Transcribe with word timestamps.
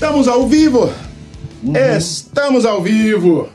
Estamos 0.00 0.26
ao 0.28 0.48
vivo! 0.48 0.90
Estamos 1.98 2.64
ao 2.64 2.82
vivo! 2.82 3.50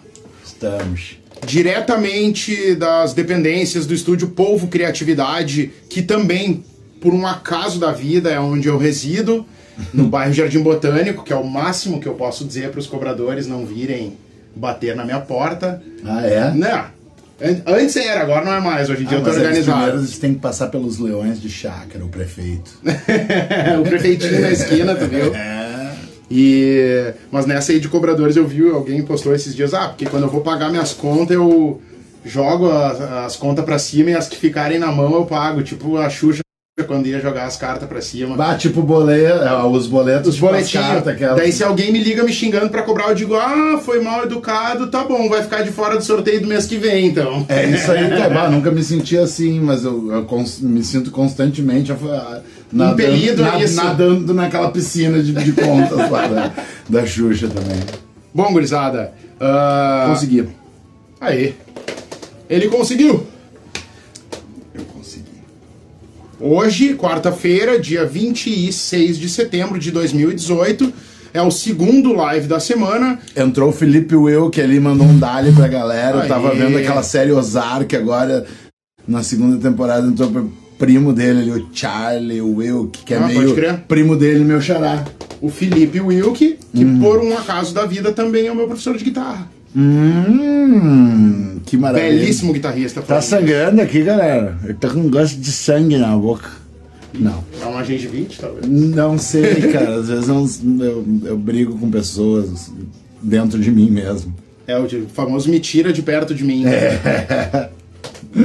Estamos. 0.46 1.18
Diretamente 1.44 2.76
das 2.76 3.14
dependências 3.14 3.88
do 3.88 3.96
estúdio 3.96 4.28
Polvo 4.28 4.68
Criatividade, 4.68 5.72
que 5.90 6.04
também, 6.04 6.64
por 7.02 7.16
um 7.16 7.26
acaso 7.26 7.80
da 7.80 7.92
vida, 7.92 8.30
é 8.30 8.40
onde 8.40 8.68
eu 8.68 8.78
resido, 8.78 9.44
no 9.92 10.04
bairro 10.08 10.34
Jardim 10.34 10.60
Botânico, 10.60 11.24
que 11.24 11.34
é 11.34 11.36
o 11.36 11.44
máximo 11.44 12.00
que 12.00 12.08
eu 12.08 12.14
posso 12.14 12.46
dizer 12.46 12.70
para 12.70 12.80
os 12.80 12.86
cobradores 12.86 13.48
não 13.48 13.66
virem 13.66 14.16
bater 14.56 14.96
na 14.96 15.04
minha 15.04 15.20
porta. 15.22 15.82
Ah, 16.06 16.22
é? 16.28 16.52
Né? 16.52 16.86
An- 17.42 17.62
Antes 17.76 17.96
era, 17.96 18.22
agora 18.22 18.46
não 18.46 18.54
é 18.54 18.60
mais. 18.62 18.88
Hoje 18.88 19.02
em 19.02 19.08
dia 19.08 19.18
Ah, 19.18 19.22
eu 19.22 19.24
tô 19.24 19.30
mas 19.32 19.38
eles 19.38 19.48
organizado. 19.48 19.78
primeiro 19.80 20.02
eles 20.06 20.20
têm 20.20 20.34
que 20.36 20.40
passar 20.42 20.68
pelos 20.68 21.00
leões 21.00 21.42
de 21.42 21.50
chácara, 21.50 22.06
o 22.06 22.08
prefeito. 22.08 22.72
o 23.82 23.84
prefeitinho 23.84 24.42
na 24.42 24.52
esquina, 24.52 24.94
tu 24.94 25.08
viu? 25.08 25.34
É. 25.36 25.65
E 26.38 27.14
mas 27.32 27.46
nessa 27.46 27.72
aí 27.72 27.80
de 27.80 27.88
cobradores 27.88 28.36
eu 28.36 28.46
vi 28.46 28.70
alguém 28.70 29.02
postou 29.04 29.34
esses 29.34 29.56
dias, 29.56 29.74
ah, 29.74 29.88
porque 29.88 30.06
quando 30.06 30.24
eu 30.24 30.30
vou 30.30 30.42
pagar 30.42 30.70
minhas 30.70 30.92
contas 30.92 31.32
eu 31.36 31.82
jogo 32.26 32.70
as, 32.70 33.00
as 33.02 33.36
contas 33.38 33.64
pra 33.64 33.80
cima 33.80 34.10
e 34.12 34.14
as 34.16 34.28
que 34.28 34.36
ficarem 34.36 34.78
na 34.80 34.92
mão 34.92 35.14
eu 35.14 35.26
pago, 35.26 35.64
tipo 35.64 35.96
a 35.98 36.10
Xuxa 36.10 36.42
quando 36.88 37.08
ia 37.08 37.22
jogar 37.22 37.46
as 37.46 37.56
cartas 37.56 37.88
pra 37.88 38.02
cima. 38.02 38.36
Bah, 38.36 38.54
tipo 38.56 38.82
boleto, 38.82 39.46
os 39.72 39.88
boletos, 39.88 40.28
Os 40.28 40.36
tipo 40.36 40.48
boletinhos. 40.48 41.08
aquelas- 41.08 41.38
Daí 41.38 41.50
se 41.50 41.64
alguém 41.64 41.90
me 41.90 42.04
liga 42.04 42.22
me 42.22 42.34
xingando 42.34 42.70
pra 42.70 42.82
cobrar, 42.82 43.08
eu 43.08 43.16
digo, 43.16 43.34
ah, 43.34 43.80
foi 43.82 44.02
mal 44.02 44.24
educado, 44.24 44.88
tá 44.88 45.06
bom, 45.06 45.30
vai 45.30 45.42
ficar 45.42 45.62
de 45.62 45.72
fora 45.72 45.96
do 45.96 46.04
sorteio 46.04 46.42
do 46.42 46.48
mês 46.48 46.66
que 46.66 46.76
vem, 46.76 47.06
então. 47.08 47.46
É 47.48 47.66
isso 47.66 47.90
aí, 47.90 48.10
tá, 48.22 48.28
bah, 48.30 48.50
nunca 48.50 48.72
me 48.72 48.84
senti 48.84 49.18
assim, 49.18 49.62
mas 49.62 49.86
eu, 49.86 50.12
eu 50.12 50.28
me 50.64 50.84
sinto 50.84 51.12
constantemente 51.12 51.94
nadando, 52.76 53.02
Impelido 53.02 53.46
a 53.46 53.60
isso. 53.64 53.76
nadando 53.76 54.34
naquela 54.34 54.70
piscina 54.70 55.22
de, 55.24 55.32
de 55.34 55.52
contas 55.54 56.10
lá 56.12 56.28
da, 56.28 56.54
da 56.90 57.06
Xuxa 57.06 57.48
também. 57.48 57.80
Bom, 58.34 58.52
gurizada. 58.52 59.14
ah, 59.40 60.08
Consegui. 60.10 60.48
Aí. 61.22 61.56
Ele 62.50 62.68
conseguiu. 62.68 63.26
Eu 64.74 64.84
consegui. 64.86 65.26
Hoje, 66.40 66.94
quarta-feira, 66.96 67.80
dia 67.80 68.06
26 68.06 69.18
de 69.18 69.30
setembro 69.30 69.80
de 69.80 69.90
2018, 69.92 70.94
é 71.34 71.42
o 71.42 71.50
segundo 71.50 72.14
live 72.14 72.48
da 72.48 72.60
semana. 72.60 73.20
Entrou 73.36 73.70
o 73.70 73.74
Felipe 73.74 74.16
Will, 74.16 74.50
que 74.50 74.62
ali 74.62 74.80
mandou 74.80 75.08
um 75.08 75.18
dali 75.18 75.52
pra 75.54 75.68
galera. 75.68 76.18
Eu 76.18 76.22
Aí. 76.24 76.28
tava 76.30 76.54
vendo 76.54 76.78
aquela 76.78 77.04
série 77.04 77.32
Ozark 77.32 77.96
agora, 77.96 78.46
na 79.08 79.24
segunda 79.24 79.58
temporada, 79.58 80.06
entrou 80.08 80.30
pro 80.30 80.65
primo 80.78 81.14
dele 81.14 81.40
ali, 81.42 81.52
o 81.52 81.68
Charlie 81.74 82.42
Will, 82.42 82.90
que 83.06 83.14
é 83.14 83.18
Ah, 83.18 83.22
pode 83.22 83.38
meio 83.38 83.54
crer. 83.56 83.78
primo 83.88 84.16
dele, 84.16 84.44
meu 84.44 84.62
xará. 84.62 85.04
O 85.42 85.50
Felipe 85.50 86.00
Wilke, 86.02 86.58
que 86.74 86.84
Hum. 86.86 87.00
por 87.00 87.20
um 87.20 87.38
acaso 87.38 87.74
da 87.74 87.86
vida 87.86 88.12
também 88.12 88.48
é 88.48 88.52
o 88.52 88.56
meu 88.56 88.68
professor 88.68 88.98
de 88.98 89.04
guitarra. 89.04 89.48
Hum, 89.76 91.60
que 91.66 91.78
maravilha. 91.78 92.12
Belíssimo 92.20 92.54
guitarrista. 92.54 93.02
Tá 93.02 93.22
sangrando 93.22 93.82
aqui, 93.82 94.02
galera. 94.04 94.58
Eu 94.64 94.74
tô 94.76 94.90
com 94.90 95.10
gosto 95.10 95.38
de 95.40 95.52
sangue 95.52 95.98
na 95.98 96.16
boca. 96.18 96.50
Não. 97.14 97.44
É 97.62 97.66
uma 97.66 97.84
gengivite, 97.84 98.40
talvez. 98.40 98.66
Não 98.68 99.18
sei, 99.18 99.56
cara. 99.72 99.96
Às 99.96 100.08
vezes 100.10 100.28
eu, 100.28 100.48
eu, 100.86 101.06
eu 101.26 101.38
brigo 101.38 101.78
com 101.78 101.90
pessoas 101.90 102.72
dentro 103.22 103.60
de 103.60 103.72
mim 103.72 103.90
mesmo. 103.90 104.34
É 104.68 104.78
o 104.80 104.88
famoso 105.14 105.50
me 105.50 105.60
tira 105.60 105.94
de 105.94 106.02
perto 106.02 106.34
de 106.34 106.44
mim. 106.44 106.64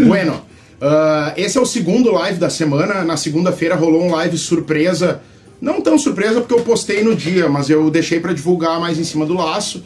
bueno, 0.07 0.41
ah, 0.81 1.35
esse 1.37 1.59
é 1.59 1.61
o 1.61 1.67
segundo 1.67 2.11
live 2.13 2.39
da 2.39 2.49
semana. 2.49 3.05
Na 3.05 3.17
segunda-feira 3.17 3.75
rolou 3.75 4.03
um 4.03 4.13
live 4.13 4.39
surpresa. 4.39 5.21
Não 5.61 5.81
tão 5.83 5.99
surpresa 5.99 6.41
porque 6.41 6.55
eu 6.55 6.63
postei 6.63 7.05
no 7.05 7.15
dia, 7.15 7.49
mas 7.49 7.69
eu 7.69 7.91
deixei 7.91 8.19
pra 8.19 8.33
divulgar 8.33 8.81
mais 8.81 8.99
em 8.99 9.05
cima 9.05 9.27
do 9.27 9.35
laço 9.35 9.85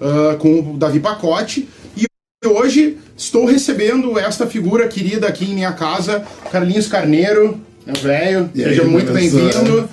ah, 0.00 0.36
com 0.38 0.60
o 0.60 0.76
Davi 0.76 1.00
Pacote. 1.00 1.68
E 1.96 2.06
hoje 2.46 2.96
estou 3.16 3.44
recebendo 3.44 4.16
esta 4.18 4.46
figura 4.46 4.86
querida 4.86 5.26
aqui 5.26 5.50
em 5.50 5.54
minha 5.54 5.72
casa, 5.72 6.24
Carlinhos 6.52 6.86
Carneiro, 6.86 7.60
meu 7.84 7.96
velho. 7.96 8.48
E 8.54 8.62
Seja 8.62 8.82
aí, 8.82 8.88
muito 8.88 9.12
bem-vindo. 9.12 9.88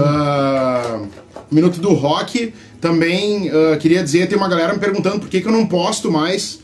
Ah, 0.00 1.00
Minuto 1.50 1.80
do 1.80 1.92
Rock. 1.94 2.54
Também 2.80 3.50
ah, 3.50 3.76
queria 3.76 4.04
dizer, 4.04 4.28
tem 4.28 4.38
uma 4.38 4.48
galera 4.48 4.72
me 4.72 4.78
perguntando 4.78 5.18
por 5.18 5.28
que, 5.28 5.40
que 5.40 5.48
eu 5.48 5.52
não 5.52 5.66
posto 5.66 6.12
mais 6.12 6.60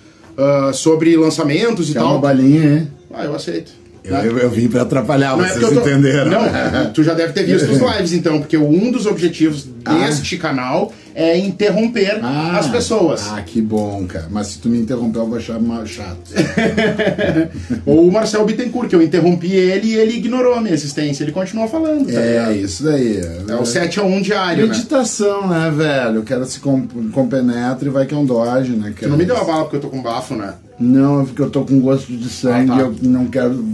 sobre 0.75 1.17
lançamentos 1.17 1.89
e 1.89 1.95
Quer 1.95 2.01
tal. 2.01 2.11
uma 2.11 2.19
balinha, 2.19 2.62
hein? 2.62 2.91
Ah, 3.16 3.25
eu 3.25 3.34
aceito. 3.34 3.72
Eu, 4.04 4.15
eu, 4.16 4.38
eu 4.38 4.50
vim 4.50 4.69
pra 4.69 4.82
atrapalhar, 4.82 5.37
Não 5.37 5.44
é 5.44 5.49
vocês 5.49 5.62
eu 5.62 5.75
tô- 5.75 5.81
entenderam. 5.81 6.31
Não, 6.31 6.93
tu 6.93 7.03
já 7.03 7.12
deve 7.15 7.32
ter 7.32 7.43
visto 7.44 7.69
os 7.72 7.78
lives 7.97 8.12
então, 8.12 8.38
porque 8.38 8.56
um 8.56 8.93
dos 8.93 9.04
objetivos 9.06 9.66
Ah. 9.84 9.94
deste 9.94 10.37
canal 10.37 10.93
é 11.19 11.38
interromper 11.38 12.19
Ah, 12.22 12.59
as 12.59 12.66
pessoas. 12.69 13.27
Ah, 13.32 13.41
que 13.41 13.62
bom, 13.62 14.04
cara. 14.06 14.27
Mas 14.31 14.49
se 14.49 14.59
tu 14.59 14.69
me 14.69 14.78
interromper, 14.78 15.21
eu 15.21 15.27
vou 15.27 15.38
achar 15.38 15.59
mais 15.59 15.88
chato. 15.88 16.19
Ou 17.87 18.06
o 18.06 18.12
Marcel 18.12 18.44
Bittencourt, 18.44 18.91
que 18.91 18.94
eu 18.94 19.00
interrompi 19.03 19.50
ele 19.50 19.88
e 19.88 19.94
ele 19.94 20.19
ignorou 20.19 20.53
a 20.54 20.60
minha 20.60 20.75
existência. 20.75 21.25
Ele 21.25 21.32
continuou 21.32 21.66
falando. 21.69 22.06
Tá 22.06 22.21
é, 22.21 22.28
ligado? 22.32 22.56
isso 22.56 22.84
daí. 22.84 23.21
é 23.49 23.54
o 23.54 23.65
7 23.65 23.99
a 23.99 24.03
1 24.04 24.21
diário, 24.21 24.66
né? 24.66 24.72
Meditação, 24.75 25.49
né, 25.49 25.72
velho? 25.75 26.21
O 26.21 26.22
cara 26.22 26.44
se 26.44 26.60
com- 26.60 26.87
compenetra 27.12 27.88
e 27.88 27.91
vai 27.91 28.04
que 28.04 28.12
é 28.12 28.16
um 28.19 28.27
doge, 28.27 28.72
né, 28.72 28.91
cara? 28.91 28.97
Tu 29.00 29.09
não 29.09 29.16
me 29.16 29.25
deu 29.25 29.38
a 29.38 29.44
bala 29.44 29.62
porque 29.62 29.77
eu 29.77 29.81
tô 29.81 29.88
com 29.88 30.03
bafo, 30.03 30.34
né? 30.34 30.53
Não, 30.78 31.22
é 31.22 31.25
porque 31.25 31.41
eu 31.41 31.48
tô 31.48 31.65
com 31.65 31.81
gosto 31.81 32.12
de 32.12 32.28
sangue 32.28 32.72
Ah, 32.72 32.77
tá. 32.77 32.81
eu 32.83 32.94
não 33.03 33.27
quero 33.28 33.65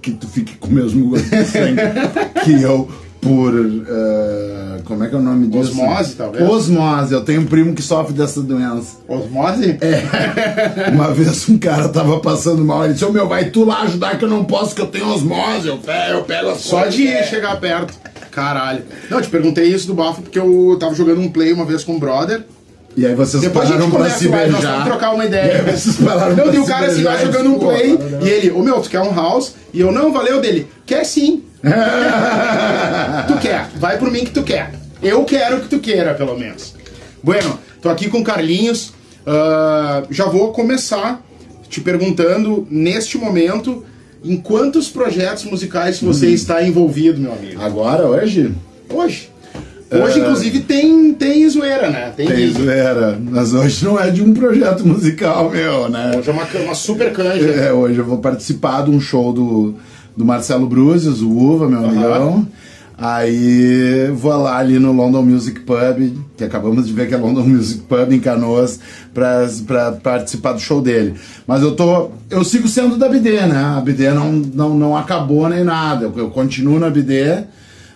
que 0.00 0.12
tu 0.12 0.26
fique 0.26 0.56
com 0.56 0.68
o 0.68 0.72
mesmo 0.72 1.10
gosto 1.10 1.28
de 1.28 1.44
sangue 1.44 1.76
que 2.44 2.62
eu 2.62 2.88
por. 3.22 3.54
eh, 3.88 4.80
como 4.84 5.04
é 5.04 5.08
que 5.08 5.14
é 5.14 5.18
o 5.18 5.22
nome 5.22 5.46
disso? 5.46 5.70
Osmose, 5.80 6.14
talvez? 6.16 6.46
Osmose. 6.48 7.14
Eu 7.14 7.20
tenho 7.22 7.40
um 7.42 7.46
primo 7.46 7.72
que 7.72 7.80
sofre 7.80 8.12
dessa 8.12 8.42
doença. 8.42 8.96
Osmose? 9.08 9.78
É. 9.80 10.90
Uma 10.92 11.12
vez 11.14 11.48
um 11.48 11.56
cara 11.56 11.88
tava 11.88 12.18
passando 12.20 12.64
mal, 12.64 12.84
ele 12.84 12.94
disse: 12.94 13.04
Ô 13.04 13.12
meu, 13.12 13.28
vai 13.28 13.46
tu 13.46 13.64
lá 13.64 13.82
ajudar 13.82 14.18
que 14.18 14.24
eu 14.24 14.28
não 14.28 14.44
posso, 14.44 14.74
que 14.74 14.82
eu 14.82 14.86
tenho 14.88 15.06
osmose. 15.08 15.68
Eu, 15.68 15.78
pego- 15.78 16.18
eu 16.18 16.24
pego 16.24 16.54
Só 16.56 16.86
de 16.86 17.06
chegar 17.24 17.58
perto. 17.60 17.94
Caralho. 18.32 18.82
Não, 19.08 19.18
eu 19.18 19.22
te 19.22 19.30
perguntei 19.30 19.66
isso 19.66 19.86
do 19.86 19.94
bafo 19.94 20.22
porque 20.22 20.38
eu 20.38 20.76
tava 20.80 20.94
jogando 20.94 21.20
um 21.20 21.28
play 21.30 21.52
uma 21.52 21.64
vez 21.64 21.84
com 21.84 21.92
um 21.94 21.98
brother. 21.98 22.42
E 22.96 23.06
aí 23.06 23.14
vocês 23.14 23.42
Depois 23.42 23.68
pararam 23.70 23.90
pra 23.90 24.10
se 24.10 24.26
o 24.26 24.30
live, 24.30 24.52
nós 24.52 24.60
beijar. 24.60 24.72
vamos 24.78 24.88
trocar 24.88 25.14
uma 25.14 25.24
ideia. 25.24 25.62
vocês 25.72 25.96
pararam 25.96 26.36
Não, 26.36 26.44
pra 26.44 26.54
e 26.54 26.58
o 26.58 26.62
se 26.64 26.68
cara 26.68 26.86
assim 26.86 26.94
beijar 26.96 27.12
vai 27.14 27.22
e 27.22 27.26
jogando 27.26 27.50
um 27.50 27.58
pô, 27.58 27.66
play 27.68 27.96
não, 27.96 28.08
não. 28.10 28.26
e 28.26 28.28
ele, 28.30 28.50
ô 28.50 28.62
meu, 28.62 28.80
tu 28.80 28.90
quer 28.90 29.00
um 29.00 29.14
house? 29.14 29.54
E 29.72 29.80
eu, 29.80 29.90
não, 29.92 30.12
valeu 30.12 30.40
dele. 30.40 30.66
Quer 30.84 31.04
sim. 31.04 31.42
tu 33.26 33.38
quer, 33.38 33.68
vai 33.76 33.98
por 33.98 34.10
mim 34.10 34.24
que 34.24 34.30
tu 34.32 34.42
quer. 34.42 34.72
Eu 35.02 35.24
quero 35.24 35.60
que 35.60 35.68
tu 35.68 35.78
queira, 35.78 36.14
pelo 36.14 36.38
menos. 36.38 36.74
Bueno, 37.22 37.58
tô 37.80 37.88
aqui 37.88 38.08
com 38.08 38.20
o 38.20 38.24
Carlinhos. 38.24 38.92
ah, 39.26 40.02
já 40.10 40.24
vou 40.26 40.52
começar 40.52 41.22
te 41.68 41.80
perguntando, 41.80 42.66
neste 42.70 43.16
momento, 43.16 43.84
em 44.22 44.36
quantos 44.36 44.88
projetos 44.90 45.44
musicais 45.44 46.00
você 46.00 46.26
Hum. 46.26 46.34
está 46.34 46.62
envolvido, 46.62 47.18
meu 47.20 47.32
amigo? 47.32 47.62
Agora, 47.62 48.04
hoje? 48.06 48.52
Hoje. 48.90 49.30
Hoje, 49.90 50.20
inclusive, 50.20 50.60
tem, 50.60 51.12
tem 51.14 51.48
zoeira, 51.48 51.90
né? 51.90 52.12
Tem, 52.16 52.26
Tem 52.26 52.50
zoeira. 52.50 53.18
Mas 53.22 53.52
hoje 53.52 53.84
não 53.84 53.98
é 54.00 54.10
de 54.10 54.22
um 54.22 54.32
projeto 54.34 54.84
musical 54.88 55.50
meu, 55.50 55.88
né? 55.88 56.12
Hoje 56.18 56.30
é 56.30 56.32
uma, 56.32 56.44
uma 56.64 56.74
super 56.74 57.12
canja. 57.12 57.46
É, 57.48 57.72
hoje 57.72 57.98
eu 57.98 58.04
vou 58.04 58.18
participar 58.18 58.84
de 58.84 58.90
um 58.90 59.00
show 59.00 59.32
do, 59.32 59.74
do 60.16 60.24
Marcelo 60.24 60.66
Bruzes, 60.66 61.20
o 61.20 61.30
Uva, 61.30 61.68
meu 61.68 61.84
amigão. 61.84 62.46
Aí 62.96 64.12
vou 64.14 64.36
lá 64.36 64.58
ali 64.58 64.78
no 64.78 64.92
London 64.92 65.22
Music 65.22 65.60
Pub, 65.60 66.16
que 66.36 66.44
acabamos 66.44 66.86
de 66.86 66.92
ver 66.92 67.08
que 67.08 67.14
é 67.14 67.16
London 67.16 67.42
Music 67.42 67.80
Pub 67.80 68.12
em 68.12 68.20
Canoas, 68.20 68.78
pra, 69.12 69.48
pra 69.66 69.92
participar 69.92 70.52
do 70.52 70.60
show 70.60 70.80
dele. 70.80 71.14
Mas 71.46 71.62
eu 71.62 71.74
tô. 71.74 72.10
Eu 72.30 72.44
sigo 72.44 72.68
sendo 72.68 72.96
da 72.96 73.08
BD, 73.08 73.40
né? 73.46 73.74
A 73.76 73.80
BD 73.80 74.10
não, 74.10 74.32
não, 74.32 74.78
não 74.78 74.96
acabou 74.96 75.48
nem 75.48 75.64
nada. 75.64 76.04
Eu, 76.04 76.14
eu 76.16 76.30
continuo 76.30 76.78
na 76.78 76.90
BD. 76.90 77.44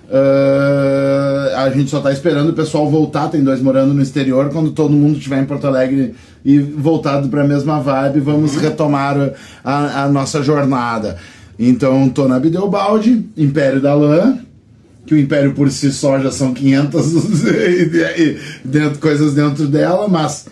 Ah, 0.09 1.65
a 1.65 1.71
gente 1.71 1.91
só 1.91 2.01
tá 2.01 2.13
esperando 2.13 2.51
o 2.51 2.53
pessoal 2.53 2.89
voltar, 2.89 3.29
tem 3.29 3.43
dois 3.43 3.61
morando 3.61 3.93
no 3.93 4.03
exterior. 4.03 4.51
Quando 4.51 4.71
todo 4.71 4.91
mundo 4.91 5.17
estiver 5.17 5.43
em 5.43 5.47
Porto 5.47 5.67
Alegre 5.67 6.15
e 6.45 6.59
voltado 6.59 7.29
para 7.29 7.43
a 7.43 7.47
mesma 7.47 7.81
vibe, 7.81 8.21
vamos 8.21 8.57
retomar 8.57 9.33
a, 9.65 10.05
a 10.05 10.09
nossa 10.09 10.43
jornada. 10.43 11.17
Então, 11.59 12.09
tô 12.09 12.29
na 12.29 12.39
Bideobaldi, 12.39 13.25
Império 13.37 13.81
da 13.81 13.95
Lã, 13.95 14.39
que 15.07 15.15
o 15.15 15.19
Império 15.19 15.53
por 15.55 15.71
si 15.71 15.93
só 15.93 16.19
já 16.19 16.31
são 16.31 16.53
500 16.53 17.13
e- 17.47 18.39
dentro, 18.65 18.99
coisas 18.99 19.35
dentro 19.35 19.67
dela, 19.67 20.09
mas 20.09 20.47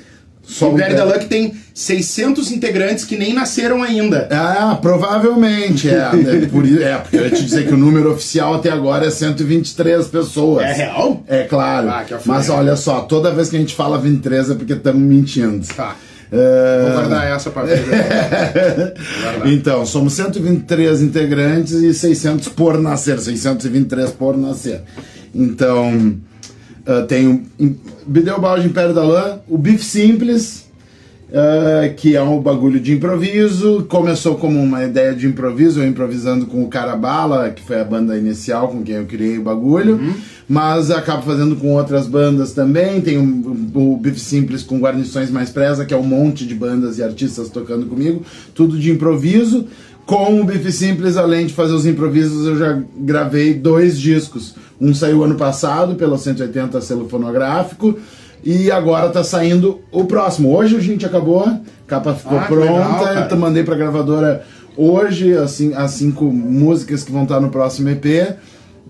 só 0.46 0.70
O 0.70 0.74
Império 0.74 0.96
da 0.96 1.04
Luck 1.04 1.26
tem 1.26 1.54
600 1.72 2.52
integrantes 2.52 3.04
que 3.04 3.16
nem 3.16 3.32
nasceram 3.32 3.82
ainda. 3.82 4.28
Ah, 4.30 4.78
provavelmente, 4.80 5.88
é. 5.88 5.94
é, 5.94 6.46
por, 6.46 6.64
é, 6.66 6.98
porque 6.98 7.16
eu 7.16 7.24
ia 7.24 7.30
te 7.30 7.42
dizer 7.42 7.66
que 7.66 7.74
o 7.74 7.76
número 7.76 8.12
oficial 8.12 8.54
até 8.54 8.70
agora 8.70 9.06
é 9.06 9.10
123 9.10 10.06
pessoas. 10.06 10.64
É 10.64 10.72
real? 10.72 11.22
É 11.26 11.42
claro. 11.44 11.88
Ah, 11.88 12.04
que. 12.04 12.14
Mas 12.26 12.48
olha 12.48 12.76
só, 12.76 13.00
toda 13.00 13.30
vez 13.32 13.48
que 13.48 13.56
a 13.56 13.58
gente 13.58 13.74
fala 13.74 13.98
23 13.98 14.50
é 14.50 14.54
porque 14.54 14.74
estamos 14.74 15.02
mentindo. 15.02 15.66
Tá. 15.74 15.96
É, 15.96 16.13
Vou 16.34 16.92
guardar 16.92 17.26
essa 17.30 17.50
ver. 17.50 17.84
Guardar. 19.22 19.52
Então, 19.52 19.86
somos 19.86 20.12
123 20.14 21.02
integrantes 21.02 21.72
e 21.72 21.94
600 21.94 22.48
por 22.48 22.80
nascer, 22.80 23.18
623 23.18 24.10
por 24.10 24.36
nascer. 24.36 24.82
Então, 25.34 26.18
Uh, 26.86 27.06
tem 27.06 27.26
o 27.26 27.74
Bideu 28.06 28.38
Balde 28.38 28.66
Império 28.66 28.94
da 28.94 29.02
Lã, 29.02 29.38
o 29.48 29.56
Beef 29.56 29.82
Simples, 29.82 30.66
uh, 31.30 31.94
que 31.96 32.14
é 32.14 32.22
um 32.22 32.38
bagulho 32.40 32.78
de 32.78 32.92
improviso. 32.92 33.86
Começou 33.88 34.36
como 34.36 34.62
uma 34.62 34.84
ideia 34.84 35.14
de 35.14 35.26
improviso, 35.26 35.80
eu 35.80 35.88
improvisando 35.88 36.44
com 36.44 36.62
o 36.62 36.68
Carabala, 36.68 37.48
que 37.48 37.62
foi 37.62 37.80
a 37.80 37.84
banda 37.84 38.18
inicial 38.18 38.68
com 38.68 38.82
quem 38.82 38.96
eu 38.96 39.06
criei 39.06 39.38
o 39.38 39.42
bagulho. 39.42 39.94
Uhum. 39.94 40.14
Mas 40.48 40.90
acabo 40.90 41.22
fazendo 41.22 41.56
com 41.56 41.72
outras 41.74 42.06
bandas 42.06 42.52
também. 42.52 43.00
Tem 43.00 43.18
o, 43.18 43.70
o 43.74 43.96
Beef 43.96 44.18
Simples 44.18 44.62
com 44.62 44.78
Guarnições 44.78 45.30
Mais 45.30 45.50
Presa, 45.50 45.84
que 45.84 45.94
é 45.94 45.96
um 45.96 46.02
monte 46.02 46.46
de 46.46 46.54
bandas 46.54 46.98
e 46.98 47.02
artistas 47.02 47.48
tocando 47.48 47.86
comigo. 47.86 48.22
Tudo 48.54 48.78
de 48.78 48.90
improviso. 48.90 49.66
Com 50.06 50.38
o 50.38 50.44
Bife 50.44 50.70
Simples, 50.70 51.16
além 51.16 51.46
de 51.46 51.54
fazer 51.54 51.72
os 51.72 51.86
improvisos, 51.86 52.46
eu 52.46 52.58
já 52.58 52.78
gravei 52.94 53.54
dois 53.54 53.98
discos. 53.98 54.54
Um 54.78 54.92
saiu 54.92 55.24
ano 55.24 55.34
passado 55.34 55.94
pela 55.94 56.18
180 56.18 56.78
selo 56.82 57.08
fonográfico 57.08 57.98
e 58.44 58.70
agora 58.70 59.08
tá 59.08 59.24
saindo 59.24 59.80
o 59.90 60.04
próximo. 60.04 60.54
Hoje 60.54 60.76
a 60.76 60.80
gente 60.80 61.06
acabou, 61.06 61.40
a 61.46 61.58
capa 61.86 62.14
ficou 62.14 62.38
ah, 62.38 62.42
pronta, 62.42 63.08
legal, 63.08 63.28
eu 63.30 63.36
mandei 63.38 63.64
pra 63.64 63.76
gravadora 63.76 64.44
hoje 64.76 65.34
assim, 65.34 65.72
as 65.72 65.92
cinco 65.92 66.26
músicas 66.26 67.02
que 67.02 67.10
vão 67.10 67.22
estar 67.22 67.40
no 67.40 67.48
próximo 67.48 67.88
EP. 67.88 68.36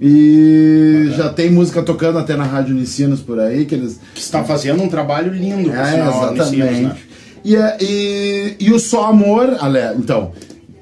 E 0.00 1.12
já 1.17 1.29
tem 1.29 1.50
música 1.50 1.82
tocando 1.82 2.19
até 2.19 2.37
na 2.37 2.44
Rádio 2.44 2.75
Unicinos 2.75 3.20
por 3.20 3.38
aí, 3.38 3.64
que 3.64 3.75
eles. 3.75 4.00
Que 4.14 4.20
está 4.20 4.43
fazendo 4.43 4.82
um 4.82 4.88
trabalho 4.88 5.32
lindo, 5.32 5.70
é, 5.73 5.93
sinal, 5.93 6.35
exatamente. 6.35 6.62
Unicinos, 6.62 6.93
né? 6.93 6.96
e, 7.44 7.56
é, 7.56 7.76
e, 7.81 8.56
e 8.58 8.73
o 8.73 8.79
Só 8.79 9.06
Amor, 9.06 9.56
ale, 9.61 9.79
então, 9.96 10.32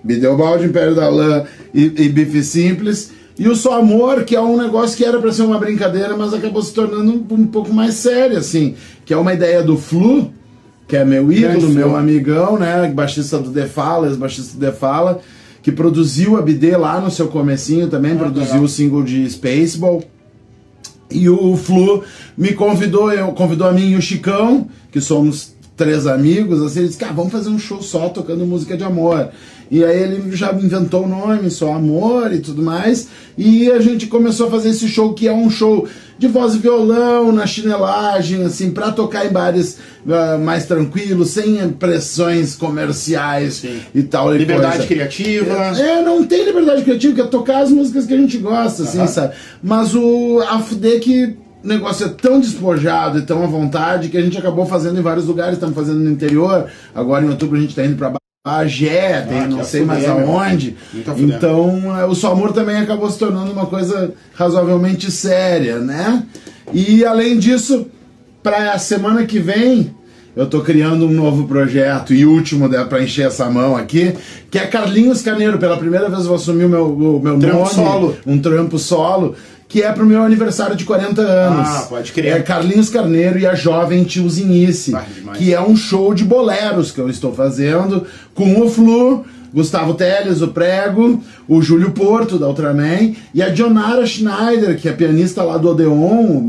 Bideobaldi, 0.02 0.64
Império 0.64 0.94
da 0.94 1.08
Lã 1.08 1.44
e, 1.74 1.84
e 1.84 2.08
Bife 2.08 2.42
Simples. 2.42 3.12
E 3.38 3.48
o 3.48 3.56
Só 3.56 3.78
Amor, 3.78 4.24
que 4.24 4.36
é 4.36 4.40
um 4.40 4.56
negócio 4.56 4.96
que 4.96 5.04
era 5.04 5.18
para 5.18 5.32
ser 5.32 5.42
uma 5.42 5.58
brincadeira, 5.58 6.16
mas 6.16 6.32
acabou 6.32 6.62
se 6.62 6.72
tornando 6.72 7.12
um, 7.12 7.34
um, 7.34 7.46
pouco 7.46 7.72
mais 7.72 7.94
sério, 7.94 8.38
assim. 8.38 8.74
Que 9.04 9.12
é 9.12 9.16
uma 9.16 9.32
ideia 9.32 9.62
do 9.62 9.76
Flu, 9.76 10.32
que 10.86 10.96
é 10.96 11.04
meu 11.04 11.32
ídolo, 11.32 11.68
meu 11.70 11.96
amigão, 11.96 12.58
né? 12.58 12.90
Baixista 12.94 13.38
do 13.38 13.50
The 13.50 13.66
Fala, 13.66 14.08
baixista 14.16 14.54
do 14.54 14.60
The 14.60 14.72
Fala, 14.72 15.20
que 15.62 15.70
produziu 15.70 16.36
a 16.36 16.42
BD 16.42 16.76
lá 16.76 17.00
no 17.00 17.10
seu 17.10 17.28
comecinho 17.28 17.88
também, 17.88 18.12
ah, 18.12 18.16
produziu 18.16 18.54
legal. 18.54 18.64
o 18.64 18.68
single 18.68 19.02
de 19.02 19.28
Spaceball. 19.30 20.02
E 21.10 21.28
o 21.28 21.56
Flu 21.56 22.02
me 22.36 22.52
convidou, 22.52 23.12
eu, 23.12 23.28
convidou 23.32 23.68
a 23.68 23.72
mim 23.72 23.90
e 23.90 23.96
o 23.96 24.02
Chicão, 24.02 24.66
que 24.90 25.00
somos 25.00 25.54
três 25.76 26.06
amigos, 26.06 26.62
assim, 26.62 26.80
ele 26.80 26.88
disse, 26.88 26.98
cara, 26.98 27.12
vamos 27.12 27.32
fazer 27.32 27.48
um 27.48 27.58
show 27.58 27.82
só 27.82 28.08
tocando 28.08 28.46
música 28.46 28.76
de 28.76 28.84
amor. 28.84 29.30
E 29.70 29.82
aí 29.82 30.02
ele 30.02 30.36
já 30.36 30.52
inventou 30.52 31.04
o 31.04 31.08
nome, 31.08 31.50
só 31.50 31.72
amor 31.72 32.32
e 32.32 32.40
tudo 32.40 32.62
mais. 32.62 33.08
E 33.38 33.70
a 33.70 33.80
gente 33.80 34.06
começou 34.06 34.48
a 34.48 34.50
fazer 34.50 34.70
esse 34.70 34.86
show 34.86 35.14
que 35.14 35.26
é 35.26 35.32
um 35.32 35.48
show 35.48 35.88
de 36.22 36.28
voz 36.28 36.54
e 36.54 36.58
violão, 36.58 37.32
na 37.32 37.44
chinelagem, 37.48 38.44
assim, 38.44 38.70
para 38.70 38.92
tocar 38.92 39.26
em 39.26 39.30
bares 39.30 39.78
uh, 40.06 40.38
mais 40.38 40.66
tranquilos, 40.66 41.30
sem 41.30 41.68
pressões 41.70 42.54
comerciais 42.54 43.54
Sim. 43.54 43.80
e 43.92 44.04
tal. 44.04 44.32
Liberdade 44.32 44.86
coisa. 44.86 44.86
criativa. 44.86 45.52
É, 45.76 45.98
é, 45.98 46.02
não 46.02 46.24
tem 46.24 46.44
liberdade 46.44 46.82
criativa, 46.82 47.12
que 47.12 47.20
é 47.22 47.24
tocar 47.24 47.62
as 47.62 47.70
músicas 47.70 48.06
que 48.06 48.14
a 48.14 48.16
gente 48.16 48.38
gosta, 48.38 48.84
assim, 48.84 49.04
sabe? 49.08 49.34
Mas 49.60 49.96
o 49.96 50.40
a 50.48 50.60
fuder 50.60 51.00
que 51.00 51.36
o 51.64 51.66
negócio 51.66 52.06
é 52.06 52.08
tão 52.10 52.38
despojado 52.38 53.18
e 53.18 53.22
tão 53.22 53.42
à 53.42 53.46
vontade 53.48 54.08
que 54.08 54.16
a 54.16 54.22
gente 54.22 54.38
acabou 54.38 54.64
fazendo 54.64 55.00
em 55.00 55.02
vários 55.02 55.26
lugares, 55.26 55.54
estamos 55.54 55.74
fazendo 55.74 55.98
no 55.98 56.10
interior, 56.10 56.66
agora 56.94 57.24
em 57.24 57.30
outubro 57.30 57.56
a 57.56 57.60
gente 57.60 57.70
está 57.70 57.84
indo 57.84 57.96
para 57.96 58.21
Bagé, 58.44 59.18
ah, 59.18 59.22
tem 59.22 59.46
não 59.46 59.62
sei 59.62 59.84
mais 59.84 60.04
aonde. 60.04 60.74
Então, 61.16 61.96
é, 61.96 62.04
o 62.06 62.12
Só 62.12 62.32
Amor 62.32 62.52
também 62.52 62.76
acabou 62.76 63.08
se 63.08 63.16
tornando 63.16 63.52
uma 63.52 63.66
coisa 63.66 64.14
razoavelmente 64.34 65.12
séria, 65.12 65.78
né? 65.78 66.24
E 66.72 67.04
além 67.04 67.38
disso, 67.38 67.86
para 68.42 68.72
a 68.72 68.78
semana 68.80 69.24
que 69.26 69.38
vem, 69.38 69.94
eu 70.34 70.48
tô 70.48 70.60
criando 70.60 71.06
um 71.06 71.12
novo 71.12 71.46
projeto 71.46 72.12
e 72.12 72.26
último 72.26 72.68
para 72.88 73.04
encher 73.04 73.28
essa 73.28 73.48
mão 73.48 73.76
aqui, 73.76 74.12
que 74.50 74.58
é 74.58 74.66
Carlinhos 74.66 75.22
Carneiro. 75.22 75.56
Pela 75.56 75.76
primeira 75.76 76.08
vez 76.08 76.22
eu 76.22 76.26
vou 76.26 76.34
assumir 76.34 76.64
o 76.64 76.68
meu, 76.68 76.92
o 76.92 77.20
meu 77.20 77.38
trampo 77.38 77.58
nome, 77.58 77.70
solo. 77.70 78.16
um 78.26 78.40
trampo 78.40 78.76
solo 78.76 79.36
que 79.72 79.82
é 79.82 79.90
pro 79.90 80.04
meu 80.04 80.22
aniversário 80.22 80.76
de 80.76 80.84
40 80.84 81.22
anos. 81.22 81.66
Ah, 81.66 81.86
pode 81.88 82.12
crer. 82.12 82.36
É 82.36 82.42
Carlinhos 82.42 82.90
Carneiro 82.90 83.38
e 83.38 83.46
a 83.46 83.54
Jovem 83.54 84.04
Tiozinice, 84.04 84.94
ah, 84.94 85.02
que 85.32 85.54
é 85.54 85.60
um 85.62 85.74
show 85.74 86.12
de 86.12 86.26
boleros 86.26 86.90
que 86.90 87.00
eu 87.00 87.08
estou 87.08 87.32
fazendo 87.32 88.06
com 88.34 88.60
o 88.60 88.68
Flu, 88.68 89.24
Gustavo 89.52 89.94
Teles, 89.94 90.42
o 90.42 90.48
Prego, 90.48 91.24
o 91.48 91.62
Júlio 91.62 91.90
Porto, 91.92 92.38
da 92.38 92.48
Ultraman, 92.48 93.14
e 93.34 93.42
a 93.42 93.48
Dionara 93.48 94.04
Schneider, 94.04 94.78
que 94.78 94.90
é 94.90 94.92
pianista 94.92 95.42
lá 95.42 95.56
do 95.56 95.70
Odeon, 95.70 96.42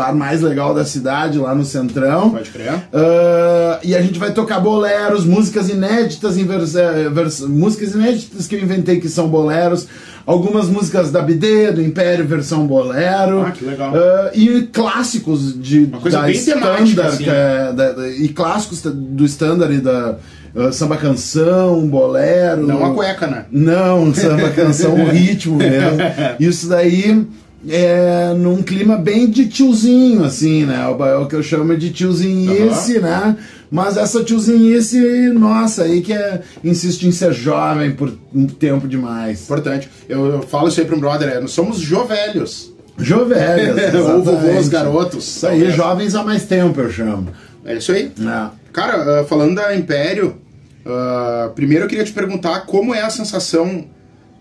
bar 0.00 0.14
mais 0.14 0.40
legal 0.40 0.74
da 0.74 0.84
cidade, 0.84 1.38
lá 1.38 1.54
no 1.54 1.64
Centrão. 1.64 2.30
Pode 2.30 2.50
crer. 2.50 2.72
Uh, 2.72 3.78
e 3.84 3.94
a 3.94 4.00
gente 4.00 4.18
vai 4.18 4.32
tocar 4.32 4.58
boleros, 4.58 5.26
músicas 5.26 5.68
inéditas, 5.68 6.38
eh, 6.38 7.08
vers, 7.10 7.40
músicas 7.40 7.94
inéditas 7.94 8.46
que 8.46 8.56
eu 8.56 8.60
inventei 8.60 8.98
que 8.98 9.08
são 9.08 9.28
boleros 9.28 9.86
algumas 10.26 10.68
músicas 10.68 11.10
da 11.10 11.20
BD, 11.20 11.72
do 11.72 11.82
Império, 11.82 12.26
versão 12.26 12.66
bolero. 12.66 13.42
Ah, 13.42 13.50
que 13.50 13.64
legal. 13.64 13.92
Uh, 13.92 14.30
e 14.32 14.62
clássicos 14.72 15.60
de, 15.60 15.84
Uma 15.84 16.00
coisa 16.00 16.18
da 16.18 16.24
bem 16.24 16.34
standard, 16.34 17.00
assim. 17.00 17.24
é, 17.28 17.72
da, 17.72 17.92
da, 17.92 18.08
e 18.08 18.28
clássicos 18.28 18.82
do 18.82 19.24
standard 19.24 19.74
e 19.74 19.80
da. 19.80 20.16
Uh, 20.52 20.72
samba 20.72 20.96
canção, 20.96 21.86
bolero. 21.86 22.66
Não 22.66 22.84
a 22.84 22.92
cueca, 22.92 23.26
né? 23.28 23.44
Não, 23.52 24.12
samba 24.12 24.50
canção, 24.50 24.94
o 24.94 25.08
ritmo 25.08 25.56
mesmo. 25.56 25.98
Isso 26.40 26.68
daí 26.68 27.24
é 27.68 28.32
num 28.34 28.62
clima 28.62 28.96
bem 28.96 29.28
de 29.28 29.46
tiozinho, 29.46 30.24
assim, 30.24 30.64
né? 30.64 30.82
É 30.82 31.16
o 31.16 31.26
que 31.26 31.36
eu 31.36 31.42
chamo 31.42 31.76
de 31.76 31.90
tiozinhice, 31.90 32.96
uhum. 32.96 33.02
né? 33.02 33.36
Mas 33.70 33.96
essa 33.96 34.24
tiozinhice, 34.24 34.98
nossa, 35.28 35.84
aí 35.84 36.00
que 36.00 36.12
é, 36.12 36.40
insiste 36.64 37.04
em 37.06 37.12
ser 37.12 37.32
jovem 37.32 37.92
por 37.92 38.12
um 38.34 38.46
tempo 38.46 38.88
demais. 38.88 39.42
Importante. 39.42 39.88
Eu, 40.08 40.26
eu 40.26 40.42
falo 40.42 40.68
isso 40.68 40.80
aí 40.80 40.86
para 40.86 40.96
um 40.96 41.00
brother, 41.00 41.28
é, 41.28 41.40
nós 41.40 41.52
somos 41.52 41.78
jovelhos. 41.78 42.72
Jovelhos. 42.98 43.94
Ou 44.08 44.22
vovôs 44.22 44.68
garotos. 44.68 45.36
Isso 45.36 45.46
aí, 45.46 45.70
jovens 45.70 46.14
há 46.14 46.24
mais 46.24 46.44
tempo, 46.44 46.80
eu 46.80 46.90
chamo. 46.90 47.28
É 47.64 47.76
isso 47.76 47.92
aí. 47.92 48.10
É. 48.20 48.50
Cara, 48.72 49.22
uh, 49.22 49.26
falando 49.26 49.56
da 49.56 49.74
Império, 49.76 50.36
uh, 50.84 51.50
primeiro 51.50 51.84
eu 51.84 51.88
queria 51.88 52.04
te 52.04 52.12
perguntar 52.12 52.60
como 52.60 52.94
é 52.94 53.02
a 53.02 53.10
sensação 53.10 53.84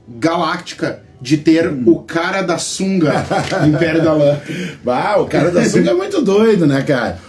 galáctica 0.07 1.03
de 1.21 1.37
ter 1.37 1.69
hum. 1.69 1.83
o 1.85 1.99
cara 1.99 2.41
da 2.41 2.57
sunga 2.57 3.25
Império 3.67 4.03
da 4.03 4.13
Lã. 4.13 4.37
Bah, 4.83 5.17
o 5.17 5.25
cara 5.25 5.51
da 5.51 5.63
sunga 5.65 5.91
é 5.91 5.93
muito 5.93 6.21
doido, 6.21 6.65
né, 6.65 6.81
cara? 6.81 7.19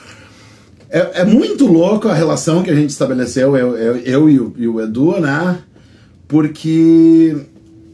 É, 0.89 1.21
é, 1.21 1.25
muito 1.25 1.67
louco 1.67 2.09
a 2.09 2.15
relação 2.15 2.63
que 2.63 2.71
a 2.71 2.75
gente 2.75 2.91
estabeleceu, 2.91 3.57
eu, 3.57 3.77
eu, 3.77 3.97
eu 3.97 4.31
e, 4.31 4.41
o, 4.41 4.55
e, 4.57 4.69
o, 4.69 4.81
Edu, 4.81 5.21
né? 5.21 5.59
Porque, 6.27 7.37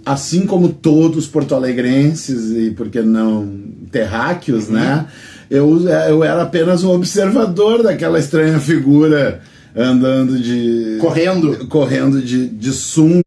assim 0.05 0.47
como 0.47 0.71
todos 0.71 1.27
porto-alegrenses 1.27 2.53
e, 2.53 2.71
por 2.71 2.89
que 2.89 3.03
não, 3.03 3.47
terráqueos, 3.91 4.69
uhum. 4.69 4.75
né? 4.75 5.07
Eu, 5.51 5.89
eu 5.89 6.25
era 6.25 6.43
apenas 6.43 6.83
um 6.85 6.91
observador 6.91 7.83
daquela 7.83 8.19
estranha 8.19 8.59
figura 8.59 9.41
andando 9.77 10.39
de. 10.39 10.97
Correndo. 10.99 11.69
Correndo 11.69 12.23
de, 12.23 12.49
de 12.49 12.73
sunga 12.73 13.26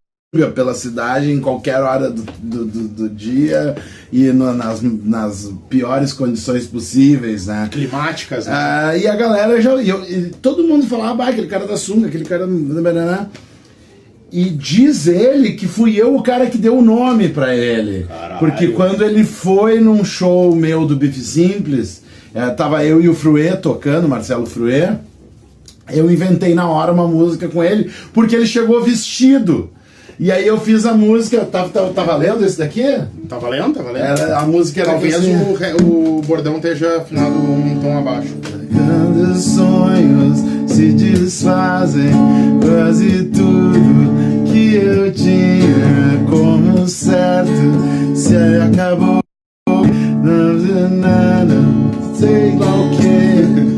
pela 0.53 0.75
cidade 0.75 1.31
em 1.31 1.39
qualquer 1.39 1.79
hora 1.79 2.07
do, 2.11 2.21
do, 2.21 2.65
do, 2.65 2.87
do 2.87 3.09
dia 3.09 3.75
e 4.13 4.25
no, 4.25 4.53
nas, 4.53 4.79
nas 4.79 5.51
piores 5.67 6.13
condições 6.13 6.67
possíveis, 6.67 7.47
né? 7.47 7.67
Climáticas, 7.71 8.45
né? 8.45 8.53
Ah, 8.53 8.95
e 8.95 9.07
a 9.07 9.15
galera 9.15 9.59
já. 9.59 9.81
E, 9.81 9.89
eu, 9.89 10.03
e 10.03 10.29
todo 10.39 10.63
mundo 10.63 10.85
falava, 10.85 11.23
ah, 11.23 11.29
aquele 11.29 11.47
cara 11.47 11.65
da 11.65 11.75
sunga, 11.75 12.09
aquele 12.09 12.25
cara. 12.25 12.47
E 14.31 14.51
diz 14.51 15.07
ele 15.07 15.53
que 15.53 15.67
fui 15.67 15.99
eu 15.99 16.15
o 16.15 16.21
cara 16.21 16.45
que 16.45 16.59
deu 16.59 16.77
o 16.77 16.83
nome 16.83 17.29
para 17.29 17.55
ele. 17.55 18.03
Caralho. 18.03 18.37
Porque 18.37 18.67
quando 18.67 19.03
ele 19.03 19.23
foi 19.23 19.79
num 19.79 20.05
show 20.05 20.55
meu 20.55 20.85
do 20.85 20.95
Bife 20.95 21.21
Simples, 21.21 22.03
é, 22.35 22.47
tava 22.51 22.85
eu 22.85 23.01
e 23.01 23.09
o 23.09 23.15
Fruê 23.15 23.55
tocando, 23.57 24.07
Marcelo 24.07 24.45
Fruê. 24.45 24.91
Eu 25.91 26.11
inventei 26.11 26.53
na 26.53 26.69
hora 26.69 26.91
uma 26.91 27.07
música 27.07 27.47
com 27.47 27.63
ele, 27.63 27.89
porque 28.13 28.35
ele 28.35 28.45
chegou 28.45 28.83
vestido. 28.83 29.71
E 30.19 30.33
aí 30.33 30.45
eu 30.45 30.59
fiz 30.59 30.85
a 30.85 30.93
música, 30.93 31.45
tá, 31.45 31.63
tá, 31.69 31.87
tá 31.95 32.03
valendo 32.03 32.45
esse 32.45 32.57
daqui? 32.57 32.83
Tá 33.29 33.37
valendo, 33.37 33.75
tá 33.75 33.81
valendo. 33.81 34.03
Era, 34.03 34.39
a 34.39 34.45
música 34.45 34.81
era 34.81 34.91
Talvez 34.91 35.15
assim, 35.15 35.33
o, 35.33 36.17
o 36.17 36.21
bordão 36.23 36.57
esteja 36.57 36.97
afinado 36.97 37.35
um 37.35 37.79
tom 37.79 37.97
abaixo. 37.97 38.35
Grandes 38.69 39.45
sonhos 39.45 40.39
se 40.67 40.91
desfazem, 40.91 42.11
quase 42.61 43.23
tudo 43.27 43.79
que 44.51 44.75
eu 44.75 45.09
tinha 45.13 46.25
como 46.29 46.85
certo 46.85 47.49
se 48.13 48.35
acabou. 48.35 49.19
Sei 52.15 52.57
lá 52.57 52.75
o 52.75 52.89
que. 52.89 53.69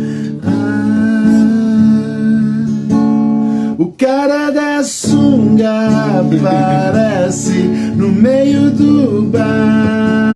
O 3.78 3.92
cara 3.92 4.50
da 4.50 4.84
sunga 4.84 6.01
aparece 6.38 7.64
no 7.96 8.10
meio 8.10 8.72
do 8.72 9.24
bar. 9.24 10.32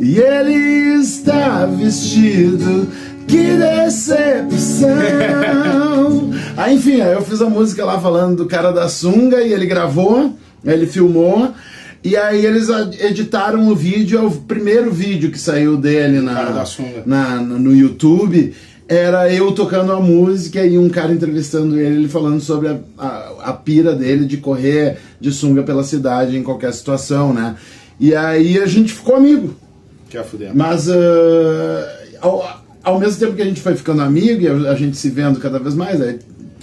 E 0.00 0.18
ele 0.18 0.64
perdido. 2.24 2.88
Que 3.26 3.56
decepção! 3.56 4.90
aí, 6.56 6.74
enfim, 6.76 7.00
eu 7.00 7.22
fiz 7.22 7.40
a 7.40 7.48
música 7.48 7.84
lá 7.84 7.98
falando 7.98 8.36
do 8.36 8.46
cara 8.46 8.70
da 8.70 8.88
sunga 8.88 9.40
e 9.40 9.52
ele 9.52 9.66
gravou, 9.66 10.36
ele 10.64 10.86
filmou. 10.86 11.52
E 12.02 12.16
aí 12.18 12.44
eles 12.44 12.68
editaram 13.00 13.66
o 13.66 13.74
vídeo, 13.74 14.18
é 14.18 14.22
o 14.22 14.30
primeiro 14.30 14.92
vídeo 14.92 15.30
que 15.30 15.38
saiu 15.38 15.76
dele 15.78 16.20
na, 16.20 16.64
na, 17.06 17.36
no 17.36 17.74
YouTube 17.74 18.52
era 18.88 19.32
eu 19.32 19.52
tocando 19.52 19.92
a 19.92 20.00
música 20.00 20.64
e 20.64 20.78
um 20.78 20.88
cara 20.88 21.12
entrevistando 21.12 21.80
ele, 21.80 21.96
ele 21.96 22.08
falando 22.08 22.40
sobre 22.40 22.68
a, 22.68 22.78
a, 22.98 23.32
a, 23.44 23.52
pira 23.52 23.94
dele 23.94 24.26
de 24.26 24.36
correr 24.36 24.98
de 25.18 25.32
sunga 25.32 25.62
pela 25.62 25.82
cidade 25.82 26.36
em 26.36 26.42
qualquer 26.42 26.72
situação, 26.72 27.32
né? 27.32 27.56
E 27.98 28.14
aí 28.14 28.58
a 28.58 28.66
gente 28.66 28.92
ficou 28.92 29.16
amigo. 29.16 29.54
Que 30.10 30.18
é 30.18 30.22
Mas 30.54 30.86
uh, 30.88 30.92
ao, 32.20 32.64
ao 32.82 32.98
mesmo 33.00 33.18
tempo 33.18 33.34
que 33.34 33.42
a 33.42 33.46
gente 33.46 33.60
foi 33.60 33.74
ficando 33.74 34.02
amigo 34.02 34.42
e 34.42 34.48
a, 34.48 34.72
a 34.72 34.74
gente 34.74 34.96
se 34.96 35.08
vendo 35.08 35.40
cada 35.40 35.58
vez 35.58 35.74
mais, 35.74 36.00
aí, 36.00 36.18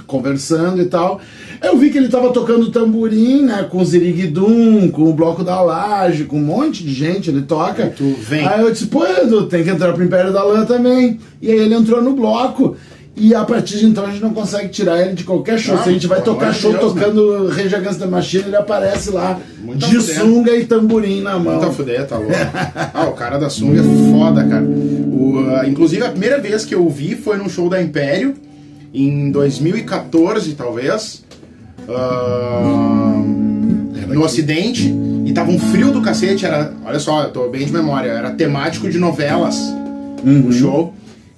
conversando 0.06 0.82
e 0.82 0.86
tal, 0.86 1.20
eu 1.62 1.78
vi 1.78 1.92
que 1.92 1.98
ele 1.98 2.08
tava 2.08 2.34
tocando 2.34 2.72
tamborim, 2.72 3.44
né? 3.44 3.68
Com 3.70 3.80
o 3.80 3.86
Ziriguidum, 3.86 4.90
com 4.90 5.04
o 5.04 5.14
Bloco 5.14 5.44
da 5.44 5.62
Laje, 5.62 6.24
com 6.24 6.38
um 6.38 6.44
monte 6.44 6.84
de 6.84 6.94
gente, 6.94 7.30
ele 7.30 7.44
toca. 7.44 7.86
E 7.86 7.90
tu 7.92 8.16
vem. 8.20 8.46
Aí 8.48 8.62
eu 8.62 8.72
disse, 8.72 8.88
pô, 8.88 9.06
Edu, 9.06 9.46
tem 9.46 9.64
que 9.64 9.70
entrar 9.70 9.94
pro 9.94 10.04
Império 10.04 10.34
da 10.34 10.44
Lã 10.44 10.66
também. 10.66 11.20
E 11.42 11.52
aí 11.52 11.60
ele 11.60 11.76
entrou 11.76 12.02
no 12.02 12.14
bloco. 12.14 12.76
E 13.16 13.36
a 13.36 13.44
partir 13.44 13.78
de 13.78 13.86
então 13.86 14.06
a 14.06 14.10
gente 14.10 14.22
não 14.22 14.34
consegue 14.34 14.70
tirar 14.70 15.00
ele 15.00 15.14
de 15.14 15.24
qualquer 15.24 15.60
show. 15.60 15.76
Não, 15.76 15.84
Se 15.84 15.90
a 15.90 15.92
gente 15.92 16.08
vai 16.08 16.22
tocar 16.22 16.54
show 16.54 16.72
Deus, 16.72 16.94
tocando 16.94 17.50
né? 17.50 17.62
Rage 17.62 17.76
Against 17.76 18.00
the 18.00 18.06
Machine, 18.06 18.44
ele 18.46 18.56
aparece 18.56 19.12
lá 19.12 19.40
de 19.76 20.02
sunga 20.02 20.56
e 20.56 20.66
tamborim 20.66 21.22
na 21.22 21.38
mão. 21.38 21.58
Muita 21.58 21.72
fuder, 21.72 22.08
tá 22.08 22.18
louco. 22.18 22.34
ah, 22.94 23.08
o 23.08 23.12
cara 23.12 23.38
da 23.38 23.50
sunga 23.50 23.82
é 23.82 24.12
foda, 24.12 24.44
cara. 24.46 24.64
O, 24.64 25.42
uh, 25.42 25.70
inclusive 25.70 26.04
a 26.04 26.10
primeira 26.10 26.40
vez 26.40 26.64
que 26.64 26.74
eu 26.74 26.90
vi 26.90 27.16
foi 27.16 27.38
num 27.38 27.50
show 27.50 27.70
da 27.70 27.82
Império, 27.82 28.34
em 28.94 29.30
2014, 29.30 30.54
talvez. 30.54 31.24
Uh, 31.88 33.42
no 34.14 34.24
Ocidente 34.24 34.94
e 35.26 35.34
tava 35.34 35.52
um 35.52 35.60
frio 35.60 35.92
do 35.92 36.02
cacete. 36.02 36.46
Era, 36.46 36.74
olha 36.86 37.00
só, 37.00 37.24
eu 37.24 37.30
tô 37.32 37.48
bem 37.50 37.66
de 37.66 37.72
memória, 37.72 38.10
era 38.10 38.32
temático 38.32 38.90
de 38.90 38.98
novelas 38.98 39.58
uhum. 40.24 40.48
o 40.48 40.52
show. 40.52 40.94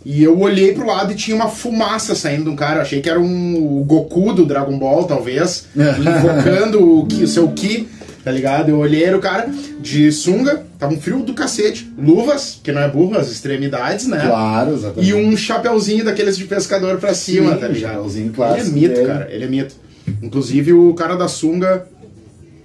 E 0.05 0.21
eu 0.21 0.37
olhei 0.37 0.73
pro 0.73 0.85
lado 0.85 1.13
e 1.13 1.15
tinha 1.15 1.35
uma 1.35 1.47
fumaça 1.47 2.13
saindo 2.13 2.43
de 2.43 2.49
um 2.49 2.55
cara. 2.55 2.79
Eu 2.79 2.81
achei 2.81 3.01
que 3.01 3.09
era 3.09 3.19
um 3.19 3.79
o 3.79 3.83
Goku 3.85 4.33
do 4.33 4.45
Dragon 4.45 4.77
Ball, 4.77 5.05
talvez, 5.05 5.67
invocando 5.75 6.81
o, 6.81 7.05
o 7.05 7.27
seu 7.27 7.47
Ki, 7.49 7.87
tá 8.21 8.29
ligado? 8.29 8.69
Eu 8.69 8.79
olhei 8.79 9.05
era 9.05 9.15
o 9.15 9.21
cara 9.21 9.49
de 9.79 10.11
sunga, 10.11 10.63
tava 10.77 10.93
um 10.93 10.99
frio 10.99 11.19
do 11.19 11.33
cacete, 11.33 11.89
luvas, 11.97 12.59
que 12.61 12.73
não 12.73 12.81
é 12.81 12.89
burro, 12.89 13.17
as 13.17 13.31
extremidades, 13.31 14.05
né? 14.07 14.25
Claro, 14.27 14.73
exatamente. 14.73 15.09
E 15.09 15.13
um 15.13 15.37
chapeuzinho 15.37 16.03
daqueles 16.03 16.37
de 16.37 16.43
pescador 16.45 16.97
pra 16.97 17.13
cima, 17.13 17.53
Sim, 17.53 17.59
tá 17.59 17.67
ligado? 17.69 18.03
Um 18.03 18.29
clássico. 18.29 18.59
Ele 18.59 18.69
é 18.69 18.81
mito, 18.81 18.95
dele. 18.95 19.07
cara, 19.07 19.27
ele 19.31 19.45
é 19.45 19.47
mito. 19.47 19.75
Inclusive 20.21 20.73
o 20.73 20.93
cara 20.93 21.15
da 21.15 21.27
sunga, 21.27 21.87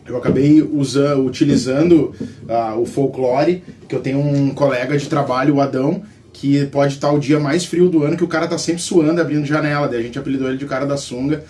eu 0.07 0.17
acabei 0.17 0.63
usando, 0.63 1.25
utilizando 1.25 2.15
uh, 2.49 2.81
o 2.81 2.87
folclore, 2.87 3.63
que 3.89 3.95
eu 3.95 4.01
tenho 4.01 4.19
um 4.19 4.51
colega 4.51 4.97
de 4.97 5.07
trabalho, 5.07 5.57
o 5.57 5.61
Adão, 5.61 6.03
que 6.41 6.65
pode 6.67 6.95
estar 6.95 7.11
o 7.11 7.19
dia 7.19 7.41
mais 7.41 7.65
frio 7.65 7.89
do 7.89 8.05
ano, 8.05 8.17
que 8.17 8.23
o 8.23 8.29
cara 8.29 8.47
tá 8.47 8.57
sempre 8.57 8.81
suando 8.81 9.21
abrindo 9.21 9.45
janela. 9.45 9.89
Daí 9.89 9.99
a 9.99 10.03
gente 10.03 10.19
apelidou 10.19 10.49
ele 10.49 10.57
de 10.57 10.67
cara 10.67 10.87
da 10.87 10.97
sunga. 10.97 11.43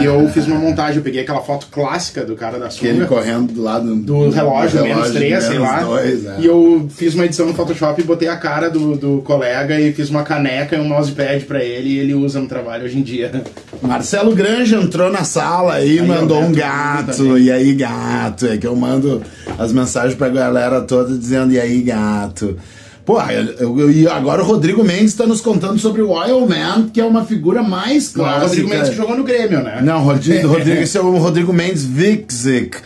e 0.00 0.04
eu 0.04 0.28
fiz 0.28 0.46
uma 0.46 0.56
montagem, 0.56 0.98
eu 0.98 1.02
peguei 1.02 1.22
aquela 1.22 1.40
foto 1.40 1.66
clássica 1.68 2.24
do 2.24 2.36
cara 2.36 2.56
da 2.56 2.70
sunga. 2.70 2.88
ele 2.88 3.06
correndo 3.06 3.52
do 3.52 3.62
lado 3.62 3.96
do 3.96 4.30
relógio, 4.30 4.78
do 4.78 4.84
relógio 4.84 4.84
menos 4.84 5.10
3, 5.10 5.42
sei 5.44 5.58
lá. 5.58 5.82
Dois, 5.82 6.24
é. 6.24 6.36
E 6.38 6.46
eu 6.46 6.88
fiz 6.94 7.14
uma 7.14 7.24
edição 7.24 7.46
no 7.46 7.54
Photoshop 7.54 8.00
e 8.00 8.04
botei 8.04 8.28
a 8.28 8.36
cara 8.36 8.70
do, 8.70 8.96
do 8.96 9.22
colega 9.22 9.80
e 9.80 9.92
fiz 9.92 10.10
uma 10.10 10.22
caneca 10.22 10.76
e 10.76 10.80
um 10.80 10.84
mousepad 10.84 11.44
pra 11.44 11.62
ele 11.64 11.88
e 11.90 11.98
ele 11.98 12.14
usa 12.14 12.40
no 12.40 12.46
trabalho 12.46 12.84
hoje 12.84 12.98
em 12.98 13.02
dia. 13.02 13.42
Marcelo 13.82 14.32
Granja 14.32 14.76
entrou 14.76 15.10
na 15.10 15.24
sala 15.24 15.74
aí, 15.74 15.98
aí 15.98 16.06
mandou 16.06 16.40
um 16.40 16.52
gato. 16.52 17.36
E 17.36 17.50
aí, 17.50 17.74
gato? 17.74 18.46
É 18.46 18.56
que 18.56 18.66
eu 18.66 18.76
mando 18.76 19.22
as 19.58 19.72
mensagens 19.72 20.14
pra 20.14 20.28
galera 20.28 20.82
toda 20.82 21.18
dizendo, 21.18 21.52
e 21.52 21.58
aí, 21.58 21.82
gato? 21.82 22.56
Porra, 23.06 23.28
e 23.32 24.08
agora 24.08 24.42
o 24.42 24.44
Rodrigo 24.44 24.82
Mendes 24.82 25.12
está 25.12 25.24
nos 25.24 25.40
contando 25.40 25.78
sobre 25.78 26.02
o 26.02 26.10
Oil 26.10 26.44
Man, 26.44 26.90
que 26.92 27.00
é 27.00 27.04
uma 27.04 27.24
figura 27.24 27.62
mais 27.62 28.08
clássica. 28.08 28.44
o 28.44 28.48
Rodrigo 28.48 28.68
Mendes 28.68 28.88
que 28.90 28.96
jogou 28.96 29.16
no 29.16 29.22
Grêmio, 29.22 29.62
né? 29.62 29.80
Não, 29.80 30.02
Rodrigo, 30.02 30.48
Rodrigo 30.48 30.82
esse 30.82 30.98
é 30.98 31.00
o 31.00 31.16
Rodrigo 31.16 31.52
Mendes 31.52 31.86
Wikzik, 31.86 32.78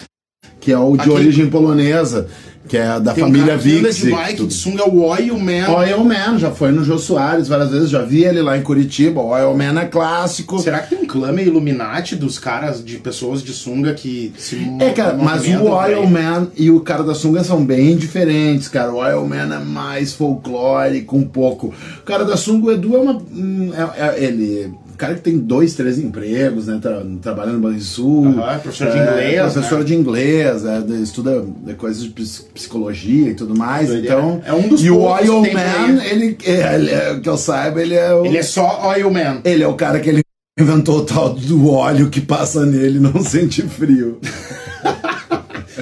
que 0.60 0.70
é 0.70 0.78
o 0.78 0.94
de 0.94 1.00
Aqui. 1.00 1.10
origem 1.10 1.48
polonesa 1.48 2.28
que 2.70 2.76
é 2.76 3.00
da 3.00 3.12
Tem 3.12 3.24
família 3.24 3.56
um 3.56 3.58
Vix. 3.58 3.96
de 3.96 4.10
bike 4.12 4.46
de 4.46 4.54
sunga, 4.54 4.88
o 4.88 5.02
Oil 5.02 5.36
Man. 5.36 5.68
Oil 5.76 6.04
Man, 6.04 6.38
já 6.38 6.52
foi 6.52 6.70
no 6.70 6.84
Jô 6.84 6.98
Soares 6.98 7.48
várias 7.48 7.72
vezes, 7.72 7.90
já 7.90 8.00
vi 8.02 8.22
ele 8.22 8.40
lá 8.40 8.56
em 8.56 8.62
Curitiba. 8.62 9.20
O 9.20 9.30
Oil 9.30 9.52
Man 9.56 9.80
é 9.80 9.86
clássico. 9.86 10.56
Será 10.60 10.78
que 10.78 10.94
tem 10.94 11.04
um 11.04 11.06
clã 11.06 11.32
meio 11.32 11.48
Illuminati 11.48 12.14
dos 12.14 12.38
caras, 12.38 12.84
de 12.84 12.96
pessoas 12.98 13.42
de 13.42 13.52
sunga 13.52 13.92
que 13.92 14.32
se 14.38 14.56
É, 14.78 14.90
cara, 14.90 15.14
mas 15.16 15.44
o 15.48 15.64
Oil 15.64 16.06
Man 16.06 16.46
e 16.56 16.70
o 16.70 16.78
cara 16.78 17.02
da 17.02 17.12
sunga 17.12 17.42
são 17.42 17.64
bem 17.64 17.96
diferentes, 17.96 18.68
cara. 18.68 18.92
O 18.92 18.98
Oil 18.98 19.26
Man 19.26 19.52
é 19.52 19.58
mais 19.58 20.12
folclórico 20.12 21.16
um 21.16 21.24
pouco. 21.24 21.74
O 21.98 22.04
cara 22.04 22.24
da 22.24 22.36
sunga, 22.36 22.66
o 22.66 22.70
Edu 22.70 22.94
é 22.94 23.00
uma. 23.00 23.14
Hum, 23.14 23.72
é, 23.74 24.00
é, 24.00 24.24
ele 24.24 24.72
cara 25.00 25.14
que 25.14 25.22
tem 25.22 25.38
dois, 25.38 25.74
três 25.74 25.98
empregos, 25.98 26.66
né? 26.66 26.78
Tra 26.80 27.02
trabalhando 27.22 27.54
no 27.54 27.60
Banrisul. 27.60 28.26
Uhum, 28.26 28.58
professor 28.62 28.90
de 28.90 28.98
inglês. 28.98 29.34
É, 29.34 29.42
professor 29.42 29.78
né? 29.78 29.84
de 29.84 29.94
inglês, 29.94 30.64
é, 30.66 30.78
estuda 31.02 31.44
coisas 31.78 32.02
de 32.02 32.10
psicologia 32.10 33.30
e 33.30 33.34
tudo 33.34 33.56
mais. 33.56 33.90
então, 33.90 34.42
é 34.44 34.52
um 34.52 34.68
dos 34.68 34.84
E 34.84 34.90
o 34.90 35.00
Oil 35.00 35.40
Man, 35.40 36.02
ele, 36.04 36.36
é, 36.44 36.74
ele 36.74 36.90
é, 36.90 37.18
que 37.18 37.28
eu 37.28 37.38
saiba, 37.38 37.80
ele 37.80 37.94
é 37.94 38.14
o. 38.14 38.26
Ele 38.26 38.36
é 38.36 38.42
só 38.42 38.88
Oil 38.90 39.10
Man. 39.10 39.40
Ele 39.42 39.64
é 39.64 39.66
o 39.66 39.74
cara 39.74 39.98
que 39.98 40.10
ele 40.10 40.20
inventou 40.58 40.98
o 40.98 41.04
tal 41.04 41.32
do 41.32 41.70
óleo 41.70 42.10
que 42.10 42.20
passa 42.20 42.66
nele 42.66 42.98
e 42.98 43.00
não 43.00 43.20
sente 43.24 43.62
frio. 43.62 44.20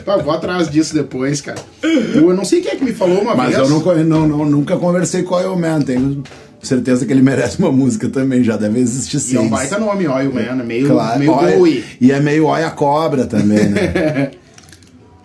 Eu 0.07 0.23
vou 0.23 0.33
atrás 0.33 0.71
disso 0.71 0.95
depois, 0.95 1.41
cara. 1.41 1.59
Eu 1.83 2.33
não 2.35 2.45
sei 2.45 2.61
quem 2.61 2.73
é 2.73 2.77
que 2.77 2.85
me 2.85 2.93
falou 2.93 3.21
uma 3.21 3.35
Mas 3.35 3.49
vez. 3.49 3.69
Mas 3.69 3.71
eu 3.71 4.05
não, 4.05 4.05
não, 4.05 4.29
não, 4.29 4.45
nunca 4.45 4.77
conversei 4.77 5.23
com 5.25 5.35
o 5.35 5.39
Oil 5.39 5.57
Man. 5.57 5.83
Tenho 5.83 6.23
certeza 6.67 7.07
que 7.07 7.13
ele 7.13 7.23
merece 7.23 7.59
uma 7.59 7.71
música 7.71 8.09
também, 8.09 8.43
já 8.43 8.57
deve 8.57 8.81
existir 8.81 9.21
sim. 9.21 9.35
E 9.35 9.37
é 9.37 9.41
um 9.41 9.49
baita 9.49 9.79
nome, 9.79 10.09
Oil 10.09 10.33
Man, 10.33 10.41
é 10.41 10.55
meio, 10.55 10.89
claro, 10.89 11.19
meio 11.19 11.35
Bowie. 11.35 11.85
E 12.01 12.11
é 12.11 12.21
meio 12.21 12.47
Oi 12.47 12.65
a 12.65 12.71
Cobra 12.71 13.27
também, 13.27 13.69
né? 13.69 14.31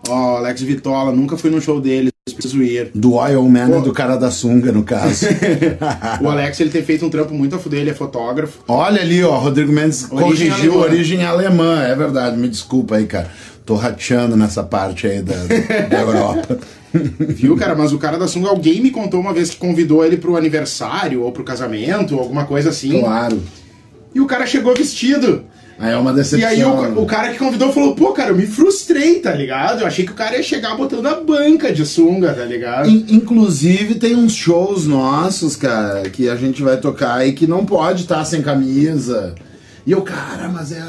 Ó, 0.10 0.34
oh, 0.34 0.38
Alex 0.38 0.62
Vitola, 0.62 1.14
nunca 1.14 1.38
fui 1.38 1.50
no 1.50 1.62
show 1.62 1.80
dele, 1.80 2.12
preciso 2.36 2.62
ir. 2.62 2.92
Do 2.94 3.14
Oil 3.14 3.42
Man 3.48 3.70
oh. 3.72 3.80
e 3.80 3.82
do 3.84 3.94
cara 3.94 4.18
da 4.18 4.30
sunga, 4.30 4.70
no 4.72 4.84
caso. 4.84 5.26
o 6.22 6.28
Alex, 6.28 6.60
ele 6.60 6.70
tem 6.70 6.84
feito 6.84 7.06
um 7.06 7.10
trampo 7.10 7.34
muito 7.34 7.56
a 7.56 7.60
fuder, 7.60 7.80
ele 7.80 7.90
é 7.90 7.94
fotógrafo. 7.94 8.60
Olha 8.68 9.02
ali, 9.02 9.24
ó, 9.24 9.38
Rodrigo 9.38 9.72
Mendes 9.72 10.12
origem 10.12 10.50
corrigiu 10.50 10.74
alemã. 10.74 10.86
origem 10.86 11.26
alemã, 11.26 11.84
é 11.84 11.96
verdade, 11.96 12.38
me 12.38 12.50
desculpa 12.50 12.98
aí, 12.98 13.06
cara. 13.06 13.32
Tô 13.66 13.76
rateando 13.76 14.36
nessa 14.36 14.62
parte 14.62 15.08
aí 15.08 15.22
da, 15.22 15.36
da 15.90 16.02
Europa. 16.02 16.60
Viu, 16.94 17.56
cara? 17.56 17.76
Mas 17.76 17.92
o 17.92 17.98
cara 17.98 18.18
da 18.18 18.28
sunga, 18.28 18.50
alguém 18.50 18.82
me 18.82 18.92
contou 18.92 19.20
uma 19.20 19.34
vez 19.34 19.50
que 19.50 19.58
convidou 19.58 20.06
ele 20.06 20.18
pro 20.18 20.38
aniversário 20.38 21.24
ou 21.24 21.32
pro 21.32 21.44
casamento, 21.44 22.20
alguma 22.20 22.46
coisa 22.46 22.70
assim. 22.70 23.00
Claro. 23.00 23.42
E 24.14 24.20
o 24.20 24.28
cara 24.28 24.46
chegou 24.46 24.76
vestido. 24.76 25.44
Aí 25.80 25.92
é 25.92 25.98
uma 25.98 26.14
decepção. 26.14 26.40
E 26.40 26.54
aí 26.54 26.64
o, 26.64 27.02
o, 27.02 27.06
cara 27.06 27.32
que 27.32 27.40
convidou 27.40 27.74
falou, 27.74 27.96
pô, 27.96 28.12
cara, 28.12 28.30
eu 28.30 28.36
me 28.36 28.46
frustrei, 28.46 29.20
tá 29.20 29.34
ligado? 29.34 29.82
Eu 29.82 29.88
achei 29.88 30.06
que 30.06 30.12
o 30.12 30.16
cara 30.16 30.38
ia 30.38 30.44
chegar 30.44 30.78
botando 30.78 31.08
a 31.08 31.20
banca 31.20 31.74
de 31.74 31.86
sunga, 31.86 32.32
tá 32.34 32.46
ligado? 32.46 32.88
In, 32.88 33.06
inclusive 33.10 33.96
tem 33.96 34.16
uns 34.16 34.34
shows 34.34 34.86
nossos, 34.86 35.56
cara, 35.56 36.10
que 36.10 36.30
a 36.30 36.36
gente 36.36 36.62
vai 36.62 36.78
tocar 36.78 37.28
e 37.28 37.34
que 37.34 37.48
não 37.48 37.66
pode 37.66 38.04
estar 38.04 38.20
tá 38.20 38.26
sem 38.26 38.42
camisa. 38.42 39.34
E 39.86 39.92
eu, 39.92 40.02
cara, 40.02 40.48
mas 40.48 40.72
é, 40.72 40.82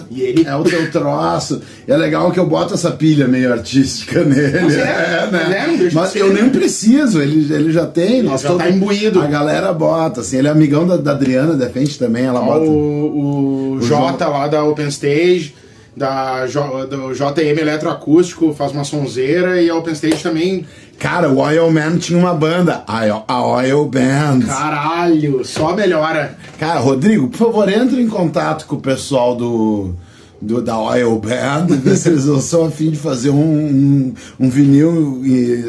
é 0.46 0.54
o 0.54 0.62
teu 0.62 0.90
troço. 0.90 1.60
E 1.86 1.90
é 1.90 1.96
legal 1.96 2.30
que 2.30 2.38
eu 2.38 2.46
boto 2.46 2.74
essa 2.74 2.92
pilha 2.92 3.26
meio 3.26 3.52
artística 3.52 4.22
nele. 4.24 4.60
Mas 4.60 4.76
é, 4.76 4.80
é 4.80 5.30
né? 5.30 5.88
É, 5.88 5.90
mas 5.92 6.14
eu 6.14 6.32
nem 6.32 6.48
preciso, 6.48 7.20
ele, 7.20 7.52
ele 7.52 7.72
já 7.72 7.86
tem. 7.86 8.20
Ele 8.20 8.28
já 8.28 8.48
todo, 8.48 8.58
tá 8.58 8.70
imbuído. 8.70 9.20
A 9.20 9.26
galera 9.26 9.72
bota, 9.72 10.20
assim. 10.20 10.36
Ele 10.38 10.48
é 10.48 10.50
amigão 10.50 10.86
da, 10.86 10.96
da 10.96 11.10
Adriana 11.10 11.54
Defende 11.54 11.98
também, 11.98 12.24
ela 12.24 12.40
bota. 12.40 12.64
O, 12.64 12.70
o, 12.70 13.70
o 13.72 13.82
Jota 13.82 14.28
lá 14.28 14.46
da 14.46 14.62
Open 14.62 14.88
Stage 14.88 15.63
da 15.96 16.44
do 16.46 17.12
JM 17.12 17.58
Eletroacústico, 17.58 18.52
faz 18.52 18.72
uma 18.72 18.84
sonzeira 18.84 19.60
e 19.62 19.70
a 19.70 19.76
Open 19.76 19.92
Stage 19.92 20.22
também. 20.22 20.66
Cara, 20.98 21.28
o 21.28 21.38
Oil 21.38 21.70
Man 21.70 21.98
tinha 21.98 22.18
uma 22.18 22.34
banda, 22.34 22.84
a 22.86 23.46
Oil 23.46 23.84
Band. 23.86 24.40
Caralho, 24.46 25.44
só 25.44 25.74
melhora. 25.74 26.36
Cara, 26.58 26.80
Rodrigo, 26.80 27.28
por 27.28 27.38
favor, 27.38 27.68
entre 27.68 28.00
em 28.00 28.08
contato 28.08 28.66
com 28.66 28.76
o 28.76 28.80
pessoal 28.80 29.36
do, 29.36 29.94
do 30.40 30.62
da 30.62 30.78
Oil 30.78 31.18
Band, 31.18 31.66
ver 31.82 31.96
se 31.96 32.08
eles 32.08 32.26
não 32.26 32.40
são 32.40 32.66
afim 32.66 32.90
de 32.90 32.96
fazer 32.96 33.30
um, 33.30 33.36
um, 33.36 34.14
um 34.40 34.48
vinil 34.48 35.22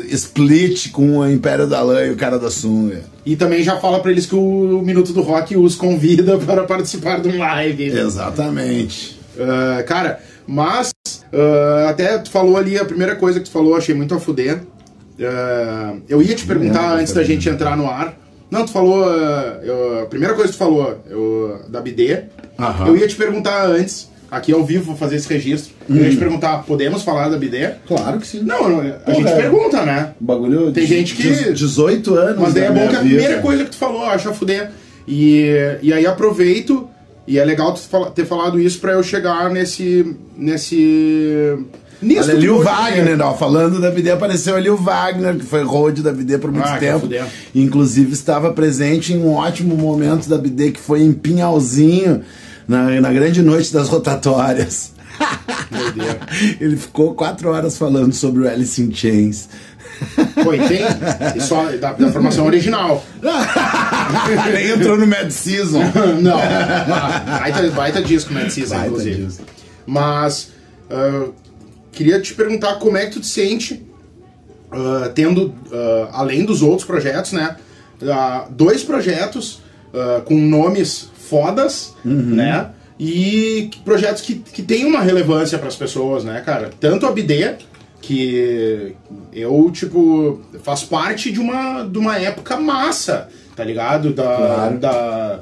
split 0.09 0.91
com 0.91 1.19
o 1.19 1.29
Império 1.29 1.67
da 1.67 1.81
Lã 1.81 2.05
e 2.05 2.11
o 2.11 2.15
cara 2.15 2.39
da 2.39 2.49
Sunga. 2.49 3.03
E 3.25 3.35
também 3.35 3.63
já 3.63 3.77
fala 3.77 3.99
para 3.99 4.11
eles 4.11 4.25
que 4.25 4.35
o 4.35 4.81
Minuto 4.83 5.11
do 5.11 5.21
Rock 5.21 5.57
os 5.57 5.75
convida 5.75 6.37
para 6.45 6.63
participar 6.63 7.19
de 7.19 7.29
um 7.29 7.39
live. 7.39 7.85
Exatamente. 7.85 9.14
Uh, 9.37 9.83
cara, 9.85 10.19
mas 10.47 10.91
uh, 11.33 11.87
até 11.89 12.17
tu 12.17 12.29
falou 12.31 12.57
ali, 12.57 12.77
a 12.77 12.85
primeira 12.85 13.15
coisa 13.15 13.39
que 13.39 13.45
tu 13.45 13.51
falou, 13.51 13.75
achei 13.75 13.93
muito 13.95 14.13
a 14.15 14.19
fuder. 14.19 14.59
Uh, 15.19 16.01
eu 16.09 16.21
ia 16.21 16.35
te 16.35 16.45
perguntar 16.45 16.93
antes 16.95 17.13
da 17.13 17.23
gente 17.23 17.47
entrar 17.49 17.77
no 17.77 17.87
ar, 17.89 18.17
Não, 18.51 18.65
tu 18.65 18.71
falou. 18.71 19.03
eu- 19.63 20.03
a 20.03 20.05
primeira 20.05 20.33
coisa 20.35 20.51
que 20.51 20.57
tu 20.57 20.59
falou 20.63 21.01
eu, 21.09 21.61
da 21.69 21.81
BD. 21.81 22.23
Aham. 22.59 22.87
Eu 22.87 22.97
ia 22.97 23.07
te 23.07 23.15
perguntar 23.15 23.65
antes, 23.65 24.09
aqui 24.29 24.53
ao 24.53 24.63
vivo, 24.63 24.83
vou 24.85 24.95
fazer 24.95 25.15
esse 25.17 25.27
registro. 25.33 25.73
Eu 25.89 25.95
ia 25.97 26.09
te 26.09 26.17
perguntar, 26.17 26.63
podemos 26.63 27.01
falar 27.01 27.27
da 27.29 27.37
BD? 27.37 27.69
Claro 27.87 28.19
que 28.19 28.27
sim. 28.27 28.41
Não, 28.43 28.69
não, 28.69 28.79
a 28.81 28.91
Porra, 28.99 29.15
gente 29.17 29.35
pergunta, 29.35 29.83
né? 29.85 30.13
O 30.21 30.23
bagulho. 30.23 30.71
Tem 30.71 30.85
de- 30.85 30.89
gente 30.89 31.15
que- 31.15 31.23
de 31.29 31.53
18 31.53 32.13
anos. 32.15 32.39
Mas 32.39 32.53
daí 32.53 32.63
da 32.63 32.69
é 32.69 32.71
bom 32.71 32.75
minha 32.81 32.89
que 32.89 32.95
a 32.95 32.99
vida. 33.01 33.15
primeira 33.17 33.41
coisa 33.41 33.63
que 33.65 33.69
tu 33.71 33.77
falou, 33.77 34.03
acho 34.05 34.29
a 34.29 34.33
fuder. 34.33 34.71
E, 35.07 35.45
e 35.81 35.91
aí 35.93 36.05
aproveito, 36.05 36.89
e 37.27 37.37
é 37.39 37.45
legal 37.45 37.73
ter 38.13 38.25
falado 38.25 38.59
isso 38.59 38.79
pra 38.79 38.93
eu 38.93 39.03
chegar 39.03 39.49
nesse. 39.49 40.15
nesse. 40.37 41.57
Nisso 42.01 42.23
Olha 42.29 42.33
ali 42.37 42.49
o 42.49 42.61
Wagner, 42.61 43.19
é. 43.19 43.23
ó, 43.23 43.33
falando 43.33 43.79
da 43.79 43.89
BD, 43.89 44.11
apareceu 44.11 44.55
ali 44.55 44.69
o 44.69 44.75
Wagner, 44.75 45.37
que 45.37 45.45
foi 45.45 45.63
road 45.63 46.03
da 46.03 46.11
BD 46.11 46.37
por 46.37 46.51
muito 46.51 46.67
Ah, 46.67 46.77
tempo. 46.77 47.07
Inclusive 47.55 48.11
estava 48.11 48.51
presente 48.51 49.13
em 49.13 49.17
um 49.17 49.33
ótimo 49.33 49.75
momento 49.77 50.27
da 50.27 50.37
BD 50.37 50.71
que 50.71 50.79
foi 50.79 51.01
em 51.01 51.13
Pinhalzinho, 51.13 52.21
na, 52.67 52.99
na 52.99 53.13
grande 53.13 53.41
noite 53.41 53.71
das 53.73 53.87
rotatórias. 53.87 54.91
Meu 55.71 55.91
Deus. 55.93 56.15
Ele 56.59 56.75
ficou 56.75 57.15
quatro 57.15 57.49
horas 57.49 57.77
falando 57.77 58.13
sobre 58.13 58.43
o 58.43 58.49
Alice 58.49 58.79
in 58.81 58.93
Chains. 58.93 59.47
Foi, 60.45 60.59
tem. 60.59 61.41
Só 61.41 61.65
da, 61.77 61.93
da 61.93 62.11
formação 62.11 62.45
original. 62.45 63.03
Nem 64.53 64.69
entrou 64.69 64.97
no 64.97 65.05
Mad 65.07 65.29
Season. 65.29 65.81
Não. 66.21 66.37
Baita, 66.37 67.69
baita 67.71 68.01
disco, 68.01 68.33
Mad 68.33 68.49
Season, 68.49 68.75
Baita 68.75 68.87
inclusive. 68.87 69.25
disco. 69.25 69.43
Mas. 69.85 70.51
ah, 70.89 71.27
queria 71.91 72.19
te 72.21 72.33
perguntar 72.33 72.75
como 72.75 72.97
é 72.97 73.05
que 73.05 73.11
tu 73.13 73.19
te 73.21 73.27
sente 73.27 73.85
ah, 74.71 75.09
tendo, 75.13 75.53
ah, 75.71 76.09
além 76.13 76.45
dos 76.45 76.61
outros 76.61 76.85
projetos, 76.85 77.31
né? 77.31 77.55
dois 78.51 78.83
projetos 78.83 79.61
com 80.25 80.35
nomes 80.35 81.09
fodas, 81.29 81.93
Uhum. 82.03 82.35
né? 82.35 82.67
E 82.99 83.69
projetos 83.85 84.21
que, 84.21 84.35
que 84.35 84.61
têm 84.61 84.85
uma 84.85 84.99
relevância 85.01 85.57
para 85.57 85.67
as 85.69 85.75
pessoas, 85.75 86.23
né, 86.25 86.41
cara? 86.45 86.69
Tanto 86.79 87.05
a 87.05 87.11
BD, 87.11 87.55
que 88.05 88.95
eu, 89.33 89.69
tipo, 89.71 90.39
faço 90.63 90.87
parte 90.87 91.31
de 91.31 91.39
uma, 91.39 91.83
de 91.83 91.97
uma 91.97 92.17
época 92.17 92.57
massa, 92.57 93.27
tá 93.55 93.63
ligado? 93.63 94.13
Da, 94.13 94.23
Claro. 94.23 94.77
da, 94.79 95.39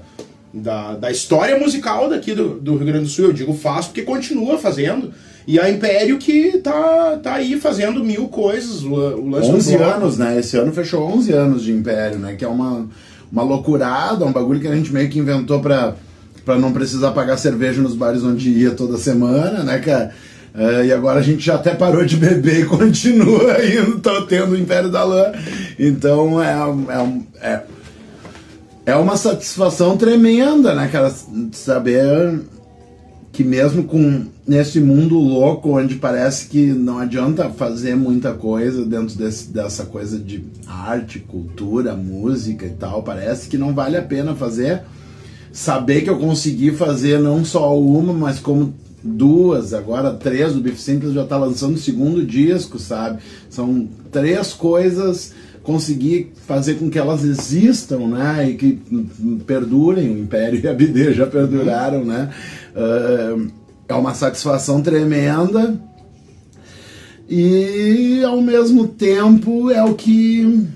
da, 0.53 0.93
da 0.95 1.11
história 1.11 1.57
musical 1.59 2.09
daqui 2.09 2.33
do, 2.33 2.49
do 2.59 2.75
Rio 2.75 2.85
Grande 2.85 3.05
do 3.05 3.09
Sul. 3.09 3.25
Eu 3.25 3.33
digo 3.33 3.53
faço 3.53 3.89
porque 3.89 4.03
continua 4.03 4.57
fazendo. 4.57 5.11
E 5.45 5.59
a 5.59 5.69
Império 5.69 6.17
que 6.17 6.57
tá, 6.59 7.19
tá 7.21 7.33
aí 7.35 7.59
fazendo 7.59 8.03
mil 8.03 8.27
coisas. 8.29 8.83
O, 8.83 8.93
o 8.93 9.29
lance 9.29 9.49
do 9.49 9.57
11 9.57 9.77
bloco. 9.77 9.91
anos, 9.93 10.17
né? 10.17 10.39
Esse 10.39 10.55
ano 10.57 10.71
fechou 10.71 11.03
11 11.05 11.33
anos 11.33 11.63
de 11.63 11.71
Império, 11.73 12.17
né? 12.17 12.35
Que 12.35 12.45
é 12.45 12.47
uma, 12.47 12.87
uma 13.31 13.43
loucurada, 13.43 14.23
um 14.25 14.31
bagulho 14.31 14.59
que 14.61 14.67
a 14.67 14.75
gente 14.75 14.93
meio 14.93 15.09
que 15.09 15.19
inventou 15.19 15.59
pra, 15.59 15.95
pra 16.45 16.57
não 16.57 16.71
precisar 16.71 17.11
pagar 17.11 17.35
cerveja 17.35 17.81
nos 17.81 17.93
bares 17.93 18.23
onde 18.23 18.49
ia 18.51 18.71
toda 18.71 18.97
semana, 18.97 19.63
né, 19.63 19.79
cara? 19.79 20.11
É, 20.55 20.85
e 20.85 20.93
agora 20.93 21.19
a 21.19 21.23
gente 21.23 21.43
já 21.43 21.55
até 21.55 21.73
parou 21.73 22.05
de 22.05 22.15
beber 22.15 22.61
e 22.61 22.65
continua 22.69 23.65
indo, 23.65 23.99
tô 23.99 24.21
tendo 24.23 24.51
o 24.51 24.57
Império 24.57 24.89
da 24.89 25.03
Lã. 25.03 25.31
Então 25.79 26.41
é, 26.41 26.53
é, 27.41 27.49
é, 27.49 27.63
é 28.85 28.95
uma 28.95 29.17
satisfação 29.17 29.97
tremenda, 29.97 30.75
né, 30.75 30.87
cara? 30.91 31.11
Saber 31.51 32.41
que 33.31 33.43
mesmo 33.43 33.83
com 33.85 34.27
nesse 34.47 34.79
mundo 34.79 35.17
louco 35.17 35.75
onde 35.79 35.95
parece 35.95 36.47
que 36.47 36.67
não 36.67 36.99
adianta 36.99 37.49
fazer 37.49 37.95
muita 37.95 38.33
coisa 38.33 38.85
dentro 38.85 39.17
desse, 39.17 39.51
dessa 39.51 39.85
coisa 39.85 40.19
de 40.19 40.45
arte, 40.67 41.17
cultura, 41.17 41.95
música 41.95 42.67
e 42.67 42.71
tal, 42.71 43.01
parece 43.01 43.49
que 43.49 43.57
não 43.57 43.73
vale 43.73 43.97
a 43.97 44.03
pena 44.03 44.35
fazer. 44.35 44.83
Saber 45.51 46.01
que 46.01 46.09
eu 46.09 46.19
consegui 46.19 46.71
fazer 46.71 47.19
não 47.19 47.43
só 47.43 47.79
uma, 47.79 48.13
mas 48.13 48.39
como 48.39 48.73
duas, 49.03 49.73
agora 49.73 50.11
três, 50.11 50.55
o 50.55 50.61
Beef 50.61 50.79
Simples 50.79 51.13
já 51.13 51.25
tá 51.25 51.37
lançando 51.37 51.75
o 51.75 51.79
segundo 51.79 52.25
disco, 52.25 52.79
sabe? 52.79 53.21
São 53.49 53.87
três 54.11 54.53
coisas, 54.53 55.33
consegui 55.61 56.31
fazer 56.47 56.75
com 56.75 56.89
que 56.89 56.97
elas 56.97 57.23
existam, 57.23 58.07
né? 58.07 58.49
E 58.49 58.55
que 58.55 58.79
perdurem, 59.45 60.09
o 60.09 60.17
Império 60.17 60.59
e 60.63 60.67
a 60.67 60.73
BD 60.73 61.13
já 61.13 61.27
perduraram, 61.27 62.05
né? 62.05 62.29
Ah, 62.75 63.35
é 63.87 63.93
uma 63.93 64.13
satisfação 64.13 64.81
tremenda 64.81 65.79
e 67.29 68.23
ao 68.23 68.41
mesmo 68.41 68.87
tempo 68.87 69.69
é 69.69 69.83
o 69.83 69.93
que 69.93 70.67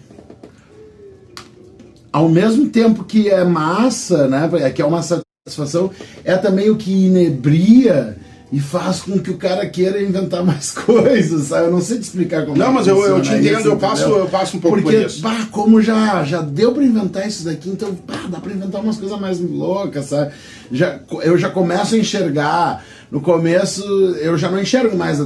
ao 2.12 2.30
mesmo 2.30 2.70
tempo 2.70 3.04
que 3.04 3.30
é 3.30 3.44
massa, 3.44 4.28
né, 4.28 4.72
que 4.72 4.82
é 4.82 4.86
uma 4.86 5.02
satisfação, 5.50 5.90
é 6.24 6.36
também 6.38 6.70
o 6.70 6.76
que 6.76 6.92
inebria 7.08 8.16
e 8.50 8.60
faz 8.62 9.02
com 9.02 9.20
que 9.20 9.30
o 9.30 9.36
cara 9.38 9.66
queira 9.68 10.02
inventar 10.02 10.42
mais 10.44 10.72
coisas, 10.72 11.48
sabe? 11.48 11.66
Eu 11.68 11.72
não 11.72 11.82
sei 11.82 11.98
te 11.98 12.04
explicar 12.04 12.46
como 12.46 12.58
Não, 12.58 12.68
é 12.68 12.72
mas 12.72 12.88
eu, 12.88 12.98
eu 13.06 13.22
te 13.22 13.34
entendo, 13.34 13.60
isso, 13.60 13.68
eu, 13.68 13.78
passo, 13.78 14.04
entendeu? 14.04 14.20
eu 14.20 14.28
passo 14.28 14.58
um 14.58 14.60
pouco 14.62 14.82
Porque, 14.82 14.98
por 15.00 15.06
isso. 15.06 15.22
bah, 15.22 15.48
como 15.52 15.82
já, 15.82 16.24
já 16.24 16.42
deu 16.42 16.72
pra 16.72 16.82
inventar 16.84 17.28
isso 17.28 17.44
daqui, 17.44 17.70
então 17.70 17.98
bah, 18.08 18.26
dá 18.30 18.40
pra 18.40 18.54
inventar 18.54 18.82
umas 18.82 18.96
coisas 18.98 19.20
mais 19.20 19.40
loucas, 19.42 20.06
sabe? 20.06 20.32
Já, 20.72 21.00
eu 21.24 21.38
já 21.38 21.50
começo 21.50 21.96
a 21.96 21.98
enxergar. 21.98 22.86
No 23.12 23.22
começo, 23.22 23.82
eu 24.22 24.38
já 24.38 24.50
não 24.52 24.60
enxergo 24.62 24.98
mais 24.98 25.20
a, 25.22 25.24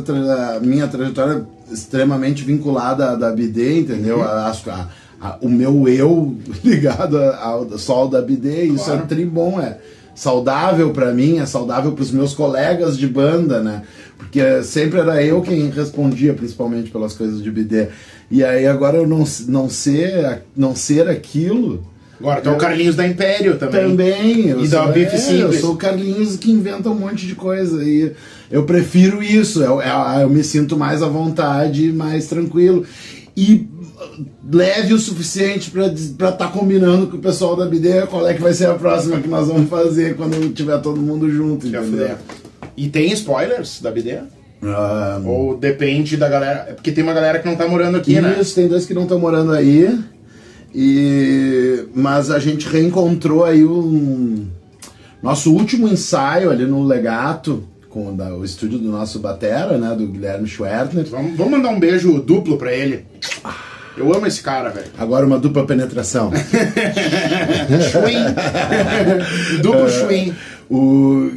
a 0.55 0.59
minha 0.59 0.87
trajetória 0.87 1.45
extremamente 1.71 2.43
vinculada 2.43 3.11
à 3.11 3.15
da 3.15 3.31
BD, 3.31 3.79
entendeu? 3.79 4.17
Uhum. 4.17 4.23
A- 4.23 4.51
a- 4.67 4.87
a- 5.19 5.37
o 5.41 5.49
meu 5.49 5.87
eu 5.87 6.35
ligado 6.63 7.17
ao 7.19 7.77
sol 7.77 8.07
da 8.07 8.21
BD, 8.21 8.65
isso 8.65 8.85
Claro. 8.85 9.01
é 9.01 9.05
tribom, 9.05 9.59
é 9.59 9.77
saudável 10.15 10.91
pra 10.91 11.13
mim, 11.13 11.39
é 11.39 11.45
saudável 11.45 11.91
pros 11.93 12.11
meus 12.11 12.33
colegas 12.33 12.97
de 12.97 13.07
banda, 13.07 13.61
né? 13.61 13.83
Porque 14.17 14.63
sempre 14.63 14.99
era 14.99 15.23
eu 15.23 15.41
quem 15.41 15.69
respondia, 15.69 16.33
principalmente 16.33 16.89
pelas 16.91 17.13
coisas 17.13 17.41
de 17.41 17.49
BD. 17.51 17.87
E 18.29 18.43
aí 18.43 18.65
agora 18.67 18.97
eu 18.97 19.07
não, 19.07 19.23
não 19.47 19.69
ser, 19.69 20.43
não 20.55 20.75
ser 20.75 21.09
aquilo. 21.09 21.85
Agora, 22.19 22.39
tu 22.39 22.49
é 22.49 22.51
o 22.53 22.57
Carlinhos 22.57 22.95
da 22.95 23.07
Império 23.07 23.57
também. 23.57 23.81
Também, 23.81 24.47
eu 24.49 24.61
E 24.63 24.67
sou, 24.67 24.79
da 24.79 24.91
Beef 24.91 25.11
é, 25.11 25.17
Simples. 25.17 25.55
eu 25.55 25.61
sou 25.61 25.73
o 25.73 25.77
Carlinhos 25.77 26.37
que 26.37 26.51
inventa 26.51 26.87
um 26.87 26.95
monte 26.95 27.25
de 27.25 27.33
coisa 27.33 27.83
e 27.83 28.11
eu 28.51 28.63
prefiro 28.63 29.23
isso, 29.23 29.63
eu, 29.63 29.81
eu, 29.81 30.19
eu 30.21 30.29
me 30.29 30.43
sinto 30.43 30.77
mais 30.77 31.01
à 31.01 31.07
vontade, 31.07 31.91
mais 31.91 32.27
tranquilo 32.27 32.85
e 33.35 33.67
leve 34.51 34.93
o 34.93 34.99
suficiente 34.99 35.71
pra 35.71 35.87
estar 35.87 36.31
tá 36.33 36.47
combinando 36.47 37.07
com 37.07 37.17
o 37.17 37.21
pessoal 37.21 37.55
da 37.55 37.65
BD 37.65 38.05
qual 38.07 38.27
é 38.27 38.33
que 38.33 38.41
vai 38.41 38.53
ser 38.53 38.67
a 38.67 38.75
próxima 38.75 39.19
que 39.19 39.27
nós 39.27 39.47
vamos 39.47 39.69
fazer 39.69 40.15
quando 40.15 40.53
tiver 40.53 40.77
todo 40.79 40.99
mundo 40.99 41.29
junto, 41.31 41.67
entendeu? 41.67 42.17
E 42.75 42.87
tem 42.87 43.11
spoilers 43.11 43.81
da 43.81 43.91
BD? 43.91 44.19
Ah, 44.63 45.19
Ou 45.25 45.57
depende 45.57 46.17
da 46.17 46.29
galera? 46.29 46.67
É 46.69 46.73
porque 46.73 46.91
tem 46.91 47.03
uma 47.03 47.13
galera 47.13 47.39
que 47.39 47.47
não 47.47 47.55
tá 47.55 47.67
morando 47.67 47.97
aqui, 47.97 48.19
né? 48.21 48.37
Isso, 48.39 48.55
tem 48.55 48.67
dois 48.67 48.85
que 48.85 48.93
não 48.93 49.03
estão 49.03 49.19
morando 49.19 49.51
aí. 49.51 49.99
E 50.73 51.85
mas 51.93 52.31
a 52.31 52.39
gente 52.39 52.67
reencontrou 52.67 53.43
aí 53.43 53.65
um 53.65 54.47
nosso 55.21 55.51
último 55.51 55.87
ensaio 55.87 56.49
ali 56.49 56.65
no 56.65 56.83
Legato 56.83 57.63
com 57.89 58.05
o 58.05 58.39
o 58.39 58.45
estúdio 58.45 58.79
do 58.79 58.89
nosso 58.89 59.19
batera, 59.19 59.77
né, 59.77 59.93
do 59.95 60.07
Guilherme 60.07 60.47
Schwertner. 60.47 61.05
Vamos, 61.07 61.35
vamos 61.35 61.51
mandar 61.51 61.69
um 61.69 61.79
beijo 61.79 62.21
duplo 62.21 62.57
pra 62.57 62.73
ele. 62.73 63.05
Eu 63.97 64.13
amo 64.13 64.25
esse 64.25 64.41
cara, 64.41 64.69
velho. 64.69 64.87
Agora 64.97 65.25
uma 65.25 65.37
dupla 65.37 65.65
penetração. 65.65 66.31
Schwing. 67.91 69.61
duplo 69.61 69.89
Schwing. 69.89 70.33
O, 70.69 71.29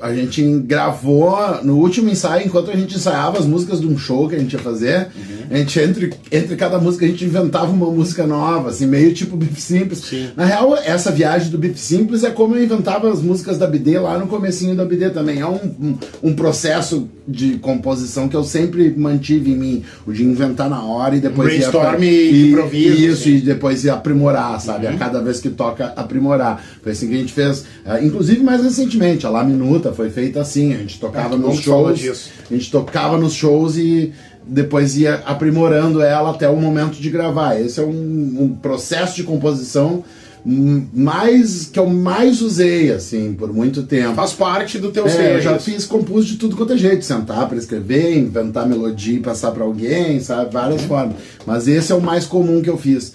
a, 0.00 0.06
a 0.06 0.14
gente 0.14 0.42
gravou 0.60 1.62
no 1.62 1.76
último 1.76 2.08
ensaio, 2.08 2.46
enquanto 2.46 2.70
a 2.70 2.74
gente 2.76 2.96
ensaiava 2.96 3.38
as 3.38 3.44
músicas 3.44 3.78
de 3.78 3.86
um 3.86 3.98
show 3.98 4.26
que 4.26 4.34
a 4.34 4.38
gente 4.38 4.54
ia 4.54 4.58
fazer, 4.58 5.08
a 5.50 5.56
gente, 5.56 5.80
entre, 5.80 6.12
entre 6.30 6.54
cada 6.54 6.78
música, 6.78 7.04
a 7.04 7.08
gente 7.08 7.24
inventava 7.24 7.72
uma 7.72 7.90
música 7.90 8.24
nova, 8.24 8.70
assim, 8.70 8.86
meio 8.86 9.12
tipo 9.12 9.36
Beef 9.36 9.58
Simples. 9.58 9.98
Sim. 9.98 10.28
Na 10.36 10.44
real, 10.44 10.76
essa 10.76 11.10
viagem 11.10 11.50
do 11.50 11.58
Beef 11.58 11.76
Simples 11.76 12.22
é 12.22 12.30
como 12.30 12.54
eu 12.54 12.62
inventava 12.62 13.10
as 13.12 13.20
músicas 13.20 13.58
da 13.58 13.66
BD 13.66 13.98
lá 13.98 14.16
no 14.16 14.28
comecinho 14.28 14.76
da 14.76 14.84
BD 14.84 15.10
também. 15.10 15.40
É 15.40 15.46
um, 15.46 15.56
um, 15.80 15.98
um 16.22 16.34
processo 16.34 17.08
de 17.26 17.58
composição 17.58 18.28
que 18.28 18.36
eu 18.36 18.44
sempre 18.44 18.94
mantive 18.96 19.50
em 19.50 19.56
mim, 19.56 19.84
o 20.06 20.12
de 20.12 20.24
inventar 20.24 20.70
na 20.70 20.84
hora 20.84 21.16
e 21.16 21.20
depois 21.20 21.48
Brainstorm 21.48 22.02
e 22.02 22.50
improviso, 22.50 22.96
Isso, 23.00 23.22
assim. 23.22 23.36
e 23.36 23.40
depois 23.40 23.86
aprimorar, 23.88 24.60
sabe? 24.60 24.86
Uhum. 24.86 24.94
A 24.94 24.98
cada 24.98 25.20
vez 25.20 25.40
que 25.40 25.50
toca, 25.50 25.86
aprimorar. 25.96 26.64
Foi 26.80 26.92
assim 26.92 27.08
que 27.08 27.14
a 27.14 27.18
gente 27.18 27.32
fez. 27.32 27.64
eh, 27.84 28.04
inclusive, 28.04 28.40
mais 28.42 28.62
recentemente, 28.62 29.26
a 29.26 29.30
La 29.30 29.42
Minuta 29.42 29.92
foi 29.92 30.10
feita 30.10 30.40
assim. 30.40 30.74
A 30.74 30.78
gente 30.78 31.00
tocava 31.00 31.36
bom 31.36 31.48
nos 31.48 31.60
shows. 31.60 31.98
disso. 31.98 32.30
A 32.48 32.54
gente 32.54 32.70
tocava 32.70 33.18
nos 33.18 33.32
shows 33.32 33.76
e 33.76 34.12
depois 34.50 34.96
ia 34.98 35.22
aprimorando 35.24 36.02
ela 36.02 36.30
até 36.30 36.48
o 36.48 36.56
momento 36.56 37.00
de 37.00 37.08
gravar. 37.08 37.58
Esse 37.60 37.78
é 37.80 37.84
um, 37.84 38.36
um 38.40 38.48
processo 38.60 39.14
de 39.16 39.22
composição 39.22 40.02
mais 40.44 41.66
que 41.66 41.78
eu 41.78 41.86
mais 41.86 42.40
usei, 42.40 42.90
assim, 42.90 43.34
por 43.34 43.52
muito 43.52 43.82
tempo. 43.82 44.14
Faz 44.14 44.32
parte 44.32 44.78
do 44.78 44.90
teu 44.90 45.06
É, 45.06 45.10
ser. 45.10 45.34
eu 45.36 45.40
já 45.42 45.58
fiz, 45.58 45.84
compus 45.84 46.26
de 46.26 46.36
tudo 46.36 46.56
quanto 46.56 46.72
é 46.72 46.76
jeito, 46.78 47.04
sentar 47.04 47.46
para 47.46 47.58
escrever, 47.58 48.16
inventar 48.16 48.66
melodia 48.66 49.16
e 49.18 49.20
passar 49.20 49.50
para 49.52 49.64
alguém, 49.64 50.18
sabe, 50.20 50.50
várias 50.52 50.82
formas. 50.82 51.16
Mas 51.46 51.68
esse 51.68 51.92
é 51.92 51.94
o 51.94 52.00
mais 52.00 52.24
comum 52.24 52.62
que 52.62 52.70
eu 52.70 52.78
fiz. 52.78 53.12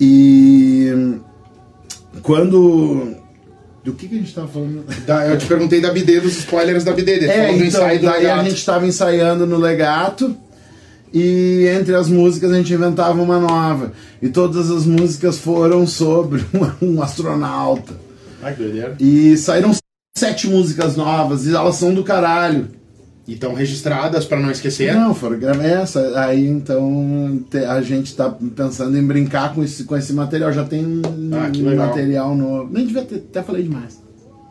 E 0.00 0.90
quando. 2.22 3.16
Do 3.84 3.92
que, 3.94 4.06
que 4.08 4.14
a 4.14 4.18
gente 4.18 4.32
tava 4.32 4.46
falando? 4.48 4.84
Da- 5.06 5.26
eu 5.26 5.36
te 5.38 5.46
perguntei 5.46 5.80
da 5.80 5.90
BD, 5.92 6.20
dos 6.20 6.38
spoilers 6.38 6.84
da 6.84 6.92
BD. 6.92 7.26
É, 7.26 7.52
então, 7.52 7.80
daí 8.00 8.26
a 8.30 8.42
gente 8.44 8.64
tava 8.64 8.86
ensaiando 8.86 9.44
no 9.46 9.58
Legato 9.58 10.34
e 11.12 11.66
entre 11.76 11.94
as 11.94 12.08
músicas 12.08 12.50
a 12.52 12.56
gente 12.56 12.72
inventava 12.72 13.20
uma 13.20 13.38
nova. 13.38 13.92
E 14.20 14.28
todas 14.28 14.70
as 14.70 14.86
músicas 14.86 15.38
foram 15.38 15.86
sobre 15.86 16.44
um, 16.80 16.94
um 16.94 17.02
astronauta. 17.02 17.94
Ai, 18.42 18.54
que 18.54 18.62
doideira. 18.62 18.96
E 18.98 19.36
saíram 19.36 19.72
sete 20.16 20.48
músicas 20.48 20.96
novas 20.96 21.46
e 21.46 21.54
elas 21.54 21.76
são 21.76 21.94
do 21.94 22.02
caralho. 22.04 22.68
E 23.26 23.34
estão 23.34 23.54
registradas 23.54 24.24
pra 24.24 24.40
não 24.40 24.50
esquecer. 24.50 24.92
Não, 24.94 25.14
foram 25.14 25.38
gravadas 25.38 25.70
essa. 25.70 26.20
Aí 26.20 26.44
então 26.48 27.40
a 27.68 27.80
gente 27.80 28.16
tá 28.16 28.28
pensando 28.56 28.98
em 28.98 29.06
brincar 29.06 29.54
com 29.54 29.62
esse, 29.62 29.84
com 29.84 29.96
esse 29.96 30.12
material. 30.12 30.52
Já 30.52 30.64
tem 30.64 30.84
um 30.84 31.02
Ah, 31.32 31.48
legal. 31.56 31.86
material 31.86 32.34
novo. 32.34 32.72
Nem 32.72 32.84
devia 32.84 33.02
ter, 33.04 33.16
até 33.16 33.42
falei 33.42 33.62
demais. 33.62 34.02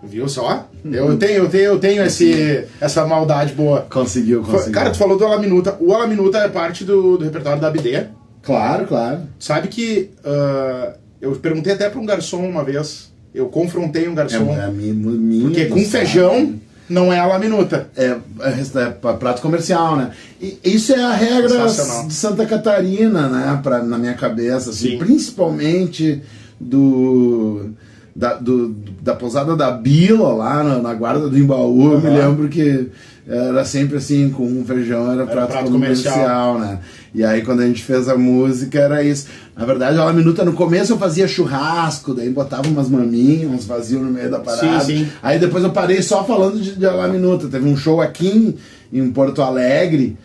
Viu 0.04 0.28
só? 0.28 0.68
Eu 0.84 1.16
tenho, 1.18 1.32
eu 1.44 1.50
tenho, 1.50 1.64
eu 1.64 1.80
tenho 1.80 2.04
esse, 2.04 2.66
essa 2.80 3.06
maldade 3.06 3.54
boa. 3.54 3.86
Conseguiu, 3.90 4.42
conseguiu. 4.44 4.72
Cara, 4.74 4.90
tu 4.90 4.98
falou 4.98 5.18
do 5.18 5.26
Alaminuta. 5.26 5.78
O 5.80 5.94
Alaminuta 5.94 6.40
é 6.40 6.48
parte 6.50 6.84
do, 6.84 7.18
do 7.18 7.24
repertório 7.24 7.62
da 7.62 7.70
BD. 7.70 8.06
Claro, 8.42 8.88
claro. 8.88 9.20
Sabe 9.40 9.68
que 9.68 10.10
ah, 10.26 10.94
eu 11.22 11.34
perguntei 11.34 11.74
até 11.74 11.88
pra 11.90 12.00
um 12.00 12.06
garçom 12.06 12.48
uma 12.48 12.64
vez. 12.64 13.12
Eu 13.34 13.46
confrontei 13.48 14.08
um 14.08 14.14
É, 14.14 14.16
garçom. 14.16 14.52
é 14.54 14.64
a 14.66 14.68
minha, 14.68 15.42
porque 15.44 15.66
com 15.66 15.76
sabe? 15.78 15.86
feijão 15.86 16.56
não 16.90 17.14
é 17.14 17.20
Alaminuta. 17.20 17.88
É, 17.96 18.08
é, 18.08 18.80
é 18.84 18.86
pra- 18.90 19.14
prato 19.14 19.42
comercial, 19.42 19.96
né? 19.96 20.12
E 20.42 20.58
isso 20.66 20.92
é 20.94 21.02
a 21.02 21.14
regra 21.14 21.68
de 22.08 22.14
Santa 22.14 22.46
Catarina, 22.48 23.30
né? 23.30 23.60
Pra, 23.62 23.84
na 23.84 23.98
minha 24.00 24.16
cabeça, 24.16 24.72
assim, 24.72 24.92
Sim. 24.92 24.98
principalmente 24.98 26.22
do 26.60 27.70
da, 28.16 28.34
do, 28.36 28.76
da 29.02 29.16
pousada 29.16 29.56
da 29.56 29.72
Bila 29.72 30.34
lá 30.34 30.64
na, 30.64 30.78
na 30.80 30.94
guarda 30.94 31.30
do 31.30 31.38
Embaú. 31.38 31.94
Eu 31.94 32.02
me 32.02 32.10
lembro 32.10 32.50
que 32.50 32.90
era 33.28 33.64
sempre 33.64 33.98
assim, 33.98 34.30
com 34.30 34.44
um 34.44 34.66
feijão 34.66 35.12
era, 35.12 35.26
prato, 35.26 35.52
prato 35.52 35.72
comercial, 35.72 36.14
comercial. 36.14 36.60
né? 36.60 36.80
E 37.14 37.24
aí 37.24 37.42
quando 37.44 37.62
a 37.62 37.68
gente 37.68 37.84
fez 37.84 38.10
a 38.10 38.18
música 38.18 38.80
era 38.80 39.04
isso. 39.04 39.28
Na 39.56 39.66
verdade, 39.66 39.98
ela 39.98 40.12
minuta 40.12 40.44
no 40.44 40.54
começo 40.54 40.94
eu 40.94 40.98
fazia 40.98 41.28
churrasco, 41.28 42.14
daí 42.14 42.30
botava 42.30 42.68
umas 42.68 42.90
maminhas, 42.90 43.52
uns 43.52 43.66
vazios 43.66 44.02
no 44.02 44.12
meio 44.12 44.30
da 44.30 44.40
parada. 44.40 44.82
Sim, 44.82 45.06
sim. 45.06 45.10
Aí 45.22 45.40
depois 45.40 45.64
eu 45.64 45.72
parei 45.72 46.02
só 46.02 46.24
falando 46.24 46.60
de, 46.60 46.76
de 46.76 46.88
Minuta. 47.12 47.48
Teve 47.48 47.68
um 47.68 47.78
show 47.78 48.02
aqui 48.02 48.58
em, 48.92 49.00
em 49.00 49.12
Porto 49.12 49.42
Alegre 49.42 50.18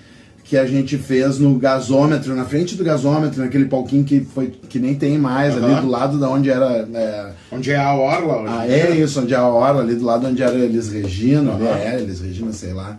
que 0.48 0.56
a 0.56 0.64
gente 0.64 0.96
fez 0.96 1.40
no 1.40 1.58
gasômetro, 1.58 2.32
na 2.34 2.44
frente 2.44 2.76
do 2.76 2.84
gasômetro, 2.84 3.42
naquele 3.42 3.64
palquinho 3.64 4.04
que, 4.04 4.20
foi, 4.20 4.46
que 4.68 4.78
nem 4.78 4.94
tem 4.94 5.18
mais, 5.18 5.56
ali 5.56 5.72
Aham. 5.72 5.80
do 5.82 5.88
lado 5.88 6.18
da 6.20 6.30
onde 6.30 6.48
era. 6.48 6.88
é, 6.94 7.32
Onde 7.50 7.72
é 7.72 7.76
a 7.76 7.92
Orla? 7.94 8.42
hoje 8.42 8.52
ah, 8.56 8.66
é 8.68 8.92
dia. 8.92 9.04
isso, 9.04 9.20
onde 9.20 9.34
é 9.34 9.36
a 9.36 9.46
hora, 9.46 9.80
ali 9.80 9.96
do 9.96 10.04
lado 10.04 10.26
onde 10.28 10.40
era 10.42 10.54
Elis 10.56 10.88
Regina, 10.88 11.52
ali 11.54 11.66
Aham. 11.66 11.78
é 11.78 12.00
Elis 12.00 12.20
Regina, 12.20 12.52
sei 12.52 12.72
lá. 12.72 12.96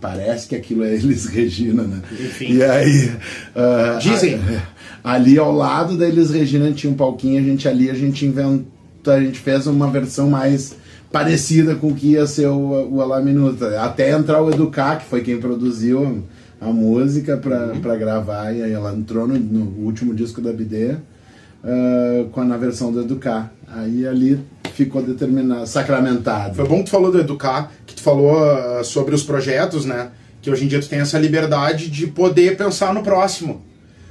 Parece 0.00 0.48
que 0.48 0.56
aquilo 0.56 0.82
é 0.84 0.94
Elis 0.94 1.26
Regina, 1.26 1.82
né? 1.84 2.00
Enfim. 2.10 2.54
E 2.54 2.62
aí. 2.64 3.12
ah, 3.54 3.98
Dizem. 4.00 4.40
a- 5.04 5.12
ali 5.14 5.38
ao 5.38 5.52
lado 5.52 5.96
da 5.96 6.08
Elis 6.08 6.30
Regina 6.30 6.72
tinha 6.72 6.92
um 6.92 6.96
palquinho, 6.96 7.38
a 7.40 7.44
gente 7.44 7.68
ali, 7.68 7.88
a 7.90 7.94
gente 7.94 8.26
inventou, 8.26 8.66
a 9.12 9.20
gente 9.20 9.38
fez 9.38 9.68
uma 9.68 9.88
versão 9.88 10.28
mais 10.28 10.74
parecida 11.12 11.76
com 11.76 11.88
o 11.88 11.94
que 11.94 12.08
ia 12.12 12.26
ser 12.26 12.48
o, 12.48 12.88
o 12.94 13.00
Alá 13.00 13.20
Minuta. 13.20 13.80
Até 13.80 14.10
entrar 14.10 14.42
o 14.42 14.50
Educar, 14.50 14.96
que 14.96 15.04
foi 15.04 15.20
quem 15.20 15.38
produziu 15.38 16.24
a 16.60 16.66
música 16.66 17.36
pra, 17.36 17.66
Uhum. 17.68 17.98
gravar, 17.98 18.52
e 18.52 18.62
aí 18.62 18.72
ela 18.72 18.92
entrou 18.94 19.26
no, 19.26 19.38
no 19.38 19.84
último 19.84 20.14
disco 20.14 20.40
da 20.40 20.52
BD 20.52 20.96
ah, 21.64 22.24
com 22.32 22.40
a, 22.40 22.44
na 22.44 22.56
versão 22.56 22.92
do 22.92 23.00
Educar. 23.02 23.52
Aí 23.68 24.06
ali 24.06 24.40
ficou 24.74 25.02
determinado, 25.02 25.66
sacramentado. 25.66 26.54
Foi 26.54 26.66
bom 26.66 26.78
que 26.78 26.84
tu 26.84 26.90
falou 26.90 27.10
do 27.10 27.18
Educar, 27.20 27.70
que 27.86 27.94
tu 27.94 28.02
falou 28.02 28.38
ah, 28.38 28.82
sobre 28.84 29.14
os 29.14 29.22
projetos, 29.22 29.84
né? 29.84 30.08
Que 30.40 30.50
hoje 30.50 30.64
em 30.64 30.68
dia 30.68 30.80
tu 30.80 30.88
tem 30.88 31.00
essa 31.00 31.18
liberdade 31.18 31.90
de 31.90 32.06
poder 32.06 32.56
pensar 32.56 32.94
no 32.94 33.02
próximo. 33.02 33.62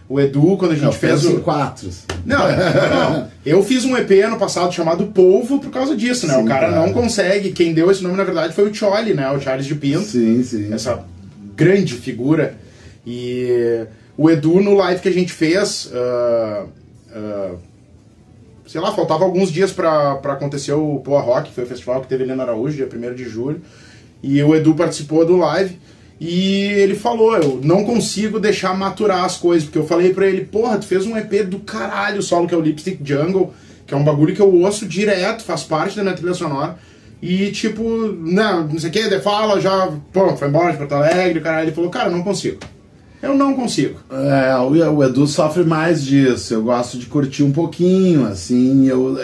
O 0.07 0.19
Edu, 0.19 0.55
quando 0.57 0.71
a 0.73 0.75
gente 0.75 0.95
fez 0.97 1.25
o. 1.25 1.39
quatro. 1.39 1.89
Não, 2.25 2.37
não. 2.37 3.27
Eu 3.43 3.63
fiz 3.63 3.85
um 3.85 3.97
EP 3.97 4.11
ano 4.23 4.37
passado 4.37 4.71
chamado 4.71 5.07
Polvo 5.07 5.57
por 5.59 5.71
causa 5.71 5.95
disso, 5.95 6.27
né? 6.27 6.35
Sim, 6.35 6.43
o 6.43 6.45
cara 6.45 6.67
claro. 6.69 6.85
não 6.85 6.93
consegue. 6.93 7.51
Quem 7.51 7.73
deu 7.73 7.89
esse 7.89 8.03
nome, 8.03 8.15
na 8.15 8.23
verdade, 8.23 8.53
foi 8.53 8.69
o 8.69 8.73
Choli, 8.73 9.15
né? 9.15 9.31
O 9.31 9.39
Charles 9.39 9.65
de 9.65 9.73
Pinto. 9.73 10.03
Sim, 10.03 10.43
sim. 10.43 10.71
essa 10.71 11.03
grande 11.55 11.93
figura. 11.93 12.57
E 13.05 13.85
o 14.17 14.29
Edu, 14.29 14.61
no 14.61 14.73
live 14.73 15.01
que 15.01 15.09
a 15.09 15.13
gente 15.13 15.31
fez, 15.31 15.91
ah, 15.93 16.65
ah, 17.11 17.55
sei 18.67 18.81
lá, 18.81 18.93
faltava 18.93 19.23
alguns 19.23 19.51
dias 19.51 19.71
pra 19.71 20.13
acontecer 20.13 20.73
o 20.73 20.99
Poa 20.99 21.21
Rock, 21.21 21.49
que 21.49 21.55
foi 21.55 21.63
o 21.63 21.67
festival 21.67 22.01
que 22.01 22.07
teve 22.07 22.25
no 22.25 22.41
Araújo, 22.41 22.75
dia 22.75 22.89
1 22.91 23.13
de 23.13 23.23
julho. 23.25 23.61
E 24.23 24.41
o 24.41 24.55
Edu 24.55 24.73
participou 24.73 25.25
do 25.25 25.37
live. 25.37 25.77
E 26.19 26.63
ele 26.63 26.95
falou, 26.95 27.35
eu 27.35 27.59
não 27.61 27.83
consigo 27.83 28.39
deixar 28.39 28.73
maturar 28.73 29.25
as 29.25 29.35
coisas, 29.35 29.65
porque 29.65 29.77
eu 29.77 29.85
falei 29.85 30.13
pra 30.13 30.25
ele, 30.25 30.45
porra, 30.45 30.77
tu 30.77 30.85
fez 30.85 31.05
um 31.05 31.17
EP 31.17 31.43
do 31.45 31.59
caralho 31.59 32.23
solo, 32.23 32.47
que 32.47 32.55
é 32.55 32.57
o 32.57 32.61
Lipstick 32.61 32.99
Jungle, 33.03 33.53
que 33.85 33.93
é 33.93 33.97
um 33.97 34.03
bagulho 34.03 34.33
que 34.33 34.41
eu 34.41 34.53
ouço 34.61 34.85
direto, 34.85 35.43
faz 35.43 35.63
parte 35.63 35.97
da 35.97 36.03
minha 36.03 36.15
trilha 36.15 36.33
sonora. 36.33 36.77
E 37.21 37.51
tipo, 37.51 37.83
não, 37.83 38.67
não 38.67 38.79
sei 38.79 38.89
o 38.89 38.93
que, 38.93 39.09
de 39.09 39.19
fala, 39.19 39.59
já, 39.59 39.91
pô, 40.13 40.35
foi 40.35 40.47
embora 40.47 40.71
de 40.71 40.77
Porto 40.77 40.93
Alegre, 40.93 41.39
o 41.39 41.41
cara, 41.41 41.63
ele 41.63 41.71
falou, 41.71 41.89
cara, 41.89 42.09
não 42.09 42.21
consigo. 42.21 42.59
Eu 43.21 43.33
não 43.33 43.55
consigo. 43.55 43.97
É, 44.11 44.55
o, 44.57 45.03
Edu 45.03 45.25
sofre 45.25 45.63
mais 45.63 46.03
disso. 46.03 46.53
Eu 46.53 46.61
gosto 46.61 46.97
de 46.97 47.07
curtir 47.07 47.41
um 47.41 47.51
pouquinho, 47.51 48.27
assim. 48.27 48.85
Eu, 48.85 49.17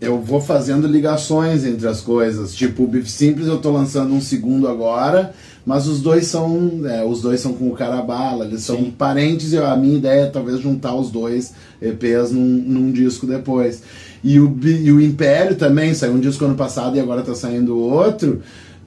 eu 0.00 0.20
vou 0.20 0.40
fazendo 0.40 0.86
ligações 0.86 1.64
entre 1.64 1.88
as 1.88 2.00
coisas. 2.00 2.54
Tipo, 2.54 2.84
o 2.84 2.86
Beef 2.86 3.08
Simples 3.08 3.48
eu 3.48 3.58
tô 3.58 3.72
lançando 3.72 4.14
um 4.14 4.20
segundo 4.20 4.68
agora, 4.68 5.34
mas 5.66 5.88
os 5.88 6.00
dois 6.00 6.26
são. 6.26 6.82
é, 6.88 7.04
os 7.04 7.20
dois 7.20 7.40
são 7.40 7.54
com 7.54 7.68
o 7.68 7.74
Carabala, 7.74 8.44
eles 8.44 8.62
são 8.62 8.76
Sim. 8.76 8.94
parentes 8.96 9.52
e 9.52 9.58
a 9.58 9.74
minha 9.74 9.96
ideia 9.96 10.22
é 10.22 10.26
talvez 10.26 10.60
juntar 10.60 10.94
os 10.94 11.10
dois 11.10 11.52
EPs 11.82 12.30
num, 12.30 12.44
num 12.44 12.92
disco 12.92 13.26
depois. 13.26 13.82
E 14.22 14.38
o, 14.40 14.58
e 14.64 14.90
o 14.92 15.00
Império 15.00 15.54
também 15.56 15.94
saiu 15.94 16.14
um 16.14 16.20
disco 16.20 16.44
ano 16.44 16.54
passado 16.56 16.96
e 16.96 17.00
agora 17.00 17.22
tá 17.22 17.34
saindo 17.34 17.78
outro 17.78 18.40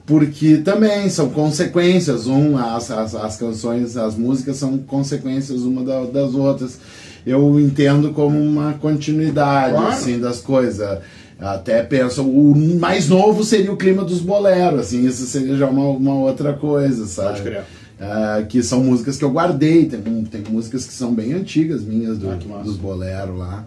porque 0.04 0.56
também 0.58 1.08
são 1.08 1.30
consequências, 1.30 2.26
um, 2.26 2.58
as, 2.58 2.90
as, 2.90 3.14
as 3.14 3.36
canções, 3.36 3.96
as 3.96 4.16
músicas 4.16 4.56
são 4.56 4.76
consequências 4.78 5.62
uma 5.62 5.82
da- 5.84 6.04
das 6.04 6.34
outras. 6.34 6.76
Eu 7.24 7.58
entendo 7.60 8.10
como 8.10 8.36
uma 8.38 8.72
continuidade 8.74 9.74
Claro. 9.74 9.88
assim 9.92 10.18
das 10.18 10.40
coisas. 10.40 10.98
Até 11.38 11.82
penso, 11.84 12.22
o 12.24 12.54
mais 12.78 13.08
novo 13.08 13.44
seria 13.44 13.72
o 13.72 13.76
clima 13.76 14.04
dos 14.04 14.20
boleros, 14.20 14.80
assim, 14.80 15.06
isso 15.06 15.24
seria 15.26 15.56
já 15.56 15.66
uma, 15.68 15.88
uma 15.88 16.14
outra 16.14 16.52
coisa, 16.52 17.06
sabe? 17.06 17.28
Pode 17.28 17.42
crer. 17.42 17.62
Ah, 18.00 18.42
que 18.48 18.60
são 18.62 18.82
músicas 18.82 19.16
que 19.16 19.24
eu 19.24 19.30
guardei, 19.30 19.86
tem, 19.86 20.00
tem 20.24 20.42
músicas 20.50 20.84
que 20.84 20.92
são 20.92 21.14
bem 21.14 21.32
antigas 21.32 21.82
minhas 21.82 22.18
do- 22.18 22.28
Ah, 22.28 22.62
dos 22.62 22.76
boleros 22.76 23.38
lá. 23.38 23.64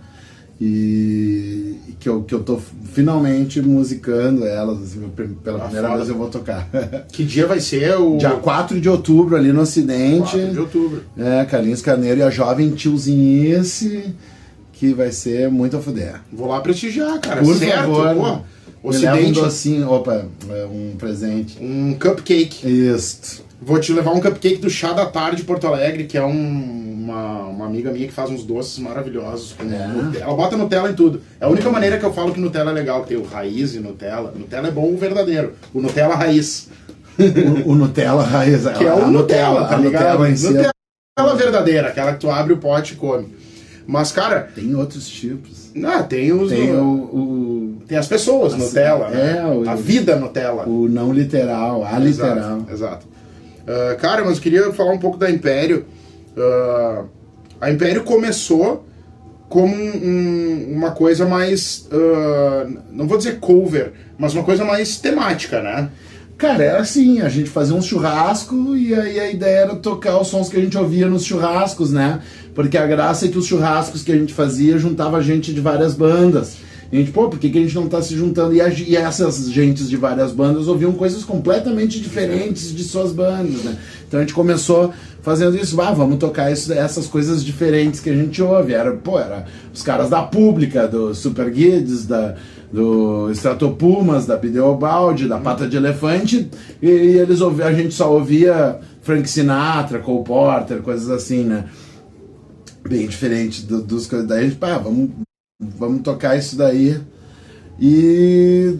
E 0.59 1.75
e 1.89 1.91
que 1.99 2.07
eu, 2.09 2.23
que 2.23 2.33
eu 2.33 2.43
tô 2.43 2.59
finalmente 2.93 3.61
musicando 3.61 4.45
elas, 4.45 4.81
assim, 4.81 5.01
pela 5.43 5.57
Ah, 5.57 5.61
primeira 5.65 5.87
foda. 5.87 5.97
vez 5.97 6.09
eu 6.09 6.15
vou 6.17 6.29
tocar. 6.29 6.67
Que 7.11 7.23
dia 7.23 7.45
vai 7.47 7.59
ser 7.59 7.95
o. 7.99 8.17
Dia 8.17 8.31
4 8.31 8.79
de 8.79 8.89
outubro, 8.89 9.35
ali 9.35 9.51
no 9.51 9.61
Ocidente. 9.61 10.31
4 10.31 10.51
de 10.53 10.59
outubro. 10.59 11.03
É, 11.17 11.43
Carlinhos 11.45 11.81
Carneiro 11.81 12.19
e 12.19 12.23
a 12.23 12.29
jovem 12.29 12.71
tiozinhice, 12.71 14.13
que 14.73 14.93
vai 14.93 15.11
ser 15.11 15.49
muito 15.49 15.77
a 15.77 15.81
fuder. 15.81 16.21
Vou 16.31 16.47
lá 16.47 16.59
prestigiar, 16.61 17.19
cara. 17.19 17.41
Por 17.41 17.55
certo, 17.55 17.75
favor, 17.81 18.07
pô. 18.07 18.13
me 18.13 18.15
leva 18.15 18.41
um 18.83 18.89
Ocidente, 18.89 19.31
docinho, 19.41 19.89
opa, 19.91 20.25
é, 20.49 20.65
um 20.65 20.93
presente. 20.97 21.57
um 21.61 21.93
cupcake. 21.99 22.67
Isso. 22.67 23.43
Vou 23.61 23.79
te 23.79 23.91
levar 23.93 24.11
um 24.11 24.19
cupcake 24.19 24.57
do 24.57 24.69
Chá 24.69 24.93
da 24.93 25.05
Tarde 25.05 25.37
de 25.37 25.43
Porto 25.43 25.65
Alegre, 25.65 26.03
que 26.03 26.17
é 26.17 26.23
um- 26.25 26.84
uma, 27.05 27.43
uma 27.47 27.65
amiga 27.65 27.91
minha 27.91 28.07
que 28.07 28.13
faz 28.13 28.29
uns 28.29 28.43
doces 28.43 28.79
maravilhosos. 28.79 29.53
Com 29.53 29.63
É? 29.63 29.87
Nutella. 29.87 30.25
Ela 30.25 30.35
bota 30.35 30.57
Nutella 30.57 30.89
em 30.89 30.93
tudo. 30.95 31.21
É 31.39 31.45
a 31.45 31.47
única 31.49 31.69
maneira 31.69 31.97
que 31.97 32.05
eu 32.05 32.13
falo 32.13 32.33
que 32.33 32.39
Nutella 32.39 32.71
é 32.71 32.73
legal, 32.73 33.03
tem 33.05 33.17
o 33.17 33.23
raiz 33.23 33.75
e 33.75 33.79
Nutella. 33.79 34.33
Nutella 34.35 34.67
é 34.67 34.71
bom 34.71 34.91
o 34.93 34.97
verdadeiro. 34.97 35.53
O 35.73 35.81
Nutella 35.81 36.15
raiz. 36.15 36.69
O, 37.65 37.71
o 37.71 37.75
Nutella 37.75 38.23
raiz. 38.23 38.63
Que 38.77 38.83
é 38.85 38.93
o 38.93 39.03
a 39.03 39.07
Nutella, 39.07 39.65
tá 39.67 39.75
a 39.75 39.79
ligado? 39.79 40.03
Nutella 40.19 40.29
em 40.29 40.35
si. 40.35 40.47
Nutella 40.53 41.35
verdadeira, 41.37 41.87
aquela 41.89 42.13
que 42.13 42.19
tu 42.19 42.29
abre 42.29 42.53
o 42.53 42.57
pote 42.57 42.93
e 42.93 42.95
come. 42.97 43.33
Mas, 43.87 44.11
cara, 44.11 44.49
Tem 44.55 44.73
outros 44.75 45.07
tipos. 45.07 45.69
não, 45.75 46.01
tem 46.03 46.33
os. 46.33 46.49
Tem 46.49 46.75
o, 46.75 46.83
o, 46.83 47.77
Tem 47.87 47.97
as 47.97 48.07
pessoas 48.07 48.53
Assim, 48.53 48.63
Nutella, 48.63 49.09
né? 49.09 49.37
é, 49.39 49.45
o- 49.45 49.69
A 49.69 49.75
vida 49.75 50.15
Nutella. 50.15 50.67
o 50.67 50.89
não 50.89 51.13
literal, 51.13 51.85
a 51.85 51.99
literal. 51.99 52.65
Exato. 52.71 53.05
Ah, 53.67 53.95
cara, 53.95 54.25
mas 54.25 54.37
eu 54.37 54.41
queria 54.43 54.73
falar 54.73 54.91
um 54.91 54.97
pouco 54.97 55.17
da 55.17 55.29
Império. 55.29 55.85
Ah, 56.37 57.03
a 57.61 57.71
Império 57.71 58.03
começou 58.03 58.85
como 59.49 59.73
um- 59.73 59.79
um- 60.03 60.73
uma 60.75 60.91
coisa 60.91 61.25
mais. 61.25 61.87
ah, 61.91 62.67
não 62.91 63.07
vou 63.07 63.17
dizer 63.17 63.39
cover, 63.39 63.93
mas 64.17 64.33
uma 64.33 64.43
coisa 64.43 64.63
mais 64.65 64.97
temática, 64.97 65.61
né? 65.61 65.89
Cara, 66.37 66.63
era 66.65 66.79
assim, 66.79 67.21
a 67.21 67.29
gente 67.29 67.49
fazia 67.49 67.73
um 67.75 67.81
churrasco 67.81 68.75
e 68.75 68.93
aí 68.93 69.19
a 69.19 69.31
ideia 69.31 69.59
era 69.59 69.75
tocar 69.75 70.19
os 70.19 70.27
sons 70.27 70.49
que 70.49 70.57
a 70.57 70.59
gente 70.59 70.77
ouvia 70.77 71.07
nos 71.07 71.23
churrascos, 71.23 71.91
né? 71.93 72.19
Porque 72.53 72.77
a 72.77 72.85
graça 72.85 73.25
é 73.25 73.29
que 73.29 73.37
os 73.37 73.45
churrascos 73.45 74.03
que 74.03 74.11
a 74.11 74.17
gente 74.17 74.33
fazia 74.33 74.77
juntava 74.77 75.21
gente 75.21 75.53
de 75.53 75.61
várias 75.61 75.93
bandas. 75.93 76.57
A 76.91 76.95
gente, 76.95 77.11
pô, 77.11 77.29
por 77.29 77.39
que, 77.39 77.49
que 77.49 77.57
a 77.57 77.61
gente 77.61 77.75
não 77.75 77.87
tá 77.87 78.01
se 78.01 78.15
juntando? 78.15 78.53
E, 78.53 78.61
a, 78.61 78.69
e 78.69 78.95
essas 78.95 79.49
gentes 79.51 79.89
de 79.89 79.97
várias 79.97 80.31
bandas 80.31 80.67
ouviam 80.67 80.93
coisas 80.93 81.23
completamente 81.23 81.99
diferentes 81.99 82.73
de 82.73 82.83
suas 82.83 83.11
bandas, 83.11 83.63
né? 83.63 83.77
Então 84.07 84.19
a 84.19 84.23
gente 84.23 84.33
começou 84.33 84.93
fazendo 85.21 85.57
isso, 85.57 85.81
ah, 85.81 85.91
vamos 85.91 86.19
tocar 86.19 86.51
isso, 86.51 86.71
essas 86.71 87.07
coisas 87.07 87.43
diferentes 87.43 87.99
que 87.99 88.11
a 88.11 88.15
gente 88.15 88.41
ouve. 88.41 88.73
Era, 88.73 88.91
pô, 88.93 89.19
era 89.19 89.45
os 89.73 89.81
caras 89.81 90.09
da 90.09 90.21
Pública, 90.21 90.87
do 90.87 91.15
Super 91.15 91.49
Guides, 91.49 92.05
da, 92.05 92.35
do 92.71 93.31
Stratopumas, 93.31 94.27
da 94.27 94.37
Bideobaldi, 94.37 95.27
da 95.27 95.39
Pata 95.39 95.67
de 95.67 95.77
Elefante, 95.77 96.49
e, 96.81 96.87
e 96.87 97.17
eles 97.17 97.41
ouviam, 97.41 97.67
a 97.67 97.73
gente 97.73 97.93
só 97.93 98.13
ouvia 98.13 98.79
Frank 99.01 99.27
Sinatra, 99.27 99.99
Cole 99.99 100.23
Porter, 100.23 100.81
coisas 100.81 101.09
assim, 101.09 101.43
né? 101.43 101.65
Bem 102.87 103.07
diferente 103.07 103.63
do, 103.63 103.81
dos 103.81 104.05
coisas. 104.05 104.27
Daí 104.27 104.41
a 104.41 104.43
gente, 104.43 104.57
pá, 104.57 104.77
vamos, 104.77 105.09
vamos 105.59 106.01
tocar 106.01 106.37
isso 106.37 106.55
daí. 106.57 106.99
E 107.79 108.77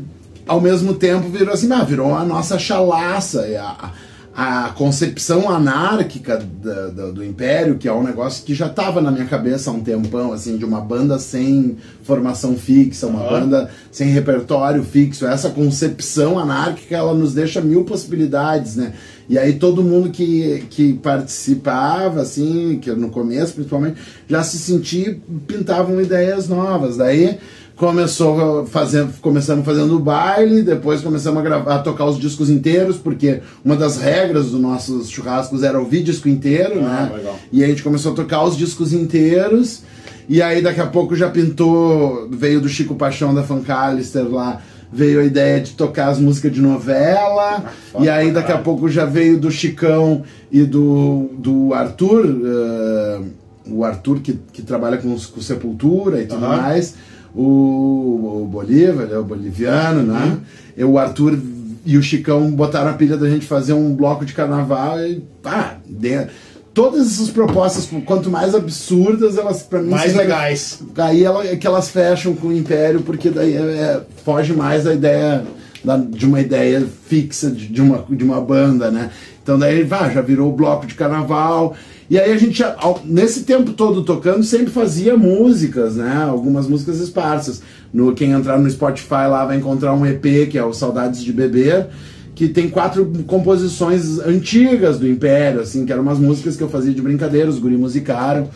ao 0.48 0.62
mesmo 0.62 0.94
tempo 0.94 1.30
virou 1.30 1.54
assim, 1.54 1.72
ah, 1.72 1.84
virou 1.84 2.14
a 2.16 2.24
nossa 2.24 2.60
chalaça. 2.60 3.46
A, 3.60 3.92
a 4.36 4.70
concepção 4.76 5.50
anárquica 5.50 6.38
da, 6.62 6.88
da, 6.88 7.10
do 7.10 7.24
Império, 7.24 7.78
que 7.78 7.88
é 7.88 7.94
um 7.94 8.04
negócio 8.04 8.44
que 8.44 8.54
já 8.54 8.68
estava 8.68 9.00
na 9.00 9.10
minha 9.10 9.26
cabeça 9.26 9.70
há 9.70 9.74
um 9.74 9.80
tempão, 9.80 10.34
assim, 10.34 10.58
de 10.58 10.66
uma 10.66 10.82
banda 10.82 11.18
sem 11.18 11.78
formação 12.04 12.58
fixa, 12.58 13.08
uma 13.08 13.24
uhum. 13.24 13.30
banda 13.30 13.70
sem 13.90 14.10
repertório 14.10 14.84
fixo. 14.84 15.26
Essa 15.26 15.50
concepção 15.50 16.38
anárquica, 16.38 16.98
ela 16.98 17.14
nos 17.14 17.34
deixa 17.34 17.62
mil 17.62 17.86
possibilidades, 17.86 18.76
né? 18.76 18.92
E 19.30 19.40
aí 19.40 19.54
todo 19.54 19.82
mundo 19.82 20.10
que, 20.10 20.66
que 20.70 20.94
participava, 20.96 22.22
assim, 22.22 22.78
que 22.80 22.92
no 22.92 23.10
começo 23.10 23.54
principalmente, 23.54 24.02
já 24.28 24.44
se 24.44 24.60
sentia, 24.60 25.18
pintavam 25.48 26.02
ideias 26.02 26.50
novas. 26.50 26.98
Daí 26.98 27.40
começou 27.76 28.66
fazendo, 28.66 29.14
começamos 29.22 29.66
fazendo 29.66 29.96
o 29.96 30.00
baile, 30.00 30.62
depois 30.62 31.02
começamos 31.02 31.40
a, 31.40 31.44
gravar, 31.44 31.76
a 31.76 31.80
tocar 31.80 32.06
os 32.06 32.18
discos 32.18 32.50
inteiros, 32.50 32.98
porque 32.98 33.42
uma 33.64 33.76
das 33.76 33.98
regras 33.98 34.52
dos 34.52 34.60
nossos 34.60 35.10
churrascos 35.10 35.62
era 35.62 35.78
ouvir 35.78 36.02
disco 36.02 36.30
inteiro, 36.30 36.80
ah, 36.80 36.82
né? 36.82 37.12
Legal. 37.18 37.40
E 37.52 37.64
a 37.64 37.68
gente 37.68 37.84
começou 37.84 38.14
a 38.14 38.16
tocar 38.16 38.44
os 38.44 38.56
discos 38.56 38.94
inteiros, 38.94 39.84
e 40.28 40.42
aí 40.42 40.62
daqui 40.62 40.80
a 40.80 40.88
pouco 40.88 41.16
já 41.16 41.30
pintou, 41.30 42.30
veio 42.32 42.62
do 42.62 42.70
Chico 42.70 42.96
Paixão 42.96 43.34
da 43.34 43.44
Fancalister 43.44 44.28
lá, 44.30 44.62
veio 44.92 45.20
a 45.20 45.26
ideia 45.26 45.60
de 45.60 45.74
tocar 45.74 46.08
as 46.08 46.20
músicas 46.20 46.54
de 46.54 46.62
novela, 46.62 47.66
ah, 47.94 48.00
e 48.00 48.08
aí 48.08 48.32
daqui 48.32 48.54
a 48.54 48.58
pouco 48.58 48.88
já 48.88 49.06
veio 49.06 49.38
do 49.38 49.52
Chicão 49.52 50.24
e 50.50 50.64
do, 50.64 51.30
do 51.38 51.74
Arthur, 51.74 52.26
uh, 52.26 53.26
o 53.68 53.84
Arthur 53.84 54.22
que, 54.22 54.40
que 54.54 54.62
trabalha 54.62 54.98
com, 54.98 55.10
com 55.10 55.42
Sepultura 55.42 56.22
e 56.22 56.26
tudo 56.26 56.46
uhum. 56.46 56.56
mais, 56.56 56.96
o, 57.36 58.44
o 58.44 58.48
Bolívar, 58.48 59.08
é 59.12 59.18
o 59.18 59.24
boliviano, 59.24 60.04
né? 60.04 60.38
E 60.78 60.84
o 60.84 60.98
Arthur 60.98 61.38
e 61.86 61.98
o 61.98 62.04
Chicão 62.04 62.50
botaram 62.52 62.90
a 62.90 62.94
pilha 62.94 63.18
da 63.18 63.30
gente 63.30 63.46
fazer 63.46 63.74
um 63.74 63.94
bloco 63.94 64.26
de 64.26 64.34
carnaval 64.34 65.00
e 65.06 65.22
pá, 65.42 65.78
de, 65.88 66.28
todas 66.74 67.08
essas 67.08 67.30
propostas, 67.30 67.90
quanto 68.06 68.30
mais 68.30 68.54
absurdas, 68.54 69.38
elas 69.38 69.64
para 69.64 69.82
mim 69.82 69.90
mais 69.90 70.14
legais. 70.14 70.82
Aí 70.98 71.24
ela, 71.24 71.48
é 71.48 71.56
que 71.56 71.66
elas 71.66 71.90
fecham 71.90 72.36
com 72.36 72.48
o 72.48 72.54
Império, 72.54 73.02
porque 73.02 73.30
daí 73.30 73.56
é, 73.56 73.60
é, 73.60 74.02
foge 74.24 74.54
mais 74.54 74.84
da 74.84 74.94
ideia 74.94 75.44
da, 75.84 75.96
de 75.98 76.26
uma 76.26 76.42
ideia 76.42 76.86
fixa 77.08 77.50
de, 77.50 77.68
de, 77.68 77.82
uma, 77.82 78.06
de 78.10 78.24
uma 78.24 78.42
banda, 78.42 78.92
né? 78.92 79.12
Então 79.42 79.58
daí 79.58 79.84
vá, 79.84 80.10
já 80.10 80.22
virou 80.22 80.50
o 80.50 80.56
bloco 80.56 80.86
de 80.86 80.96
carnaval. 80.96 81.76
E 82.10 82.20
aí 82.20 82.32
a 82.32 82.38
gente, 82.38 82.64
nesse 83.04 83.44
tempo 83.44 83.74
todo 83.74 84.04
tocando, 84.04 84.44
sempre 84.44 84.72
fazia 84.72 85.18
músicas, 85.18 85.96
né? 85.96 86.24
Algumas 86.24 86.68
músicas 86.68 87.00
esparsas. 87.00 87.62
No, 87.92 88.14
quem 88.14 88.32
entrar 88.32 88.60
no 88.60 88.70
Spotify 88.70 89.28
lá 89.28 89.46
vai 89.46 89.58
encontrar 89.58 89.94
um 89.94 90.06
EP, 90.06 90.50
que 90.50 90.58
é 90.58 90.64
o 90.64 90.74
Saudades 90.74 91.24
de 91.24 91.34
Beber, 91.34 91.88
que 92.36 92.48
tem 92.48 92.70
quatro 92.70 93.12
composições 93.26 94.20
antigas 94.20 95.00
do 95.00 95.08
Império, 95.08 95.62
assim, 95.62 95.86
que 95.86 95.92
eram 95.92 96.04
umas 96.04 96.20
músicas 96.20 96.56
que 96.56 96.62
eu 96.62 96.70
fazia 96.70 96.94
de 96.94 97.02
brincadeira, 97.02 97.50
os 97.50 97.58
guri 97.58 97.78
musicaram. 97.78 98.50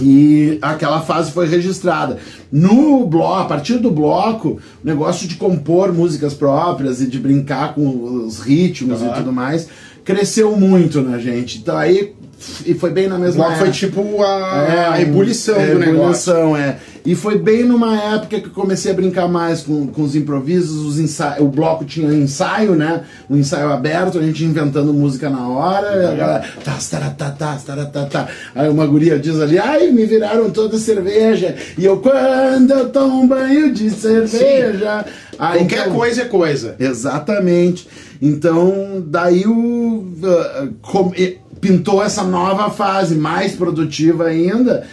E 0.00 0.58
aquela 0.62 1.02
fase 1.02 1.30
foi 1.30 1.46
registrada. 1.46 2.16
No 2.50 3.06
bloco, 3.06 3.42
a 3.42 3.44
partir 3.44 3.76
do 3.76 3.90
bloco, 3.90 4.58
o 4.82 4.86
negócio 4.86 5.28
de 5.28 5.36
compor 5.36 5.92
músicas 5.92 6.32
próprias 6.32 7.00
e 7.02 7.06
de 7.06 7.18
brincar 7.18 7.74
com 7.74 8.24
os 8.24 8.40
ritmos 8.40 9.02
e 9.02 9.08
tudo 9.10 9.30
mais 9.30 9.68
cresceu 10.04 10.56
muito 10.56 11.00
na 11.00 11.18
gente. 11.18 11.58
Então 11.58 11.76
aí 11.76 12.14
e 12.66 12.74
foi 12.74 12.90
bem 12.90 13.08
na 13.08 13.18
mesma 13.18 13.46
época. 13.46 13.58
foi 13.60 13.70
tipo 13.70 14.22
a, 14.22 14.66
é, 14.68 14.86
a 14.88 15.00
ebulição 15.00 15.56
é, 15.56 15.74
do 15.74 15.82
ebulição, 15.82 16.52
negócio. 16.52 16.56
é. 16.56 16.78
E 17.04 17.16
foi 17.16 17.36
bem 17.36 17.64
numa 17.64 17.96
época 17.96 18.40
que 18.40 18.46
eu 18.46 18.52
comecei 18.52 18.92
a 18.92 18.94
brincar 18.94 19.26
mais 19.26 19.62
com, 19.62 19.88
com 19.88 20.02
os 20.02 20.14
improvisos, 20.14 20.86
os 20.86 21.00
ensaios, 21.00 21.44
o 21.44 21.48
bloco 21.48 21.84
tinha 21.84 22.12
ensaio, 22.12 22.76
né? 22.76 23.02
Um 23.28 23.36
ensaio 23.36 23.70
aberto, 23.70 24.18
a 24.18 24.22
gente 24.22 24.44
inventando 24.44 24.94
música 24.94 25.28
na 25.28 25.48
hora, 25.48 25.88
uhum. 25.88 26.12
a 26.12 26.14
galera, 26.14 26.44
tá, 26.64 26.78
tá, 26.90 27.30
tá, 27.30 27.58
tá, 27.58 27.86
tá, 27.86 28.04
tá. 28.06 28.28
Aí 28.54 28.68
uma 28.68 28.86
guria 28.86 29.18
diz 29.18 29.40
ali, 29.40 29.58
ai, 29.58 29.90
me 29.90 30.06
viraram 30.06 30.50
toda 30.50 30.78
cerveja. 30.78 31.56
E 31.76 31.84
eu, 31.84 31.98
quando 31.98 32.70
eu 32.70 32.88
tomo 32.90 33.22
um 33.22 33.26
banho 33.26 33.72
de 33.72 33.90
cerveja. 33.90 35.04
Aí, 35.38 35.58
Qualquer 35.58 35.80
então, 35.80 35.94
coisa 35.94 36.22
é 36.22 36.24
coisa. 36.26 36.76
Exatamente. 36.78 37.88
Então, 38.20 39.02
daí 39.04 39.44
o. 39.44 40.06
Uh, 40.22 40.72
com, 40.80 41.12
pintou 41.62 42.02
essa 42.02 42.24
nova 42.24 42.68
fase, 42.70 43.14
mais 43.14 43.52
produtiva 43.52 44.24
ainda, 44.24 44.84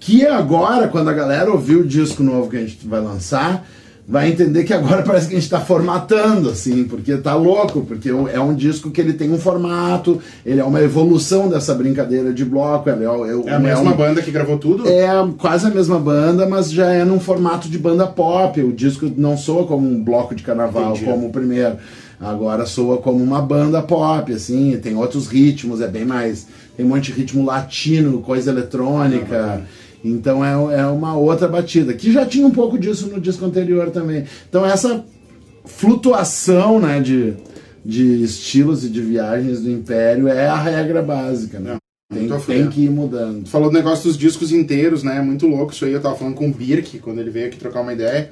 que 0.00 0.26
agora, 0.26 0.88
quando 0.88 1.08
a 1.08 1.12
galera 1.12 1.52
ouvir 1.52 1.76
o 1.76 1.86
disco 1.86 2.20
novo 2.20 2.50
que 2.50 2.56
a 2.56 2.60
gente 2.60 2.84
vai 2.84 3.00
lançar, 3.00 3.64
vai 4.08 4.28
entender 4.30 4.64
que 4.64 4.74
agora 4.74 5.02
parece 5.06 5.28
que 5.28 5.34
a 5.34 5.36
gente 5.36 5.44
está 5.44 5.60
formatando, 5.60 6.50
assim, 6.50 6.82
porque 6.82 7.16
tá 7.16 7.36
louco, 7.36 7.82
porque 7.82 8.08
é 8.08 8.40
um 8.40 8.54
disco 8.54 8.90
que 8.90 9.00
ele 9.00 9.12
tem 9.12 9.32
um 9.32 9.38
formato, 9.38 10.20
ele 10.44 10.60
é 10.60 10.64
uma 10.64 10.80
evolução 10.80 11.48
dessa 11.48 11.72
brincadeira 11.74 12.32
de 12.32 12.44
bloco. 12.44 12.90
Ele 12.90 13.04
é, 13.04 13.06
é, 13.06 13.52
é 13.52 13.54
a 13.54 13.60
mesma 13.60 13.90
é 13.90 13.94
um, 13.94 13.96
banda 13.96 14.20
que 14.20 14.32
gravou 14.32 14.58
tudo? 14.58 14.88
É 14.88 15.08
quase 15.38 15.68
a 15.68 15.70
mesma 15.70 16.00
banda, 16.00 16.44
mas 16.44 16.72
já 16.72 16.92
é 16.92 17.04
num 17.04 17.20
formato 17.20 17.68
de 17.68 17.78
banda 17.78 18.04
pop. 18.04 18.60
O 18.60 18.72
disco 18.72 19.08
não 19.16 19.36
soa 19.36 19.64
como 19.64 19.88
um 19.88 20.02
bloco 20.02 20.34
de 20.34 20.42
carnaval, 20.42 20.90
Entendi. 20.90 21.04
como 21.04 21.28
o 21.28 21.30
primeiro. 21.30 21.76
Agora 22.20 22.64
soa 22.64 22.98
como 22.98 23.22
uma 23.22 23.42
banda 23.42 23.82
pop, 23.82 24.32
assim, 24.32 24.78
tem 24.82 24.96
outros 24.96 25.26
ritmos, 25.26 25.80
é 25.80 25.88
bem 25.88 26.04
mais. 26.04 26.46
Tem 26.76 26.84
um 26.84 26.88
monte 26.88 27.12
de 27.12 27.18
ritmo 27.18 27.44
latino, 27.44 28.20
coisa 28.20 28.50
eletrônica. 28.50 29.62
Então 30.02 30.44
é, 30.44 30.80
é 30.80 30.86
uma 30.86 31.16
outra 31.16 31.48
batida, 31.48 31.92
que 31.92 32.12
já 32.12 32.24
tinha 32.24 32.46
um 32.46 32.50
pouco 32.50 32.78
disso 32.78 33.08
no 33.08 33.20
disco 33.20 33.44
anterior 33.44 33.90
também. 33.90 34.24
Então 34.48 34.64
essa 34.64 35.04
flutuação 35.64 36.80
né, 36.80 37.00
de, 37.00 37.34
de 37.84 38.22
estilos 38.22 38.84
e 38.84 38.88
de 38.88 39.00
viagens 39.00 39.60
do 39.62 39.70
Império 39.70 40.28
é 40.28 40.46
a 40.46 40.56
regra 40.56 41.02
básica, 41.02 41.58
né? 41.58 41.76
Tem, 42.08 42.28
tem, 42.28 42.68
que 42.68 42.82
ir 42.82 42.90
mudando. 42.90 43.42
Tu 43.42 43.50
falou 43.50 43.68
do 43.68 43.74
negócio 43.74 44.04
dos 44.04 44.16
discos 44.16 44.52
inteiros, 44.52 45.02
né? 45.02 45.20
Muito 45.20 45.44
louco 45.44 45.72
isso 45.72 45.84
aí. 45.84 45.92
Eu 45.92 46.00
tava 46.00 46.14
falando 46.14 46.36
com 46.36 46.48
o 46.48 46.52
Birk 46.52 47.00
quando 47.00 47.18
ele 47.18 47.30
veio 47.30 47.48
aqui 47.48 47.58
trocar 47.58 47.80
uma 47.80 47.92
ideia. 47.92 48.30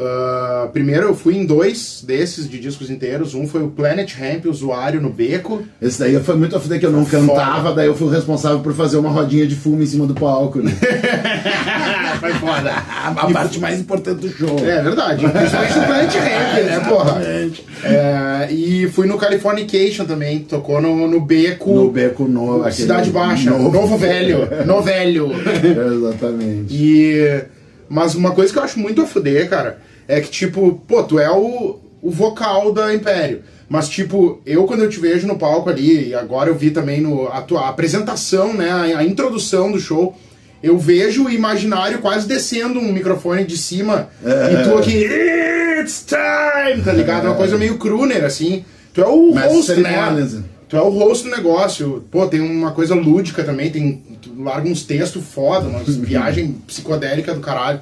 Uh, 0.00 0.66
primeiro 0.70 1.08
eu 1.08 1.14
fui 1.14 1.36
em 1.36 1.44
dois 1.44 2.02
desses 2.06 2.48
de 2.48 2.58
discos 2.58 2.88
inteiros. 2.88 3.34
Um 3.34 3.46
foi 3.46 3.62
o 3.62 3.68
Planet 3.68 4.10
Ramp, 4.14 4.46
Usuário 4.46 4.98
no 4.98 5.10
Beco. 5.10 5.62
Esse 5.80 5.98
daí 5.98 6.18
foi 6.20 6.36
muito 6.36 6.56
a 6.56 6.60
fuder 6.60 6.80
que 6.80 6.86
eu 6.86 6.90
não 6.90 7.04
cantava, 7.04 7.64
foda. 7.64 7.74
daí 7.74 7.86
eu 7.86 7.94
fui 7.94 8.10
responsável 8.10 8.60
por 8.60 8.72
fazer 8.72 8.96
uma 8.96 9.10
rodinha 9.10 9.46
de 9.46 9.54
fumo 9.54 9.82
em 9.82 9.86
cima 9.86 10.06
do 10.06 10.14
palco, 10.14 10.62
né? 10.62 10.72
foi 12.18 12.32
foda. 12.32 12.70
A, 12.70 13.08
a 13.10 13.30
parte 13.30 13.60
mais 13.60 13.78
importante 13.78 14.20
do 14.20 14.30
show. 14.30 14.58
É 14.60 14.82
verdade. 14.82 15.28
Principalmente 15.28 15.78
no 15.78 15.84
Planet 15.84 16.14
Ramp, 16.14 16.64
né, 16.64 16.80
porra? 16.88 17.22
É, 17.84 18.48
e 18.50 18.88
fui 18.88 19.06
no 19.06 19.18
Californication 19.18 20.06
também, 20.06 20.38
tocou 20.40 20.80
no, 20.80 21.06
no 21.08 21.20
Beco. 21.20 21.74
No 21.74 21.90
Beco 21.90 22.26
Novo. 22.26 22.72
Cidade 22.72 23.10
Baixa, 23.10 23.50
Novo, 23.50 23.70
novo 23.70 23.98
Velho. 23.98 24.48
no 24.64 24.80
Velho. 24.80 25.30
Exatamente. 25.60 26.74
E. 26.74 27.42
Mas 27.86 28.14
uma 28.14 28.30
coisa 28.30 28.50
que 28.50 28.58
eu 28.58 28.62
acho 28.62 28.78
muito 28.78 29.02
a 29.02 29.06
fuder, 29.06 29.50
cara 29.50 29.89
é 30.10 30.20
que, 30.20 30.28
tipo, 30.28 30.82
pô, 30.88 31.02
tu 31.04 31.18
é 31.18 31.30
o, 31.30 31.78
o 32.02 32.10
vocal 32.10 32.72
da 32.72 32.92
Império. 32.92 33.42
Mas, 33.68 33.88
tipo, 33.88 34.42
eu 34.44 34.64
quando 34.64 34.82
eu 34.82 34.90
te 34.90 34.98
vejo 34.98 35.28
no 35.28 35.38
palco 35.38 35.70
ali, 35.70 36.08
e 36.08 36.14
agora 36.14 36.50
eu 36.50 36.56
vi 36.56 36.72
também 36.72 37.00
no, 37.00 37.28
a 37.28 37.40
tua 37.40 37.68
apresentação, 37.68 38.52
né, 38.52 38.68
a, 38.68 38.98
a 38.98 39.04
introdução 39.04 39.70
do 39.70 39.78
show, 39.78 40.18
eu 40.60 40.76
vejo 40.76 41.26
o 41.26 41.30
imaginário 41.30 42.00
quase 42.00 42.26
descendo 42.26 42.80
um 42.80 42.92
microfone 42.92 43.44
de 43.44 43.56
cima 43.56 44.08
é. 44.24 44.52
e 44.52 44.64
tu 44.64 44.76
aqui, 44.76 45.04
it's 45.80 46.04
time, 46.04 46.82
tá 46.82 46.92
ligado? 46.92 47.26
É 47.26 47.30
uma 47.30 47.36
coisa 47.36 47.56
meio 47.56 47.78
crooner, 47.78 48.24
assim. 48.24 48.64
Tu 48.92 49.00
é 49.00 49.06
o 49.06 49.32
Mas 49.32 49.52
host, 49.52 49.76
né? 49.76 50.42
Tu 50.68 50.76
é 50.76 50.82
o 50.82 50.88
host 50.88 51.24
do 51.24 51.30
negócio. 51.30 52.04
Pô, 52.10 52.26
tem 52.26 52.40
uma 52.40 52.72
coisa 52.72 52.94
lúdica 52.94 53.44
também, 53.44 53.70
tem, 53.70 54.02
tu 54.20 54.34
larga 54.36 54.68
uns 54.68 54.82
textos 54.82 55.24
foda, 55.24 55.68
umas 55.68 55.94
viagem 55.96 56.56
psicodélica 56.66 57.32
do 57.32 57.40
caralho. 57.40 57.80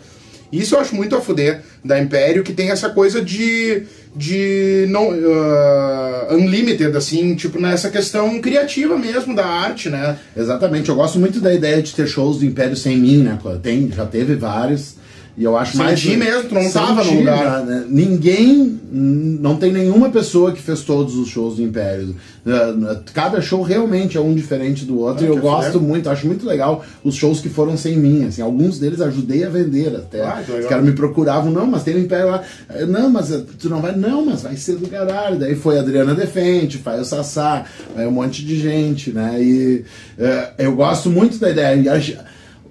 Isso 0.50 0.74
eu 0.74 0.80
acho 0.80 0.94
muito 0.94 1.14
a 1.14 1.20
fuder 1.20 1.62
da 1.84 2.00
Império, 2.00 2.42
que 2.42 2.52
tem 2.52 2.70
essa 2.70 2.88
coisa 2.90 3.22
de. 3.22 3.82
de. 4.14 4.86
não. 4.88 5.10
Uh, 5.10 6.34
unlimited, 6.34 6.96
assim, 6.96 7.34
tipo, 7.34 7.60
nessa 7.60 7.90
questão 7.90 8.40
criativa 8.40 8.96
mesmo 8.96 9.34
da 9.34 9.46
arte, 9.46 9.88
né? 9.88 10.18
Exatamente. 10.36 10.88
Eu 10.88 10.96
gosto 10.96 11.18
muito 11.18 11.40
da 11.40 11.52
ideia 11.52 11.82
de 11.82 11.94
ter 11.94 12.06
shows 12.06 12.38
do 12.38 12.46
Império 12.46 12.76
sem 12.76 12.96
mim, 12.96 13.18
né? 13.18 13.38
Tem, 13.62 13.90
já 13.90 14.06
teve 14.06 14.34
vários. 14.34 14.96
E 15.38 15.44
eu 15.44 15.56
acho 15.56 15.76
Senti 15.76 15.84
mais. 15.84 16.04
mesmo, 16.04 16.48
tu 16.48 16.54
não 16.56 16.62
Senti, 16.62 16.72
tava 16.74 17.04
no 17.04 17.12
lugar. 17.18 17.64
né? 17.64 17.84
Ninguém. 17.88 18.80
Não 18.90 19.54
tem 19.56 19.70
nenhuma 19.72 20.10
pessoa 20.10 20.50
que 20.50 20.60
fez 20.60 20.80
todos 20.80 21.14
os 21.14 21.28
shows 21.28 21.56
do 21.56 21.62
Império. 21.62 22.16
Uh, 22.44 22.98
Cada 23.14 23.40
show 23.40 23.62
realmente 23.62 24.16
é 24.16 24.20
um 24.20 24.34
diferente 24.34 24.84
do 24.84 24.98
outro. 24.98 25.24
Ah, 25.24 25.28
e 25.28 25.30
eu 25.30 25.36
gosto 25.38 25.80
muito, 25.80 26.10
acho 26.10 26.26
muito 26.26 26.44
legal 26.44 26.84
os 27.04 27.14
shows 27.14 27.38
que 27.40 27.48
foram 27.48 27.76
sem 27.76 27.96
mim. 27.96 28.24
Assim, 28.26 28.42
alguns 28.42 28.78
deles 28.80 29.00
ajudei 29.00 29.44
a 29.44 29.48
vender 29.48 29.94
até. 29.94 30.22
Ah, 30.22 30.42
que 30.44 30.50
legal. 30.50 30.60
Os 30.64 30.66
caras 30.68 30.84
me 30.84 30.92
procuravam, 30.92 31.52
não, 31.52 31.66
mas 31.66 31.84
tem 31.84 31.94
o 31.94 31.98
Império 32.00 32.28
lá. 32.30 32.42
Eh, 32.70 32.86
Não, 32.86 33.08
mas 33.08 33.30
eh, 33.30 33.42
tu 33.60 33.68
não 33.68 33.80
vai, 33.80 33.94
não, 33.94 34.26
mas 34.26 34.42
vai 34.42 34.56
ser 34.56 34.76
do 34.76 34.88
caralho. 34.88 35.38
Daí 35.38 35.54
foi 35.54 35.76
a 35.78 35.82
Adriana 35.82 36.14
Defente, 36.14 36.78
vai 36.78 36.98
o 36.98 37.04
Sassá, 37.04 37.64
vai 37.94 38.06
um 38.06 38.10
monte 38.10 38.44
de 38.44 38.58
gente, 38.58 39.12
né? 39.12 39.40
E 39.40 39.84
eh, 40.18 40.50
eu 40.58 40.74
gosto 40.74 41.10
muito 41.10 41.38
da 41.38 41.50
ideia. 41.50 41.78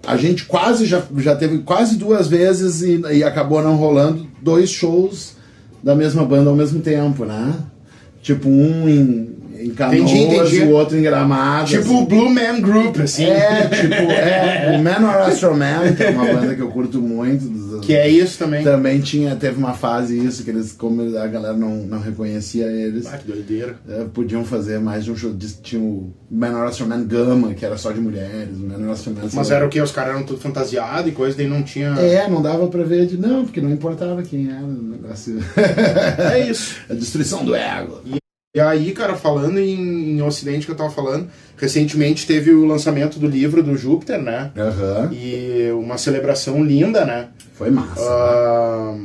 A 0.08 0.16
gente 0.16 0.46
quase 0.46 0.86
já, 0.86 1.04
já 1.18 1.36
teve 1.36 1.60
quase 1.60 1.98
duas 1.98 2.30
vezes 2.30 2.82
e, 2.82 3.02
e 3.18 3.24
acabou 3.26 3.62
não 3.62 3.76
rolando 3.76 4.26
dois 4.42 4.70
shows 4.70 5.36
da 5.84 5.94
mesma 5.94 6.24
banda 6.24 6.50
ao 6.50 6.56
mesmo 6.56 6.80
tempo, 6.80 7.26
né? 7.26 7.54
Tipo, 8.22 8.48
um 8.48 8.88
em, 8.88 9.36
em 9.68 9.74
Canoas 9.74 10.00
Entendi, 10.12 10.36
entendi. 10.36 10.60
o 10.62 10.72
outro 10.72 10.98
em 10.98 11.02
Gramado. 11.02 11.70
Tipo 11.70 11.82
assim. 11.84 11.96
o 12.02 12.06
Blue 12.06 12.30
Man 12.30 12.62
Group, 12.62 13.00
assim. 13.00 13.26
É, 13.26 13.68
tipo, 13.68 13.94
é, 13.94 14.76
o 14.78 14.84
Man 14.84 15.08
or 15.08 15.16
Astro 15.28 15.56
Man, 15.56 15.94
que 15.96 16.04
é 16.04 16.10
uma 16.10 16.26
banda 16.26 16.56
que 16.56 16.62
eu 16.62 16.70
curto 16.70 17.02
muito. 17.02 17.80
Que 17.82 17.96
é 17.96 18.10
isso 18.10 18.38
também. 18.40 18.64
Também 18.64 19.00
tinha, 19.00 19.36
teve 19.36 19.58
uma 19.58 19.74
fase 19.74 20.18
isso, 20.18 20.44
que 20.44 20.50
eles, 20.50 20.72
como 20.74 21.02
a 21.18 21.28
galera 21.28 21.56
não, 21.56 21.78
não 21.78 22.00
reconhecia 22.00 22.66
eles, 22.66 23.06
Ah, 23.06 23.18
que 23.18 23.28
doideira. 23.32 23.76
eh, 23.88 24.06
podiam 24.14 24.44
fazer 24.44 24.80
mais 24.80 25.06
de 25.06 25.12
um 25.12 25.16
show. 25.16 25.34
Tinha 25.62 25.82
o 25.82 26.12
Man 26.30 26.58
or 26.58 26.66
Astro 26.68 26.88
Man 26.88 27.04
Gama, 27.06 27.54
que 27.54 27.66
era 27.66 27.78
só 27.78 27.92
de 27.92 28.00
mulheres, 28.00 28.58
o 28.58 28.64
Man 28.66 28.86
or 28.86 28.92
Astro 28.92 29.14
Man... 29.14 29.22
Mas 29.32 29.52
era 29.52 29.66
o 29.66 29.70
que? 29.70 29.80
Os 29.80 29.92
caras 29.92 30.16
eram 30.16 30.24
tudo 30.24 30.40
fantasiados 30.40 31.08
e 31.08 31.12
coisa, 31.14 31.38
daí 31.38 31.48
não 31.48 31.62
tinha. 31.64 31.90
É, 32.00 32.28
não 32.30 32.42
dava 32.42 32.68
pra 32.68 32.84
ver 32.84 33.06
de. 33.06 33.18
Não, 33.18 33.46
porque 33.46 33.62
não 33.62 33.72
importava 33.72 34.22
quem 34.24 34.50
era 34.50 34.64
o 34.64 34.72
negócio. 34.72 35.38
É 36.34 36.50
isso. 36.50 36.76
a 36.90 36.94
destruição 36.94 37.46
do 37.46 37.56
ego. 37.56 38.02
E 38.06 38.18
aí, 38.60 38.92
cara, 38.92 39.16
falando 39.16 39.60
em, 39.60 40.18
em 40.18 40.22
Ocidente 40.22 40.66
que 40.66 40.72
eu 40.72 40.76
tava 40.76 40.90
falando, 40.90 41.28
recentemente 41.58 42.26
teve 42.26 42.52
o 42.52 42.66
lançamento 42.66 43.20
do 43.20 43.28
livro 43.28 43.62
do 43.62 43.76
Júpiter, 43.76 44.22
né? 44.22 44.52
Aham. 44.58 45.10
E 45.12 45.72
uma 45.72 45.98
celebração 45.98 46.64
linda, 46.64 47.06
né? 47.06 47.28
Foi 47.54 47.70
massa. 47.72 48.02
Ah, 48.02 48.96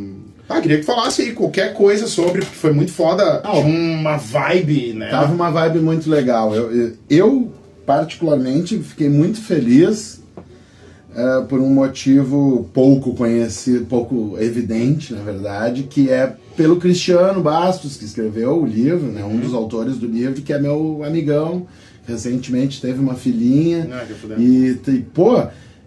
ah, 0.49 0.61
queria 0.61 0.79
que 0.79 0.85
falasse 0.85 1.23
aí 1.23 1.33
qualquer 1.33 1.73
coisa 1.73 2.07
sobre, 2.07 2.43
porque 2.43 2.57
foi 2.57 2.73
muito 2.73 2.93
foda. 2.93 3.41
Ah, 3.43 3.59
uma 3.59 4.17
vibe, 4.17 4.93
né? 4.95 5.09
Tava 5.09 5.33
uma 5.33 5.51
vibe 5.51 5.81
muito 5.81 6.11
legal. 6.11 6.55
Eu, 6.55 6.71
eu, 6.71 6.93
eu, 7.09 7.53
particularmente, 7.87 8.79
fiquei 8.79 9.09
muito 9.09 9.41
feliz 9.41 10.23
eh, 11.15 11.45
por 11.47 11.61
um 11.61 11.69
motivo 11.69 12.71
pouco 12.73 13.15
conhecido, 13.15 13.85
pouco 13.85 14.37
evidente, 14.41 15.13
na 15.13 15.23
verdade, 15.23 15.83
que 15.83 16.11
é 16.11 16.37
pelo 16.57 16.77
Cristiano 16.77 17.41
Bastos, 17.41 17.97
que 17.97 18.05
escreveu 18.05 18.63
o 18.63 18.67
livro, 18.67 19.07
né, 19.07 19.25
um 19.25 19.39
dos 19.39 19.55
autores 19.55 19.97
do 19.97 20.07
livro, 20.07 20.43
que 20.43 20.53
é 20.53 20.59
meu 20.59 21.03
amigão. 21.05 21.67
Recentemente 22.07 22.81
teve 22.81 22.99
uma 22.99 23.15
filhinha. 23.15 23.89
Ah. 23.93 24.05
E, 24.39 24.79
e, 24.87 24.99
pô, 25.15 25.43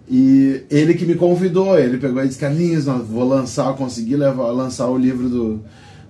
e 0.09 0.63
ele 0.69 0.93
que 0.93 1.05
me 1.05 1.15
convidou, 1.15 1.77
ele 1.77 1.97
pegou 1.97 2.23
e 2.23 2.27
disse, 2.27 2.39
Carlinhos, 2.39 2.85
vou 2.85 3.27
lançar, 3.27 3.75
consegui 3.75 4.15
levar, 4.15 4.51
lançar 4.51 4.87
o 4.87 4.97
livro 4.97 5.27
do, 5.27 5.61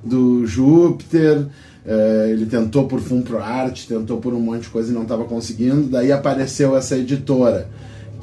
do 0.04 0.46
Júpiter. 0.46 1.48
Eh, 1.86 2.30
ele 2.32 2.46
tentou 2.48 2.88
por 2.88 3.00
Fum 3.00 3.22
Pro 3.22 3.38
Arte, 3.38 3.88
tentou 3.88 4.18
por 4.18 4.34
um 4.34 4.40
monte 4.40 4.64
de 4.64 4.70
coisa 4.70 4.92
e 4.92 4.94
não 4.94 5.04
estava 5.04 5.24
conseguindo. 5.24 5.84
Daí 5.84 6.12
apareceu 6.12 6.76
essa 6.76 6.98
editora, 6.98 7.70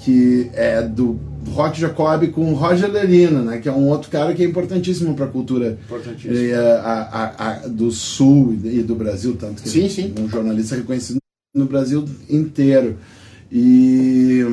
que 0.04 0.50
é 0.54 0.82
do 0.82 1.18
Rock 1.50 1.78
Jacob 1.80 2.26
com 2.30 2.52
Roger 2.54 2.90
Lerina, 2.90 3.40
né? 3.42 3.58
Que 3.58 3.68
é 3.68 3.72
um 3.72 3.88
outro 3.88 4.10
cara 4.10 4.32
que 4.34 4.42
é 4.42 4.46
importantíssimo 4.46 5.14
para 5.14 5.26
a 5.26 5.28
cultura 5.28 5.78
eh, 6.24 6.80
a- 6.84 7.34
a- 7.38 7.68
do 7.68 7.90
Sul 7.90 8.56
e 8.64 8.82
do 8.82 8.94
Brasil, 8.94 9.36
tanto 9.38 9.62
que 9.62 9.68
Sim, 9.68 9.88
sim. 9.88 10.14
um 10.18 10.28
jornalista 10.28 10.74
reconhecido 10.76 11.18
no 11.54 11.66
Brasil 11.66 12.04
inteiro. 12.28 12.96
E 13.50 14.44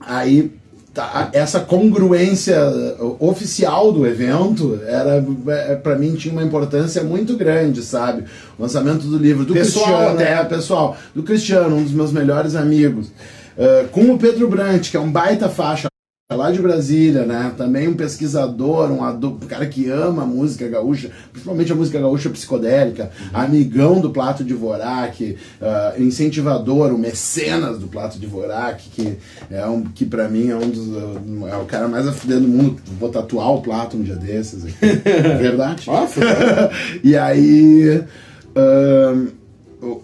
aí 0.00 0.52
tá, 0.94 1.30
essa 1.32 1.60
congruência 1.60 2.56
oficial 3.18 3.92
do 3.92 4.06
evento 4.06 4.78
era 4.86 5.24
para 5.82 5.96
mim 5.98 6.14
tinha 6.14 6.32
uma 6.32 6.42
importância 6.42 7.02
muito 7.02 7.36
grande, 7.36 7.82
sabe? 7.82 8.24
O 8.58 8.62
lançamento 8.62 9.06
do 9.06 9.16
livro 9.18 9.44
do 9.44 9.52
Pessoal 9.54 9.84
Cristiano, 9.86 10.14
até. 10.20 10.32
é, 10.32 10.44
pessoal, 10.44 10.96
do 11.14 11.22
Cristiano, 11.22 11.76
um 11.76 11.82
dos 11.82 11.92
meus 11.92 12.12
melhores 12.12 12.54
amigos, 12.54 13.10
eh, 13.58 13.86
com 13.92 14.10
o 14.12 14.18
Pedro 14.18 14.48
Brant, 14.48 14.90
que 14.90 14.96
é 14.96 15.00
um 15.00 15.10
baita 15.10 15.48
faixa 15.48 15.88
lá 16.32 16.50
de 16.50 16.62
Brasília, 16.62 17.26
né? 17.26 17.52
Também 17.58 17.86
um 17.88 17.92
pesquisador, 17.94 18.90
um, 18.90 19.04
adu- 19.04 19.38
um 19.42 19.46
cara 19.46 19.66
que 19.66 19.90
ama 19.90 20.22
a 20.22 20.26
música 20.26 20.66
gaúcha, 20.66 21.10
principalmente 21.30 21.70
a 21.70 21.74
música 21.74 22.00
gaúcha 22.00 22.30
psicodélica, 22.30 23.10
amigão 23.34 24.00
do 24.00 24.08
Plato 24.08 24.42
de 24.42 24.54
Vorak, 24.54 25.36
ah, 25.60 25.92
incentivador, 25.98 26.90
o 26.90 26.96
mecenas 26.96 27.78
do 27.78 27.86
Plato 27.86 28.18
de 28.18 28.26
Vorak, 28.26 28.82
que 28.88 29.18
é 29.50 29.66
um 29.66 29.82
que 29.84 30.06
para 30.06 30.26
mim 30.26 30.48
é 30.48 30.56
um 30.56 30.70
dos 30.70 30.88
ah, 30.96 31.48
é 31.52 31.56
o 31.58 31.66
cara 31.66 31.86
mais 31.86 32.08
a 32.08 32.12
fuder 32.12 32.40
do 32.40 32.48
mundo. 32.48 32.80
Vou 32.98 33.10
tatuar 33.10 33.52
o 33.52 33.60
Plato 33.60 33.98
um 33.98 34.02
dia 34.02 34.16
desses. 34.16 34.64
aqui. 34.64 34.74
Verdade. 35.38 35.84
Ah, 35.90 36.06
fudeu. 36.08 36.30
e 37.04 37.14
aí 37.14 38.02
ahn, 38.56 39.26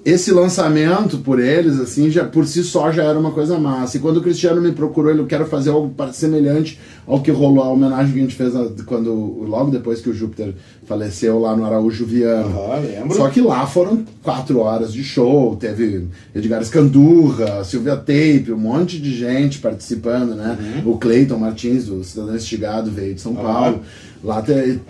esse 0.05 0.33
lançamento 0.33 1.19
por 1.19 1.38
eles, 1.38 1.79
assim, 1.79 2.11
já 2.11 2.25
por 2.25 2.47
si 2.47 2.64
só 2.64 2.91
já 2.91 3.05
era 3.05 3.19
uma 3.19 3.31
coisa 3.31 3.59
massa. 3.59 3.97
E 3.97 4.01
quando 4.01 4.17
o 4.17 4.23
Cristiano 4.23 4.61
me 4.61 4.73
procurou, 4.73 5.11
ele 5.11 5.21
eu 5.21 5.27
quero 5.27 5.47
fazer 5.47 5.71
algo 5.71 5.95
semelhante 6.12 6.81
ao 7.07 7.21
que 7.21 7.31
rolou 7.31 7.62
a 7.62 7.71
homenagem 7.71 8.12
que 8.12 8.19
a 8.19 8.23
gente 8.23 8.35
fez 8.35 8.53
quando 8.87 9.12
logo 9.47 9.71
depois 9.71 10.01
que 10.01 10.11
o 10.11 10.14
Júpiter 10.14 10.53
faleceu 10.85 11.38
lá 11.38 11.55
no 11.55 11.64
Araújo 11.64 12.05
Viana. 12.05 12.47
Aham, 12.47 12.81
lembro. 12.81 13.17
Só 13.17 13.29
que 13.29 13.41
lá 13.41 13.67
foram 13.67 14.05
quatro 14.23 14.59
horas 14.59 14.93
de 14.93 15.05
show, 15.05 15.55
teve 15.55 16.09
Edgar 16.35 16.61
Escandurra, 16.61 17.62
Silvia 17.62 17.97
Tape, 17.97 18.53
um 18.53 18.59
monte 18.59 18.99
de 18.99 19.17
gente 19.17 19.59
participando, 19.59 20.35
né? 20.35 20.59
Uhum. 20.85 20.93
O 20.93 20.99
Cleiton 20.99 21.38
Martins, 21.38 21.87
do 21.87 22.03
Cidadão 22.03 22.35
Instigado, 22.35 22.91
veio 22.91 23.14
de 23.14 23.21
São 23.21 23.35
Paulo. 23.35 23.77
Lá 23.77 24.08
te- 24.42 24.81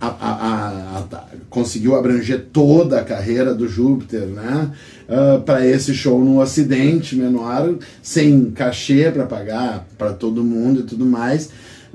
a- 0.00 0.06
a- 0.08 0.98
a- 0.98 1.24
conseguiu 1.48 1.96
abranger 1.96 2.46
toda 2.52 3.00
a 3.00 3.04
carreira 3.04 3.54
do 3.54 3.66
Júpiter, 3.68 4.26
né? 4.26 4.70
para 5.44 5.66
esse 5.66 5.92
show 5.92 6.24
no 6.24 6.40
Ocidente 6.40 7.16
menor, 7.16 7.74
sem 8.02 8.50
cachê 8.52 9.10
para 9.10 9.26
pagar 9.26 9.86
para 9.98 10.12
todo 10.12 10.44
mundo 10.44 10.80
e 10.80 10.82
tudo 10.84 11.04
mais, 11.04 11.50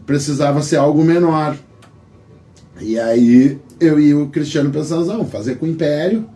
precisava 0.06 0.62
ser 0.62 0.76
algo 0.78 1.04
menor. 1.04 1.56
E 2.82 3.00
aí 3.00 3.58
eu 3.80 4.00
e 4.00 4.14
o 4.14 4.28
Cristiano 4.28 4.70
pensamos, 4.70 5.08
não, 5.08 5.26
fazer 5.26 5.56
com 5.56 5.66
o 5.66 5.70
Império, 5.70 6.28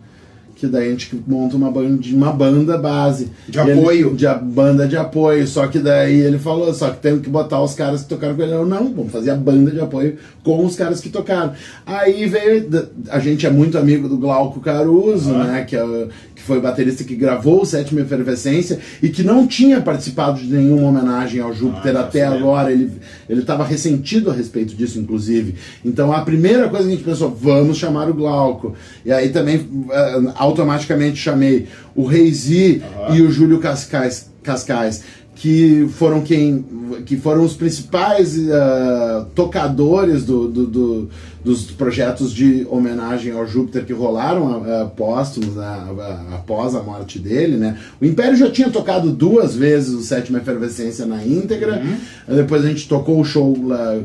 que 0.60 0.66
daí 0.66 0.88
a 0.88 0.90
gente 0.90 1.18
monta 1.26 1.56
uma 1.56 1.70
banda, 1.70 1.98
uma 2.12 2.30
banda 2.32 2.76
base. 2.76 3.30
De 3.48 3.58
E 3.58 3.60
ele- 3.62 3.72
apoio. 3.80 4.14
de 4.14 4.26
a- 4.26 4.34
banda 4.34 4.86
de 4.86 4.96
apoio. 4.96 5.46
Só 5.46 5.66
que 5.66 5.78
daí 5.78 6.20
ele 6.20 6.38
falou, 6.38 6.72
só 6.74 6.90
que 6.90 6.98
temos 7.00 7.22
que 7.22 7.30
botar 7.30 7.62
os 7.62 7.72
caras 7.74 8.02
que 8.02 8.08
tocaram 8.10 8.36
com 8.36 8.42
ele. 8.42 8.52
Eu, 8.52 8.66
não, 8.66 8.92
vamos 8.92 9.10
fazer 9.10 9.30
a 9.30 9.36
banda 9.36 9.70
de 9.70 9.80
apoio 9.80 10.16
com 10.44 10.64
os 10.66 10.76
caras 10.76 11.00
que 11.00 11.08
tocaram. 11.08 11.52
Aí 11.86 12.26
veio. 12.26 12.68
A 13.08 13.18
gente 13.18 13.46
é 13.46 13.50
muito 13.50 13.78
amigo 13.78 14.06
do 14.08 14.18
Glauco 14.18 14.60
Caruso, 14.60 15.32
né? 15.32 15.64
Que, 15.66 15.76
é, 15.76 16.08
que 16.40 16.46
foi 16.46 16.58
o 16.58 16.62
baterista 16.62 17.04
que 17.04 17.14
gravou 17.14 17.60
o 17.60 17.66
Sétima 17.66 18.00
Efervescência 18.00 18.78
e 19.02 19.10
que 19.10 19.22
não 19.22 19.46
tinha 19.46 19.80
participado 19.80 20.40
de 20.40 20.46
nenhuma 20.46 20.88
homenagem 20.88 21.38
ao 21.40 21.52
Júpiter 21.52 21.94
Ah, 21.96 22.00
até 22.00 22.24
agora. 22.24 22.72
Ele 22.72 22.90
ele 23.28 23.42
estava 23.42 23.62
ressentido 23.62 24.30
a 24.30 24.34
respeito 24.34 24.74
disso, 24.74 24.98
inclusive. 24.98 25.54
Então 25.84 26.12
a 26.12 26.22
primeira 26.22 26.68
coisa 26.68 26.86
que 26.86 26.94
a 26.94 26.96
gente 26.96 27.04
pensou, 27.04 27.30
vamos 27.30 27.76
chamar 27.76 28.08
o 28.08 28.14
Glauco. 28.14 28.74
E 29.04 29.12
aí 29.12 29.28
também 29.28 29.68
eh, 29.92 30.20
automaticamente 30.34 31.16
chamei 31.16 31.68
o 31.94 32.06
Reizi 32.06 32.82
e 33.12 33.20
o 33.20 33.30
Júlio 33.30 33.58
Cascais, 33.58 34.30
Cascais 34.42 35.02
que 35.40 35.88
foram 35.94 36.20
quem 36.20 36.62
que 37.06 37.16
foram 37.16 37.44
os 37.44 37.54
principais 37.54 38.36
eh, 38.36 39.24
tocadores 39.34 40.22
do, 40.24 40.46
do- 40.48 40.66
do- 40.66 41.08
dos 41.42 41.62
projetos 41.70 42.30
de 42.34 42.66
homenagem 42.68 43.32
ao 43.32 43.46
Júpiter 43.46 43.86
que 43.86 43.92
rolaram 43.94 44.62
eh, 44.66 44.86
póstumos 44.94 45.56
a- 45.56 45.88
após 46.34 46.74
a 46.74 46.82
morte 46.82 47.18
dele, 47.18 47.56
né? 47.56 47.78
O 47.98 48.04
Império 48.04 48.36
já 48.36 48.50
tinha 48.50 48.68
tocado 48.68 49.10
duas 49.12 49.54
vezes 49.56 49.94
o 49.94 50.02
Sétima 50.02 50.38
Efervescência 50.40 51.06
na 51.06 51.24
íntegra. 51.24 51.82
Depois 52.28 52.62
a 52.62 52.68
gente 52.68 52.86
tocou 52.86 53.18
o 53.18 53.24
show 53.24 53.56
lá, 53.66 53.96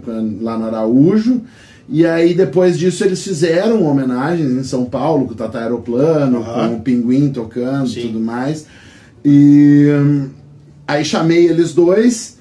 lá 0.41 0.57
no 0.57 0.65
Araújo. 0.67 1.41
E 1.89 2.05
aí, 2.05 2.33
depois 2.33 2.79
disso, 2.79 3.03
eles 3.03 3.21
fizeram 3.23 3.83
homenagens 3.83 4.51
em 4.51 4.63
São 4.63 4.85
Paulo, 4.85 5.25
com 5.25 5.33
o 5.33 5.35
Tata 5.35 5.59
Aeroplano, 5.59 6.37
Aham. 6.39 6.69
com 6.69 6.75
o 6.77 6.79
Pinguim 6.81 7.29
tocando 7.29 7.89
e 7.91 8.01
tudo 8.03 8.19
mais. 8.21 8.65
E 9.23 9.87
hum, 9.91 10.29
aí 10.87 11.03
chamei 11.05 11.47
eles 11.47 11.73
dois 11.73 12.37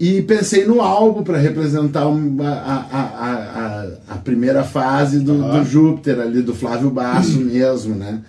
e 0.00 0.20
pensei 0.22 0.64
no 0.64 0.80
álbum 0.80 1.22
para 1.22 1.38
representar 1.38 2.08
um- 2.08 2.36
a, 2.42 2.48
a, 2.50 3.00
a, 3.00 4.14
a, 4.14 4.16
primeira 4.16 4.64
fase 4.64 5.20
do, 5.20 5.32
Aham. 5.44 5.58
do 5.62 5.64
Júpiter 5.68 6.18
ali, 6.20 6.42
do 6.42 6.54
Flávio 6.54 6.90
Basso 6.90 7.38
mesmo, 7.40 7.94
né? 7.94 8.20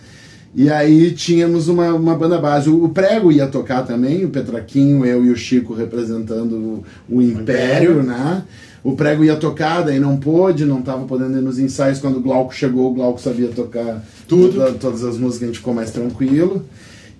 E 0.56 0.70
aí 0.70 1.10
tínhamos 1.12 1.68
uma, 1.68 1.96
uma 1.96 2.16
banda 2.16 2.38
base. 2.38 2.70
O 2.70 2.88
Prego 2.90 3.32
ia 3.32 3.48
tocar 3.48 3.82
também, 3.88 4.24
o 4.24 4.30
Petraquinho, 4.30 5.04
eu 5.04 5.26
e 5.26 5.32
o 5.32 5.36
Chico 5.36 5.74
representando 5.74 6.54
o, 6.54 6.84
o 7.10 7.22
Império, 7.24 7.94
Império. 7.94 8.04
né? 8.04 8.44
O 8.84 8.92
Prego 8.96 9.24
ia 9.24 9.36
tocar, 9.36 9.82
daí 9.82 10.00
não 10.00 10.16
pôde, 10.18 10.64
não 10.66 10.80
estava 10.82 11.06
podendo 11.06 11.38
ir 11.40 11.42
nos 11.42 11.58
ensaios. 11.58 11.98
Quando 11.98 12.18
o 12.18 12.22
Glauco 12.22 12.54
chegou, 12.54 12.92
o 12.92 12.94
Glauco 12.94 13.20
sabia 13.20 13.48
tocar 13.48 14.04
Tudo. 14.28 14.54
toda- 14.60 14.74
todas 14.74 15.04
as 15.04 15.18
músicas, 15.18 15.44
a 15.44 15.46
gente 15.48 15.58
ficou 15.60 15.74
mais 15.74 15.90
tranquilo. 15.90 16.64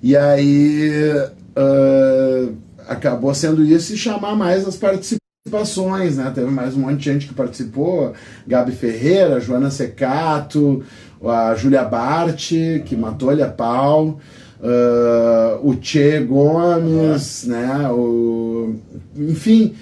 E 0.04 0.16
aí 0.16 0.92
ah, 1.56 2.50
acabou 2.88 3.34
sendo 3.34 3.64
isso 3.64 3.94
e 3.94 3.98
chamar 3.98 4.36
mais 4.36 4.68
as 4.68 4.76
participações, 4.76 6.18
né? 6.18 6.32
Teve 6.34 6.50
mais 6.50 6.76
um 6.76 6.82
monte 6.82 6.98
de 7.00 7.06
gente 7.06 7.28
que 7.28 7.34
participou. 7.34 8.14
Gabi 8.48 8.72
Ferreira, 8.74 9.40
Joana 9.40 9.70
Secato, 9.72 10.84
a 11.24 11.56
Júlia 11.56 11.84
Bart, 11.84 12.52
que 12.86 12.96
matou-lhe 12.96 13.42
a 13.42 13.50
pau. 13.50 14.20
ah, 14.62 15.60
o 15.62 15.76
Che 15.82 16.20
Gomes, 16.22 17.46
né? 17.46 17.90
O, 17.92 18.76
enfim, 19.18 19.74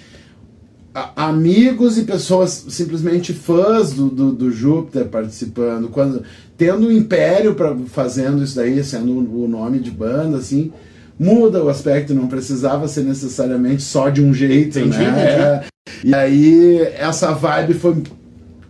a- 0.94 1.28
amigos 1.28 1.98
e 1.98 2.04
pessoas 2.04 2.66
simplesmente 2.70 3.32
fãs 3.34 3.94
do, 3.94 4.10
do, 4.10 4.32
do 4.32 4.52
Júpiter 4.52 5.06
participando, 5.06 5.88
quando 5.90 6.24
tendo 6.58 6.88
o 6.88 6.92
Império 6.92 7.54
para 7.56 7.76
fazendo 7.88 8.44
isso 8.44 8.56
daí, 8.56 8.84
sendo 8.84 9.12
o 9.18 9.48
nome 9.48 9.80
de 9.80 9.90
banda, 9.92 10.38
assim, 10.38 10.72
muda 11.22 11.64
o 11.64 11.70
aspecto, 11.70 12.16
não 12.16 12.28
precisava 12.28 12.88
ser 12.88 13.04
necessariamente 13.04 13.84
só 13.84 14.10
de 14.10 14.24
um 14.24 14.34
jeito, 14.34 14.80
Entendi, 14.80 14.98
né? 14.98 15.64
E 16.04 16.16
aí 16.16 16.80
essa 16.98 17.32
vibe 17.32 17.76
foi 17.76 18.02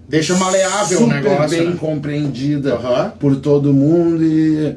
Deixa 0.10 0.36
maleável 0.36 0.98
o 0.98 1.04
super 1.04 1.24
negócio. 1.24 1.58
bem 1.58 1.70
né? 1.70 1.78
compreendida 1.80 2.74
Aham. 2.74 3.14
por 3.18 3.38
todo 3.38 3.74
mundo 3.74 4.22
e, 4.22 4.76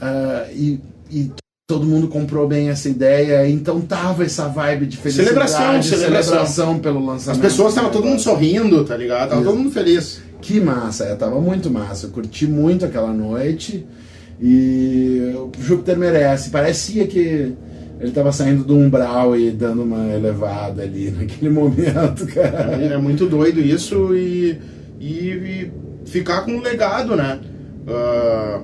ah, 0.00 0.46
e, 0.52 0.78
e 1.10 1.32
todo 1.66 1.84
mundo 1.84 2.06
comprou 2.06 2.46
bem 2.46 2.68
essa 2.68 2.88
ideia, 2.88 3.48
então 3.48 3.80
tava 3.80 4.24
essa 4.24 4.46
vibe 4.46 4.86
de 4.86 4.96
felicidade, 4.96 5.28
Celebração, 5.30 5.82
celebração. 5.82 6.30
celebração 6.32 6.78
pelo 6.78 7.00
As 7.00 7.06
lançamento. 7.06 7.40
pessoas 7.40 7.70
estavam 7.70 7.90
todo 7.90 8.06
mundo 8.06 8.20
sorrindo, 8.20 8.84
tá 8.84 8.96
ligado? 8.96 9.30
Tava 9.30 9.40
Isso. 9.40 9.50
todo 9.50 9.58
mundo 9.58 9.72
feliz. 9.72 10.22
Que 10.40 10.60
massa, 10.60 11.04
é, 11.06 11.16
tava 11.16 11.40
muito 11.40 11.68
massa. 11.68 12.06
Eu 12.06 12.10
curti 12.10 12.46
muito 12.46 12.84
aquela 12.84 13.12
noite 13.12 13.84
e 14.42 15.32
o 15.36 15.52
Júpiter 15.56 15.96
merece. 15.96 16.50
Parecia 16.50 17.06
que 17.06 17.54
ele 18.00 18.10
tava 18.12 18.32
saindo 18.32 18.64
do 18.64 18.76
umbral 18.76 19.36
e 19.36 19.52
dando 19.52 19.84
uma 19.84 20.12
elevada 20.12 20.82
ali 20.82 21.12
naquele 21.16 21.48
momento, 21.48 22.26
cara. 22.26 22.72
É 22.72 22.98
muito 22.98 23.26
doido 23.26 23.60
isso 23.60 24.12
e, 24.16 24.58
e, 24.98 25.28
e 25.30 25.72
ficar 26.04 26.42
com 26.42 26.50
um 26.50 26.60
legado, 26.60 27.14
né? 27.14 27.38
Ah, 27.86 28.60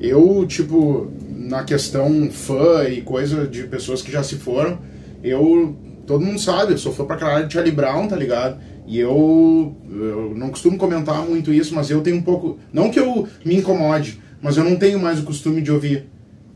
eu, 0.00 0.44
tipo, 0.48 1.12
na 1.28 1.62
questão 1.62 2.28
fã 2.30 2.84
e 2.88 3.00
coisa 3.00 3.46
de 3.46 3.62
pessoas 3.64 4.02
que 4.02 4.10
já 4.10 4.24
se 4.24 4.34
foram, 4.34 4.78
eu. 5.22 5.76
Todo 6.06 6.24
mundo 6.24 6.40
sabe, 6.40 6.72
eu 6.72 6.78
sou 6.78 6.92
fã 6.92 7.04
pra 7.04 7.14
caralho 7.14 7.46
de 7.46 7.52
Charlie 7.52 7.72
Brown, 7.72 8.08
tá 8.08 8.16
ligado? 8.16 8.58
E 8.84 8.98
eu, 8.98 9.76
eu 9.88 10.32
não 10.34 10.48
costumo 10.48 10.76
comentar 10.76 11.24
muito 11.24 11.52
isso, 11.52 11.72
mas 11.72 11.88
eu 11.88 12.00
tenho 12.00 12.16
um 12.16 12.22
pouco. 12.22 12.58
Não 12.72 12.90
que 12.90 12.98
eu 12.98 13.28
me 13.44 13.54
incomode, 13.54 14.20
mas 14.40 14.56
eu 14.56 14.64
não 14.64 14.76
tenho 14.76 14.98
mais 14.98 15.18
o 15.18 15.24
costume 15.24 15.60
de 15.60 15.70
ouvir. 15.70 16.06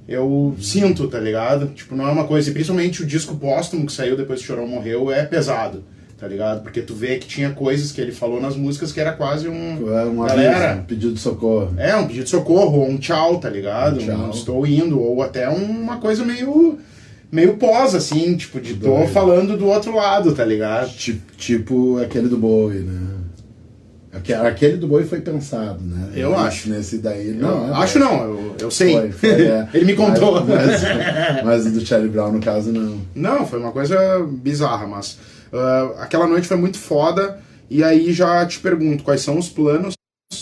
Eu 0.06 0.54
sinto, 0.60 1.08
tá 1.08 1.18
ligado? 1.18 1.68
Tipo, 1.68 1.96
não 1.96 2.06
é 2.06 2.12
uma 2.12 2.24
coisa. 2.24 2.50
E 2.50 2.52
principalmente 2.52 3.02
o 3.02 3.06
disco 3.06 3.36
póstumo 3.36 3.86
que 3.86 3.92
saiu 3.92 4.16
depois 4.16 4.40
que 4.40 4.44
o 4.44 4.48
Chorão 4.48 4.68
morreu 4.68 5.10
é 5.10 5.24
pesado, 5.24 5.82
tá 6.18 6.28
ligado? 6.28 6.62
Porque 6.62 6.82
tu 6.82 6.94
vê 6.94 7.16
que 7.16 7.26
tinha 7.26 7.50
coisas 7.50 7.90
que 7.90 8.00
ele 8.00 8.12
falou 8.12 8.40
nas 8.40 8.54
músicas 8.54 8.92
que 8.92 9.00
era 9.00 9.12
quase 9.12 9.48
um. 9.48 9.90
É 9.98 10.04
um 10.04 10.16
Galera. 10.16 10.66
aviso, 10.66 10.80
um 10.80 10.84
pedido 10.84 11.14
de 11.14 11.20
socorro. 11.20 11.74
É, 11.78 11.96
um 11.96 12.06
pedido 12.06 12.24
de 12.24 12.30
socorro, 12.30 12.80
ou 12.80 12.88
um 12.88 12.98
tchau, 12.98 13.38
tá 13.38 13.48
ligado? 13.48 13.96
Um 13.96 14.04
tchau. 14.04 14.26
Um 14.26 14.30
estou 14.30 14.66
indo, 14.66 15.00
ou 15.00 15.22
até 15.22 15.48
uma 15.48 15.96
coisa 15.96 16.22
meio. 16.22 16.78
meio 17.32 17.56
pós, 17.56 17.94
assim, 17.94 18.36
tipo, 18.36 18.60
de 18.60 18.74
tô 18.74 19.06
falando 19.06 19.56
do 19.56 19.66
outro 19.66 19.94
lado, 19.96 20.34
tá 20.34 20.44
ligado? 20.44 20.94
Tipo, 20.94 21.36
tipo 21.38 21.98
aquele 21.98 22.28
do 22.28 22.36
Bowie, 22.36 22.80
né? 22.80 23.13
Aque- 24.16 24.32
Aquele 24.32 24.76
do 24.76 24.86
Bowie 24.86 25.06
foi 25.06 25.20
pensado, 25.20 25.80
né? 25.82 26.10
Eu 26.14 26.36
acho. 26.38 26.68
Nesse 26.70 26.98
daí. 26.98 27.28
Eu 27.30 27.34
Não, 27.36 27.68
é- 27.68 27.78
acho 27.82 27.98
não, 27.98 28.22
eu, 28.24 28.56
eu 28.60 28.70
sei. 28.70 28.92
Foi, 28.94 29.12
foi, 29.12 29.30
é. 29.46 29.68
Ele 29.74 29.84
me 29.86 29.94
contou. 29.94 30.44
Mas, 30.44 30.82
mas, 30.82 31.44
mas 31.44 31.66
o 31.66 31.70
do 31.70 31.84
Charlie 31.84 32.08
Brown, 32.10 32.32
no 32.32 32.40
caso, 32.40 32.72
não. 32.72 33.00
Não, 33.14 33.46
foi 33.46 33.58
uma 33.58 33.72
coisa 33.72 33.96
bizarra, 34.26 34.86
mas 34.86 35.18
ah, 35.52 35.94
aquela 36.00 36.26
noite 36.26 36.46
foi 36.46 36.56
muito 36.56 36.78
foda. 36.78 37.38
E 37.70 37.82
aí 37.82 38.12
já 38.12 38.44
te 38.46 38.60
pergunto, 38.60 39.02
quais 39.02 39.22
são 39.22 39.38
os 39.38 39.48
planos 39.48 39.94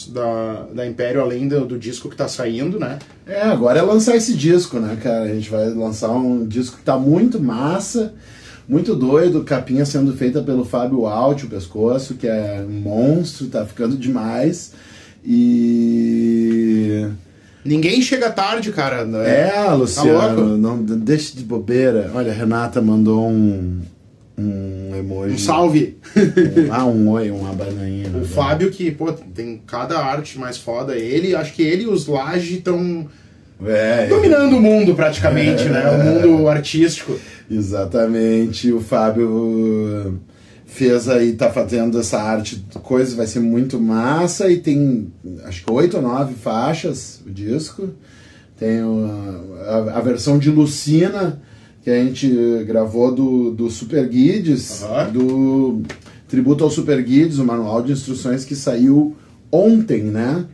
da, 0.09 0.67
da 0.75 0.87
Império 0.87 1.21
além 1.21 1.47
do, 1.49 1.65
do 1.65 1.79
disco 1.79 2.09
que 2.11 2.17
tá 2.17 2.27
saindo, 2.29 2.79
né? 2.79 2.99
É, 3.27 3.43
agora 3.43 3.79
é 3.79 3.83
lançar 3.83 4.17
esse 4.17 4.35
disco, 4.35 4.79
né, 4.81 4.97
cara? 5.03 5.23
A 5.25 5.29
gente 5.29 5.49
vai 5.49 5.69
lançar 5.71 6.11
um 6.11 6.47
disco 6.47 6.79
que 6.79 6.83
tá 6.83 6.99
muito 6.99 7.41
massa, 7.41 8.13
muito 8.69 8.95
doido, 8.95 9.43
capinha 9.45 9.85
sendo 9.85 10.13
feita 10.15 10.41
pelo 10.43 10.65
Fábio 10.65 11.07
Alt, 11.07 11.45
o 11.45 11.49
pescoço, 11.49 12.15
que 12.15 12.27
é 12.27 12.65
um 12.67 12.73
monstro, 12.81 13.47
tá 13.49 13.65
ficando 13.67 13.97
demais. 13.97 14.73
E. 15.25 17.07
Ninguém 17.65 18.03
chega 18.03 18.29
tarde, 18.31 18.73
cara. 18.73 19.05
né? 19.05 19.49
É, 19.51 19.71
Luciano, 19.71 20.41
louco? 20.41 20.57
não 20.57 20.83
deixe 20.83 21.37
de 21.37 21.45
bobeira. 21.45 22.11
Olha, 22.15 22.33
a 22.33 22.35
Renata 22.35 22.81
mandou 22.81 23.29
um. 23.29 23.81
Um 24.37 24.97
emoji. 24.97 25.35
Um 25.35 25.39
salve. 25.39 25.99
Um- 26.17 26.73
ah, 26.73 26.85
um 26.87 27.11
oi, 27.11 27.31
uma 27.31 27.53
bananinha. 27.53 28.09
O 28.17 28.25
Fábio, 28.25 28.71
que, 28.71 28.91
pô, 28.91 29.13
tem 29.13 29.61
cada 29.67 29.99
arte 29.99 30.39
mais 30.39 30.57
foda. 30.57 30.97
Ele, 30.97 31.37
acho 31.37 31.53
que 31.53 31.63
ele 31.63 31.83
e 31.85 31.87
os 31.87 32.07
Laje 32.07 32.57
estão 32.57 33.07
É, 33.65 34.07
dominando 34.09 34.57
o 34.57 34.61
mundo 34.61 34.95
praticamente, 34.95 35.65
né? 35.69 35.85
O 35.91 36.03
mundo 36.03 36.49
artístico. 36.49 37.17
Exatamente, 37.51 38.73
o 38.73 38.81
Fábio 38.81 40.21
fez 40.67 41.09
aí, 41.09 41.35
tá 41.35 41.51
fazendo 41.51 41.99
essa 41.99 42.19
arte, 42.19 42.65
coisa, 42.83 43.15
vai 43.15 43.27
ser 43.27 43.41
muito 43.41 43.79
massa 43.79 44.51
e 44.51 44.59
tem 44.59 45.13
acho 45.45 45.65
que 45.65 45.71
oito 45.71 45.99
ou 45.99 46.03
nove 46.03 46.35
faixas 46.35 47.21
o 47.27 47.31
disco. 47.31 47.91
Tem 48.59 48.79
a, 49.67 49.99
a 49.99 50.01
versão 50.01 50.39
de 50.39 50.51
Lucina, 50.51 51.43
que 51.83 51.91
a 51.91 52.03
gente 52.03 52.65
gravou 52.65 53.15
do, 53.15 53.51
do 53.51 53.69
Super 53.69 54.09
Guides, 54.09 54.83
Aham. 54.83 55.11
do 55.11 55.83
Tributo 56.29 56.65
ao 56.65 56.71
Super 56.71 57.03
Guides, 57.03 57.39
o 57.39 57.45
manual 57.45 57.83
de 57.83 57.93
instruções 57.93 58.45
que 58.45 58.55
saiu 58.55 59.17
ontem, 59.51 60.05
né? 60.05 60.47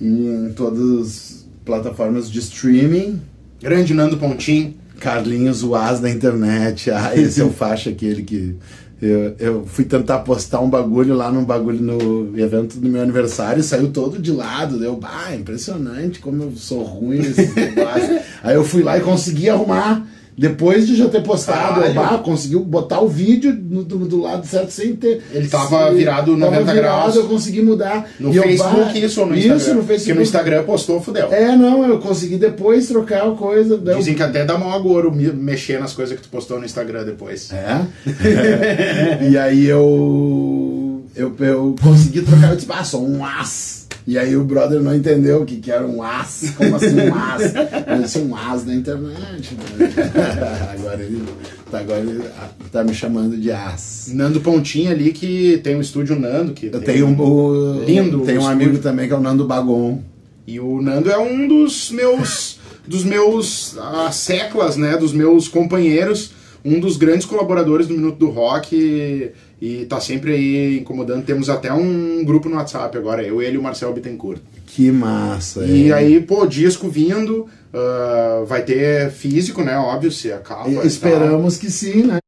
Em 0.00 0.52
todas 0.56 1.00
as 1.00 1.46
plataformas 1.64 2.30
de 2.30 2.38
streaming. 2.38 3.20
Grande 3.60 3.92
Nando 3.92 4.16
Pontim. 4.16 4.76
Carlinhos 5.00 5.64
Uaz 5.64 5.98
da 5.98 6.10
internet. 6.10 6.90
Ah, 6.90 7.16
esse 7.16 7.40
é 7.40 7.44
o 7.44 7.50
faixa 7.50 7.90
aquele 7.90 8.22
que. 8.22 8.56
Eu, 9.02 9.34
eu 9.38 9.64
fui 9.64 9.86
tentar 9.86 10.18
postar 10.18 10.60
um 10.60 10.68
bagulho 10.68 11.14
lá 11.14 11.32
num 11.32 11.42
bagulho 11.42 11.80
no 11.80 12.38
evento 12.38 12.76
do 12.76 12.86
meu 12.86 13.00
aniversário 13.00 13.60
e 13.60 13.62
saiu 13.62 13.90
todo 13.90 14.18
de 14.18 14.30
lado. 14.30 14.78
Deu, 14.78 14.94
bah, 14.94 15.34
impressionante 15.34 16.20
como 16.20 16.42
eu 16.42 16.52
sou 16.54 16.82
ruim 16.82 17.16
nesses 17.16 17.54
negócios. 17.54 18.20
Aí 18.44 18.54
eu 18.54 18.62
fui 18.62 18.82
lá 18.82 18.98
e 18.98 19.00
consegui 19.00 19.48
arrumar. 19.48 20.06
Depois 20.38 20.86
de 20.86 20.96
já 20.96 21.08
ter 21.08 21.22
postado, 21.22 21.80
Caralho. 21.80 21.94
bah, 21.94 22.18
conseguiu 22.24 22.60
botar 22.64 23.00
o 23.00 23.08
vídeo 23.08 23.52
do, 23.54 23.82
do 23.84 24.20
lado 24.22 24.46
certo 24.46 24.70
sem 24.70 24.96
ter. 24.96 25.22
Ele 25.32 25.46
tava 25.48 25.88
sem- 25.88 25.96
virado 25.96 26.32
tava 26.38 26.52
90 26.56 26.72
virado, 26.72 26.74
graus. 27.02 27.16
Eu 27.16 27.24
consegui 27.28 27.60
mudar. 27.62 28.08
No 28.18 28.32
E 28.32 28.36
eu, 28.36 28.42
Facebook 28.44 28.92
bah, 28.92 28.98
isso 28.98 29.20
ou 29.20 29.26
no 29.26 29.34
Instagram? 29.36 29.56
Isso, 29.56 29.68
no 29.70 29.74
Porque 29.76 29.92
Facebook. 29.92 30.16
no 30.16 30.22
Instagram 30.22 30.62
postou, 30.64 31.00
fudeu. 31.02 31.32
É, 31.32 31.54
não, 31.56 31.84
eu 31.86 31.98
consegui 31.98 32.36
depois 32.38 32.88
trocar 32.88 33.26
a 33.28 33.32
coisa. 33.32 33.76
deu- 33.76 33.98
Dizem 33.98 34.14
que 34.14 34.22
até 34.22 34.44
dá 34.44 34.56
mau 34.56 34.72
agouro 34.72 35.12
me- 35.14 35.32
mexer 35.32 35.78
nas 35.78 35.92
coisas 35.92 36.16
que 36.16 36.22
tu 36.22 36.28
postou 36.30 36.58
no 36.58 36.64
Instagram 36.64 37.04
depois. 37.04 37.50
É. 37.52 37.80
e 39.30 39.36
aí 39.38 39.66
eu, 39.66 41.02
eu. 41.14 41.34
Eu 41.38 41.74
consegui 41.82 42.22
trocar, 42.22 42.50
eu 42.50 42.56
disse, 42.56 42.68
ah, 42.70 42.96
um 42.96 43.24
as. 43.24 43.79
E 44.10 44.18
aí 44.18 44.36
o 44.36 44.42
brother 44.42 44.80
não 44.80 44.92
entendeu 44.92 45.42
o 45.42 45.46
que, 45.46 45.58
que 45.58 45.70
era 45.70 45.86
um 45.86 46.02
as. 46.02 46.52
Como 46.56 46.74
assim 46.74 46.96
um 46.96 47.14
as? 47.14 47.54
Eu 47.54 48.02
disse 48.02 48.18
um 48.18 48.34
as 48.34 48.64
da 48.64 48.74
internet. 48.74 49.54
né? 49.54 49.88
agora 50.74 51.00
ele. 51.00 51.22
Tá, 51.70 51.78
agora 51.78 52.00
ele 52.00 52.24
tá 52.72 52.82
me 52.82 52.92
chamando 52.92 53.36
de 53.36 53.52
as. 53.52 54.10
Nando 54.12 54.40
Pontim 54.40 54.88
ali 54.88 55.12
que 55.12 55.60
tem 55.62 55.76
o 55.76 55.80
estúdio 55.80 56.18
Nando. 56.18 56.54
Que 56.54 56.66
Eu 56.66 56.80
tenho 56.80 57.06
um. 57.06 57.20
o- 57.20 57.84
Lindo 57.84 58.22
Tem 58.22 58.36
um 58.36 58.48
amigo 58.48 58.78
também 58.78 59.06
que 59.06 59.14
é 59.14 59.16
o 59.16 59.20
Nando 59.20 59.46
Bagon. 59.46 60.02
E 60.44 60.58
o 60.58 60.82
Nando 60.82 61.08
é 61.08 61.16
um 61.16 61.46
dos 61.46 61.92
meus 61.92 62.58
dos 62.88 63.04
meus 63.04 63.78
ah, 63.78 64.10
seclas, 64.10 64.76
né, 64.76 64.96
dos 64.96 65.12
meus 65.12 65.46
companheiros, 65.46 66.32
um 66.64 66.80
dos 66.80 66.96
grandes 66.96 67.24
colaboradores 67.24 67.86
do 67.86 67.94
Minuto 67.94 68.18
do 68.18 68.28
Rock 68.28 69.30
e, 69.60 69.84
tá 69.86 70.00
sempre 70.00 70.32
aí 70.32 70.78
incomodando. 70.78 71.24
Temos 71.24 71.50
até 71.50 71.72
um 71.72 72.24
grupo 72.24 72.48
no 72.48 72.56
WhatsApp 72.56 72.96
agora, 72.96 73.22
eu, 73.22 73.42
ele 73.42 73.56
e 73.56 73.58
o 73.58 73.62
Marcel 73.62 73.92
Bittencourt. 73.92 74.40
Que 74.66 74.90
massa. 74.90 75.64
E 75.64 75.90
é. 75.90 75.94
aí, 75.94 76.20
pô, 76.20 76.46
disco 76.46 76.88
vindo, 76.88 77.46
ah, 77.72 78.44
vai 78.46 78.62
ter 78.62 79.10
físico, 79.10 79.62
né, 79.62 79.76
óbvio, 79.76 80.10
se 80.10 80.32
a 80.32 80.38
capa 80.38 80.68
e. 80.68 80.86
Esperamos 80.86 81.58
que 81.58 81.70
sim, 81.70 82.04
né? 82.04 82.18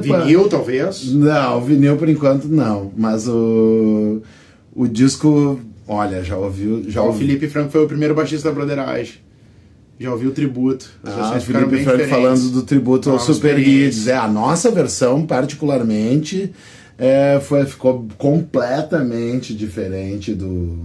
Vinil, 0.00 0.48
talvez. 0.48 1.12
Não, 1.12 1.60
vinil 1.60 1.96
por 1.96 2.08
enquanto 2.08 2.46
não. 2.46 2.92
Mas 2.96 3.26
o, 3.26 4.22
o 4.74 4.86
disco 4.86 5.58
Olha, 5.88 6.22
já 6.22 6.36
ouviu. 6.36 6.84
Já 6.86 7.02
O 7.02 7.06
ouvi. 7.06 7.20
Felipe 7.20 7.48
Franco 7.48 7.70
foi 7.70 7.82
o 7.82 7.88
primeiro 7.88 8.14
baixista 8.14 8.50
da 8.50 8.54
Broderagem. 8.54 9.14
Já 10.00 10.12
ouviu 10.12 10.30
o 10.30 10.32
tributo. 10.32 10.88
Ah, 11.02 11.34
o 11.36 11.40
Felipe 11.40 11.76
diferentes. 11.76 12.08
falando 12.08 12.50
do 12.50 12.62
tributo 12.62 13.10
ao 13.10 13.18
Super. 13.18 13.56
Guides. 13.56 14.06
É, 14.06 14.16
a 14.16 14.28
nossa 14.28 14.70
versão, 14.70 15.26
particularmente, 15.26 16.52
é, 16.96 17.40
foi, 17.42 17.64
ficou 17.64 18.06
completamente 18.16 19.52
diferente 19.52 20.32
do, 20.32 20.78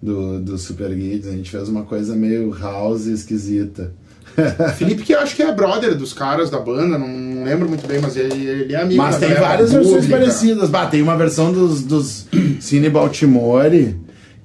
do, 0.00 0.38
do 0.38 0.58
Super 0.58 0.94
Guides. 0.94 1.28
A 1.28 1.32
gente 1.32 1.50
fez 1.50 1.68
uma 1.68 1.82
coisa 1.82 2.14
meio 2.14 2.56
house 2.56 3.06
esquisita. 3.06 3.92
Felipe, 4.78 5.02
que 5.02 5.12
eu 5.12 5.20
acho 5.20 5.34
que 5.34 5.42
é 5.42 5.52
brother 5.52 5.94
dos 5.96 6.12
caras 6.12 6.48
da 6.48 6.58
banda, 6.58 6.96
não, 6.96 7.44
lembro 7.44 7.68
muito 7.68 7.86
bem, 7.86 8.00
mas 8.00 8.16
ele, 8.16 8.46
ele 8.46 8.74
é 8.74 8.80
amigo 8.80 9.02
Mas 9.02 9.18
tem 9.18 9.28
galera 9.28 9.46
várias 9.46 9.72
versões 9.72 10.06
parecidas. 10.06 10.70
Bah, 10.70 10.86
tem 10.86 11.02
uma 11.02 11.16
versão 11.16 11.52
dos, 11.52 11.82
dos 11.82 12.26
Cine 12.60 12.88
Baltimore 12.88 13.94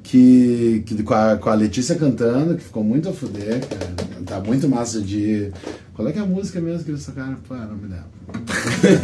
que, 0.08 0.84
que 0.86 1.04
com, 1.04 1.14
a, 1.14 1.36
com 1.36 1.50
a 1.50 1.54
Letícia 1.54 1.96
cantando, 1.96 2.56
que 2.56 2.64
ficou 2.64 2.82
muito 2.84 3.10
a 3.10 3.14
fuder, 3.14 3.60
cara. 3.68 4.08
Tá 4.26 4.40
muito 4.40 4.68
massa 4.68 5.02
de. 5.02 5.52
Qual 5.94 6.08
é 6.08 6.12
que 6.14 6.20
é 6.20 6.22
a 6.22 6.26
música 6.26 6.62
mesmo 6.62 6.84
que 6.86 6.92
eles 6.92 7.06
tocaram? 7.06 7.36
Pá, 7.48 7.68
não 7.70 7.76
me 7.76 7.88
lembro. 7.90 8.08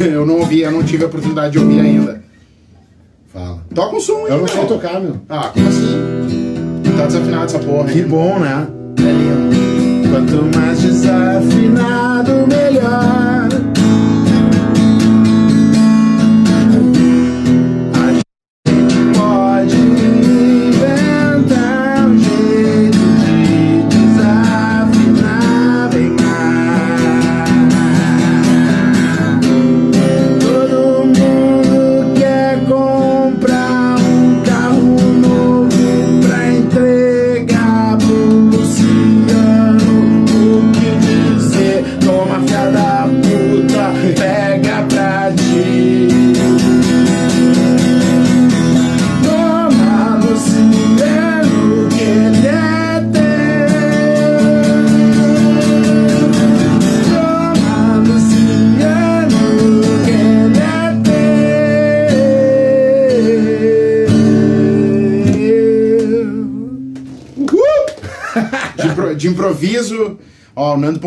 eu 0.00 0.24
não 0.26 0.38
ouvi, 0.40 0.60
eu 0.60 0.70
não 0.70 0.82
tive 0.82 1.04
a 1.04 1.06
oportunidade 1.06 1.52
de 1.52 1.58
ouvir 1.58 1.80
ainda. 1.80 2.22
Fala. 3.28 3.62
Toca 3.74 3.96
um 3.96 4.00
som 4.00 4.24
aí, 4.24 4.32
Eu 4.32 4.40
não 4.40 4.48
sei 4.48 4.64
tocar, 4.66 5.00
meu. 5.00 5.20
Ah, 5.28 5.50
como 5.52 5.68
assim? 5.68 6.94
Tá 6.96 7.06
desafinado 7.06 7.44
essa 7.44 7.58
porra 7.58 7.90
Que 7.90 7.98
aí. 7.98 8.04
bom, 8.04 8.38
né? 8.38 8.68
É 8.98 9.12
lindo. 9.12 10.10
Quanto 10.10 10.56
mais 10.58 10.80
desafinado, 10.80 12.32
melhor. 12.46 13.73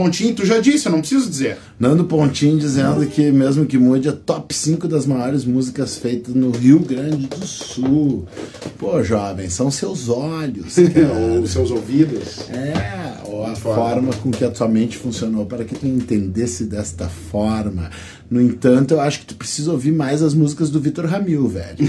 Pontinho, 0.08 0.34
tu 0.34 0.46
já 0.46 0.60
disse, 0.60 0.88
eu 0.88 0.92
não 0.94 1.00
preciso 1.00 1.30
dizer. 1.30 1.58
Nando 1.78 2.06
Pontinho 2.06 2.58
dizendo 2.58 3.06
que 3.08 3.30
mesmo 3.30 3.66
que 3.66 3.78
mude 3.78 4.08
é 4.08 4.14
top 4.14 4.54
5 4.54 4.88
das 4.88 5.06
maiores 5.06 5.44
músicas 5.44 5.98
feitas 5.98 6.34
no 6.34 6.50
Rio 6.50 6.80
Grande 6.80 7.28
do 7.28 7.46
Sul. 7.46 8.26
Pô, 8.78 9.04
jovem, 9.04 9.50
são 9.50 9.70
seus 9.70 10.08
olhos. 10.08 10.76
Os 11.44 11.52
seus 11.52 11.72
ouvidos. 11.72 12.50
É, 12.50 13.17
ou 13.17 13.17
a 13.52 13.56
forma 13.56 14.14
com 14.22 14.32
que 14.32 14.44
a 14.44 14.50
tua 14.50 14.68
mente 14.68 14.98
funcionou 14.98 15.46
para 15.46 15.64
que 15.64 15.76
tu 15.76 15.86
entendesse 15.86 16.66
desta 16.66 17.08
forma. 17.08 17.90
No 18.30 18.42
entanto, 18.42 18.94
eu 18.94 19.00
acho 19.00 19.22
que 19.22 19.28
tu 19.28 19.36
precisa 19.36 19.72
ouvir 19.72 19.94
mais 19.94 20.22
as 20.22 20.34
músicas 20.34 20.70
do 20.70 20.82
Vitor 20.82 21.06
Ramil, 21.06 21.48
velho. 21.48 21.78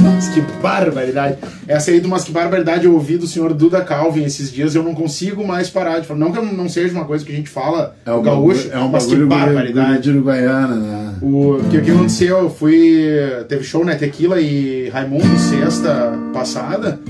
Mas 0.00 0.28
que 0.28 0.40
barbaridade. 0.62 1.38
Essa 1.66 1.90
aí 1.90 2.00
do 2.00 2.08
Mas 2.08 2.22
que 2.24 2.30
barbaridade 2.30 2.84
eu 2.86 2.94
ouvi 2.94 3.18
do 3.18 3.26
senhor 3.26 3.52
Duda 3.52 3.82
Calvin 3.82 4.24
esses 4.24 4.52
dias, 4.52 4.74
eu 4.74 4.82
não 4.82 4.94
consigo 4.94 5.46
mais 5.46 5.68
parar 5.68 5.98
de 5.98 6.06
falar. 6.06 6.20
Não 6.20 6.32
que 6.32 6.38
eu 6.38 6.44
não 6.44 6.68
seja 6.68 6.94
uma 6.94 7.04
coisa 7.04 7.24
que 7.24 7.32
a 7.32 7.34
gente 7.34 7.50
fala 7.50 7.96
É 8.04 8.12
um 8.12 8.22
gaúcho, 8.22 8.68
é 8.70 8.78
um 8.78 8.88
mas 8.88 9.06
que 9.06 9.16
barbaridade. 9.16 10.02
de 10.02 10.10
Uruguaiana, 10.10 10.76
né? 10.76 11.14
O 11.20 11.58
que, 11.70 11.78
o 11.78 11.82
que 11.82 11.90
aconteceu? 11.90 12.38
Eu 12.38 12.50
fui. 12.50 13.00
Teve 13.48 13.64
show, 13.64 13.84
né? 13.84 13.94
Tequila 13.96 14.40
e 14.40 14.88
Raimundo 14.88 15.38
sexta 15.38 16.12
passada. 16.32 17.00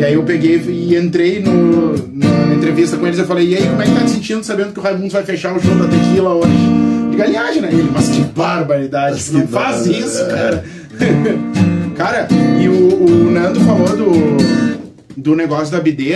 E 0.00 0.04
aí 0.04 0.14
eu 0.14 0.22
peguei 0.22 0.56
e 0.56 0.96
entrei 0.96 1.42
no, 1.42 1.92
na 2.14 2.54
entrevista 2.54 2.96
com 2.96 3.06
eles 3.06 3.18
e 3.18 3.24
falei, 3.24 3.48
e 3.50 3.56
aí, 3.58 3.66
como 3.66 3.82
é 3.82 3.84
que 3.84 3.92
tá 3.92 4.00
te 4.00 4.10
sentindo 4.12 4.42
sabendo 4.42 4.72
que 4.72 4.80
o 4.80 4.82
Raimundo 4.82 5.12
vai 5.12 5.22
fechar 5.22 5.54
o 5.54 5.60
show 5.60 5.74
da 5.74 5.86
Tequila 5.88 6.36
hoje? 6.36 6.56
De 7.10 7.16
galinhagem, 7.18 7.60
né? 7.60 7.68
Ele, 7.70 7.90
mas 7.92 8.08
que 8.08 8.22
barbaridade, 8.22 9.16
Mas 9.16 9.30
não 9.30 9.46
faz 9.46 9.84
isso, 9.84 10.26
cara. 10.26 10.64
cara, 11.98 12.28
e 12.58 12.66
o, 12.66 13.04
o 13.04 13.30
Nando 13.30 13.60
falou 13.60 13.94
do, 13.94 15.20
do 15.20 15.36
negócio 15.36 15.70
da 15.70 15.82
BD. 15.82 16.14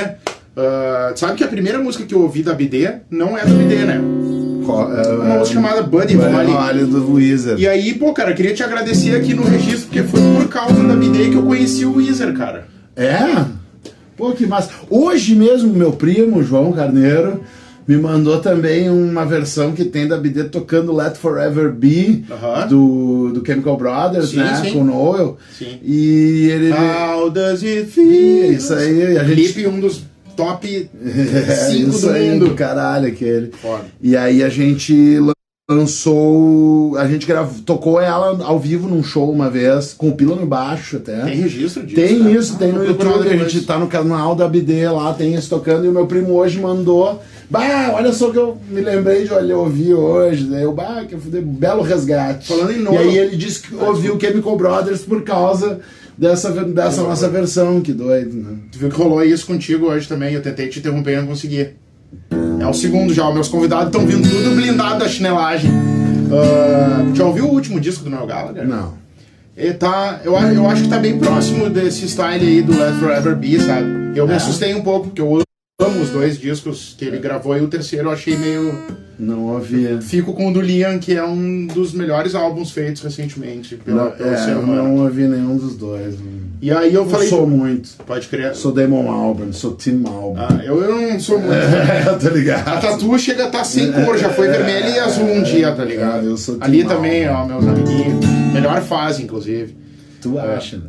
Ah, 0.57 1.13
sabe 1.15 1.35
que 1.35 1.45
a 1.45 1.49
primeira 1.49 1.79
música 1.79 2.07
que 2.07 2.15
eu 2.15 2.23
ouvi 2.23 2.43
da 2.43 2.55
BD 2.55 2.91
não 3.11 3.37
é 3.37 3.45
da 3.45 3.53
BD, 3.53 3.77
né? 3.85 3.97
É, 3.97 5.13
Uma 5.13 5.35
é, 5.35 5.39
música 5.39 5.61
chamada 5.61 5.83
Buddy 5.83 6.15
Holly. 6.15 6.51
Holly 6.51 6.85
do 6.87 7.13
Wizard. 7.13 7.61
E 7.63 7.69
aí, 7.69 7.93
pô, 7.93 8.15
cara, 8.15 8.31
eu 8.31 8.35
queria 8.35 8.55
te 8.55 8.63
agradecer 8.63 9.15
aqui 9.15 9.35
no 9.35 9.43
registro, 9.43 9.89
porque 9.89 10.03
foi 10.05 10.23
por 10.23 10.49
causa 10.49 10.83
da 10.83 10.97
BD 10.97 11.29
que 11.29 11.35
eu 11.35 11.43
conheci 11.43 11.85
o 11.85 11.97
Weezer, 11.97 12.33
cara. 12.33 12.67
É? 12.97 13.63
Pô, 14.17 14.33
que 14.33 14.47
massa. 14.47 14.71
Hoje 14.89 15.35
mesmo, 15.35 15.73
meu 15.73 15.93
primo, 15.93 16.43
João 16.43 16.73
Carneiro, 16.73 17.41
me 17.87 17.97
mandou 17.97 18.39
também 18.41 18.89
uma 18.89 19.27
versão 19.27 19.73
que 19.73 19.85
tem 19.85 20.07
da 20.09 20.17
BD 20.17 20.45
tocando 20.45 20.95
Let 20.95 21.17
Forever 21.17 21.71
Be, 21.73 22.25
Aham. 22.31 22.67
do, 22.69 23.31
do 23.33 23.45
Chemical 23.47 23.77
Brothers, 23.77 24.31
Sim, 24.31 24.37
né? 24.39 24.61
sim. 24.65 24.73
Com 24.73 24.81
o 24.81 24.85
Noel. 24.85 25.37
Sim. 25.59 25.79
E 25.83 26.49
ele. 26.51 26.71
How 26.73 27.29
does 27.31 27.63
it 27.63 27.87
feel? 27.91 28.53
Isso 28.53 28.73
aí, 28.73 29.19
a 29.19 29.25
gente- 29.25 29.53
Clipe, 29.53 29.67
um 29.67 29.81
dos 29.81 30.03
top 30.37 30.67
É, 31.05 31.55
5 31.71 31.91
isso 31.91 32.07
do 32.07 32.11
aí, 32.13 32.31
mundo. 32.31 32.49
do 32.49 32.55
caralho, 32.55 33.09
aquele. 33.09 33.51
Foda. 33.61 33.85
E 34.01 34.17
aí 34.17 34.43
a 34.43 34.49
gente 34.49 35.19
lançou. 35.69 36.97
A 36.99 37.07
gente 37.09 37.27
gravou, 37.27 37.61
tocou 37.63 38.01
ela 38.01 38.45
ao 38.45 38.59
vivo 38.59 38.89
num 38.89 39.03
show 39.03 39.31
uma 39.31 39.49
vez, 39.51 39.93
com 39.93 40.09
o 40.09 40.15
Pila 40.15 40.37
no 40.37 40.47
baixo 40.47 40.97
até. 40.97 41.21
Tem 41.23 41.35
registro 41.37 41.83
disso? 41.85 41.95
Tem 42.01 42.33
isso, 42.33 42.57
tem 42.59 42.71
Ah, 42.71 42.73
no 42.73 42.85
vou 42.85 42.95
procurar 42.95 43.17
YouTube, 43.25 43.41
a 43.45 43.49
gente 43.49 43.67
tá 43.67 43.79
no 43.79 43.87
canal 43.87 44.35
da 44.35 44.49
BD 44.49 44.89
lá, 44.89 45.13
tem 45.15 45.35
isso 45.35 45.49
tocando, 45.49 45.85
e 45.85 45.89
o 45.89 45.93
meu 45.93 46.07
primo 46.07 46.33
hoje 46.35 46.61
mandou. 46.61 47.21
Bah, 47.51 47.93
olha 47.95 48.13
só 48.13 48.31
que 48.31 48.39
eu 48.39 48.57
me 48.69 48.81
lembrei 48.81 49.25
de 49.25 49.33
olhar, 49.33 49.57
ouvir 49.57 49.95
hoje. 49.95 50.45
Daí 50.45 50.63
eu, 50.63 50.73
bah, 50.73 51.05
que 51.07 51.15
eu 51.15 51.21
fui 51.21 51.41
belo 51.41 51.83
resgate. 51.83 52.49
Falando 52.49 52.73
em 52.73 52.79
E 52.79 52.83
Noel- 52.83 53.01
aí 53.01 53.19
ele 53.19 53.37
disse 53.37 53.61
que 53.63 53.75
ouviu 53.75 54.17
o 54.17 54.21
Chemical 54.21 54.57
Brothers 54.57 55.03
por 55.03 55.23
causa 55.23 55.81
dessa, 56.17 56.51
dessa 56.51 57.03
nossa 57.03 57.29
versão, 57.29 57.81
que 57.81 57.93
doido, 57.93 58.35
né? 58.37 58.57
Tu 58.73 58.79
viu 58.79 58.89
que 58.89 58.97
rolou 58.97 59.23
isso 59.23 59.47
contigo 59.47 59.87
hoje 59.87 60.09
também, 60.09 60.33
eu 60.35 60.43
tentei 60.43 60.69
te 60.69 60.79
interromper 60.79 61.13
e 61.13 61.17
não 61.21 61.27
consegui. 61.27 61.69
É 62.65 62.67
o 62.67 62.73
segundo 62.73 63.13
já, 63.13 63.31
meus 63.31 63.47
convidados 63.49 63.89
estão 63.89 64.07
vindo 64.07 64.27
tudo 64.27 64.55
blindado 64.57 65.01
da 65.01 65.07
chinelagem. 65.09 65.71
Ah, 66.33 67.05
já 67.15 67.25
ouviu 67.27 67.45
o 67.45 67.51
último 67.53 67.79
disco 67.79 68.05
do 68.05 68.09
Noel 68.09 68.27
Gallagher? 68.27 68.67
Não. 68.67 68.95
Ele 69.55 69.75
tá, 69.75 70.21
eu, 70.25 70.33
eu 70.35 70.67
acho 70.69 70.83
que 70.85 70.89
tá 70.89 70.99
bem 70.99 71.19
próximo 71.19 71.69
desse 71.69 72.09
style 72.09 72.43
aí 72.45 72.63
do 72.63 72.73
Let 72.77 72.95
Forever 72.95 73.37
Be, 73.37 73.61
sabe? 73.61 73.87
Eu 74.17 74.27
me 74.27 74.33
É. 74.33 74.37
assustei 74.37 74.75
um 74.75 74.81
pouco, 74.83 75.09
porque 75.09 75.21
eu 75.21 75.44
amo 75.87 76.01
os 76.03 76.11
dois 76.11 76.39
discos 76.39 76.95
que 76.99 77.05
ele 77.05 77.19
gravou 77.19 77.57
e 77.57 77.61
o 77.61 77.69
terceiro 77.69 78.09
eu 78.09 78.13
achei 78.13 78.37
meio. 78.37 78.75
Não 79.19 79.45
ouvi. 79.55 79.87
Fico 80.03 80.33
com 80.35 80.49
o 80.49 80.53
do 80.53 80.61
Liam, 80.61 80.99
que 80.99 81.15
é 81.15 81.25
um 81.25 81.67
dos 81.67 81.93
melhores 81.93 82.35
álbuns 82.35 82.73
feitos 82.73 83.01
recentemente 83.03 83.77
pela, 83.77 84.07
Não, 84.07 84.11
pelo 84.11 84.31
é, 84.31 84.37
ser 84.37 84.51
eu 84.53 84.59
humano. 84.61 84.83
não 84.83 84.97
ouvi 85.05 85.23
nenhum 85.29 85.57
dos 85.57 85.77
dois. 85.77 86.17
E 86.61 86.73
aí 86.73 86.93
eu 86.93 87.05
não 87.05 87.11
falei. 87.11 87.29
sou 87.29 87.47
muito. 87.47 87.91
Pode 88.05 88.27
crer. 88.27 88.57
Sou 88.57 88.73
Damon 88.73 89.09
Albarn, 89.11 89.53
sou 89.53 89.77
Tim 89.77 90.03
Albarn. 90.05 90.61
Ah, 90.61 90.65
eu, 90.65 90.83
eu 90.83 91.13
não 91.13 91.21
sou 91.21 91.39
muito. 91.39 91.55
É, 91.55 92.03
tá 92.19 92.27
A 92.27 92.31
ligado? 92.31 92.81
tatu 92.81 93.19
chega 93.19 93.45
a 93.45 93.47
estar 93.47 93.65
sem 93.65 93.93
cor, 93.93 94.19
já 94.19 94.31
foi 94.31 94.49
vermelha 94.49 94.89
e 94.89 94.99
azul 94.99 95.27
um 95.27 95.43
dia, 95.45 95.71
tá 95.73 95.85
ligado? 95.85 96.27
É, 96.27 96.31
eu 96.31 96.37
sou 96.37 96.57
Ali 96.61 96.83
Tim 96.83 96.89
também, 96.89 97.25
Alba. 97.27 97.55
ó, 97.55 97.61
meus 97.61 97.67
amiguinhos. 97.69 98.25
Melhor 98.53 98.83
fase, 98.83 99.23
inclusive. 99.23 99.77
Tu 100.21 100.39
acha, 100.41 100.79
né? 100.79 100.85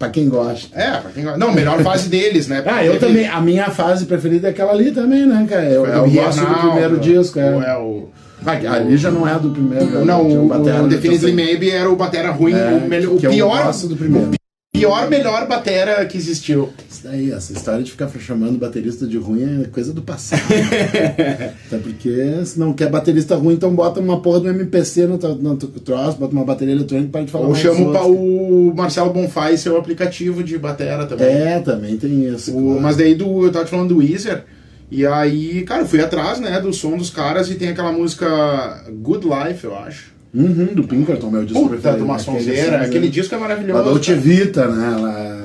Pra 0.00 0.08
quem 0.08 0.28
gosta. 0.30 0.68
É, 0.80 0.92
pra 0.96 1.10
quem 1.10 1.22
gosta. 1.22 1.38
Não, 1.38 1.52
melhor 1.52 1.80
fase 1.84 2.08
deles, 2.08 2.48
né? 2.48 2.62
Ah, 2.66 2.82
eu 2.82 2.94
Teve- 2.94 3.06
também. 3.06 3.28
A 3.28 3.38
minha 3.40 3.68
fase 3.70 4.06
preferida 4.06 4.48
é 4.48 4.50
aquela 4.50 4.72
ali 4.72 4.90
também, 4.92 5.26
né, 5.26 5.46
cara? 5.48 5.64
Eu, 5.66 5.86
É 5.86 5.96
eu 5.98 6.04
o 6.04 6.10
gosto 6.10 6.40
do 6.40 6.54
primeiro 6.54 6.96
o- 6.96 6.98
disco, 7.00 7.38
é. 7.38 7.50
o- 7.54 7.62
é 7.62 7.78
o- 7.78 8.08
Ah, 8.46 8.52
ali 8.76 8.96
já 8.96 9.10
não 9.10 9.28
é 9.28 9.38
do 9.38 9.50
primeiro. 9.50 10.02
Não, 10.06 10.26
o, 10.26 10.48
Batera 10.48 10.78
o 10.78 10.82
do 10.84 10.88
Definitely 10.88 11.18
terceiro. 11.20 11.36
Maybe 11.36 11.70
era 11.70 11.90
o 11.90 11.94
batera 11.96 12.30
ruim, 12.30 12.54
É, 12.54 12.80
o, 12.82 12.88
melhor, 12.88 13.12
o 13.14 13.18
que 13.18 13.26
eu 13.26 13.30
pior. 13.30 13.64
gosto 13.64 13.86
do 13.88 13.96
primeiro. 13.96 14.30
Pior, 14.72 15.10
melhor 15.10 15.48
batera 15.48 16.06
que 16.06 16.16
existiu. 16.16 16.70
Isso 16.88 17.02
daí, 17.02 17.32
essa 17.32 17.52
história 17.52 17.82
de 17.82 17.90
ficar 17.90 18.08
chamando 18.20 18.56
baterista 18.56 19.04
de 19.04 19.18
ruim 19.18 19.62
é 19.62 19.66
coisa 19.66 19.92
do 19.92 20.00
passado. 20.00 20.40
Até 21.66 21.76
porque 21.78 22.44
se 22.44 22.58
não 22.58 22.72
quer 22.72 22.88
baterista 22.88 23.34
ruim, 23.34 23.54
então 23.54 23.74
bota 23.74 23.98
uma 23.98 24.20
porra 24.22 24.40
do 24.40 24.48
MPC 24.48 25.06
no, 25.08 25.18
no 25.18 25.56
troço, 25.56 26.18
bota 26.18 26.32
uma 26.32 26.44
bateria 26.44 26.72
eletrônica 26.74 27.10
para 27.10 27.24
de 27.24 27.32
falar 27.32 27.48
Ou 27.48 27.54
chama 27.54 27.80
o, 27.90 27.92
pa- 27.92 28.00
outros. 28.02 28.16
o 28.20 28.72
Marcelo 28.76 29.12
Bonfá 29.12 29.50
e 29.50 29.58
seu 29.58 29.76
aplicativo 29.76 30.42
de 30.42 30.56
batera 30.56 31.04
também. 31.04 31.26
É, 31.26 31.58
também 31.58 31.96
tem 31.96 32.32
isso. 32.32 32.56
O- 32.56 32.62
claro. 32.66 32.80
mas 32.80 32.96
daí 32.96 33.16
do, 33.16 33.44
eu 33.46 33.50
tava 33.52 33.64
te 33.64 33.70
falando 33.72 33.88
do 33.88 33.98
Weezer. 33.98 34.44
E 34.88 35.04
aí, 35.04 35.62
cara, 35.64 35.82
eu 35.82 35.86
fui 35.86 36.00
atrás, 36.00 36.38
né, 36.40 36.60
do 36.60 36.72
som 36.72 36.96
dos 36.96 37.10
caras 37.10 37.50
e 37.50 37.54
tem 37.56 37.68
aquela 37.68 37.92
música 37.92 38.84
Good 39.02 39.26
Life, 39.26 39.64
eu 39.64 39.76
acho. 39.76 40.12
Uhum, 40.32 40.66
do 40.74 40.84
Pinkerton, 40.84 41.30
meu 41.30 41.44
disco 41.44 41.58
Puta, 41.60 41.70
preferido. 41.74 41.98
de 41.98 42.04
uma 42.04 42.14
Aquele 42.16 42.38
sonzeira. 42.38 42.78
som, 42.78 42.84
Aquele 42.84 43.06
né? 43.06 43.10
disco 43.10 43.34
é 43.34 43.38
Da 43.38 43.42
maravilhoso. 43.42 43.84
Dolce 43.84 44.06
cara. 44.10 44.20
Vita, 44.20 44.66
né? 44.68 44.86
Ela- 44.96 45.40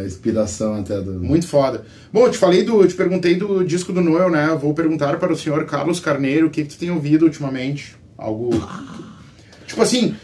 a 0.00 0.04
inspiração 0.04 0.74
até 0.76 1.00
do. 1.00 1.12
Muito 1.22 1.46
foda. 1.46 1.82
Bom, 2.12 2.24
eu 2.26 2.30
te 2.30 2.38
falei 2.38 2.62
do. 2.62 2.80
Eu 2.82 2.88
te 2.88 2.94
perguntei 2.94 3.34
do 3.34 3.64
disco 3.64 3.92
do 3.92 4.00
Noel, 4.00 4.30
né? 4.30 4.56
Vou 4.60 4.72
perguntar 4.72 5.18
para 5.18 5.32
o 5.32 5.36
senhor 5.36 5.64
Carlos 5.66 6.00
Carneiro 6.00 6.46
o 6.46 6.50
que, 6.50 6.62
que 6.62 6.70
tu 6.70 6.78
tem 6.78 6.90
ouvido 6.90 7.24
ultimamente. 7.24 7.94
Algo. 8.16 8.50
Tipo 9.66 9.82
assim. 9.82 10.14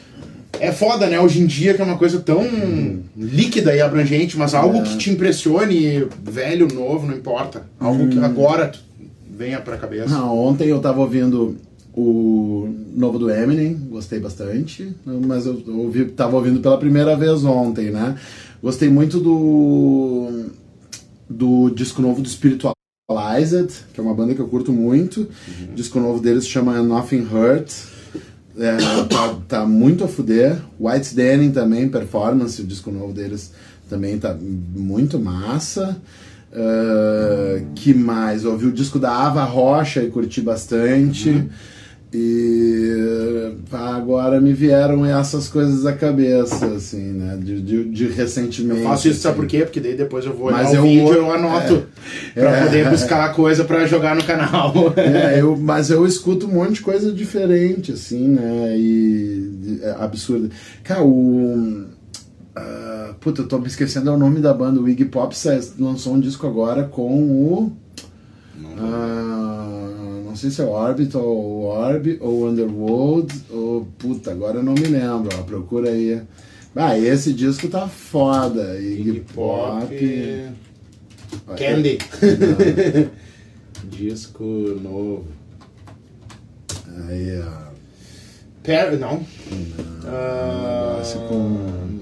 É 0.59 0.73
foda, 0.73 1.07
né? 1.07 1.21
Hoje 1.21 1.43
em 1.43 1.47
dia, 1.47 1.75
que 1.75 1.83
é 1.83 1.85
uma 1.85 1.99
coisa 1.99 2.19
tão 2.19 2.43
líquida 3.15 3.77
e 3.77 3.81
abrangente, 3.83 4.39
mas 4.39 4.55
algo 4.55 4.79
É. 4.79 4.83
que 4.83 4.97
te 4.97 5.11
impressione, 5.11 6.07
velho, 6.25 6.67
novo, 6.73 7.07
não 7.07 7.15
importa. 7.15 7.65
Algo 7.79 8.09
que 8.09 8.19
agora 8.19 8.73
venha 9.31 9.61
pra 9.61 9.77
cabeça. 9.77 10.17
Ah, 10.17 10.25
ontem 10.33 10.69
eu 10.69 10.79
tava 10.81 11.01
ouvindo 11.01 11.57
o 11.97 12.69
novo 12.95 13.19
do 13.19 13.31
Eminem, 13.31 13.75
gostei 13.89 14.21
bastante, 14.21 14.95
mas 15.05 15.47
eu 15.47 15.63
ouvi, 15.69 16.05
tava 16.07 16.37
ouvindo 16.37 16.61
pela 16.61 16.77
primeira 16.77 17.17
vez 17.17 17.45
ontem, 17.45 17.91
né? 17.91 18.17
Gostei 18.63 18.89
muito 18.89 19.19
do 19.19 20.47
do 21.29 21.71
disco 21.71 22.01
novo 22.01 22.23
do 22.23 22.29
Spiritualized, 22.29 23.85
que 23.93 24.01
é 24.01 24.03
uma 24.03 24.15
banda 24.15 24.35
que 24.35 24.41
eu 24.41 24.47
curto 24.47 24.73
muito. 24.73 25.29
O 25.71 25.75
disco 25.75 25.99
novo 25.99 26.21
deles 26.21 26.45
se 26.45 26.51
chama 26.51 26.81
Nothing 26.83 27.27
Hurt. 27.33 27.73
É, 28.59 28.77
tá, 29.09 29.37
tá 29.49 29.67
muito 29.67 30.05
a 30.05 30.09
fuder. 30.09 30.57
White 30.79 31.15
Denim 31.15 31.51
também, 31.51 31.89
performance, 31.89 32.61
o 32.63 32.65
disco 32.65 32.91
novo 32.91 33.13
deles 33.13 33.53
também 33.89 34.19
tá 34.19 34.37
muito 34.39 35.19
massa. 35.19 35.97
Ah, 36.53 37.61
que 37.75 37.93
mais? 37.93 38.45
Ouvi 38.45 38.67
o 38.67 38.73
disco 38.73 38.99
da 38.99 39.11
Ava 39.11 39.45
Rocha 39.45 40.03
e 40.03 40.11
curti 40.11 40.41
bastante. 40.41 41.49
E 42.19 43.53
agora 43.73 44.41
me 44.41 44.53
vieram 44.53 45.05
essas 45.05 45.49
coisas 45.49 45.85
à 45.85 45.93
cabeça, 45.93 46.67
assim, 46.67 47.13
né? 47.13 47.37
De, 47.41 47.61
de, 47.61 47.85
de 47.91 48.07
recentemente. 48.07 48.81
Eu 48.81 48.87
faço 48.89 49.09
isso, 49.09 49.21
sabe 49.21 49.33
assim. 49.35 49.41
por 49.43 49.47
quê? 49.49 49.65
Porque 49.65 49.81
daí 49.81 49.95
depois 49.97 50.25
eu 50.25 50.33
vou 50.33 50.47
olhar 50.47 50.63
Mas 50.63 50.73
o 50.73 50.77
eu 50.77 50.83
vídeo 50.83 51.03
vou- 51.05 51.15
eu 51.15 51.31
anoto 51.33 51.87
é. 52.35 52.41
pra 52.41 52.57
É. 52.57 52.65
poder 52.65 52.91
buscar 52.91 53.25
a 53.25 53.29
coisa 53.35 53.65
pra 53.65 53.87
jogar 53.87 54.17
no 54.17 54.25
canal. 54.25 54.73
É, 54.97 55.39
eu, 55.41 55.57
mas 55.57 55.91
eu 55.91 56.07
escuto 56.07 56.47
um 56.47 56.53
monte 56.53 56.75
de 56.75 56.81
coisa 56.81 57.13
diferente, 57.13 57.93
assim, 57.93 58.29
né? 58.29 58.75
E 58.79 59.79
é 59.83 59.91
absurdo. 59.99 60.51
Cara, 60.83 61.03
o. 61.05 61.85
ah, 62.55 63.15
puta, 63.21 63.43
eu 63.43 63.49
tô 63.49 63.59
me 63.59 63.67
esquecendo 63.67 64.09
é 64.09 64.13
o 64.13 64.19
nome 64.19 64.41
da 64.41 64.55
banda. 64.55 64.81
O 64.81 64.89
Iggy 64.89 65.05
Pop 65.07 65.35
lançou 65.79 66.15
um 66.15 66.21
disco 66.21 66.47
agora 66.47 66.85
com 66.85 67.13
o. 67.23 67.73
ah, 68.79 69.53
não 69.55 69.56
sei 70.37 70.51
se 70.51 70.61
é 70.61 70.65
Orbit 70.65 71.17
ou 71.17 71.65
Orb 71.65 72.19
ou 72.21 72.49
Underworld 72.49 73.35
ou. 73.51 73.89
Puta, 73.99 74.31
agora 74.31 74.59
eu 74.59 74.63
não 74.63 74.75
me 74.75 74.87
lembro. 74.87 75.37
Ó, 75.39 75.43
procura 75.43 75.91
aí. 75.91 76.21
Ah, 76.75 76.99
esse 76.99 77.33
disco 77.33 77.69
tá 77.69 77.89
foda. 77.89 78.79
Iggy, 78.79 79.25
Pop. 79.35 79.89
Candy. 81.57 81.99
Disco 83.89 84.45
novo. 84.83 85.27
Aí, 87.09 87.41
ó. 87.41 87.67
Per... 88.63 88.99
Não. 88.99 89.25
Ah, 90.05 90.97
Negócio 90.97 91.21
com. 91.29 91.57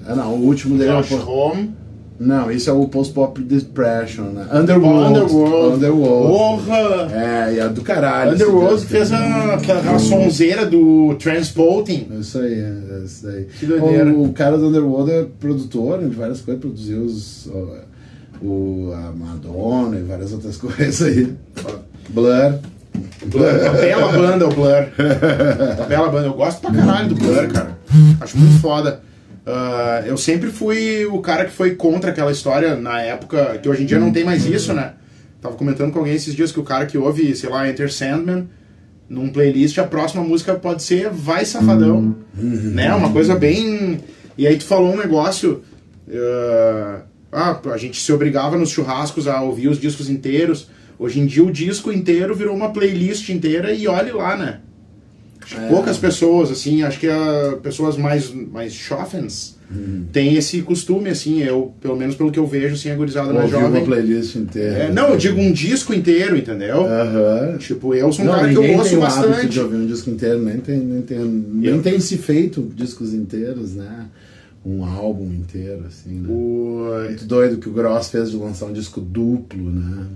Ah, 0.07 0.15
não, 0.15 0.35
o 0.35 0.45
último 0.45 0.79
dele 0.79 0.91
é 0.91 0.95
o. 0.95 1.29
Home. 1.29 1.84
Não, 2.19 2.49
isso 2.51 2.71
é 2.71 2.73
o 2.73 2.87
Post-Pop 2.87 3.41
Depression, 3.43 4.23
né? 4.25 4.47
Underworld. 4.53 5.19
Underworld. 5.19 5.77
Underworld. 5.77 6.29
Porra! 6.65 7.13
É, 7.13 7.55
e 7.55 7.59
é 7.59 7.69
do 7.69 7.83
caralho. 7.83 8.33
Underworld 8.35 8.87
fez 8.87 9.13
a, 9.13 9.55
aquela 9.55 9.99
sonzeira 9.99 10.65
do 10.65 11.17
Transporting. 11.19 12.07
Isso 12.21 12.39
aí, 12.39 12.55
é 12.55 13.03
isso 13.05 13.27
aí. 13.27 13.47
Que 13.59 13.67
doideira. 13.67 14.11
O, 14.13 14.27
o 14.27 14.33
cara 14.33 14.57
do 14.57 14.69
Underworld 14.69 15.11
é 15.11 15.27
produtor 15.41 15.99
de 15.99 16.15
várias 16.15 16.41
coisas, 16.41 16.61
produziu 16.61 17.03
os, 17.03 17.47
o, 17.47 18.47
o- 18.47 18.93
a 18.95 19.11
Madonna 19.13 19.99
e 19.99 20.03
várias 20.03 20.33
outras 20.33 20.57
coisas 20.59 21.03
aí. 21.03 21.33
Blur. 22.11 22.55
Blur. 23.27 23.49
Uma 23.61 23.73
bela 23.73 24.13
banda, 24.13 24.47
o 24.47 24.51
Blur. 24.55 24.87
Uma 25.79 25.87
bela 25.87 26.09
banda. 26.11 26.27
Eu 26.29 26.35
gosto 26.35 26.61
pra 26.61 26.71
caralho 26.71 27.09
do 27.09 27.15
Blur, 27.17 27.49
cara. 27.49 27.77
Acho 28.21 28.39
muito 28.39 28.61
foda. 28.61 29.01
Ah, 29.47 30.03
eu 30.07 30.17
sempre 30.17 30.51
fui 30.51 31.05
o 31.07 31.21
cara 31.21 31.45
que 31.45 31.53
foi 31.53 31.75
contra 31.75 32.11
aquela 32.11 32.33
história 32.33 32.77
na 32.77 33.01
época, 33.03 33.59
que 33.59 33.69
hoje 33.69 33.83
em 33.83 33.87
dia 33.87 33.99
não 33.99 34.13
tem 34.13 34.25
mais 34.25 34.47
isso, 34.47 34.73
né? 34.73 34.95
Tava 35.41 35.57
comentando 35.57 35.93
com 35.93 35.99
alguém 35.99 36.15
esses 36.15 36.35
dias 36.35 36.51
que 36.51 36.61
o 36.61 36.65
cara 36.65 36.87
que 36.87 36.97
ouve, 36.97 37.37
sei 37.37 37.51
lá, 37.51 37.69
Enter 37.69 37.93
Sandman, 37.93 38.49
num 39.09 39.29
playlist, 39.29 39.77
a 39.79 39.85
próxima 39.85 40.25
música 40.25 40.55
pode 40.55 40.83
ser 40.83 41.11
Vai 41.11 41.45
Safadão. 41.45 42.17
Né? 42.35 42.95
Uma 42.95 43.13
coisa 43.13 43.37
bem. 43.37 44.01
E 44.39 44.47
aí 44.47 44.57
tu 44.57 44.65
falou 44.65 44.93
um 44.93 44.97
negócio. 44.97 45.63
ah, 46.11 47.03
ah, 47.31 47.61
a 47.73 47.77
gente 47.77 48.01
se 48.01 48.13
obrigava 48.13 48.57
nos 48.57 48.71
churrascos 48.71 49.29
a 49.29 49.43
ouvir 49.43 49.69
os 49.69 49.79
discos 49.79 50.09
inteiros. 50.09 50.69
Hoje 50.99 51.21
em 51.21 51.27
dia 51.27 51.45
o 51.45 51.53
disco 51.53 51.93
inteiro 51.93 52.35
virou 52.35 52.57
uma 52.57 52.73
playlist 52.73 53.29
inteira 53.29 53.73
e 53.73 53.87
olhe 53.87 54.13
lá, 54.13 54.37
né? 54.37 54.61
É. 55.53 55.69
Poucas 55.69 55.99
pessoas, 55.99 56.51
assim, 56.51 56.83
acho 56.83 56.99
que 56.99 57.07
ah, 57.09 57.59
pessoas 57.63 57.97
mais, 57.97 58.31
mais 58.33 58.73
chofens 58.73 59.55
Uhum. 59.75 60.05
têm 60.13 60.37
esse 60.37 60.61
costume, 60.63 61.09
assim, 61.09 61.43
eu, 61.43 61.73
pelo 61.81 61.97
menos 61.97 62.15
pelo 62.15 62.31
que 62.31 62.39
eu 62.39 62.47
vejo, 62.47 62.75
assim, 62.75 62.91
a 62.91 62.95
gurizada 62.95 63.33
mais 63.33 63.45
Ouviu 63.47 63.59
uma 63.61 63.69
jovem. 63.69 63.85
playlist 63.85 64.37
inteira. 64.37 64.75
É, 64.85 64.93
não, 64.93 65.09
eu 65.09 65.17
digo 65.17 65.41
um 65.41 65.51
disco 65.51 65.93
inteiro, 65.95 66.37
entendeu? 66.37 66.85
Aham. 66.85 67.57
Tipo, 67.59 67.95
eu 67.95 68.13
sou 68.13 68.25
um 68.25 68.29
Não, 68.29 68.35
cara 68.35 68.49
que 68.51 68.55
eu 68.57 68.77
ouço 68.77 68.91
tem 68.91 68.99
bastante. 68.99 69.49
de 69.49 69.61
ouvir 69.61 69.77
um 69.77 69.87
disco 69.87 70.11
inteiro, 70.11 70.39
nem 70.43 70.59
tem, 70.59 70.79
nem 70.79 71.03
tem, 71.03 71.19
nem 71.19 71.73
Eu- 71.77 71.83
tem 71.83 71.99
se 71.99 72.19
feito 72.19 72.71
discos 72.77 73.15
inteiros, 73.15 73.75
né? 73.75 74.05
Um 74.65 74.83
álbum 74.85 75.31
inteiro, 75.33 75.85
assim, 75.87 76.21
né? 76.21 76.29
O, 76.29 76.89
Muito 77.05 77.27
doido 77.27 77.59
que 77.59 77.69
o 77.69 77.73
Gross 77.73 78.09
fez 78.09 78.31
de 78.31 78.37
lançar 78.39 78.65
um 78.67 78.73
disco 78.73 78.99
duplo, 79.01 79.71
né? 79.71 80.07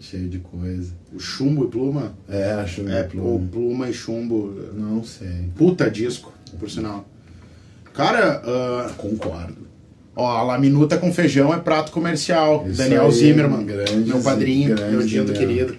Cheio 0.00 0.26
de 0.28 0.38
coisa. 0.38 0.92
o 1.14 1.18
chumbo 1.20 1.64
e 1.66 1.68
pluma. 1.68 2.14
É, 2.28 2.52
acho 2.54 2.88
É, 2.88 3.02
duplo. 3.02 3.22
ou 3.24 3.38
pluma 3.40 3.90
e 3.90 3.92
chumbo. 3.92 4.54
Não 4.74 5.04
sei. 5.04 5.50
Puta 5.54 5.90
disco, 5.90 6.32
por 6.58 6.70
sinal. 6.70 7.06
Cara, 7.92 8.40
ah, 8.44 8.90
Concordo. 8.96 9.68
ó, 10.16 10.26
a 10.38 10.42
laminuta 10.44 10.96
com 10.96 11.12
feijão 11.12 11.52
é 11.52 11.58
prato 11.58 11.92
comercial. 11.92 12.64
Isso 12.66 12.78
Daniel 12.78 13.06
aí, 13.06 13.12
Zimmerman, 13.12 13.66
grande 13.66 13.94
meu 13.96 14.20
padrinho, 14.22 14.74
meu 14.90 15.02
dito 15.04 15.32
querido. 15.34 15.76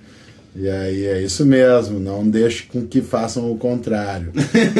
E 0.53 0.67
aí 0.69 1.05
é 1.05 1.21
isso 1.23 1.45
mesmo, 1.45 1.97
não 1.97 2.29
deixe 2.29 2.63
com 2.63 2.85
que 2.85 3.01
façam 3.01 3.49
o 3.49 3.57
contrário. 3.57 4.33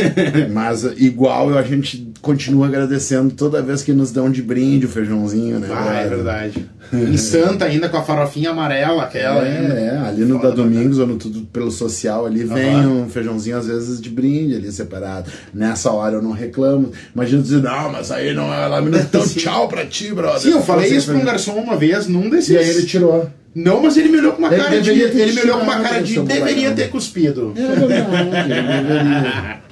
Mas 0.54 0.84
igual 0.98 1.58
a 1.58 1.64
gente 1.64 2.11
continua 2.22 2.68
agradecendo 2.68 3.34
toda 3.34 3.62
vez 3.62 3.82
que 3.82 3.92
nos 3.94 4.12
dão 4.12 4.30
de 4.30 4.42
brinde 4.42 4.86
o 4.86 4.90
feijãozinho, 4.90 5.60
né? 5.60 5.68
Ah, 5.72 6.02
é 6.02 6.08
verdade. 6.08 6.70
em 6.94 7.18
Santa 7.18 7.66
ainda 7.66 7.90
com 7.90 7.98
a 7.98 8.04
farofinha 8.04 8.52
amarela, 8.52 9.04
aquela 9.04 9.42
ainda. 9.42 9.74
É, 9.74 9.86
é, 9.86 9.98
ali 9.98 10.24
no 10.24 10.36
Foda 10.36 10.50
da 10.50 10.56
Domingos 10.56 11.00
ou 11.00 11.08
no 11.08 11.18
Tudo 11.18 11.42
pelo 11.48 11.72
Social 11.72 12.26
ali 12.26 12.44
vem 12.44 12.76
Aham. 12.76 12.90
um 12.90 13.10
feijãozinho 13.10 13.58
às 13.58 13.68
vezes 13.68 14.00
de 14.00 14.10
brinde 14.10 14.56
ali 14.56 14.72
separado. 14.72 15.32
Nessa 15.54 15.92
hora 15.92 16.16
eu 16.16 16.22
não 16.22 16.32
reclamo. 16.32 16.92
Imagina 17.14 17.42
dizer, 17.42 17.62
não, 17.62 17.92
mas 17.92 18.12
aí 18.12 18.34
não 18.34 18.54
é 18.54 18.68
lá, 18.68 18.82
então 18.82 19.26
tchau 19.28 19.68
pra 19.68 19.86
ti, 19.86 20.14
brother. 20.14 20.42
Sim, 20.42 20.52
eu 20.52 20.62
falei 20.62 20.92
isso 20.92 21.08
pra 21.08 21.16
um 21.16 21.26
garçom 21.26 21.54
uma 21.54 21.76
vez, 21.76 22.08
num 22.08 22.30
desses. 22.30 22.50
E 22.50 22.58
aí 22.58 22.70
ele 22.70 22.86
tirou. 22.86 23.30
Não, 23.54 23.82
mas 23.82 23.98
ele 23.98 24.10
me 24.10 24.20
olhou 24.20 24.32
com 24.34 24.40
uma 24.40 24.54
Ele 24.54 24.64
cara 24.64 24.82
de. 24.82 24.90
Ele 24.92 25.32
me 25.34 25.42
olhou 25.42 25.58
com 25.58 25.64
uma 25.64 25.82
cara 25.82 26.02
de 26.02 26.20
deveria 26.22 26.72
ter 26.72 26.90
cuspido. 26.90 27.54
É 27.56 27.76
verdade, 27.76 28.52
ele 28.52 28.62
deveria. 28.62 29.62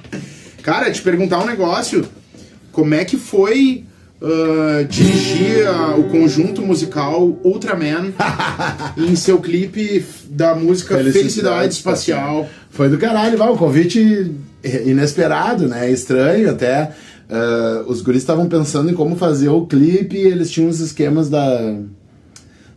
Cara, 0.62 0.90
te 0.90 1.00
perguntar 1.00 1.38
um 1.38 1.46
negócio. 1.46 2.06
Como 2.72 2.94
é 2.94 3.04
que 3.04 3.16
foi 3.16 3.84
ah, 4.22 4.82
dirigir 4.88 5.66
ah, 5.66 5.96
o 5.96 6.04
conjunto 6.04 6.62
musical 6.62 7.38
Ultraman 7.42 8.12
em 8.96 9.16
seu 9.16 9.38
clipe 9.40 10.04
da 10.28 10.54
música 10.54 10.94
Felicidade, 10.96 11.18
Felicidade 11.18 11.74
Espacial? 11.74 12.48
Foi 12.70 12.88
do 12.88 12.98
caralho, 12.98 13.36
vai, 13.38 13.50
um 13.50 13.56
convite 13.56 14.30
inesperado, 14.84 15.66
né? 15.68 15.90
Estranho 15.90 16.50
até. 16.50 16.92
Ah, 17.28 17.84
os 17.86 18.02
guris 18.02 18.22
estavam 18.22 18.46
pensando 18.48 18.90
em 18.90 18.94
como 18.94 19.16
fazer 19.16 19.48
o 19.48 19.66
clipe 19.66 20.16
e 20.16 20.26
eles 20.26 20.50
tinham 20.50 20.68
os 20.68 20.80
esquemas 20.80 21.28
da, 21.30 21.74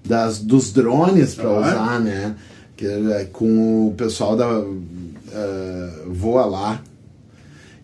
das, 0.06 0.40
dos 0.40 0.72
drones 0.72 1.36
para 1.36 1.50
Ah. 1.50 1.60
usar, 1.60 2.00
né? 2.00 2.36
Que, 2.76 2.86
é 2.88 3.28
com 3.32 3.88
o 3.90 3.94
pessoal 3.96 4.36
da 4.36 4.48
ah, 5.34 5.90
Voa 6.08 6.46
Lá. 6.46 6.82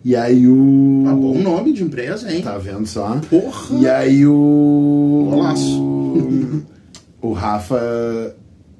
E 0.04 0.16
aí 0.16 0.46
o. 0.46 1.04
Ah, 1.06 1.14
bom 1.14 1.38
nome 1.38 1.72
de 1.72 1.82
empresa, 1.82 2.32
hein? 2.32 2.40
Tá 2.42 2.56
vendo 2.56 2.86
só? 2.86 3.20
Porra! 3.28 3.78
E 3.78 3.86
aí 3.88 4.26
o. 4.26 5.26
Golaço. 5.30 5.82
O, 5.82 6.62
o 7.28 7.32
Rafa. 7.32 8.34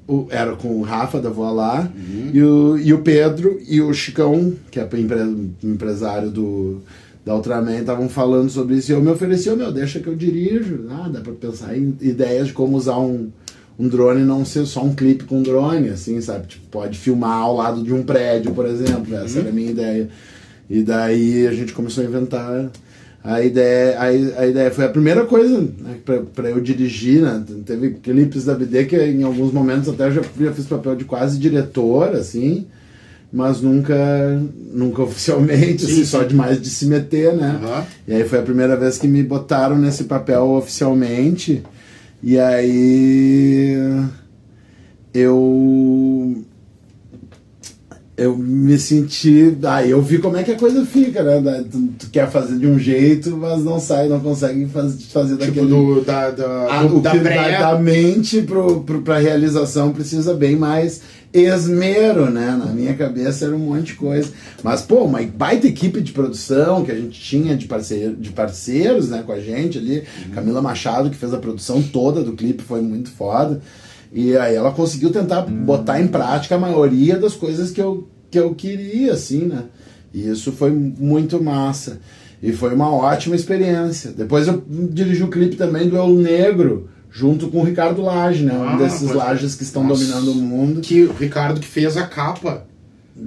o- 0.08 0.26
era 0.30 0.56
com 0.56 0.68
o 0.76 0.82
Rafa 0.82 1.20
da 1.20 1.28
Voa 1.30 1.50
Lá 1.52 1.90
Uhum. 1.94 2.30
e, 2.32 2.42
o, 2.42 2.78
e 2.78 2.92
o 2.94 2.98
Pedro 3.02 3.60
e 3.68 3.80
o 3.82 3.92
Chicão, 3.92 4.54
que 4.70 4.80
é 4.80 4.88
empre- 4.94 5.52
empresário 5.62 6.30
do, 6.30 6.80
da 7.24 7.34
Ultraman, 7.36 7.78
estavam 7.78 8.08
falando 8.08 8.48
sobre 8.50 8.76
isso. 8.76 8.90
E 8.90 8.94
eu 8.94 9.02
me 9.02 9.10
ofereci, 9.10 9.50
"Ô, 9.50 9.56
meu, 9.56 9.70
deixa 9.70 10.00
que 10.00 10.06
eu 10.08 10.16
dirijo. 10.16 10.86
Ah, 10.90 11.08
dá 11.12 11.20
pra 11.20 11.32
pensar 11.34 11.76
em 11.76 11.94
ideias 12.00 12.46
de 12.48 12.54
como 12.54 12.76
usar 12.78 12.98
um, 12.98 13.28
um 13.78 13.86
drone 13.88 14.22
e 14.22 14.24
não 14.24 14.42
ser 14.44 14.64
só 14.66 14.82
um 14.82 14.94
clipe 14.94 15.24
com 15.24 15.42
drone, 15.42 15.90
assim, 15.90 16.18
sabe? 16.22 16.46
Tipo, 16.48 16.66
pode 16.70 16.98
filmar 16.98 17.38
ao 17.42 17.56
lado 17.56 17.82
de 17.82 17.92
um 17.92 18.02
prédio, 18.02 18.52
por 18.52 18.64
exemplo. 18.66 19.14
Essa 19.14 19.34
Uhum. 19.34 19.40
era 19.42 19.48
a 19.50 19.52
minha 19.52 19.70
ideia. 19.70 20.08
E 20.70 20.82
daí 20.84 21.48
a 21.48 21.52
gente 21.52 21.72
começou 21.72 22.04
a 22.04 22.06
inventar 22.06 22.70
a 23.24 23.42
ideia. 23.42 23.98
A, 23.98 24.04
a 24.42 24.46
ideia 24.46 24.70
foi 24.70 24.84
a 24.84 24.88
primeira 24.88 25.26
coisa 25.26 25.60
né, 25.60 25.96
pra, 26.04 26.20
pra 26.20 26.48
eu 26.48 26.60
dirigir, 26.60 27.22
né? 27.22 27.42
Teve 27.66 27.90
clipes 27.94 28.44
da 28.44 28.54
BD 28.54 28.84
que 28.84 28.96
em 28.96 29.24
alguns 29.24 29.52
momentos 29.52 29.88
até 29.88 30.06
eu 30.06 30.12
já, 30.12 30.22
já 30.40 30.52
fiz 30.52 30.66
papel 30.66 30.94
de 30.94 31.04
quase 31.04 31.38
diretor, 31.38 32.14
assim. 32.14 32.66
Mas 33.32 33.60
nunca, 33.60 33.94
nunca 34.72 35.02
oficialmente, 35.04 35.82
Sim, 35.82 35.86
assim, 35.92 35.94
sim. 35.96 36.04
só 36.04 36.22
demais 36.22 36.60
de 36.60 36.70
se 36.70 36.86
meter, 36.86 37.34
né? 37.34 37.60
Aham. 37.62 37.84
E 38.06 38.14
aí 38.14 38.24
foi 38.24 38.38
a 38.38 38.42
primeira 38.42 38.76
vez 38.76 38.96
que 38.96 39.08
me 39.08 39.22
botaram 39.22 39.76
nesse 39.76 40.04
papel 40.04 40.48
oficialmente. 40.50 41.62
E 42.22 42.38
aí 42.38 43.76
eu 45.12 45.36
eu 48.22 48.36
me 48.36 48.78
senti. 48.78 49.56
Aí 49.64 49.90
eu 49.90 50.00
vi 50.02 50.18
como 50.18 50.36
é 50.36 50.42
que 50.42 50.52
a 50.52 50.56
coisa 50.58 50.84
fica, 50.84 51.22
né? 51.22 51.64
Tu, 51.70 51.78
tu 51.98 52.10
quer 52.10 52.30
fazer 52.30 52.58
de 52.58 52.66
um 52.66 52.78
jeito, 52.78 53.36
mas 53.36 53.64
não 53.64 53.80
sai, 53.80 54.08
não 54.08 54.20
consegue 54.20 54.66
faz, 54.66 55.04
fazer 55.12 55.36
Tipo, 55.36 55.46
daquele. 55.46 55.66
do, 55.68 56.00
da, 56.02 56.30
da, 56.30 56.66
Ah, 56.70 56.82
do- 56.84 56.98
o 56.98 57.00
da 57.00 57.14
da, 57.14 57.72
da 57.72 57.78
mente 57.78 58.42
pro, 58.42 58.80
pro, 58.82 59.02
pra 59.02 59.18
realização 59.18 59.92
precisa 59.92 60.34
bem 60.34 60.56
mais 60.56 61.00
esmero, 61.32 62.30
né? 62.30 62.56
Na 62.58 62.66
minha 62.72 62.94
cabeça 62.94 63.44
era 63.46 63.54
um 63.54 63.58
monte 63.60 63.86
de 63.88 63.94
coisa. 63.94 64.28
Mas, 64.62 64.82
pô, 64.82 65.04
uma 65.04 65.22
baita 65.22 65.66
equipe 65.66 66.00
de 66.00 66.12
produção 66.12 66.84
que 66.84 66.90
a 66.90 66.94
gente 66.96 67.18
tinha 67.20 67.56
de, 67.56 67.66
parceiro, 67.66 68.16
de 68.16 68.30
parceiros 68.30 69.08
né, 69.08 69.22
com 69.24 69.32
a 69.32 69.40
gente 69.40 69.78
ali. 69.78 70.02
Camila 70.34 70.60
Machado, 70.60 71.08
que 71.10 71.16
fez 71.16 71.32
a 71.32 71.38
produção 71.38 71.82
toda 71.82 72.22
do 72.22 72.32
clipe, 72.32 72.62
foi 72.62 72.80
muito 72.80 73.10
foda. 73.10 73.60
E 74.12 74.36
aí 74.36 74.54
ela 74.54 74.72
conseguiu 74.72 75.10
tentar 75.10 75.42
botar 75.42 76.00
em 76.00 76.08
prática 76.08 76.56
a 76.56 76.58
maioria 76.58 77.16
das 77.16 77.34
coisas 77.34 77.70
que 77.70 77.80
eu, 77.80 78.08
que 78.30 78.38
eu 78.38 78.54
queria, 78.54 79.12
assim, 79.12 79.44
né? 79.46 79.64
E 80.12 80.28
isso 80.28 80.50
foi 80.52 80.70
muito 80.70 81.42
massa. 81.42 82.00
E 82.42 82.52
foi 82.52 82.74
uma 82.74 82.92
ótima 82.92 83.36
experiência. 83.36 84.10
Depois 84.10 84.48
eu 84.48 84.62
dirigi 84.68 85.22
o 85.22 85.28
clipe 85.28 85.56
também 85.56 85.88
do 85.88 85.96
El 85.96 86.08
Negro, 86.10 86.88
junto 87.10 87.48
com 87.48 87.60
o 87.60 87.64
Ricardo 87.64 88.02
Lage, 88.02 88.44
né? 88.44 88.52
Ah, 88.54 88.74
um 88.74 88.78
desses 88.78 89.10
é. 89.10 89.14
Lages 89.14 89.54
que 89.54 89.62
estão 89.62 89.84
Nossa. 89.84 90.00
dominando 90.04 90.32
o 90.32 90.34
mundo. 90.34 90.80
Que 90.80 91.02
o 91.04 91.12
Ricardo 91.12 91.60
que 91.60 91.66
fez 91.66 91.96
a 91.96 92.06
capa. 92.06 92.64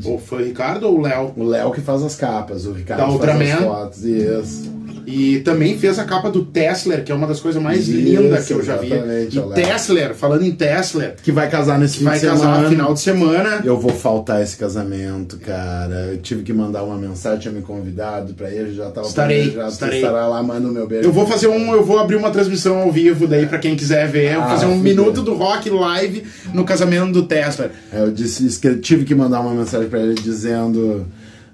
Ou 0.03 0.17
foi 0.17 0.41
o 0.41 0.45
Ricardo 0.47 0.87
ou 0.87 0.97
o 0.97 1.01
Léo? 1.01 1.33
O 1.37 1.43
Léo 1.43 1.71
que 1.71 1.81
faz 1.81 2.01
as 2.01 2.15
capas, 2.15 2.65
o 2.65 2.73
Ricardo 2.73 3.01
Da 3.01 3.05
faz 3.05 3.15
as 3.15 3.21
Ultraman. 3.21 3.67
fotos. 3.69 4.03
Isso. 4.03 4.72
E 5.05 5.39
também 5.39 5.77
fez 5.77 5.99
a 5.99 6.03
capa 6.05 6.29
do 6.29 6.43
Tesla, 6.45 6.97
que 6.97 7.11
é 7.11 7.15
uma 7.15 7.27
das 7.27 7.39
coisas 7.39 7.61
mais 7.61 7.87
lindas 7.87 8.45
que 8.47 8.53
eu 8.53 8.63
já 8.63 8.77
vi. 8.77 8.87
E. 8.93 9.53
Tesla, 9.53 10.13
falando 10.13 10.43
em 10.43 10.51
Tesla, 10.51 11.15
Que 11.23 11.31
vai 11.31 11.49
casar 11.49 11.77
nesse 11.79 12.03
vai 12.03 12.19
casar 12.19 12.37
semana. 12.37 12.61
no 12.63 12.69
final 12.69 12.93
de 12.93 12.99
semana. 12.99 13.61
Eu 13.63 13.79
vou 13.79 13.91
faltar 13.91 14.41
esse 14.41 14.57
casamento, 14.57 15.37
cara. 15.37 16.09
Eu 16.11 16.17
tive 16.17 16.43
que 16.43 16.53
mandar 16.53 16.83
uma 16.83 16.97
mensagem, 16.97 17.39
tinha 17.39 17.53
me 17.53 17.61
convidado 17.61 18.33
pra 18.33 18.49
ir, 18.49 18.73
já 18.73 18.89
tava 18.89 19.07
Estarei, 19.07 19.41
planejado 19.49 19.71
estarei. 19.71 19.99
estará 19.99 20.27
lá, 20.27 20.41
manda 20.43 20.67
o 20.67 20.71
meu 20.71 20.87
beijo. 20.87 21.07
Eu 21.07 21.11
vou 21.13 21.27
fazer 21.27 21.47
um, 21.47 21.73
eu 21.73 21.83
vou 21.83 21.99
abrir 21.99 22.15
uma 22.15 22.31
transmissão 22.31 22.77
ao 22.77 22.91
vivo 22.91 23.27
daí 23.27 23.45
pra 23.45 23.57
quem 23.59 23.75
quiser 23.75 24.07
ver. 24.09 24.31
Eu 24.33 24.41
vou 24.41 24.43
Ah, 24.43 24.49
fazer 24.51 24.65
um 24.65 24.77
minuto 24.77 25.21
do 25.21 25.33
rock 25.33 25.69
live 25.69 26.23
no 26.53 26.63
casamento 26.63 27.11
do 27.11 27.23
Tesla. 27.23 27.69
É, 27.91 28.01
Eu 28.01 28.11
disse 28.11 28.59
eu 28.67 28.79
tive 28.81 29.03
que 29.05 29.13
mandar 29.15 29.41
uma 29.41 29.53
mensagem 29.53 29.87
pra 29.89 29.99
ele 29.99 30.13
dizendo: 30.15 31.05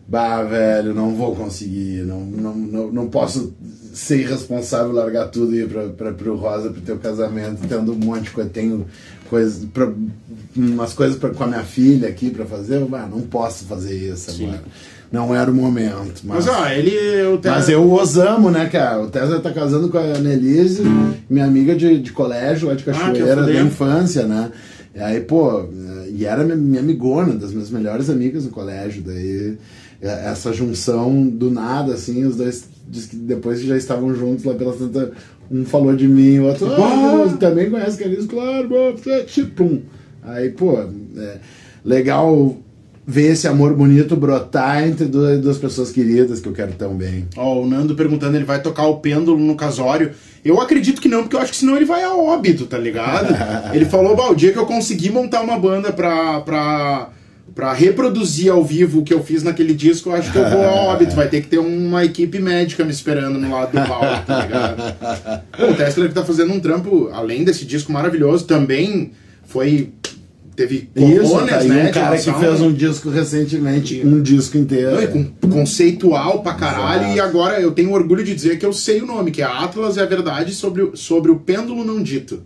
Bah, 0.10 0.42
velho, 0.42 0.94
não 0.96 1.14
vou 1.14 1.36
conseguir, 1.36 2.04
não, 2.04 2.22
não, 2.22 2.56
não, 2.56 2.92
não 2.92 3.08
posso 3.08 3.54
ser 3.94 4.22
irresponsável, 4.22 4.92
largar 4.92 5.28
tudo 5.28 5.56
e 5.56 5.60
ir 5.60 5.68
pra, 5.68 5.84
pra, 5.90 6.12
pro 6.14 6.36
Rosa 6.36 6.72
pro 6.72 6.82
teu 6.82 6.98
casamento, 6.98 7.60
tendo 7.68 7.92
um 7.94 7.96
monte 7.98 8.24
de 8.24 8.32
coisa. 8.32 8.50
Tenho 8.50 8.88
coisas, 9.30 9.66
pra, 9.72 9.88
umas 10.56 10.94
coisas 10.94 11.16
pra, 11.16 11.30
com 11.30 11.44
a 11.44 11.48
minha 11.48 11.64
filha 11.64 12.08
aqui 12.08 12.32
pra 12.32 12.46
fazer. 12.46 12.84
Bah, 12.86 13.08
não 13.10 13.22
posso 13.22 13.66
fazer 13.66 13.94
isso 13.96 14.32
Sim. 14.32 14.46
agora. 14.48 14.64
Não 15.12 15.36
era 15.36 15.50
o 15.50 15.54
momento. 15.54 16.22
Mas 16.24 16.48
ó, 16.48 16.68
ele. 16.70 16.92
O 17.34 17.38
Tesla, 17.38 17.58
Mas 17.58 17.70
eu 17.70 17.94
os 17.94 18.18
amo, 18.18 18.50
né, 18.50 18.68
cara? 18.68 19.02
O 19.04 19.10
Tesla 19.10 19.40
tá 19.40 19.52
casando 19.52 19.90
com 19.90 19.98
a 19.98 20.02
Annelise, 20.02 20.82
minha 21.30 21.46
amiga 21.46 21.76
de, 21.76 22.00
de 22.00 22.12
colégio 22.12 22.68
lá 22.68 22.74
de 22.74 22.84
Ah, 22.90 22.94
Cachoeira, 22.94 23.36
da 23.38 23.44
fudeu. 23.48 23.66
infância, 23.66 24.24
né? 24.26 24.52
E 24.96 25.00
aí, 25.00 25.20
pô, 25.22 25.66
e 26.12 26.26
era 26.26 26.44
minha, 26.44 26.56
minha 26.58 26.80
amigona, 26.82 27.34
das 27.36 27.52
minhas 27.52 27.70
melhores 27.70 28.10
amigas 28.10 28.44
no 28.46 28.50
colégio. 28.52 29.02
Daí, 29.04 29.58
essa 30.02 30.54
junção 30.54 31.28
do 31.28 31.52
nada, 31.52 31.94
assim, 31.94 32.26
os 32.26 32.38
dois, 32.38 32.66
diz 32.88 33.06
que 33.06 33.16
depois 33.16 33.60
que 33.60 33.68
já 33.68 33.78
estavam 33.78 34.14
juntos 34.16 34.46
lá 34.46 34.54
pela 34.54 34.78
Santa, 34.78 35.12
um 35.52 35.66
falou 35.66 35.96
de 35.96 36.08
mim, 36.08 36.40
o 36.40 36.46
outro, 36.46 36.68
ah, 36.72 37.38
também 37.40 37.70
conhece 37.70 37.98
Caris, 37.98 38.26
claro, 38.26 38.70
pô, 38.70 38.94
pum. 39.56 39.82
Aí, 40.24 40.50
pô, 40.50 40.80
é, 41.18 41.38
legal 41.84 42.58
ver 43.10 43.32
esse 43.32 43.48
amor 43.48 43.74
bonito 43.74 44.16
brotar 44.16 44.88
entre 44.88 45.06
duas, 45.06 45.40
duas 45.42 45.58
pessoas 45.58 45.92
queridas 45.92 46.40
que 46.40 46.48
eu 46.48 46.54
quero 46.54 46.74
tão 46.74 46.94
bem. 46.94 47.28
Ó, 47.36 47.62
o 47.62 47.68
Nando 47.68 47.96
perguntando, 47.96 48.38
ele 48.38 48.46
vai 48.46 48.62
tocar 48.62 48.86
o 48.86 48.98
pêndulo 48.98 49.44
no 49.44 49.56
casório. 49.56 50.12
Eu 50.46 50.62
acredito 50.62 51.02
que 51.02 51.10
não, 51.10 51.24
porque 51.24 51.36
eu 51.36 51.40
acho 51.40 51.52
que 51.52 51.58
senão 51.58 51.76
ele 51.76 51.86
vai 51.86 52.04
a 52.04 52.14
óbito, 52.14 52.68
tá 52.68 52.78
ligado? 52.78 53.36
ele 53.74 53.86
falou, 53.86 54.16
bah, 54.16 54.30
o 54.30 54.36
dia 54.36 54.52
que 54.54 54.60
eu 54.60 54.66
conseguir 54.68 55.10
montar 55.10 55.42
uma 55.42 55.58
banda 55.58 55.92
pra, 55.92 56.42
pra, 56.42 57.10
pra 57.60 57.74
reproduzir 57.74 58.50
ao 58.50 58.64
vivo 58.64 59.02
o 59.02 59.04
que 59.04 59.14
eu 59.14 59.22
fiz 59.22 59.44
naquele 59.44 59.74
disco, 59.74 60.08
eu 60.08 60.14
acho 60.14 60.32
que 60.32 60.38
eu 60.38 60.50
vou 60.50 60.64
a 60.64 60.72
óbito. 60.96 61.14
Vai 61.14 61.28
ter 61.28 61.42
que 61.42 61.48
ter 61.48 61.58
uma 61.58 62.06
equipe 62.06 62.40
médica 62.40 62.86
me 62.86 62.92
esperando 62.92 63.38
no 63.38 63.52
lado 63.52 63.72
do 63.72 63.86
palco, 63.86 64.26
tá 64.26 64.46
ligado? 64.46 65.44
O 65.70 65.76
Tesla 65.76 66.08
que 66.08 66.14
tá 66.14 66.24
fazendo 66.24 66.54
um 66.54 66.60
trampo, 66.62 67.10
além 67.12 67.44
desse 67.44 67.66
disco 67.66 67.92
maravilhoso, 67.92 68.46
também 68.46 69.12
foi... 69.46 69.90
Teve 70.60 70.90
Isso, 70.96 71.38
tá 71.48 71.64
né? 71.64 71.90
um 71.90 71.92
cara 71.94 72.18
que 72.18 72.34
fez 72.34 72.62
um 72.62 72.74
disco 72.74 73.10
recentemente, 73.10 74.02
um 74.06 74.22
disco 74.22 74.58
inteiro. 74.58 74.92
não, 75.00 75.08
com 75.08 75.50
conceitual 75.50 76.42
pra 76.42 76.54
caralho, 76.54 77.04
Exato. 77.04 77.18
e 77.18 77.20
agora 77.22 77.62
eu 77.62 77.72
tenho 77.72 77.92
orgulho 77.94 78.24
de 78.24 78.36
dizer 78.36 78.60
que 78.60 78.66
eu 78.66 78.74
sei 78.74 79.02
o 79.02 79.06
nome, 79.06 79.32
que 79.32 79.42
é 79.42 79.46
Atlas 79.46 79.98
é 79.98 80.02
a 80.02 80.06
verdade 80.06 80.54
sobre 80.54 80.82
o, 80.82 80.98
sobre 80.98 81.32
o 81.32 81.38
pêndulo 81.38 81.86
não 81.86 82.04
dito. 82.04 82.42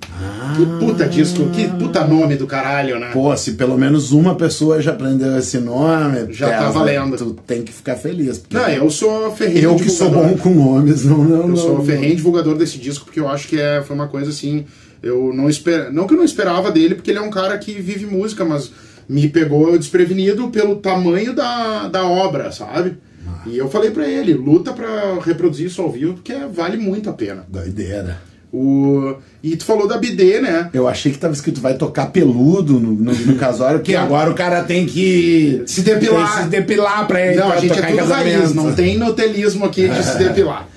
Que 0.56 0.66
puta 0.86 1.08
disco, 1.08 1.50
que 1.50 1.68
puta 1.68 2.06
nome 2.06 2.36
do 2.36 2.46
caralho, 2.46 3.00
né? 3.00 3.10
Pô, 3.12 3.36
se 3.36 3.54
pelo 3.54 3.78
menos 3.78 4.12
uma 4.12 4.36
pessoa 4.36 4.82
já 4.82 4.92
aprendeu 4.92 5.36
esse 5.38 5.58
nome, 5.58 6.32
Já 6.34 6.50
tá 6.50 6.70
valendo. 6.70 7.18
Tu 7.18 7.34
tem 7.48 7.64
que 7.64 7.72
ficar 7.74 7.96
feliz. 7.96 8.44
Não, 8.52 8.68
eu 8.70 8.90
sou 8.92 9.32
ferrenho 9.32 9.72
eu 9.72 9.76
que 9.76 9.90
sou 9.90 10.10
divulgador. 10.10 10.38
bom 10.38 10.44
com 10.44 10.50
nomes, 10.54 11.04
não, 11.06 11.18
não, 11.24 11.42
Eu 11.42 11.48
não. 11.48 11.56
sou 11.56 11.84
ferrenho 11.84 12.16
divulgador 12.16 12.56
desse 12.56 12.78
disco, 12.78 13.06
porque 13.06 13.20
eu 13.20 13.28
acho 13.28 13.48
que 13.48 13.60
é, 13.60 13.82
foi 13.82 13.96
uma 13.96 14.08
coisa 14.08 14.30
assim. 14.30 14.66
Eu 15.04 15.34
não 15.34 15.50
espero. 15.50 15.92
Não 15.92 16.08
que 16.08 16.14
eu 16.14 16.18
não 16.18 16.24
esperava 16.24 16.72
dele, 16.72 16.96
porque 16.96 17.12
ele 17.12 17.20
é 17.20 17.22
um 17.22 17.30
cara 17.30 17.58
que 17.58 17.74
vive 17.74 18.06
música, 18.06 18.46
mas 18.46 18.72
me 19.08 19.28
pegou 19.28 19.78
desprevenido 19.78 20.50
pelo 20.50 20.78
tamanho 20.78 21.34
da, 21.34 21.90
da 21.90 22.08
obra, 22.08 22.52
sabe? 22.52 22.98
E 23.46 23.58
eu 23.58 23.70
falei 23.70 23.92
pra 23.92 24.08
ele, 24.08 24.34
luta 24.34 24.72
pra 24.72 25.20
reproduzir 25.22 25.68
isso 25.68 25.82
ao 25.82 25.92
vivo, 25.92 26.14
porque 26.14 26.34
vale 26.54 26.78
muito 26.78 27.10
a 27.10 27.14
pena. 27.14 27.46
Doideira. 27.50 28.22
O... 28.54 29.16
E 29.42 29.58
tu 29.58 29.66
falou 29.66 29.88
da 29.88 29.98
BD, 29.98 30.40
né? 30.40 30.70
Eu 30.74 30.88
achei 30.88 31.12
que 31.12 31.18
tava 31.18 31.34
escrito 31.34 31.60
vai 31.60 31.76
tocar 31.76 32.06
peludo 32.12 32.80
no, 32.80 32.92
no, 32.94 33.12
no 33.12 33.36
casório, 33.36 33.82
que 33.82 33.96
agora 33.98 34.30
o 34.30 34.36
cara 34.36 34.64
tem 34.64 34.86
que 34.86 35.64
Se 35.66 35.82
depilar. 35.82 36.44
se 36.44 36.50
depilar 36.50 37.08
pra 37.08 37.26
ele 37.26 37.40
Não, 37.40 37.48
pra 37.48 37.58
a 37.58 37.60
gente 37.60 37.78
é 37.78 37.82
tudo 37.82 38.06
raiz, 38.06 38.54
não 38.54 38.74
tem 38.74 38.98
notelismo 38.98 39.66
aqui 39.66 39.90
de 39.90 40.04
se 40.04 40.18
depilar. 40.20 40.70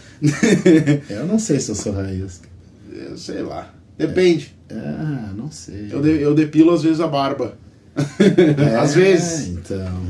Eu 1.11 1.27
não 1.27 1.39
sei 1.39 1.61
se 1.61 1.71
eu 1.71 1.75
sou 1.75 1.93
raiz. 1.93 2.41
Sei 3.17 3.43
lá. 3.43 3.76
Depende. 3.99 4.55
Ah, 4.71 5.33
não 5.37 5.51
sei. 5.51 5.89
Eu, 5.91 6.03
de- 6.03 6.21
eu 6.21 6.35
depilo 6.35 6.73
às 6.73 6.83
vezes 6.83 7.01
a 7.01 7.07
barba. 7.07 7.57
É, 7.97 8.77
às 8.77 8.95
vezes. 8.95 9.49
Então. 9.49 10.03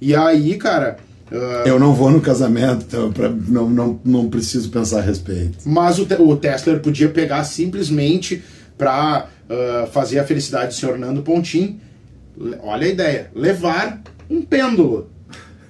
E 0.00 0.14
aí, 0.14 0.56
cara. 0.56 0.96
ah, 1.30 1.64
Eu 1.66 1.78
não 1.78 1.92
vou 1.94 2.10
no 2.10 2.20
casamento, 2.20 2.84
então 2.88 3.12
pra, 3.12 3.28
não, 3.28 3.68
não, 3.68 4.00
não 4.04 4.28
preciso 4.30 4.70
pensar 4.70 4.98
a 4.98 5.02
respeito. 5.02 5.58
Mas 5.66 5.98
o, 5.98 6.04
o 6.22 6.36
Tesla 6.36 6.78
podia 6.78 7.08
pegar 7.08 7.44
simplesmente 7.44 8.42
pra 8.78 9.28
ah, 9.50 9.86
fazer 9.92 10.18
a 10.18 10.24
felicidade 10.24 10.68
do 10.68 10.74
senhor 10.74 10.98
Nando 10.98 11.22
Pontim. 11.22 11.80
Olha 12.62 12.86
a 12.86 12.90
ideia. 12.90 13.30
Levar 13.34 14.02
um 14.30 14.42
pêndulo. 14.42 15.10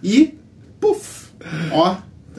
E. 0.02 0.34
Puf! 0.80 1.26
Ó. 1.72 1.96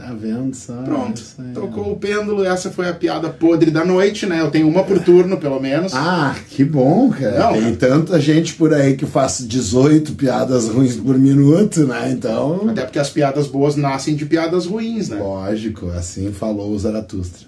Tá 0.07 0.73
Tá? 0.73 0.83
Pronto, 0.83 1.21
aí, 1.39 1.53
tocou 1.53 1.91
o 1.91 1.95
pêndulo, 1.97 2.43
essa 2.45 2.69
foi 2.69 2.87
a 2.87 2.93
piada 2.93 3.29
podre 3.29 3.71
da 3.71 3.83
noite, 3.83 4.25
né? 4.25 4.39
Eu 4.39 4.49
tenho 4.49 4.67
uma 4.67 4.83
por 4.83 4.99
turno, 4.99 5.37
pelo 5.37 5.59
menos. 5.59 5.93
Ah, 5.93 6.35
que 6.49 6.63
bom, 6.63 7.09
cara. 7.09 7.39
Não, 7.39 7.53
Tem 7.53 7.75
tanta 7.75 8.19
gente 8.19 8.53
por 8.53 8.73
aí 8.73 8.95
que 8.95 9.05
faz 9.05 9.45
18 9.45 10.13
piadas 10.13 10.69
ruins 10.69 10.95
por 10.95 11.17
minuto, 11.17 11.85
né? 11.85 12.11
Então. 12.11 12.69
Até 12.69 12.83
porque 12.83 12.99
as 12.99 13.09
piadas 13.09 13.47
boas 13.47 13.75
nascem 13.75 14.15
de 14.15 14.25
piadas 14.25 14.65
ruins, 14.65 15.09
né? 15.09 15.17
Lógico, 15.17 15.89
assim 15.89 16.31
falou 16.31 16.71
o 16.71 16.79
Zaratustra. 16.79 17.45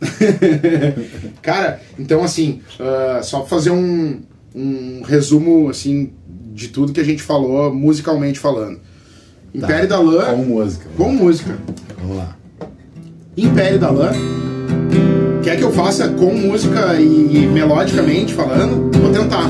Cara, 1.41 1.79
então 1.97 2.23
assim, 2.23 2.61
ah, 2.79 3.21
só 3.23 3.39
pra 3.39 3.47
fazer 3.47 3.71
um, 3.71 4.21
um 4.53 5.01
resumo 5.03 5.69
assim 5.69 6.11
de 6.53 6.67
tudo 6.67 6.91
que 6.91 6.99
a 6.99 7.05
gente 7.05 7.21
falou, 7.21 7.73
musicalmente 7.73 8.39
falando. 8.39 8.79
Império 9.53 9.87
da 9.87 9.99
Lã 9.99 10.25
Com 10.25 10.43
música. 10.43 10.85
com 10.95 11.11
música. 11.11 11.57
Vamos 11.99 12.17
lá. 12.17 12.38
Império 13.45 13.79
da 13.79 13.89
Lã. 13.89 14.11
Quer 15.41 15.57
que 15.57 15.63
eu 15.63 15.71
faça 15.71 16.09
com 16.09 16.33
música 16.33 16.95
e 16.99 17.47
melodicamente 17.51 18.33
falando? 18.33 18.91
Vou 18.99 19.11
tentar. 19.11 19.49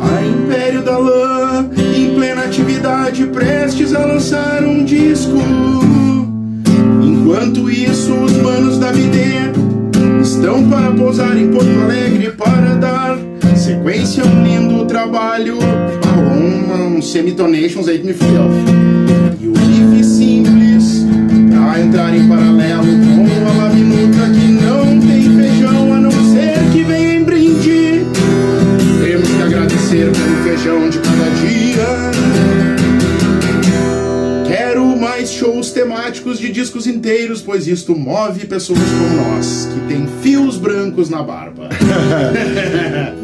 A 0.00 0.26
Império 0.26 0.82
da 0.82 0.98
Lã, 0.98 1.70
em 1.96 2.14
plena 2.14 2.42
atividade, 2.42 3.24
prestes 3.26 3.94
a 3.94 4.04
lançar 4.04 4.64
um 4.64 4.84
disco. 4.84 5.38
Enquanto 7.02 7.70
isso, 7.70 8.12
os 8.12 8.32
manos 8.32 8.78
da 8.78 8.92
BD 8.92 9.52
estão 10.20 10.68
para 10.68 10.90
pousar 10.90 11.36
em 11.36 11.48
Porto 11.48 11.80
Alegre 11.84 12.32
para 12.32 12.74
dar 12.74 13.18
sequência 13.56 14.24
a 14.24 14.26
um 14.26 14.42
lindo 14.42 14.84
trabalho. 14.86 15.58
Ah, 15.60 16.36
um, 16.36 16.96
um 16.96 17.02
semitonations 17.02 17.88
aí 17.88 17.98
que 17.98 18.06
me 18.06 18.12
fudeu. 18.12 18.50
E 19.40 19.46
o 19.46 19.54
riff 19.54 20.04
simples 20.04 21.06
pra 21.50 21.80
entrar 21.80 22.14
em 22.14 22.28
paralelo 22.28 22.51
feijão 30.62 30.88
de 30.88 30.98
cada 30.98 31.30
dia. 31.40 31.86
Quero 34.46 34.96
mais 34.96 35.30
shows 35.32 35.70
temáticos 35.72 36.38
de 36.38 36.52
discos 36.52 36.86
inteiros, 36.86 37.40
pois 37.42 37.66
isto 37.66 37.96
move 37.96 38.46
pessoas 38.46 38.78
como 38.78 39.16
nós, 39.34 39.68
que 39.72 39.80
tem 39.88 40.06
fios 40.22 40.56
brancos 40.56 41.08
na 41.10 41.22
barba. 41.22 41.68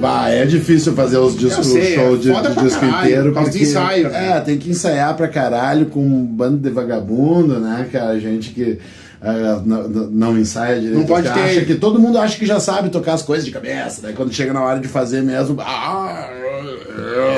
Bah, 0.00 0.28
é 0.30 0.46
difícil 0.46 0.92
fazer 0.94 1.18
os 1.18 1.36
discos, 1.36 1.66
sei, 1.66 1.96
show 1.96 2.14
é 2.14 2.18
de, 2.18 2.30
de 2.54 2.62
disco 2.62 2.80
caralho, 2.80 3.04
inteiro. 3.08 3.24
por 3.30 3.34
causa 3.34 3.50
de 3.50 3.58
porque- 3.58 3.70
ensaio, 3.70 4.08
né? 4.08 4.36
É, 4.36 4.40
tem 4.40 4.56
que 4.56 4.70
ensaiar 4.70 5.16
pra 5.16 5.26
caralho 5.26 5.86
com 5.86 6.00
um 6.00 6.24
bando 6.24 6.58
de 6.58 6.70
vagabundo, 6.70 7.58
né, 7.58 7.84
cara? 7.90 8.18
Gente 8.20 8.50
que 8.50 8.78
não, 9.20 9.88
não- 9.88 10.10
não 10.10 10.38
ensaia 10.38 10.76
direito. 10.80 10.98
Não 10.98 11.06
pode 11.06 11.28
ter- 11.28 11.40
acha 11.40 11.64
que 11.64 11.74
todo 11.74 11.98
mundo 11.98 12.18
acha 12.18 12.38
que 12.38 12.46
já 12.46 12.60
sabe 12.60 12.88
tocar 12.90 13.14
as 13.14 13.22
coisas 13.22 13.44
de 13.44 13.50
cabeça, 13.50 14.06
né? 14.06 14.12
Quando 14.16 14.32
chega 14.32 14.52
na 14.52 14.62
hora 14.62 14.78
de 14.80 14.86
fazer 14.88 15.22
mesmo. 15.22 15.56
Ah, 15.60 16.28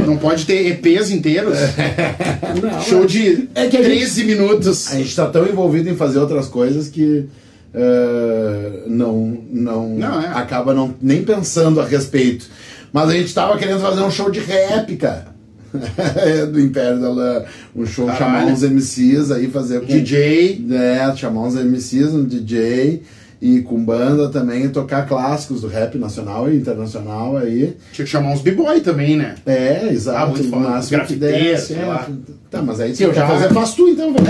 Não 0.07 0.17
pode 0.17 0.45
ter 0.47 0.67
EPs 0.69 1.11
inteiros. 1.11 1.57
não, 2.63 2.81
Show 2.83 3.07
de 3.07 3.49
É 3.55 3.67
que 3.69 3.77
a 3.77 3.83
gente- 3.83 3.97
13 3.99 4.25
minutos. 4.25 4.91
A 4.93 4.97
gente 4.97 5.15
tá 5.15 5.27
tão 5.27 5.47
envolvido 5.47 5.89
em 5.89 5.97
fazer 5.97 6.19
outras 6.19 6.47
coisas 6.49 6.89
que 6.89 7.27
eh, 7.73 8.83
não, 8.87 9.39
não, 9.51 9.89
Não, 9.91 10.21
é. 10.21 10.27
acaba 10.29 10.75
não, 10.75 10.95
nem 11.01 11.23
pensando 11.23 11.81
a 11.81 11.85
respeito. 11.85 12.47
Mas 12.93 13.09
a 13.09 13.13
gente 13.13 13.33
tava 13.33 13.57
querendo 13.57 13.81
fazer 13.81 14.01
um 14.03 14.11
show 14.11 14.31
de 14.31 14.41
cara. 14.41 15.29
Do 16.53 16.61
Império 16.61 17.01
da 17.01 17.09
Lã. 17.11 17.45
Um 17.75 17.87
show, 17.87 18.07
Caralho. 18.07 18.25
chamar 18.25 18.45
uns 18.47 18.63
MCs 18.63 19.31
aí, 19.31 19.49
fazer 19.49 19.81
com. 19.81 19.87
DJ. 19.87 20.67
É, 20.71 21.17
chamar 21.17 21.43
uns 21.43 21.55
MCs, 21.55 22.13
um 22.13 22.25
DJ 22.25 23.03
e 23.41 23.63
com 23.63 23.83
banda 23.83 24.29
também, 24.29 24.69
tocar 24.69 25.07
clássicos 25.07 25.63
do 25.63 25.67
rap 25.67 25.97
nacional 25.97 26.51
e 26.53 26.57
internacional 26.57 27.39
aí. 27.39 27.75
Tinha 27.93 28.05
que 28.05 28.11
chamar 28.11 28.33
uns 28.33 28.43
b-boy 28.43 28.81
também, 28.81 29.17
né? 29.17 29.35
É, 29.47 29.89
exato. 29.91 30.19
Ah, 30.19 30.27
muito 30.27 30.47
o 30.47 30.51
foda. 30.51 30.69
máximo 30.69 31.07
que 31.07 31.17
Grafiteiro, 31.17 31.61
sei 31.61 31.77
é. 31.77 32.07
Tá, 32.51 32.61
mas 32.61 32.81
aí 32.81 32.97
se 32.97 33.05
Eu 33.05 33.15
já 33.15 33.29
fazer, 33.29 33.55
faz 33.55 33.75
tu 33.75 33.89
então, 33.89 34.13
velho. 34.13 34.27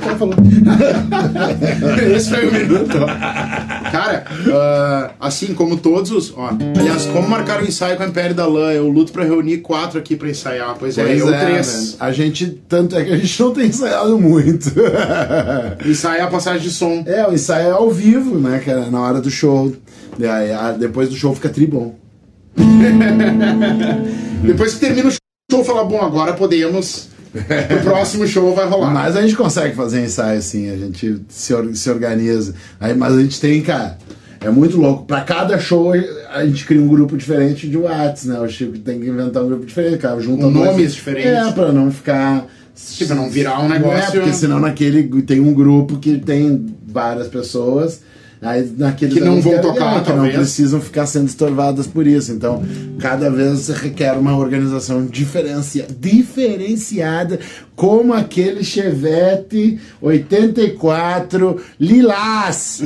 Tá 0.00 0.16
falando. 0.16 0.42
Esse 2.16 2.30
foi 2.30 2.48
o 2.48 2.52
minuto. 2.52 2.96
Cara, 3.92 4.24
ah, 4.50 5.10
assim 5.20 5.52
como 5.52 5.76
todos 5.76 6.10
os. 6.10 6.32
Ó, 6.34 6.48
aliás, 6.78 7.04
como 7.04 7.28
marcar 7.28 7.62
o 7.62 7.66
ensaio 7.66 7.98
com 7.98 8.04
a 8.04 8.06
Império 8.06 8.34
da 8.34 8.46
Lã? 8.46 8.72
Eu 8.72 8.88
luto 8.88 9.12
pra 9.12 9.22
reunir 9.22 9.58
quatro 9.58 9.98
aqui 9.98 10.16
pra 10.16 10.30
ensaiar. 10.30 10.76
Pois, 10.78 10.96
é, 10.96 11.04
Pois 11.04 11.20
eu 11.20 11.34
é, 11.34 11.44
três. 11.44 11.72
velho. 11.92 11.96
A 12.00 12.10
gente, 12.10 12.46
tanto 12.66 12.96
é 12.96 13.04
que 13.04 13.12
a 13.12 13.16
gente 13.18 13.38
não 13.42 13.52
tem 13.52 13.66
ensaiado 13.66 14.18
muito. 14.18 14.72
Ensaiar 15.84 16.26
a 16.28 16.30
passagem 16.30 16.62
de 16.62 16.70
som. 16.70 17.02
é, 17.06 17.28
o 17.28 17.34
ensaio 17.34 17.68
é 17.68 17.70
ao 17.72 17.90
vivo, 17.90 18.38
né, 18.38 18.62
cara? 18.64 18.90
Na 18.90 19.02
hora 19.02 19.20
do 19.20 19.30
show. 19.30 19.70
Depois 20.78 21.10
do 21.10 21.16
show 21.16 21.34
fica 21.34 21.50
tribom. 21.50 21.94
Depois 24.42 24.74
que 24.74 24.80
termina 24.80 25.08
o 25.08 25.10
show, 25.10 25.18
fala: 25.64 25.84
bom, 25.84 26.00
agora 26.00 26.32
podemos. 26.32 27.08
O 27.34 27.82
próximo 27.82 28.26
show 28.28 28.54
vai 28.54 28.64
rolar. 28.66 28.90
Mas 28.92 29.16
a 29.16 29.22
gente 29.22 29.34
consegue 29.36 29.74
fazer 29.74 30.04
ensaio 30.04 30.38
assim, 30.38 30.70
a 30.70 30.76
gente 30.76 31.20
se, 31.28 31.52
or- 31.52 31.74
se 31.74 31.90
organiza. 31.90 32.54
Aí, 32.78 32.94
mas 32.96 33.12
a 33.14 33.20
gente 33.20 33.40
tem, 33.40 33.60
cara, 33.60 33.98
é 34.40 34.48
muito 34.50 34.76
louco. 34.80 35.04
Pra 35.04 35.20
cada 35.22 35.58
show 35.58 35.92
a 36.32 36.46
gente 36.46 36.64
cria 36.64 36.80
um 36.80 36.86
grupo 36.86 37.16
diferente 37.16 37.68
de 37.68 37.76
Whats, 37.76 38.24
né? 38.26 38.38
O 38.38 38.48
Chico 38.48 38.78
tem 38.78 39.00
que 39.00 39.08
inventar 39.08 39.42
um 39.42 39.48
grupo 39.48 39.66
diferente, 39.66 39.98
cara. 39.98 40.20
Junta 40.20 40.42
dois- 40.48 40.54
nomes 40.54 40.94
diferentes. 40.94 41.26
É, 41.30 41.50
pra 41.52 41.72
não 41.72 41.90
ficar. 41.90 42.46
Tipo, 42.92 43.14
não 43.14 43.28
virar 43.30 43.60
um 43.60 43.66
É, 43.66 43.78
negócio. 43.78 44.12
porque 44.12 44.32
senão 44.32 44.58
naquele 44.60 45.22
tem 45.22 45.40
um 45.40 45.52
grupo 45.52 45.98
que 45.98 46.18
tem 46.18 46.66
várias 46.86 47.26
pessoas. 47.28 48.00
Aí 48.44 48.70
naqueles 48.76 49.14
Que 49.14 49.20
não 49.20 49.40
vão 49.40 49.58
tocar, 49.58 50.02
que 50.02 50.10
não 50.10 50.16
talvez. 50.16 50.36
precisam 50.36 50.78
ficar 50.78 51.06
sendo 51.06 51.26
estorvadas 51.28 51.86
por 51.86 52.06
isso. 52.06 52.30
Então, 52.30 52.62
cada 52.98 53.30
vez 53.30 53.68
requer 53.68 54.12
uma 54.12 54.36
organização 54.36 55.06
diferencia, 55.06 55.86
diferenciada, 55.98 57.40
como 57.74 58.12
aquele 58.12 58.62
Chevette 58.62 59.80
84 60.00 61.60
Lilás 61.80 62.82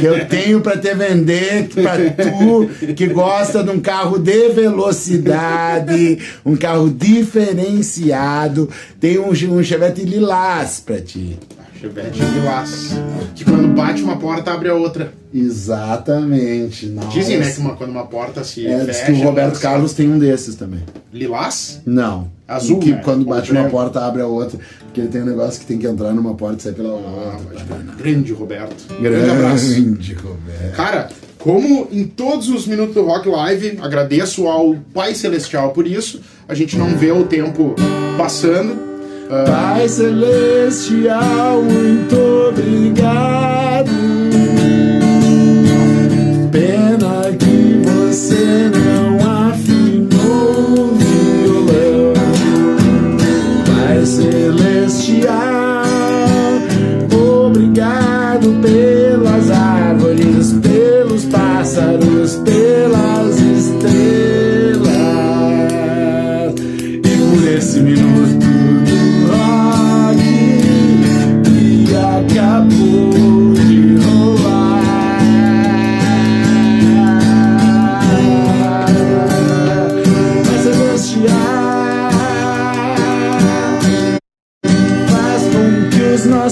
que 0.00 0.06
eu 0.06 0.26
tenho 0.26 0.62
para 0.62 0.78
te 0.78 0.94
vender 0.94 1.68
para 1.68 2.10
tu 2.10 2.68
que 2.94 3.06
gosta 3.08 3.62
de 3.62 3.70
um 3.70 3.80
carro 3.80 4.18
de 4.18 4.48
velocidade, 4.48 6.18
um 6.44 6.56
carro 6.56 6.88
diferenciado. 6.88 8.68
Tem 8.98 9.18
um, 9.18 9.30
um 9.30 9.62
Chevette 9.62 10.02
Lilás 10.04 10.82
para 10.84 11.00
ti. 11.00 11.38
Chevette 11.82 12.20
Lilás. 12.22 12.90
Que 13.34 13.44
quando 13.44 13.66
bate 13.74 14.02
uma 14.04 14.16
porta, 14.16 14.52
abre 14.52 14.68
a 14.68 14.74
outra. 14.74 15.12
Exatamente. 15.34 16.86
Nossa. 16.86 17.08
Dizem, 17.08 17.38
né, 17.38 17.50
que 17.50 17.60
uma- 17.60 17.74
quando 17.74 17.90
uma 17.90 18.06
porta 18.06 18.44
se 18.44 18.64
É, 18.66 18.84
diz 18.84 18.98
fecha. 18.98 19.06
que 19.12 19.20
o 19.20 19.24
Roberto 19.24 19.58
Carlos 19.58 19.92
tem 19.92 20.08
um 20.08 20.16
desses 20.16 20.54
também. 20.54 20.80
Lilás? 21.12 21.80
Não. 21.84 22.30
Azul, 22.46 22.78
Que 22.78 22.92
né? 22.92 23.00
quando 23.02 23.24
bate 23.24 23.50
Ou 23.50 23.56
uma 23.56 23.62
branco. 23.62 23.76
porta, 23.76 24.00
abre 24.06 24.22
a 24.22 24.26
outra. 24.26 24.60
Porque 24.84 25.00
ele 25.00 25.08
tem 25.08 25.22
um 25.22 25.26
negócio 25.26 25.58
que 25.60 25.66
tem 25.66 25.76
que 25.78 25.86
entrar 25.86 26.12
numa 26.12 26.34
porta 26.34 26.58
e 26.58 26.62
sair 26.62 26.74
pela 26.74 26.90
Ah, 26.90 26.92
outra. 26.92 27.38
pode 27.50 27.64
crer. 27.64 27.96
Grande 27.96 28.32
Roberto. 28.32 28.84
Grande 29.00 29.30
abraço. 29.30 29.66
Grande, 29.82 30.14
Roberto. 30.14 30.76
Cara, 30.76 31.08
como 31.38 31.88
em 31.90 32.04
todos 32.04 32.48
os 32.48 32.64
minutos 32.68 32.94
do 32.94 33.02
Rock 33.04 33.28
Live, 33.28 33.78
agradeço 33.82 34.46
ao 34.46 34.76
Pai 34.94 35.16
Celestial 35.16 35.70
por 35.70 35.84
isso. 35.86 36.20
A 36.46 36.54
gente 36.54 36.76
não 36.78 36.96
vê 36.96 37.10
o 37.10 37.24
tempo 37.24 37.74
passando. 38.16 38.91
Pai 39.32 39.88
Celestial, 39.88 41.62
muito 41.62 42.14
obrigado. 42.50 43.90
Pena 46.50 47.32
que 47.38 47.80
você 47.82 48.68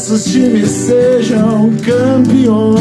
nossos 0.00 0.24
times 0.24 0.70
sejam 0.70 1.70
campeões. 1.84 2.78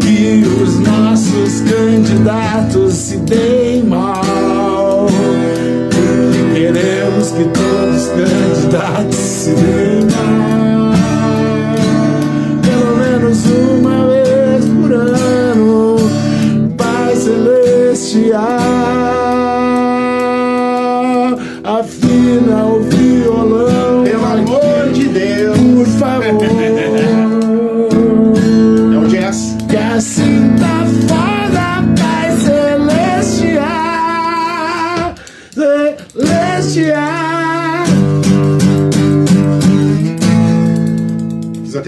Que 0.00 0.42
os 0.62 0.80
nossos 0.80 1.60
candidatos 1.60 2.92
se 2.94 3.18
deem 3.18 3.84
mal. 3.84 5.06
Queremos 6.54 7.30
que 7.30 7.44
todos 7.44 8.02
os 8.02 8.08
candidatos 8.08 9.14
se 9.14 9.50
deem 9.50 10.06
mal. 10.10 10.43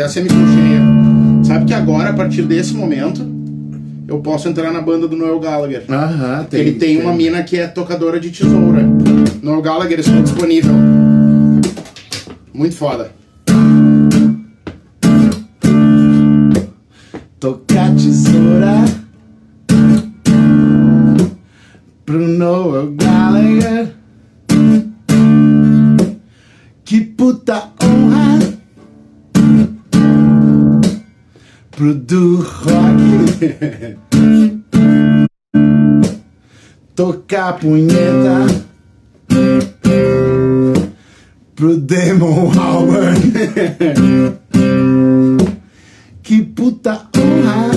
A 0.07 0.09
semicolcheia. 0.09 0.81
Sabe 1.45 1.67
que 1.67 1.75
agora, 1.75 2.11
a 2.11 2.13
partir 2.13 2.43
desse 2.43 2.75
momento, 2.75 3.27
eu 4.07 4.21
posso 4.21 4.49
entrar 4.49 4.73
na 4.73 4.81
banda 4.81 5.07
do 5.09 5.17
Noel 5.17 5.39
Gallagher. 5.41 5.85
Aham, 5.89 6.45
tem. 6.45 6.61
Ele 6.61 6.73
tem, 6.73 7.01
uma 7.01 7.13
mina 7.13 7.43
que 7.43 7.59
é 7.59 7.67
tocadora 7.67 8.19
de 8.19 8.31
tesoura. 8.31 8.83
Noel 9.43 9.63
Gallagher, 9.63 10.01
estou 10.01 10.23
disponível. 10.23 10.75
Muito 12.55 12.77
foda. 12.77 13.11
Tocar 17.39 17.95
tesoura 17.95 18.85
pro 22.05 22.19
Noel 22.19 22.95
Gallagher. 22.95 23.93
Que 26.85 27.01
puta 27.01 27.71
honra 27.83 28.26
pro 31.77 31.95
do 31.95 32.39
rock. 32.39 32.97
Tocar 36.95 37.59
punheta 37.59 38.47
pro 41.55 41.77
Damon 41.77 42.59
Albarn. 42.59 43.17
Que 46.23 46.43
puta 46.43 47.07
honra 47.15 47.71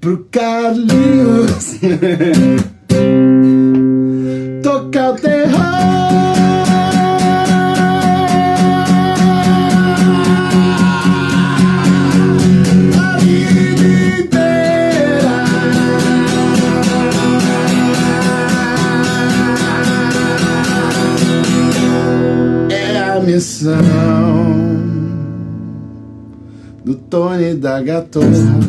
pro 0.00 0.28
Carlinhos 0.30 1.80
tocar 4.62 5.10
o 5.10 5.14
terror 5.16 6.23
do 26.84 26.94
Tony 26.94 27.54
da 27.54 27.80
Gatorra. 27.82 28.60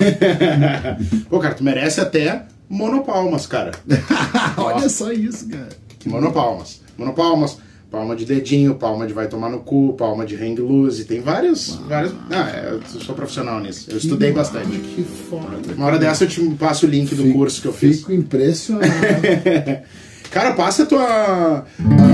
Pô, 1.28 1.38
cara, 1.38 1.54
tu 1.54 1.62
merece 1.62 2.00
até 2.00 2.44
monopalmas, 2.68 3.46
cara. 3.46 3.72
Olha 4.56 4.88
só 4.88 5.12
isso, 5.12 5.48
cara. 5.48 5.68
Monopalmas. 6.06 6.80
Monopalmas. 6.96 7.58
Palma 7.90 8.14
de 8.14 8.24
dedinho, 8.24 8.76
palma 8.76 9.04
de 9.04 9.12
vai 9.12 9.26
tomar 9.26 9.50
no 9.50 9.58
cu, 9.58 9.94
palma 9.94 10.24
de 10.24 10.36
hang 10.36 10.60
loose. 10.60 11.04
Tem 11.06 11.20
vários. 11.20 11.74
vários... 11.88 12.14
Ah, 12.30 12.48
eu 12.70 12.80
sou 13.00 13.16
profissional 13.16 13.58
nisso. 13.58 13.90
Eu 13.90 13.96
estudei 13.96 14.30
bastante. 14.30 14.78
Que 14.78 15.02
foda. 15.02 15.58
Uma 15.76 15.86
hora 15.86 15.98
dessa 15.98 16.22
eu 16.22 16.28
te 16.28 16.40
passo 16.50 16.86
o 16.86 16.88
link 16.88 17.12
do 17.16 17.24
Fico- 17.24 17.36
curso 17.38 17.60
que 17.60 17.66
eu 17.66 17.72
fiz. 17.72 17.98
Fico 17.98 18.12
impressionado. 18.12 18.92
Cara, 20.30 20.52
passa 20.52 20.84
a 20.84 20.86
tua. 20.86 21.02
ah, 21.04 21.62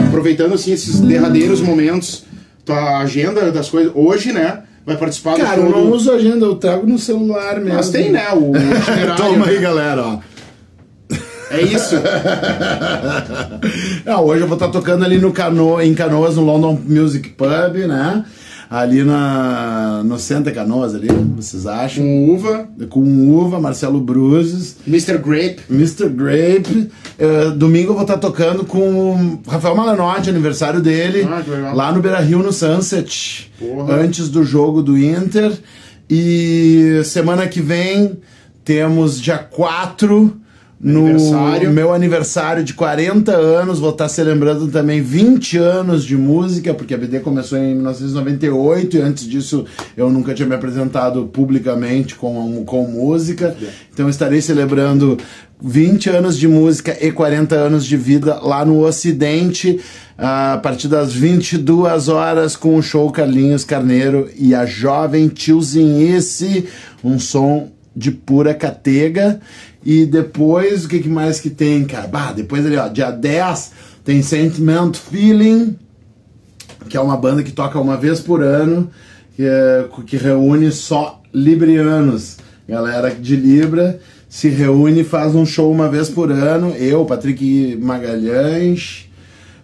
Aproveitando 0.09 0.55
assim 0.55 0.73
esses 0.73 1.01
derradeiros 1.01 1.61
momentos, 1.61 2.25
tua 2.65 2.99
agenda 2.99 3.51
das 3.53 3.69
coisas. 3.69 3.93
Hoje, 3.95 4.33
né? 4.33 4.63
Vai 4.87 4.97
participar 4.97 5.35
do 5.37 5.41
Cara, 5.43 5.61
eu 5.61 5.69
não 5.69 5.87
do- 5.87 5.95
uso 5.95 6.11
agenda, 6.13 6.47
eu 6.47 6.55
trago 6.55 6.87
no 6.87 6.99
celular 6.99 7.57
mesmo. 7.61 7.75
Mas 7.75 7.91
tem, 7.91 8.11
né? 8.11 8.27
O. 8.33 8.53
Toma 9.17 9.47
aí, 9.49 9.59
galera, 9.59 10.03
ó. 10.07 10.19
É 11.51 11.61
isso. 11.63 11.95
Não, 14.05 14.25
hoje 14.27 14.43
eu 14.43 14.47
vou 14.49 14.57
estar 14.57 14.69
tocando 14.69 15.05
ali 15.05 15.19
no 15.19 15.33
Cano, 15.33 15.81
em 15.81 15.95
Canoas, 15.95 16.37
no 16.37 16.43
London 16.45 16.81
Music 16.87 17.29
Pub, 17.31 17.77
né? 17.87 18.25
Ali 18.69 19.05
na, 19.05 20.03
no 20.05 20.19
Santa 20.19 20.51
Canoas 20.51 20.95
ali, 20.95 21.09
vocês 21.37 21.67
acham? 21.67 22.03
Com 22.05 22.31
uva, 22.35 22.69
Com 22.91 23.31
uva, 23.31 23.61
Marcelo 23.61 24.01
Bruzes, 24.01 24.77
Mr. 24.87 25.19
Grape. 25.19 25.61
Mr. 25.71 26.09
Grape. 26.09 26.91
Eh, 27.19 27.51
domingo 27.57 27.91
eu 27.91 27.95
vou 27.95 28.03
estar 28.03 28.19
tocando 28.19 28.65
com 28.65 29.41
o 29.47 29.51
Rafael 29.51 29.77
Malanotti, 29.77 30.31
aniversário 30.31 30.81
dele, 30.81 31.27
Ah, 31.31 31.41
que 31.43 31.51
legal. 31.51 31.77
lá 31.77 31.93
no 31.93 32.01
Beira 32.03 32.19
Rio, 32.21 32.41
no 32.43 32.53
Sunset, 32.53 33.53
Porra. 33.59 33.95
antes 34.01 34.29
do 34.29 34.43
jogo 34.43 34.83
do 34.83 34.99
Inter. 34.99 35.53
E 36.11 37.01
semana 37.05 37.47
que 37.47 37.61
vem 37.61 38.19
temos 38.65 39.21
dia 39.21 39.39
4 39.39 40.37
no 40.79 41.07
Aniversário. 41.07 41.71
meu 41.71 41.93
aniversário 41.93 42.65
de 42.65 42.75
40 42.75 43.33
anos. 43.33 43.79
Vou 43.79 43.91
estar 43.91 44.09
celebrando 44.09 44.69
também 44.69 45.01
20 45.01 45.57
anos 45.57 46.05
de 46.05 46.17
música, 46.17 46.75
porque 46.75 46.95
a 46.95 46.99
BD 46.99 47.21
começou 47.21 47.59
em 47.59 47.75
1998 47.75 48.97
e 48.97 49.01
antes 49.01 49.25
disso 49.25 49.65
eu 49.97 50.11
nunca 50.11 50.35
tinha 50.35 50.47
me 50.47 50.55
apresentado 50.55 51.27
publicamente 51.27 52.15
com, 52.15 52.63
com 52.65 52.87
música. 52.87 53.57
Então 53.93 54.09
estarei 54.09 54.43
celebrando 54.43 55.17
20 55.63 56.11
anos 56.11 56.37
de 56.37 56.47
música 56.47 56.97
e 57.01 57.11
40 57.11 57.55
anos 57.55 57.87
de 57.87 57.97
vida 57.97 58.39
lá 58.43 58.63
no 58.63 58.85
Ocidente, 58.85 59.81
a 60.19 60.61
partir 60.63 60.89
das 60.89 61.15
22 61.15 62.09
horas, 62.09 62.55
com 62.55 62.77
o 62.77 62.83
show 62.83 63.11
Carlinhos 63.11 63.65
Carneiro 63.65 64.29
e 64.39 64.55
a 64.55 64.67
jovem 64.67 65.29
Tiozinhice, 65.29 66.67
um 67.03 67.19
som 67.19 67.71
de 67.97 68.11
pura 68.11 68.53
catega. 68.55 69.41
E 69.85 70.05
depois, 70.05 70.85
o 70.85 70.89
que, 70.89 70.99
que 71.01 71.09
mais 71.09 71.41
que 71.41 71.49
tem, 71.49 71.85
cara? 71.85 72.07
Bah, 72.07 72.33
depois 72.33 72.67
ali, 72.67 72.77
ó, 72.77 72.89
dia 72.89 73.11
10 73.11 73.73
tem 74.05 74.21
Sentiment 74.23 74.93
Feeling, 74.95 75.77
que 76.89 76.97
é 76.97 77.01
uma 77.01 77.17
banda 77.17 77.43
que 77.43 77.53
toca 77.53 77.81
uma 77.81 77.97
vez 77.97 78.21
por 78.21 78.43
ano, 78.43 78.91
que, 79.35 79.43
é- 79.45 79.87
que 80.07 80.17
reúne 80.17 80.71
só 80.71 81.23
librianos. 81.33 82.37
Galera 82.69 83.11
de 83.15 83.37
Libra 83.37 83.99
se 84.29 84.49
reúne 84.49 85.01
e 85.03 85.05
faz 85.05 85.35
um 85.37 85.47
show 85.47 85.71
uma 85.71 85.89
vez 85.89 86.09
por 86.09 86.31
ano. 86.33 86.71
Eu, 86.77 87.05
Patrick 87.05 87.77
Magalhães. 87.81 89.09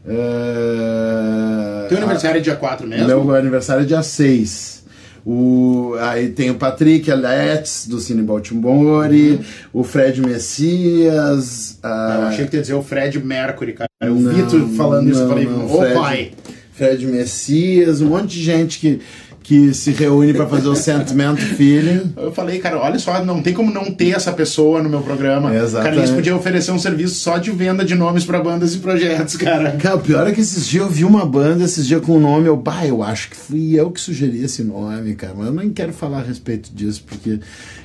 eh, 0.06 1.86
Teu 1.88 1.98
aniversário 1.98 2.38
é 2.38 2.40
dia 2.40 2.56
4 2.56 2.86
mesmo? 2.86 3.06
meu 3.24 3.34
aniversário 3.34 3.82
é 3.82 3.86
dia 3.86 4.02
6. 4.02 4.81
O, 5.24 5.94
aí 6.00 6.30
tem 6.30 6.50
o 6.50 6.54
Patrick 6.56 7.10
Aletes, 7.10 7.86
do 7.86 8.00
Cine 8.00 8.22
Baltimore, 8.22 9.38
o 9.72 9.84
Fred 9.84 10.20
Messias. 10.20 11.78
Eu 11.82 11.88
a- 11.90 12.28
achei 12.28 12.46
que 12.46 12.56
ia 12.56 12.62
dizer 12.62 12.74
o 12.74 12.82
Fred 12.82 13.18
Mercury, 13.24 13.72
cara. 13.74 13.88
Eu 14.02 14.14
não, 14.14 14.32
vi 14.32 14.42
tu 14.44 14.66
falando 14.76 15.08
isso, 15.10 15.20
não, 15.20 15.28
falei, 15.28 15.46
não, 15.46 15.66
ô 15.72 15.78
pai. 15.94 16.32
Fred 16.74 17.06
Messias, 17.06 18.00
um 18.00 18.08
monte 18.08 18.30
de 18.30 18.42
gente 18.42 18.78
que, 18.78 19.00
que 19.42 19.74
se 19.74 19.90
reúne 19.90 20.32
para 20.32 20.46
fazer 20.46 20.68
o 20.68 20.76
Sentiment 20.76 21.36
Feeling. 21.38 22.12
Eu 22.16 22.32
falei, 22.32 22.58
cara, 22.58 22.78
olha 22.78 22.98
só, 22.98 23.24
não 23.24 23.42
tem 23.42 23.52
como 23.52 23.72
não 23.72 23.90
ter 23.92 24.10
essa 24.10 24.32
pessoa 24.32 24.82
no 24.82 24.88
meu 24.88 25.00
programa. 25.00 25.54
Exatamente. 25.54 25.84
Cara, 25.84 25.96
eles 25.96 26.10
podiam 26.10 26.38
oferecer 26.38 26.70
um 26.70 26.78
serviço 26.78 27.16
só 27.16 27.38
de 27.38 27.50
venda 27.50 27.84
de 27.84 27.94
nomes 27.94 28.24
pra 28.24 28.40
bandas 28.40 28.74
e 28.74 28.78
projetos, 28.78 29.36
cara. 29.36 29.72
Cara, 29.72 29.96
o 29.96 30.00
pior 30.00 30.26
é 30.26 30.32
que 30.32 30.40
esses 30.40 30.66
dias 30.66 30.84
eu 30.84 30.90
vi 30.90 31.04
uma 31.04 31.26
banda, 31.26 31.64
esses 31.64 31.86
dias 31.86 32.00
com 32.00 32.16
o 32.16 32.20
nome, 32.20 32.46
eu, 32.46 32.56
bah, 32.56 32.86
eu 32.86 33.02
acho 33.02 33.30
que 33.30 33.36
fui 33.36 33.74
eu 33.74 33.90
que 33.90 34.00
sugeri 34.00 34.42
esse 34.42 34.62
nome, 34.62 35.14
cara, 35.14 35.34
mas 35.36 35.46
eu 35.46 35.52
nem 35.52 35.70
quero 35.70 35.92
falar 35.92 36.18
a 36.18 36.22
respeito 36.22 36.70
disso, 36.74 37.04
porque 37.06 37.40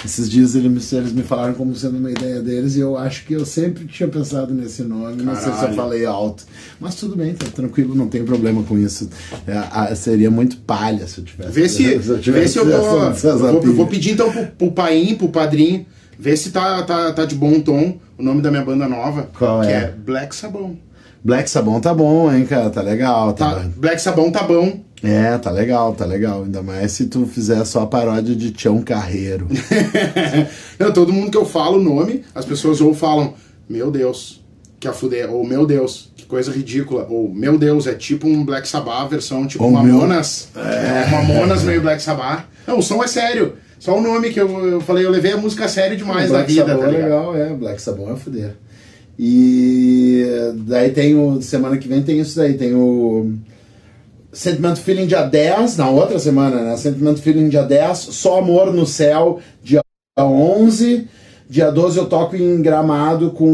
esses 0.05 0.30
dias 0.30 0.55
eles 0.55 0.72
me, 0.72 0.97
eles 0.99 1.12
me 1.12 1.24
falaram 1.24 1.53
como 1.53 1.76
sendo 1.76 1.97
uma 1.97 2.12
ideia 2.12 2.41
deles 2.41 2.76
e 2.76 2.80
eu 2.80 2.97
acho 2.97 3.26
que 3.26 3.34
eu 3.34 3.45
sempre 3.45 3.86
tinha 3.86 4.08
pensado 4.08 4.53
nesse 4.53 4.84
nome, 4.84 5.24
não 5.24 5.34
sei 5.34 5.43
se 5.43 5.49
eu 5.49 5.53
Caralho. 5.55 5.76
falei 5.76 6.05
alto. 6.05 6.43
Mas 6.80 6.95
tudo 6.95 7.16
bem, 7.16 7.34
tá 7.34 7.47
tranquilo, 7.47 7.95
não 7.95 8.08
tem 8.08 8.24
problema 8.24 8.64
com 8.64 8.78
isso. 8.78 9.10
É, 9.47 9.95
seria 9.95 10.30
muito 10.30 10.58
palha 10.58 11.08
se 11.08 11.20
eu 11.20 11.24
tivesse. 11.26 11.47
Vê 11.50 11.70
se, 11.70 11.84
eu 11.86 12.00
vê 12.00 12.48
se 12.48 12.58
eu 12.58 12.70
eu 12.70 13.62
vou. 13.62 13.74
vou 13.74 13.88
pedir 13.88 14.12
então 14.12 14.32
pro, 14.32 14.45
pro 14.48 14.72
Paim, 14.72 15.16
pro 15.16 15.30
padrinho, 15.30 15.86
ver 16.18 16.38
se 16.38 16.52
tá, 16.52 16.82
tá, 16.84 17.12
tá 17.14 17.26
de 17.26 17.36
bom 17.36 17.60
tom 17.60 17.98
o 18.18 18.24
nome 18.24 18.41
da 18.41 18.50
minha 18.50 18.64
banda 18.64 18.88
nova. 18.88 19.30
Qual 19.38 19.62
que 19.62 19.68
é? 19.68 19.72
é? 19.72 19.91
Black 19.91 20.36
Sabão. 20.36 20.78
Black 21.24 21.50
Sabão 21.50 21.80
tá 21.80 21.93
bom, 21.93 22.32
hein, 22.34 22.45
cara, 22.45 22.70
tá 22.70 22.82
legal. 22.82 23.34
Tá, 23.34 23.56
Tá, 23.56 23.70
Black 23.76 24.02
Sabão 24.02 24.32
tá 24.32 24.43
bom. 24.43 24.80
É, 25.04 25.38
tá 25.38 25.52
legal, 25.52 25.93
tá 25.93 26.06
legal. 26.06 26.43
Ainda 26.43 26.64
mais 26.64 26.91
se 26.93 27.06
tu 27.06 27.26
fizer 27.28 27.64
só 27.66 27.82
a 27.82 27.88
paródia 27.88 28.36
de 28.36 28.52
Tião 28.52 28.82
Carreiro. 28.82 29.48
Não, 30.80 30.91
todo 30.91 31.14
mundo 31.14 31.30
que 31.30 31.38
eu 31.38 31.45
falo 31.45 31.78
o 31.78 31.84
nome, 31.84 32.24
as 32.34 32.45
pessoas 32.45 32.82
ou 32.82 32.93
falam, 32.93 33.34
meu 33.70 33.91
Deus, 33.91 34.43
que 34.80 34.88
a 34.88 34.93
fuder, 34.93 35.32
ou 35.32 35.45
meu 35.45 35.66
Deus, 35.66 36.12
coisa 36.28 36.51
ridícula, 36.51 37.07
ou 37.09 37.30
meu 37.34 37.57
Deus, 37.57 37.88
é 37.88 37.93
tipo 37.93 38.28
um 38.28 38.43
Black 38.43 38.67
Sabbath 38.67 39.09
versão 39.09 39.47
tipo 39.47 39.63
meu- 39.63 39.71
Mamonas. 39.82 40.49
É. 40.55 41.09
Mamonas 41.09 41.63
meio 41.63 41.82
Black 41.82 42.01
Sabbath. 42.01 42.45
Não, 42.67 42.80
o 42.80 42.84
som 42.84 43.03
é 43.03 43.07
sério. 43.07 43.53
Só 43.80 43.97
o 43.97 44.01
nome 44.01 44.32
que 44.32 44.39
eu, 44.41 44.49
eu 44.67 44.82
falei, 44.82 45.05
eu 45.05 45.11
levei 45.11 45.34
a 45.34 45.38
música 45.38 45.65
a 45.65 45.67
sério 45.67 45.95
demais 45.95 46.30
da 46.32 46.38
Black 46.39 46.51
vida, 46.51 46.65
Sabão 46.65 46.80
tá 46.82 46.88
é 46.88 46.91
legal, 47.03 47.36
é. 47.38 47.49
Black 47.53 47.82
Sabão 47.82 48.11
é 48.11 48.15
fuder. 48.15 48.55
E 49.19 50.25
daí 50.65 50.91
tem 50.91 51.15
o. 51.15 51.41
Semana 51.41 51.78
que 51.78 51.88
vem 51.88 52.01
tem 52.01 52.19
isso 52.19 52.36
daí, 52.38 52.53
tem 52.55 52.73
o. 52.73 53.34
Sentimento 54.32 54.80
Feeling 54.80 55.07
dia 55.07 55.23
10, 55.23 55.78
na 55.78 55.89
outra 55.89 56.19
semana, 56.19 56.61
né? 56.61 56.78
Sentimento 56.78 57.21
Feeling 57.21 57.49
dia 57.49 57.63
10, 57.63 57.97
Só 57.97 58.38
Amor 58.39 58.71
no 58.73 58.86
Céu, 58.86 59.39
dia 59.63 59.82
11. 60.19 61.07
Dia 61.49 61.71
12 61.71 61.97
eu 61.97 62.05
toco 62.07 62.36
em 62.36 62.61
Gramado 62.61 63.32
com 63.32 63.45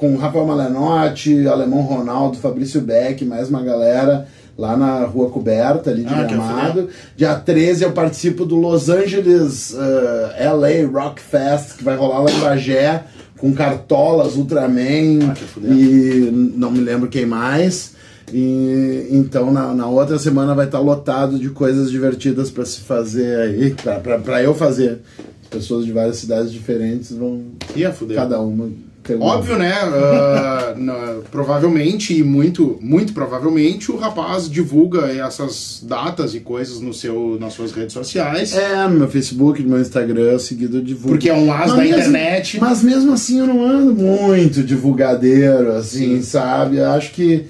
com 0.00 0.14
o 0.14 0.16
Rafael 0.16 0.46
Malenotti, 0.46 1.46
Alemão 1.46 1.82
Ronaldo, 1.82 2.38
Fabrício 2.38 2.80
Beck, 2.80 3.22
mais 3.22 3.50
uma 3.50 3.62
galera 3.62 4.26
lá 4.56 4.74
na 4.74 5.04
Rua 5.04 5.28
Coberta, 5.28 5.90
ali 5.90 6.04
de 6.04 6.14
Ah, 6.14 6.24
Gramado. 6.24 6.88
Dia 7.14 7.34
13 7.34 7.84
eu 7.84 7.92
participo 7.92 8.46
do 8.46 8.56
Los 8.56 8.88
Angeles 8.88 9.74
uh, 9.74 10.56
LA 10.56 10.88
Rock 10.90 11.20
Fest, 11.20 11.76
que 11.76 11.84
vai 11.84 11.96
rolar 11.96 12.20
lá 12.20 12.30
em 12.30 12.40
Bagé, 12.40 13.04
com 13.36 13.52
Cartolas, 13.52 14.36
Ultraman 14.36 15.18
Ah, 15.28 15.34
e 15.62 16.30
não 16.56 16.70
me 16.70 16.80
lembro 16.80 17.06
quem 17.10 17.26
mais. 17.26 17.92
E, 18.32 19.06
então 19.10 19.52
na, 19.52 19.74
na 19.74 19.86
outra 19.86 20.18
semana 20.18 20.54
vai 20.54 20.64
estar 20.64 20.78
lotado 20.78 21.38
de 21.38 21.50
coisas 21.50 21.90
divertidas 21.90 22.50
para 22.50 22.64
se 22.64 22.80
fazer 22.80 23.38
aí, 23.38 23.76
para 24.24 24.42
eu 24.42 24.54
fazer. 24.54 25.00
As 25.42 25.48
pessoas 25.48 25.84
de 25.84 25.92
várias 25.92 26.16
cidades 26.16 26.50
diferentes 26.50 27.12
vão, 27.12 27.42
Ia 27.76 27.92
fuder. 27.92 28.16
cada 28.16 28.40
uma 28.40 28.70
um- 29.16 29.22
Óbvio, 29.22 29.56
né? 29.58 29.72
ah, 29.72 30.74
na- 30.78 31.18
provavelmente, 31.30 32.16
e 32.16 32.22
muito, 32.22 32.78
muito 32.80 33.12
provavelmente, 33.12 33.90
o 33.90 33.96
rapaz 33.96 34.48
divulga 34.50 35.06
essas 35.12 35.82
datas 35.82 36.34
e 36.34 36.40
coisas 36.40 36.80
no 36.80 36.92
seu, 36.94 37.36
nas 37.40 37.52
suas 37.54 37.72
redes 37.72 37.92
sociais. 37.92 38.54
É, 38.56 38.86
no 38.88 38.98
meu 38.98 39.08
Facebook, 39.08 39.62
no 39.62 39.70
meu 39.70 39.80
Instagram, 39.80 40.38
seguido 40.38 40.78
eu 40.78 40.82
divulgo. 40.82 41.10
Porque 41.10 41.28
é 41.28 41.34
um 41.34 41.52
as 41.52 41.70
da 41.70 41.76
mesmo- 41.78 41.92
internet. 41.98 42.58
Mas 42.60 42.82
mesmo 42.82 43.12
assim 43.12 43.38
eu 43.40 43.46
não 43.46 43.64
ando 43.64 43.94
muito 43.94 44.62
divulgadeiro, 44.62 45.72
assim, 45.72 46.22
sabe? 46.22 46.76
Eu 46.78 46.90
acho 46.90 47.12
que. 47.12 47.46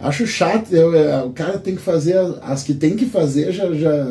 Acho 0.00 0.26
chato. 0.26 0.72
eu- 0.72 0.94
é, 0.94 1.22
o 1.22 1.30
cara 1.30 1.58
tem 1.58 1.76
que 1.76 1.82
fazer. 1.82 2.16
as- 2.18 2.34
As 2.42 2.62
que 2.62 2.74
tem 2.74 2.96
que 2.96 3.06
fazer 3.06 3.52
já. 3.52 3.72
já 3.72 4.06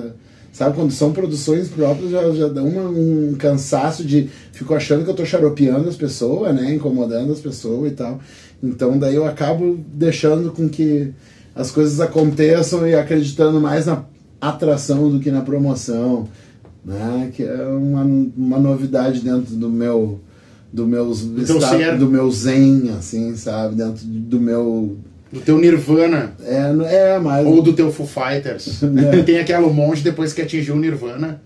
sabe, 0.51 0.75
quando 0.75 0.91
são 0.91 1.11
produções 1.11 1.67
próprias, 1.69 2.11
já, 2.11 2.29
já 2.31 2.47
dá 2.47 2.61
uma, 2.63 2.89
um 2.89 3.35
cansaço 3.37 4.03
de. 4.03 4.29
Fico 4.51 4.73
achando 4.73 5.03
que 5.03 5.09
eu 5.09 5.15
tô 5.15 5.25
xaropeando 5.25 5.87
as 5.89 5.95
pessoas, 5.95 6.53
né? 6.55 6.73
Incomodando 6.73 7.31
as 7.31 7.39
pessoas 7.39 7.91
e 7.91 7.95
tal. 7.95 8.19
Então 8.63 8.97
daí 8.97 9.15
eu 9.15 9.25
acabo 9.25 9.79
deixando 9.93 10.51
com 10.51 10.69
que 10.69 11.11
as 11.55 11.71
coisas 11.71 11.99
aconteçam 11.99 12.87
e 12.87 12.93
acreditando 12.95 13.59
mais 13.59 13.85
na 13.87 14.03
atração 14.39 15.09
do 15.09 15.19
que 15.19 15.29
na 15.31 15.41
promoção 15.41 16.27
né? 16.83 17.29
Que 17.35 17.43
é 17.43 17.63
uma, 17.67 18.03
uma 18.35 18.59
novidade 18.59 19.21
dentro 19.21 19.55
do 19.55 19.69
meu 19.69 20.19
do 20.73 20.87
meu 20.87 21.13
teu 21.45 21.57
estado- 21.57 21.99
do 21.99 22.07
meu 22.09 22.31
zen, 22.31 22.89
assim, 22.97 23.35
sabe? 23.35 23.75
Dentro 23.75 24.05
do 24.05 24.39
meu 24.39 24.97
Do 25.31 25.39
teu 25.39 25.57
Nirvana. 25.57 26.33
é, 26.43 27.15
é 27.15 27.19
mais 27.19 27.47
Ou 27.47 27.61
do 27.61 27.73
teu 27.73 27.91
Foo 27.91 28.05
Fighters. 28.05 28.81
É. 29.01 29.23
Tem 29.23 29.39
aquela 29.39 29.67
um 29.67 29.73
monte 29.73 30.03
depois 30.03 30.33
que 30.33 30.41
atingiu 30.41 30.75
o 30.75 30.79
Nirvana, 30.79 31.41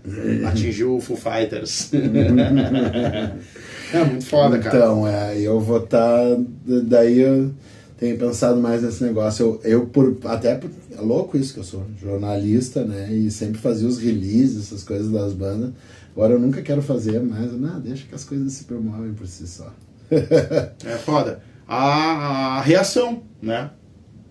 atingiu 0.48 0.96
o 0.96 1.02
Foo 1.02 1.16
Fighters. 1.16 1.92
é 3.94 4.04
muito 4.04 4.26
foda, 4.26 4.58
cara. 4.58 4.76
Então, 4.76 5.08
é, 5.08 5.40
eu 5.40 5.60
vou 5.60 5.78
estar. 5.78 6.38
daí 6.66 7.20
eu 7.20 7.52
tenho 7.98 8.18
pensado 8.18 8.60
mais 8.60 8.82
nesse 8.82 9.04
negócio. 9.04 9.60
Eu, 9.64 9.72
eu 9.72 9.86
por, 9.86 10.18
até 10.26 10.56
por, 10.56 10.70
é 10.98 11.02
louco 11.02 11.38
isso 11.38 11.54
que 11.54 11.60
eu 11.60 11.64
sou, 11.64 11.84
jornalista, 12.02 12.84
né? 12.84 13.10
E 13.12 13.30
sempre 13.30 13.62
fazia 13.62 13.88
os 13.88 14.00
releases, 14.00 14.66
essas 14.66 14.84
coisas 14.84 15.12
das 15.12 15.34
bandas. 15.34 15.72
Agora 16.16 16.34
eu 16.34 16.40
nunca 16.40 16.62
quero 16.62 16.82
fazer 16.82 17.22
mais. 17.22 17.52
Não, 17.54 17.80
deixa 17.80 18.06
que 18.08 18.16
as 18.16 18.24
coisas 18.24 18.52
se 18.54 18.64
promovem 18.64 19.14
por 19.14 19.28
si 19.28 19.48
só. 19.48 19.72
É 20.10 20.98
foda. 20.98 21.42
A, 21.68 22.58
a 22.58 22.62
reação, 22.62 23.24
né? 23.42 23.70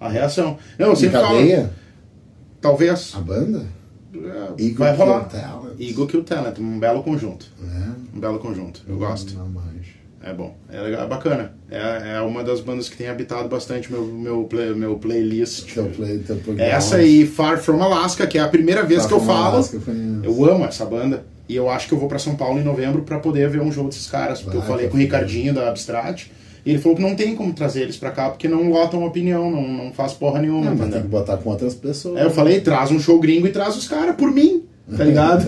A 0.00 0.08
reação. 0.08 0.58
Não, 0.78 0.88
eu 0.88 0.96
sempre 0.96 1.18
falo. 1.20 1.38
Talvez. 2.60 3.12
A 3.14 3.20
banda? 3.20 3.64
É, 4.14 4.62
Eagle 4.62 4.74
vai 4.78 4.96
rolar. 4.96 5.28
Kill 5.28 5.40
Talent. 5.40 5.80
Eagle 5.80 6.06
Kill 6.06 6.24
Talent, 6.24 6.58
um 6.58 6.78
belo 6.78 7.02
conjunto. 7.02 7.46
É, 7.62 8.16
Um 8.16 8.20
belo 8.20 8.38
conjunto. 8.38 8.82
Eu 8.88 8.96
gosto. 8.96 9.34
Não 9.36 9.48
manjo. 9.48 9.94
É 10.22 10.32
bom. 10.32 10.56
É, 10.72 10.80
legal, 10.80 11.04
é 11.04 11.06
bacana. 11.06 11.52
É, 11.70 12.14
é 12.16 12.20
uma 12.20 12.42
das 12.42 12.60
bandas 12.60 12.88
que 12.88 12.96
tem 12.96 13.08
habitado 13.08 13.46
bastante 13.48 13.92
meu, 13.92 14.06
meu, 14.06 14.44
play- 14.44 14.72
meu 14.74 14.96
playlist. 14.96 15.74
Teu 15.74 15.86
play, 15.90 16.18
teu 16.20 16.36
programa. 16.36 16.70
Essa 16.70 16.96
aí, 16.96 17.26
Far 17.26 17.58
From 17.58 17.82
Alaska, 17.82 18.26
que 18.26 18.38
é 18.38 18.40
a 18.40 18.48
primeira 18.48 18.82
vez 18.84 19.00
Far 19.02 19.08
que 19.08 19.14
eu 19.14 19.20
falo. 19.20 19.56
Alaska, 19.56 19.80
eu. 19.86 20.24
Eu 20.24 20.44
amo 20.50 20.64
essa 20.64 20.86
banda. 20.86 21.26
E 21.46 21.54
eu 21.54 21.68
acho 21.68 21.88
que 21.88 21.92
eu 21.92 21.98
vou 21.98 22.08
pra 22.08 22.18
São 22.18 22.36
Paulo 22.36 22.58
em 22.58 22.64
novembro 22.64 23.02
pra 23.02 23.18
poder 23.18 23.50
ver 23.50 23.60
um 23.60 23.70
jogo 23.70 23.90
desses 23.90 24.06
caras. 24.06 24.40
Porque 24.40 24.56
eu 24.56 24.60
Vai, 24.62 24.70
falei 24.70 24.86
tá 24.86 24.92
com 24.92 24.96
o 24.96 25.00
Ricardinho 25.00 25.52
da 25.52 25.68
Abstract. 25.68 26.32
E 26.64 26.70
ele 26.70 26.78
falou 26.78 26.96
que 26.96 27.02
não 27.02 27.14
tem 27.14 27.36
como 27.36 27.52
trazer 27.52 27.82
eles 27.82 27.96
pra 27.96 28.10
cá 28.10 28.30
porque 28.30 28.48
não 28.48 28.70
lotam 28.70 29.04
opinião, 29.04 29.50
não, 29.50 29.68
não 29.68 29.92
faz 29.92 30.12
porra 30.14 30.40
nenhuma, 30.40 30.70
Não, 30.70 30.76
mas 30.76 30.90
tem 30.90 31.02
que 31.02 31.08
botar 31.08 31.36
com 31.36 31.50
outras 31.50 31.74
pessoas. 31.74 32.16
Aí 32.16 32.24
eu 32.24 32.30
falei, 32.30 32.60
traz 32.60 32.90
um 32.90 32.98
show 32.98 33.20
gringo 33.20 33.46
e 33.46 33.52
traz 33.52 33.76
os 33.76 33.86
caras 33.86 34.16
por 34.16 34.30
mim, 34.30 34.62
tá 34.96 35.02
ligado? 35.04 35.46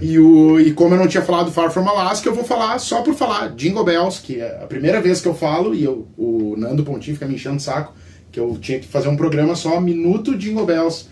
e, 0.00 0.18
o, 0.18 0.60
e 0.60 0.72
como 0.72 0.94
eu 0.94 0.98
não 0.98 1.08
tinha 1.08 1.22
falado 1.22 1.50
Far 1.50 1.70
From 1.70 1.88
Alaska, 1.88 2.28
eu 2.28 2.34
vou 2.34 2.44
falar 2.44 2.78
só 2.78 3.00
por 3.00 3.14
falar 3.14 3.54
Jingle 3.56 3.84
Bells, 3.84 4.20
que 4.22 4.40
é 4.40 4.60
a 4.62 4.66
primeira 4.66 5.00
vez 5.00 5.22
que 5.22 5.28
eu 5.28 5.34
falo, 5.34 5.74
e 5.74 5.84
eu, 5.84 6.06
o 6.18 6.54
Nando 6.58 6.84
Pontinho 6.84 7.16
fica 7.16 7.26
me 7.26 7.34
enchendo 7.34 7.56
o 7.56 7.60
saco, 7.60 7.94
que 8.30 8.38
eu 8.38 8.58
tinha 8.60 8.78
que 8.78 8.86
fazer 8.86 9.08
um 9.08 9.16
programa 9.16 9.54
só, 9.54 9.80
Minuto 9.80 10.36
Jingle 10.36 10.66
Bells. 10.66 11.06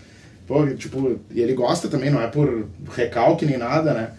Pô, 0.47 0.67
tipo, 0.67 1.19
e 1.33 1.39
ele 1.39 1.53
gosta 1.53 1.87
também, 1.87 2.09
não 2.11 2.21
é 2.21 2.27
por 2.27 2.67
recalque 2.91 3.45
nem 3.45 3.57
nada, 3.57 3.93
né? 3.93 4.09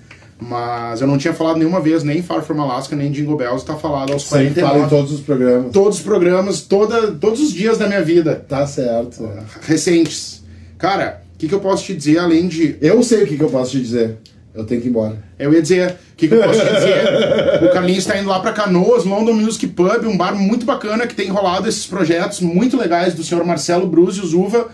Mas 0.49 1.01
eu 1.01 1.07
não 1.07 1.17
tinha 1.19 1.33
falado 1.33 1.57
nenhuma 1.59 1.81
vez, 1.81 2.03
nem 2.03 2.23
Far 2.23 2.43
From 2.43 2.61
Alaska, 2.63 2.97
nem 2.97 3.11
Jingle 3.11 3.37
Bells, 3.37 3.65
tá 3.65 3.77
falado 3.77 4.13
aos 4.13 4.23
Sempre 4.25 4.61
49. 4.61 4.73
fala 4.75 4.87
em 4.87 4.89
todos 4.89 5.13
os 5.13 5.21
programas. 5.21 5.73
Todos 5.73 5.99
os 5.99 6.05
programas, 6.05 6.61
toda, 6.63 7.13
todos 7.13 7.41
os 7.41 7.53
dias 7.53 7.79
da 7.79 7.87
minha 7.87 8.03
vida 8.03 8.45
Tá 8.49 8.67
certo. 8.67 9.29
recentes. 9.63 10.43
Cara, 10.79 11.23
o 11.35 11.39
que, 11.39 11.49
que 11.49 11.55
eu 11.55 11.61
posso 11.61 11.85
te 11.85 11.95
dizer 11.95 12.19
além 12.19 12.49
de. 12.49 12.77
Eu 12.81 13.03
sei 13.03 13.23
o 13.23 13.27
que, 13.27 13.37
que 13.37 13.43
eu 13.43 13.49
posso 13.51 13.73
te 13.73 13.81
dizer. 13.81 14.17
Eu 14.55 14.65
tenho 14.65 14.81
que 14.83 14.89
ir 14.89 14.91
embora. 14.91 15.17
Eu 15.39 15.53
ia 15.55 15.63
dizer, 15.63 15.93
o 15.93 16.17
que, 16.17 16.29
que 16.29 16.35
eu 16.35 16.43
posso 16.43 16.61
te 16.61 16.73
dizer? 16.75 17.65
o 17.65 17.73
Carlinhos 17.73 18.01
está 18.05 18.19
indo 18.19 18.29
lá 18.29 18.39
para 18.41 18.53
Canoas, 18.53 19.05
London 19.05 19.33
Music 19.33 19.67
Pub, 19.69 20.05
um 20.07 20.17
bar 20.17 20.35
muito 20.35 20.67
bacana 20.67 21.07
que 21.07 21.15
tem 21.15 21.29
rolado 21.31 21.67
esses 21.69 21.87
projetos 21.87 22.41
muito 22.41 22.77
legais 22.77 23.15
do 23.15 23.25
senhor 23.25 23.43
Marcelo 23.47 23.87
Brúzios 23.87 24.35
Uva. 24.35 24.69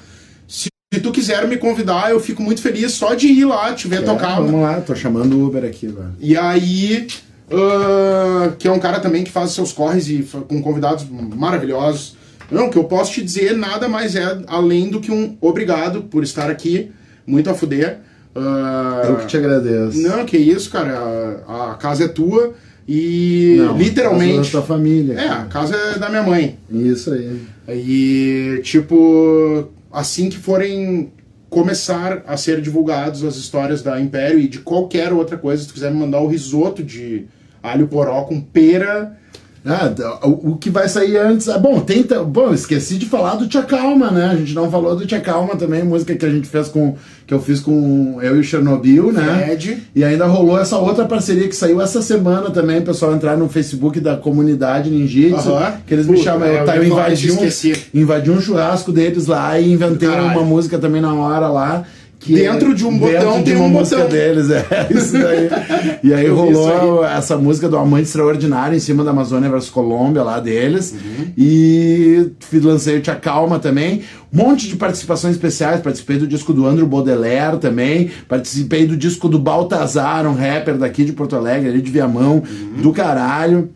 Se, 0.93 1.01
tu 1.01 1.13
quiser 1.13 1.47
me 1.47 1.59
convidar, 1.59 2.11
eu 2.11 2.19
fico 2.19 2.43
muito 2.43 2.63
feliz 2.63 2.93
só 2.93 3.13
de 3.13 3.27
ir 3.27 3.45
lá, 3.45 3.75
te 3.75 3.87
ver 3.87 3.97
É, 3.99 4.03
tocar. 4.07 4.37
Vamos 4.41 4.63
lá, 4.63 4.81
tô 4.81 4.95
chamando 4.95 5.37
o 5.37 5.47
Uber 5.47 5.63
aqui, 5.63 5.87
velho. 5.87 6.15
E 6.19 6.35
aí, 6.35 7.07
ah, 7.53 8.53
que 8.59 8.67
é 8.67 8.73
um 8.73 8.79
cara 8.79 8.99
também 8.99 9.23
que 9.23 9.31
faz 9.31 9.51
seus 9.51 9.71
corres 9.71 10.09
e 10.09 10.27
com 10.49 10.63
convidados 10.63 11.05
maravilhosos. 11.37 12.17
Não, 12.51 12.71
que 12.71 12.79
eu 12.79 12.85
posso 12.85 13.13
te 13.13 13.23
dizer 13.23 13.55
nada 13.55 13.87
mais 13.87 14.17
é 14.17 14.39
além 14.47 14.89
do 14.89 14.99
que 14.99 15.13
um 15.13 15.37
obrigado 15.43 16.05
por 16.05 16.23
estar 16.23 16.51
aqui, 16.51 16.91
muito 17.27 17.51
a 17.51 17.55
fuder. 17.55 17.99
Ah, 18.35 19.03
Eu 19.09 19.17
que 19.17 19.27
te 19.27 19.37
agradeço. 19.37 20.01
Não, 20.01 20.25
que 20.25 20.39
isso, 20.39 20.71
cara. 20.71 20.99
A, 21.47 21.73
a 21.73 21.75
casa 21.75 22.05
é 22.05 22.09
tua 22.09 22.55
e 22.89 23.57
Não, 23.59 23.77
literalmente. 23.77 24.51
Da 24.51 24.51
tua 24.53 24.63
família. 24.63 25.21
É, 25.21 25.29
a 25.29 25.45
casa 25.45 25.77
é 25.77 25.99
da 25.99 26.09
minha 26.09 26.23
mãe. 26.23 26.59
Isso 26.71 27.13
aí. 27.13 27.43
E, 27.69 28.61
tipo, 28.63 29.69
assim 29.91 30.29
que 30.29 30.37
forem 30.37 31.13
começar 31.49 32.23
a 32.27 32.37
ser 32.37 32.61
divulgados 32.61 33.25
as 33.25 33.37
histórias 33.37 33.83
da 33.83 34.01
Império 34.01 34.39
e 34.39 34.49
de 34.49 34.61
qualquer 34.61 35.13
outra 35.13 35.37
coisa, 35.39 35.63
se 35.63 35.69
tu 35.69 35.75
quiser 35.75 35.91
me 35.91 35.99
mandar 35.99 36.21
o 36.21 36.27
risoto 36.27 36.83
de 36.83 37.27
alho 37.63 37.89
poró 37.89 38.25
com 38.25 38.41
pera. 38.41 39.17
Ah, 39.65 39.93
o, 40.27 40.53
o 40.53 40.57
que 40.57 40.71
vai 40.71 40.89
sair 40.89 41.17
antes. 41.17 41.49
Ah, 41.49 41.59
bom, 41.59 41.81
tenta. 41.81 42.23
Bom, 42.23 42.53
esqueci 42.53 42.97
de 42.97 43.07
falar 43.07 43.35
do 43.35 43.47
Tia 43.47 43.63
Calma, 43.63 44.11
né? 44.11 44.27
A 44.27 44.37
gente 44.37 44.55
não 44.55 44.71
falou 44.71 44.97
do 44.97 45.07
Tia 45.07 45.21
Calma 45.21 45.57
também, 45.57 45.85
música 45.85 46.15
que 46.15 46.25
a 46.25 46.31
gente 46.31 46.49
fez 46.49 46.69
com. 46.69 46.95
que 47.27 47.35
eu 47.35 47.41
fiz 47.41 47.61
com 47.61 48.19
eu 48.23 48.37
e 48.37 48.41
o 48.41 48.45
Chernobyl, 48.45 49.13
né? 49.13 49.45
Fred. 49.45 49.83
E 49.95 50.05
ainda 50.05 50.27
rolou 50.27 50.59
essa 50.59 50.79
outra 50.79 51.05
parceria 51.05 51.49
que 51.49 51.57
saiu 51.57 51.81
essa 51.81 52.01
semana 52.01 52.51
também, 52.51 52.81
pessoal 52.81 53.15
entrar 53.15 53.37
no 53.37 53.49
Facebook 53.49 54.01
da 54.01 54.17
comunidade 54.17 54.91
Ninjitsu, 54.91 55.51
que 55.87 55.95
eles 55.95 56.07
me 56.07 56.17
chamam, 56.19 56.47
é, 56.47 56.61
eu, 56.61 56.65
tá, 56.65 56.77
eu 56.77 56.85
invadi, 56.85 57.33
um, 57.33 58.01
invadi 58.01 58.31
um 58.31 58.41
churrasco 58.41 58.93
deles 58.93 59.27
lá 59.27 59.59
e 59.59 59.73
inventei 59.73 60.09
uma 60.09 60.43
música 60.43 60.79
também 60.79 61.01
na 61.01 61.15
hora 61.15 61.49
lá. 61.49 61.85
Que 62.21 62.35
Dentro 62.35 62.75
de 62.75 62.85
um 62.85 62.99
dentro 62.99 63.07
botão 63.27 63.39
de 63.39 63.45
tem 63.45 63.57
uma 63.57 63.67
um 63.67 63.69
música 63.69 63.97
botão. 63.99 64.11
deles, 64.11 64.51
é 64.51 64.65
isso 64.91 65.13
daí. 65.13 65.49
E 66.03 66.13
aí 66.13 66.27
rolou 66.29 67.05
essa 67.05 67.37
música 67.37 67.69
do 67.69 67.77
Amante 67.77 68.05
Extraordinário 68.05 68.77
em 68.77 68.81
cima 68.81 69.05
da 69.05 69.11
Amazônia 69.13 69.49
versus 69.49 69.71
Colômbia 69.71 70.23
lá 70.25 70.41
deles. 70.41 70.93
Uhum. 70.93 71.27
E 71.39 72.31
lancei 72.55 72.97
o 72.99 73.01
Tia 73.01 73.15
Calma 73.15 73.59
também. 73.61 74.03
Um 74.33 74.37
monte 74.45 74.69
de 74.69 74.77
participações 74.77 75.35
especiais. 75.35 75.81
Participei 75.81 76.19
do 76.19 76.27
disco 76.27 76.53
do 76.53 76.67
Andrew 76.67 76.87
Baudelaire 76.87 77.57
também. 77.59 78.11
Participei 78.29 78.85
do 78.87 78.97
disco 78.97 79.29
do 79.29 79.39
Baltazar, 79.39 80.27
um 80.27 80.35
rapper 80.35 80.77
daqui 80.77 81.05
de 81.05 81.13
Porto 81.13 81.37
Alegre, 81.37 81.69
ali 81.69 81.81
de 81.81 81.91
Viamão, 81.91 82.43
Uhum. 82.49 82.83
do 82.83 82.93
caralho. 82.93 83.71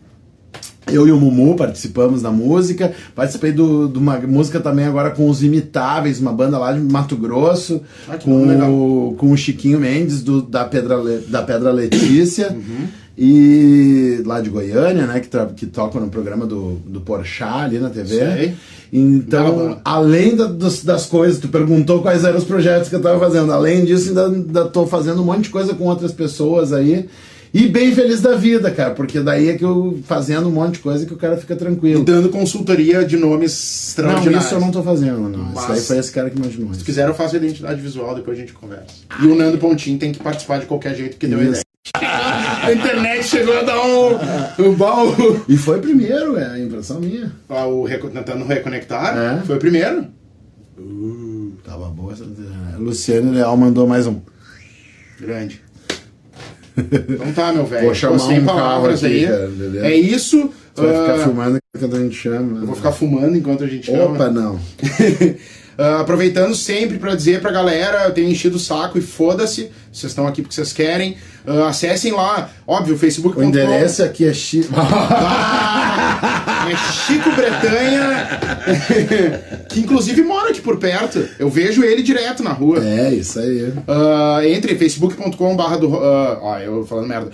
Eu 0.93 1.07
e 1.07 1.11
o 1.11 1.19
Mumu 1.19 1.55
participamos 1.55 2.21
da 2.21 2.31
música. 2.31 2.91
Participei 3.15 3.51
de 3.51 3.61
uma 3.61 4.17
música 4.19 4.59
também 4.59 4.85
agora 4.85 5.11
com 5.11 5.29
os 5.29 5.41
Imitáveis, 5.43 6.19
uma 6.19 6.31
banda 6.31 6.57
lá 6.57 6.71
de 6.73 6.79
Mato 6.79 7.15
Grosso, 7.15 7.81
Ah, 8.07 8.17
com, 8.17 8.47
o, 8.69 9.13
com 9.15 9.31
o 9.31 9.37
Chiquinho 9.37 9.79
Mendes 9.79 10.21
do, 10.21 10.41
da, 10.41 10.63
Pedra, 10.65 10.95
Le- 10.97 11.19
da 11.27 11.41
Pedra 11.41 11.71
Letícia. 11.71 12.51
Uhum. 12.51 12.87
E 13.15 14.23
lá 14.25 14.41
de 14.41 14.49
Goiânia, 14.49 15.05
né? 15.05 15.19
Que, 15.19 15.29
que 15.55 15.65
toca 15.67 15.99
no 15.99 16.09
programa 16.09 16.45
do, 16.47 16.77
do 16.85 16.99
Porchat 16.99 17.65
ali 17.65 17.77
na 17.79 17.89
TV. 17.89 18.15
Sei. 18.17 18.53
Então, 18.91 19.77
além 19.85 20.35
da- 20.35 20.45
dos- 20.47 20.83
das 20.83 21.05
coisas, 21.05 21.39
tu 21.39 21.47
perguntou 21.47 22.01
quais 22.01 22.23
eram 22.23 22.37
os 22.37 22.43
projetos 22.43 22.89
que 22.89 22.95
eu 22.95 23.01
tava 23.01 23.19
fazendo. 23.19 23.51
Além 23.51 23.85
disso, 23.85 24.09
ainda, 24.09 24.25
ainda 24.27 24.65
tô 24.65 24.85
fazendo 24.87 25.21
um 25.21 25.25
monte 25.25 25.43
de 25.43 25.49
coisa 25.49 25.73
com 25.73 25.85
outras 25.85 26.11
pessoas 26.11 26.73
aí. 26.73 27.05
E 27.53 27.67
bem 27.67 27.93
feliz 27.93 28.19
da 28.19 28.35
vida, 28.35 28.71
cara, 28.71 28.91
porque 28.95 29.19
daí 29.19 29.49
é 29.49 29.55
que 29.57 29.63
eu 29.63 29.99
fazendo 30.07 30.47
um 30.47 30.51
monte 30.51 30.73
de 30.73 30.79
coisa 30.79 31.05
que 31.05 31.13
o 31.13 31.17
cara 31.17 31.37
fica 31.37 31.53
E 31.53 31.57
tranquilo. 31.57 32.03
dando 32.03 32.29
consultoria 32.29 33.05
de 33.05 33.15
nomes 33.15 33.51
Não, 33.51 34.05
extraordinários. 34.07 34.45
isso 34.45 34.55
eu 34.55 34.59
não 34.59 34.71
tô 34.71 34.81
fazendo, 34.81 35.29
não. 35.29 35.51
Mas- 35.53 35.63
Isso 35.63 35.71
aí 35.71 35.81
foi 35.81 35.97
esse 35.99 36.11
cara 36.11 36.29
que 36.31 36.37
imaginou 36.37 36.73
Se 36.73 36.83
quiser, 36.83 37.07
eu 37.07 37.13
faço 37.13 37.35
a 37.35 37.37
identidade 37.37 37.79
visual, 37.79 38.15
depois 38.15 38.35
a 38.37 38.41
gente 38.41 38.53
conversa. 38.53 38.85
E 39.21 39.27
o 39.27 39.35
Nando 39.35 39.59
Pontinho 39.59 39.99
tem 39.99 40.11
que 40.11 40.17
participar 40.19 40.59
de 40.61 40.65
qualquer 40.65 40.95
jeito 40.95 41.15
que 41.17 41.27
deu 41.27 41.39
Isso. 41.39 41.49
ideia. 41.49 41.63
A 42.63 42.71
internet 42.73 43.23
chegou 43.25 43.55
a 43.59 43.61
dar 43.61 43.79
um, 43.85 44.69
um 44.69 44.73
baú. 44.73 45.43
E 45.47 45.55
foi 45.57 45.79
primeiro, 45.81 46.37
é 46.37 46.45
a 46.53 46.59
impressão 46.59 46.99
minha. 46.99 47.31
Ah, 47.49 47.65
o 47.67 47.83
reco- 47.83 48.09
tentando 48.09 48.45
reconectar. 48.45 49.15
É. 49.17 49.41
Foi 49.45 49.59
primeiro. 49.59 50.07
Tava 51.63 51.87
boa 51.89 52.13
essa. 52.13 52.25
Luciano 52.77 53.31
Leal 53.31 53.55
mandou 53.57 53.85
mais 53.85 54.07
um. 54.07 54.19
Grande. 55.19 55.61
Então 56.77 57.31
tá, 57.33 57.53
meu 57.53 57.65
velho. 57.65 57.85
Vou 57.85 57.93
chamar 57.95 58.19
sem 58.19 58.39
um 58.39 58.45
palavras 58.45 59.01
carro 59.01 59.13
aqui, 59.13 59.25
aí. 59.25 59.31
cara, 59.31 59.87
é 59.87 59.95
isso. 59.95 60.49
Você 60.75 60.81
vai 60.85 61.01
ficar 61.01 61.13
Ah, 61.15 61.23
filmando 61.23 61.59
enquanto 61.75 61.95
a 61.95 61.99
gente 61.99 62.15
chama. 62.15 62.59
Eu 62.61 62.65
vou 62.65 62.75
ficar 62.75 62.91
fumando 62.91 63.37
enquanto 63.37 63.63
a 63.63 63.67
gente 63.67 63.85
chama. 63.85 64.05
Opa, 64.15 64.29
não. 64.29 64.59
Ah, 65.77 66.01
aproveitando 66.01 66.55
sempre 66.55 66.97
pra 66.97 67.15
dizer 67.15 67.41
pra 67.41 67.51
galera, 67.51 68.03
eu 68.05 68.11
tenho 68.11 68.29
enchido 68.29 68.57
o 68.57 68.59
saco 68.59 68.97
e 68.97 69.01
foda-se, 69.01 69.71
vocês 69.91 70.11
estão 70.11 70.27
aqui 70.27 70.41
porque 70.41 70.53
vocês 70.55 70.71
querem. 70.73 71.17
Ah, 71.45 71.67
acessem 71.69 72.11
lá, 72.11 72.49
óbvio, 72.67 72.97
facebook.com. 72.97 73.41
O 73.41 73.43
endereço 73.43 74.03
aqui 74.03 74.25
é 74.27 74.33
X. 74.33 74.67
Ah, 76.65 76.67
é 76.69 76.75
Chico 76.77 77.29
Bretanha, 77.31 78.29
que 79.69 79.81
inclusive 79.81 80.21
mora 80.23 80.49
aqui 80.49 80.61
por 80.61 80.77
perto. 80.77 81.27
Eu 81.37 81.49
vejo 81.49 81.83
ele 81.83 82.01
direto 82.01 82.41
na 82.41 82.51
rua. 82.51 82.79
é, 82.83 83.13
isso 83.13 83.39
aí. 83.39 83.73
Ah, 83.87 84.39
entre 84.45 84.75
facebook.com 84.75 85.55
barra 85.55 85.77
do 85.77 85.93
ah, 85.95 86.39
ó, 86.41 86.59
eu 86.59 86.85
falando 86.85 87.07
merda. 87.07 87.31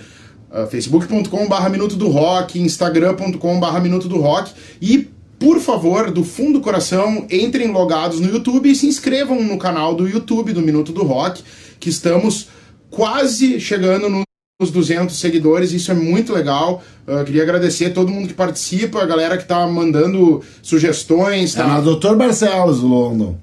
Ah, 0.50 0.66
facebook.com 0.66 1.48
barra 1.48 1.68
Minuto 1.68 1.94
do 1.96 2.08
Rock, 2.08 2.60
instagram.com 2.60 3.60
barra 3.60 3.78
Minuto 3.80 4.08
do 4.08 4.18
Rock 4.20 4.52
e 4.82 5.08
por 5.40 5.58
favor, 5.58 6.10
do 6.12 6.22
fundo 6.22 6.58
do 6.58 6.60
coração, 6.60 7.26
entrem 7.30 7.72
logados 7.72 8.20
no 8.20 8.28
YouTube 8.28 8.70
e 8.70 8.74
se 8.76 8.86
inscrevam 8.86 9.42
no 9.42 9.56
canal 9.58 9.94
do 9.94 10.06
YouTube 10.06 10.52
do 10.52 10.60
Minuto 10.60 10.92
do 10.92 11.02
Rock, 11.02 11.42
que 11.80 11.88
estamos 11.88 12.48
quase 12.90 13.58
chegando 13.58 14.08
no- 14.08 14.22
nos 14.60 14.70
200 14.70 15.16
seguidores, 15.18 15.72
isso 15.72 15.90
é 15.90 15.94
muito 15.94 16.34
legal. 16.34 16.82
Ah, 17.06 17.24
queria 17.24 17.42
agradecer 17.42 17.86
a 17.86 17.90
todo 17.90 18.12
mundo 18.12 18.28
que 18.28 18.34
participa, 18.34 19.00
a 19.02 19.06
galera 19.06 19.38
que 19.38 19.46
tá 19.46 19.66
mandando 19.66 20.42
sugestões, 20.62 21.56
É 21.56 21.62
tá? 21.62 21.80
Dr. 21.80 22.14
Barcelos, 22.16 22.80
London. 22.80 23.36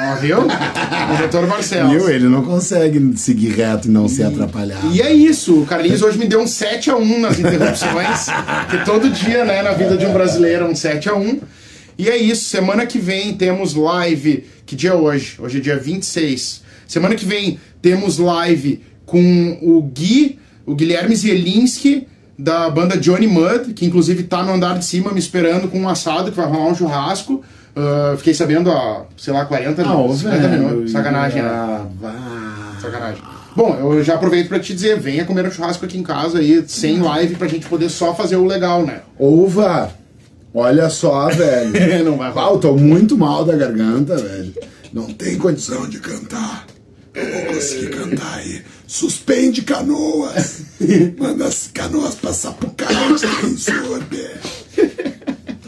Ó, 0.00 0.14
viu? 0.16 0.38
O 0.38 1.28
Dr. 1.28 1.46
Barcelos. 1.46 1.92
Viu? 1.92 2.08
Ele 2.08 2.28
não 2.28 2.44
consegue 2.44 3.16
seguir 3.16 3.50
reto 3.50 3.88
e 3.88 3.90
não 3.90 4.08
ser 4.08 4.24
atrapalhado. 4.24 4.92
E 4.92 5.02
é 5.02 5.12
isso, 5.12 5.62
o 5.62 5.66
Carlinhos 5.66 6.02
hoje 6.02 6.18
me 6.18 6.26
deu 6.26 6.40
um 6.40 6.44
7x1 6.44 7.18
nas 7.18 7.38
interrupções, 7.38 8.26
que 8.70 8.84
todo 8.84 9.10
dia, 9.10 9.44
né, 9.44 9.62
na 9.62 9.72
vida 9.72 9.96
de 9.96 10.06
um 10.06 10.12
brasileiro 10.12 10.66
é 10.66 10.68
um 10.68 10.72
7x1. 10.72 11.40
E 11.98 12.08
é 12.08 12.16
isso, 12.16 12.44
semana 12.44 12.86
que 12.86 12.98
vem 12.98 13.34
temos 13.34 13.74
live, 13.74 14.46
que 14.64 14.76
dia 14.76 14.90
é 14.90 14.94
hoje? 14.94 15.34
Hoje 15.40 15.58
é 15.58 15.60
dia 15.60 15.76
26. 15.76 16.62
Semana 16.86 17.16
que 17.16 17.26
vem 17.26 17.58
temos 17.82 18.18
live 18.18 18.82
com 19.04 19.58
o 19.60 19.82
Gui, 19.82 20.38
o 20.64 20.76
Guilherme 20.76 21.16
Zielinski, 21.16 22.06
da 22.38 22.70
banda 22.70 22.96
Johnny 22.96 23.26
Mud, 23.26 23.74
que 23.74 23.84
inclusive 23.84 24.22
tá 24.22 24.44
no 24.44 24.52
andar 24.52 24.78
de 24.78 24.84
cima 24.84 25.10
me 25.10 25.18
esperando 25.18 25.66
com 25.66 25.80
um 25.80 25.88
assado, 25.88 26.30
que 26.30 26.36
vai 26.36 26.46
rolar 26.46 26.68
um 26.68 26.74
churrasco. 26.74 27.42
Ah, 27.80 28.14
fiquei 28.16 28.34
sabendo 28.34 28.70
há, 28.72 29.04
sei 29.16 29.32
lá, 29.32 29.44
40 29.44 29.82
Ah, 29.82 29.86
50 30.16 30.48
velho, 30.48 30.62
minutos. 30.68 30.92
Sacanagem, 30.92 31.42
né? 31.42 31.48
ah, 31.48 31.86
vá. 32.00 32.76
Sacanagem. 32.80 33.22
Bom, 33.54 33.74
eu 33.80 34.02
já 34.04 34.14
aproveito 34.14 34.48
pra 34.48 34.58
te 34.60 34.74
dizer, 34.74 34.98
venha 34.98 35.24
comer 35.24 35.46
um 35.46 35.50
churrasco 35.50 35.84
aqui 35.84 35.98
em 35.98 36.02
casa 36.02 36.38
aí, 36.38 36.64
sem 36.66 37.00
live, 37.00 37.36
pra 37.36 37.48
gente 37.48 37.66
poder 37.68 37.88
só 37.88 38.14
fazer 38.14 38.36
o 38.36 38.46
legal, 38.46 38.84
né? 38.84 39.00
Ouva, 39.18 39.90
olha 40.54 40.88
só, 40.90 41.28
velho. 41.28 41.72
Não 42.04 42.16
vai 42.16 42.30
rolar. 42.30 42.54
Ah, 42.54 42.58
tô 42.58 42.74
muito 42.76 43.16
mal 43.16 43.44
da 43.44 43.56
garganta, 43.56 44.16
velho. 44.16 44.54
Não 44.92 45.06
tem 45.12 45.36
condição 45.38 45.88
de 45.88 45.98
cantar. 45.98 46.66
Eu 47.14 47.32
vou 47.32 47.54
conseguir 47.54 47.90
cantar 47.90 48.34
aí. 48.38 48.62
Suspende 48.86 49.62
canoas. 49.62 50.62
Manda 51.18 51.46
as 51.46 51.68
canoas 51.74 52.14
passar 52.14 52.52
pro 52.52 52.70
carro 52.70 53.18
sem 53.18 53.56
sorber. 53.56 54.38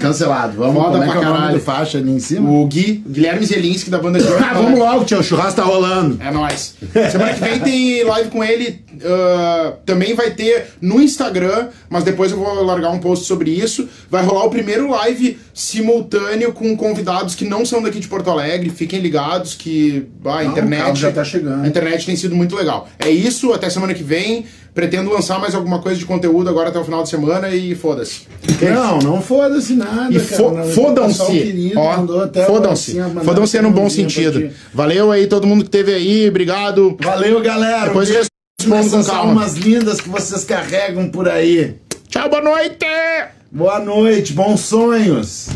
Cancelado. 0.00 0.56
Vamos 0.56 0.74
Foda 0.74 0.98
como 0.98 1.04
é 1.04 1.06
pra 1.10 1.18
é 1.20 1.22
caralho. 1.22 1.54
do 1.58 1.60
faixa 1.60 1.98
ali 1.98 2.10
em 2.10 2.18
cima? 2.18 2.50
O 2.50 2.66
Gui, 2.66 3.02
Guilherme 3.06 3.44
Zelinski, 3.46 3.90
da 3.90 3.98
banda 3.98 4.18
de 4.18 4.26
Ah, 4.32 4.54
vamos 4.54 4.78
logo, 4.78 5.04
tio. 5.04 5.18
O 5.20 5.22
churrasco 5.22 5.56
tá 5.56 5.62
rolando. 5.62 6.18
É 6.22 6.30
nóis. 6.30 6.74
Semana 7.12 7.34
que 7.34 7.40
vem 7.40 7.60
tem 7.60 8.04
live 8.04 8.30
com 8.30 8.42
ele. 8.42 8.82
ah, 9.04 9.74
também 9.86 10.14
vai 10.14 10.30
ter 10.30 10.68
no 10.80 11.00
Instagram, 11.00 11.68
mas 11.88 12.02
depois 12.04 12.32
eu 12.32 12.38
vou 12.38 12.62
largar 12.64 12.90
um 12.90 12.98
post 12.98 13.26
sobre 13.26 13.50
isso. 13.50 13.88
Vai 14.10 14.24
rolar 14.24 14.44
o 14.44 14.50
primeiro 14.50 14.88
live 14.90 15.38
simultâneo 15.54 16.52
com 16.52 16.76
convidados 16.76 17.34
que 17.34 17.44
não 17.44 17.64
são 17.64 17.82
daqui 17.82 18.00
de 18.00 18.08
Porto 18.08 18.30
Alegre. 18.30 18.70
Fiquem 18.70 19.00
ligados 19.00 19.54
que 19.54 20.06
ah, 20.24 20.30
a 20.30 20.42
Não, 20.42 20.48
o 20.48 20.52
internet. 20.52 20.80
carro 20.82 20.96
já 20.96 21.12
tá 21.12 21.24
chegando. 21.24 21.64
A 21.64 21.68
internet 21.68 22.06
tem 22.06 22.16
sido 22.16 22.34
muito 22.34 22.54
legal. 22.56 22.88
É 22.98 23.10
isso, 23.10 23.52
até 23.52 23.68
semana 23.70 23.94
que 23.94 24.02
vem. 24.02 24.46
Pretendo 24.74 25.10
lançar 25.10 25.38
mais 25.40 25.54
alguma 25.54 25.80
coisa 25.80 25.98
de 25.98 26.04
conteúdo 26.04 26.48
agora 26.48 26.68
até 26.68 26.78
o 26.78 26.84
final 26.84 27.02
de 27.02 27.08
semana 27.08 27.48
e 27.50 27.74
foda-se. 27.74 28.22
Não, 28.62 28.98
não 28.98 29.20
foda-se 29.22 29.74
nada. 29.74 30.14
E 30.14 30.18
fo- 30.20 30.54
fodam-se. 30.74 31.64
Fodam-se. 32.46 32.98
assim, 33.00 33.24
Fodam-se 33.24 33.58
é 33.58 33.62
no 33.62 33.70
bom 33.70 33.90
sentido. 33.90 34.40
ti. 34.40 34.52
Valeu 34.72 35.10
aí 35.10 35.26
todo 35.26 35.46
mundo 35.46 35.64
que 35.64 35.70
teve 35.70 35.92
aí. 35.92 36.28
Obrigado. 36.28 36.96
Valeu, 37.00 37.40
galera. 37.40 37.86
Depois 37.86 38.08
beijo 38.08 38.28
respondo 38.60 38.90
com 38.90 39.04
calma. 39.04 39.30
almas 39.32 39.54
lindas 39.56 40.00
que 40.00 40.08
vocês 40.08 40.44
carregam 40.44 41.08
por 41.10 41.28
aí. 41.28 41.74
Tchau, 42.08 42.28
boa 42.28 42.42
noite! 42.42 42.86
Boa 43.52 43.80
noite, 43.80 44.32
bons 44.32 44.60
sonhos. 44.60 45.48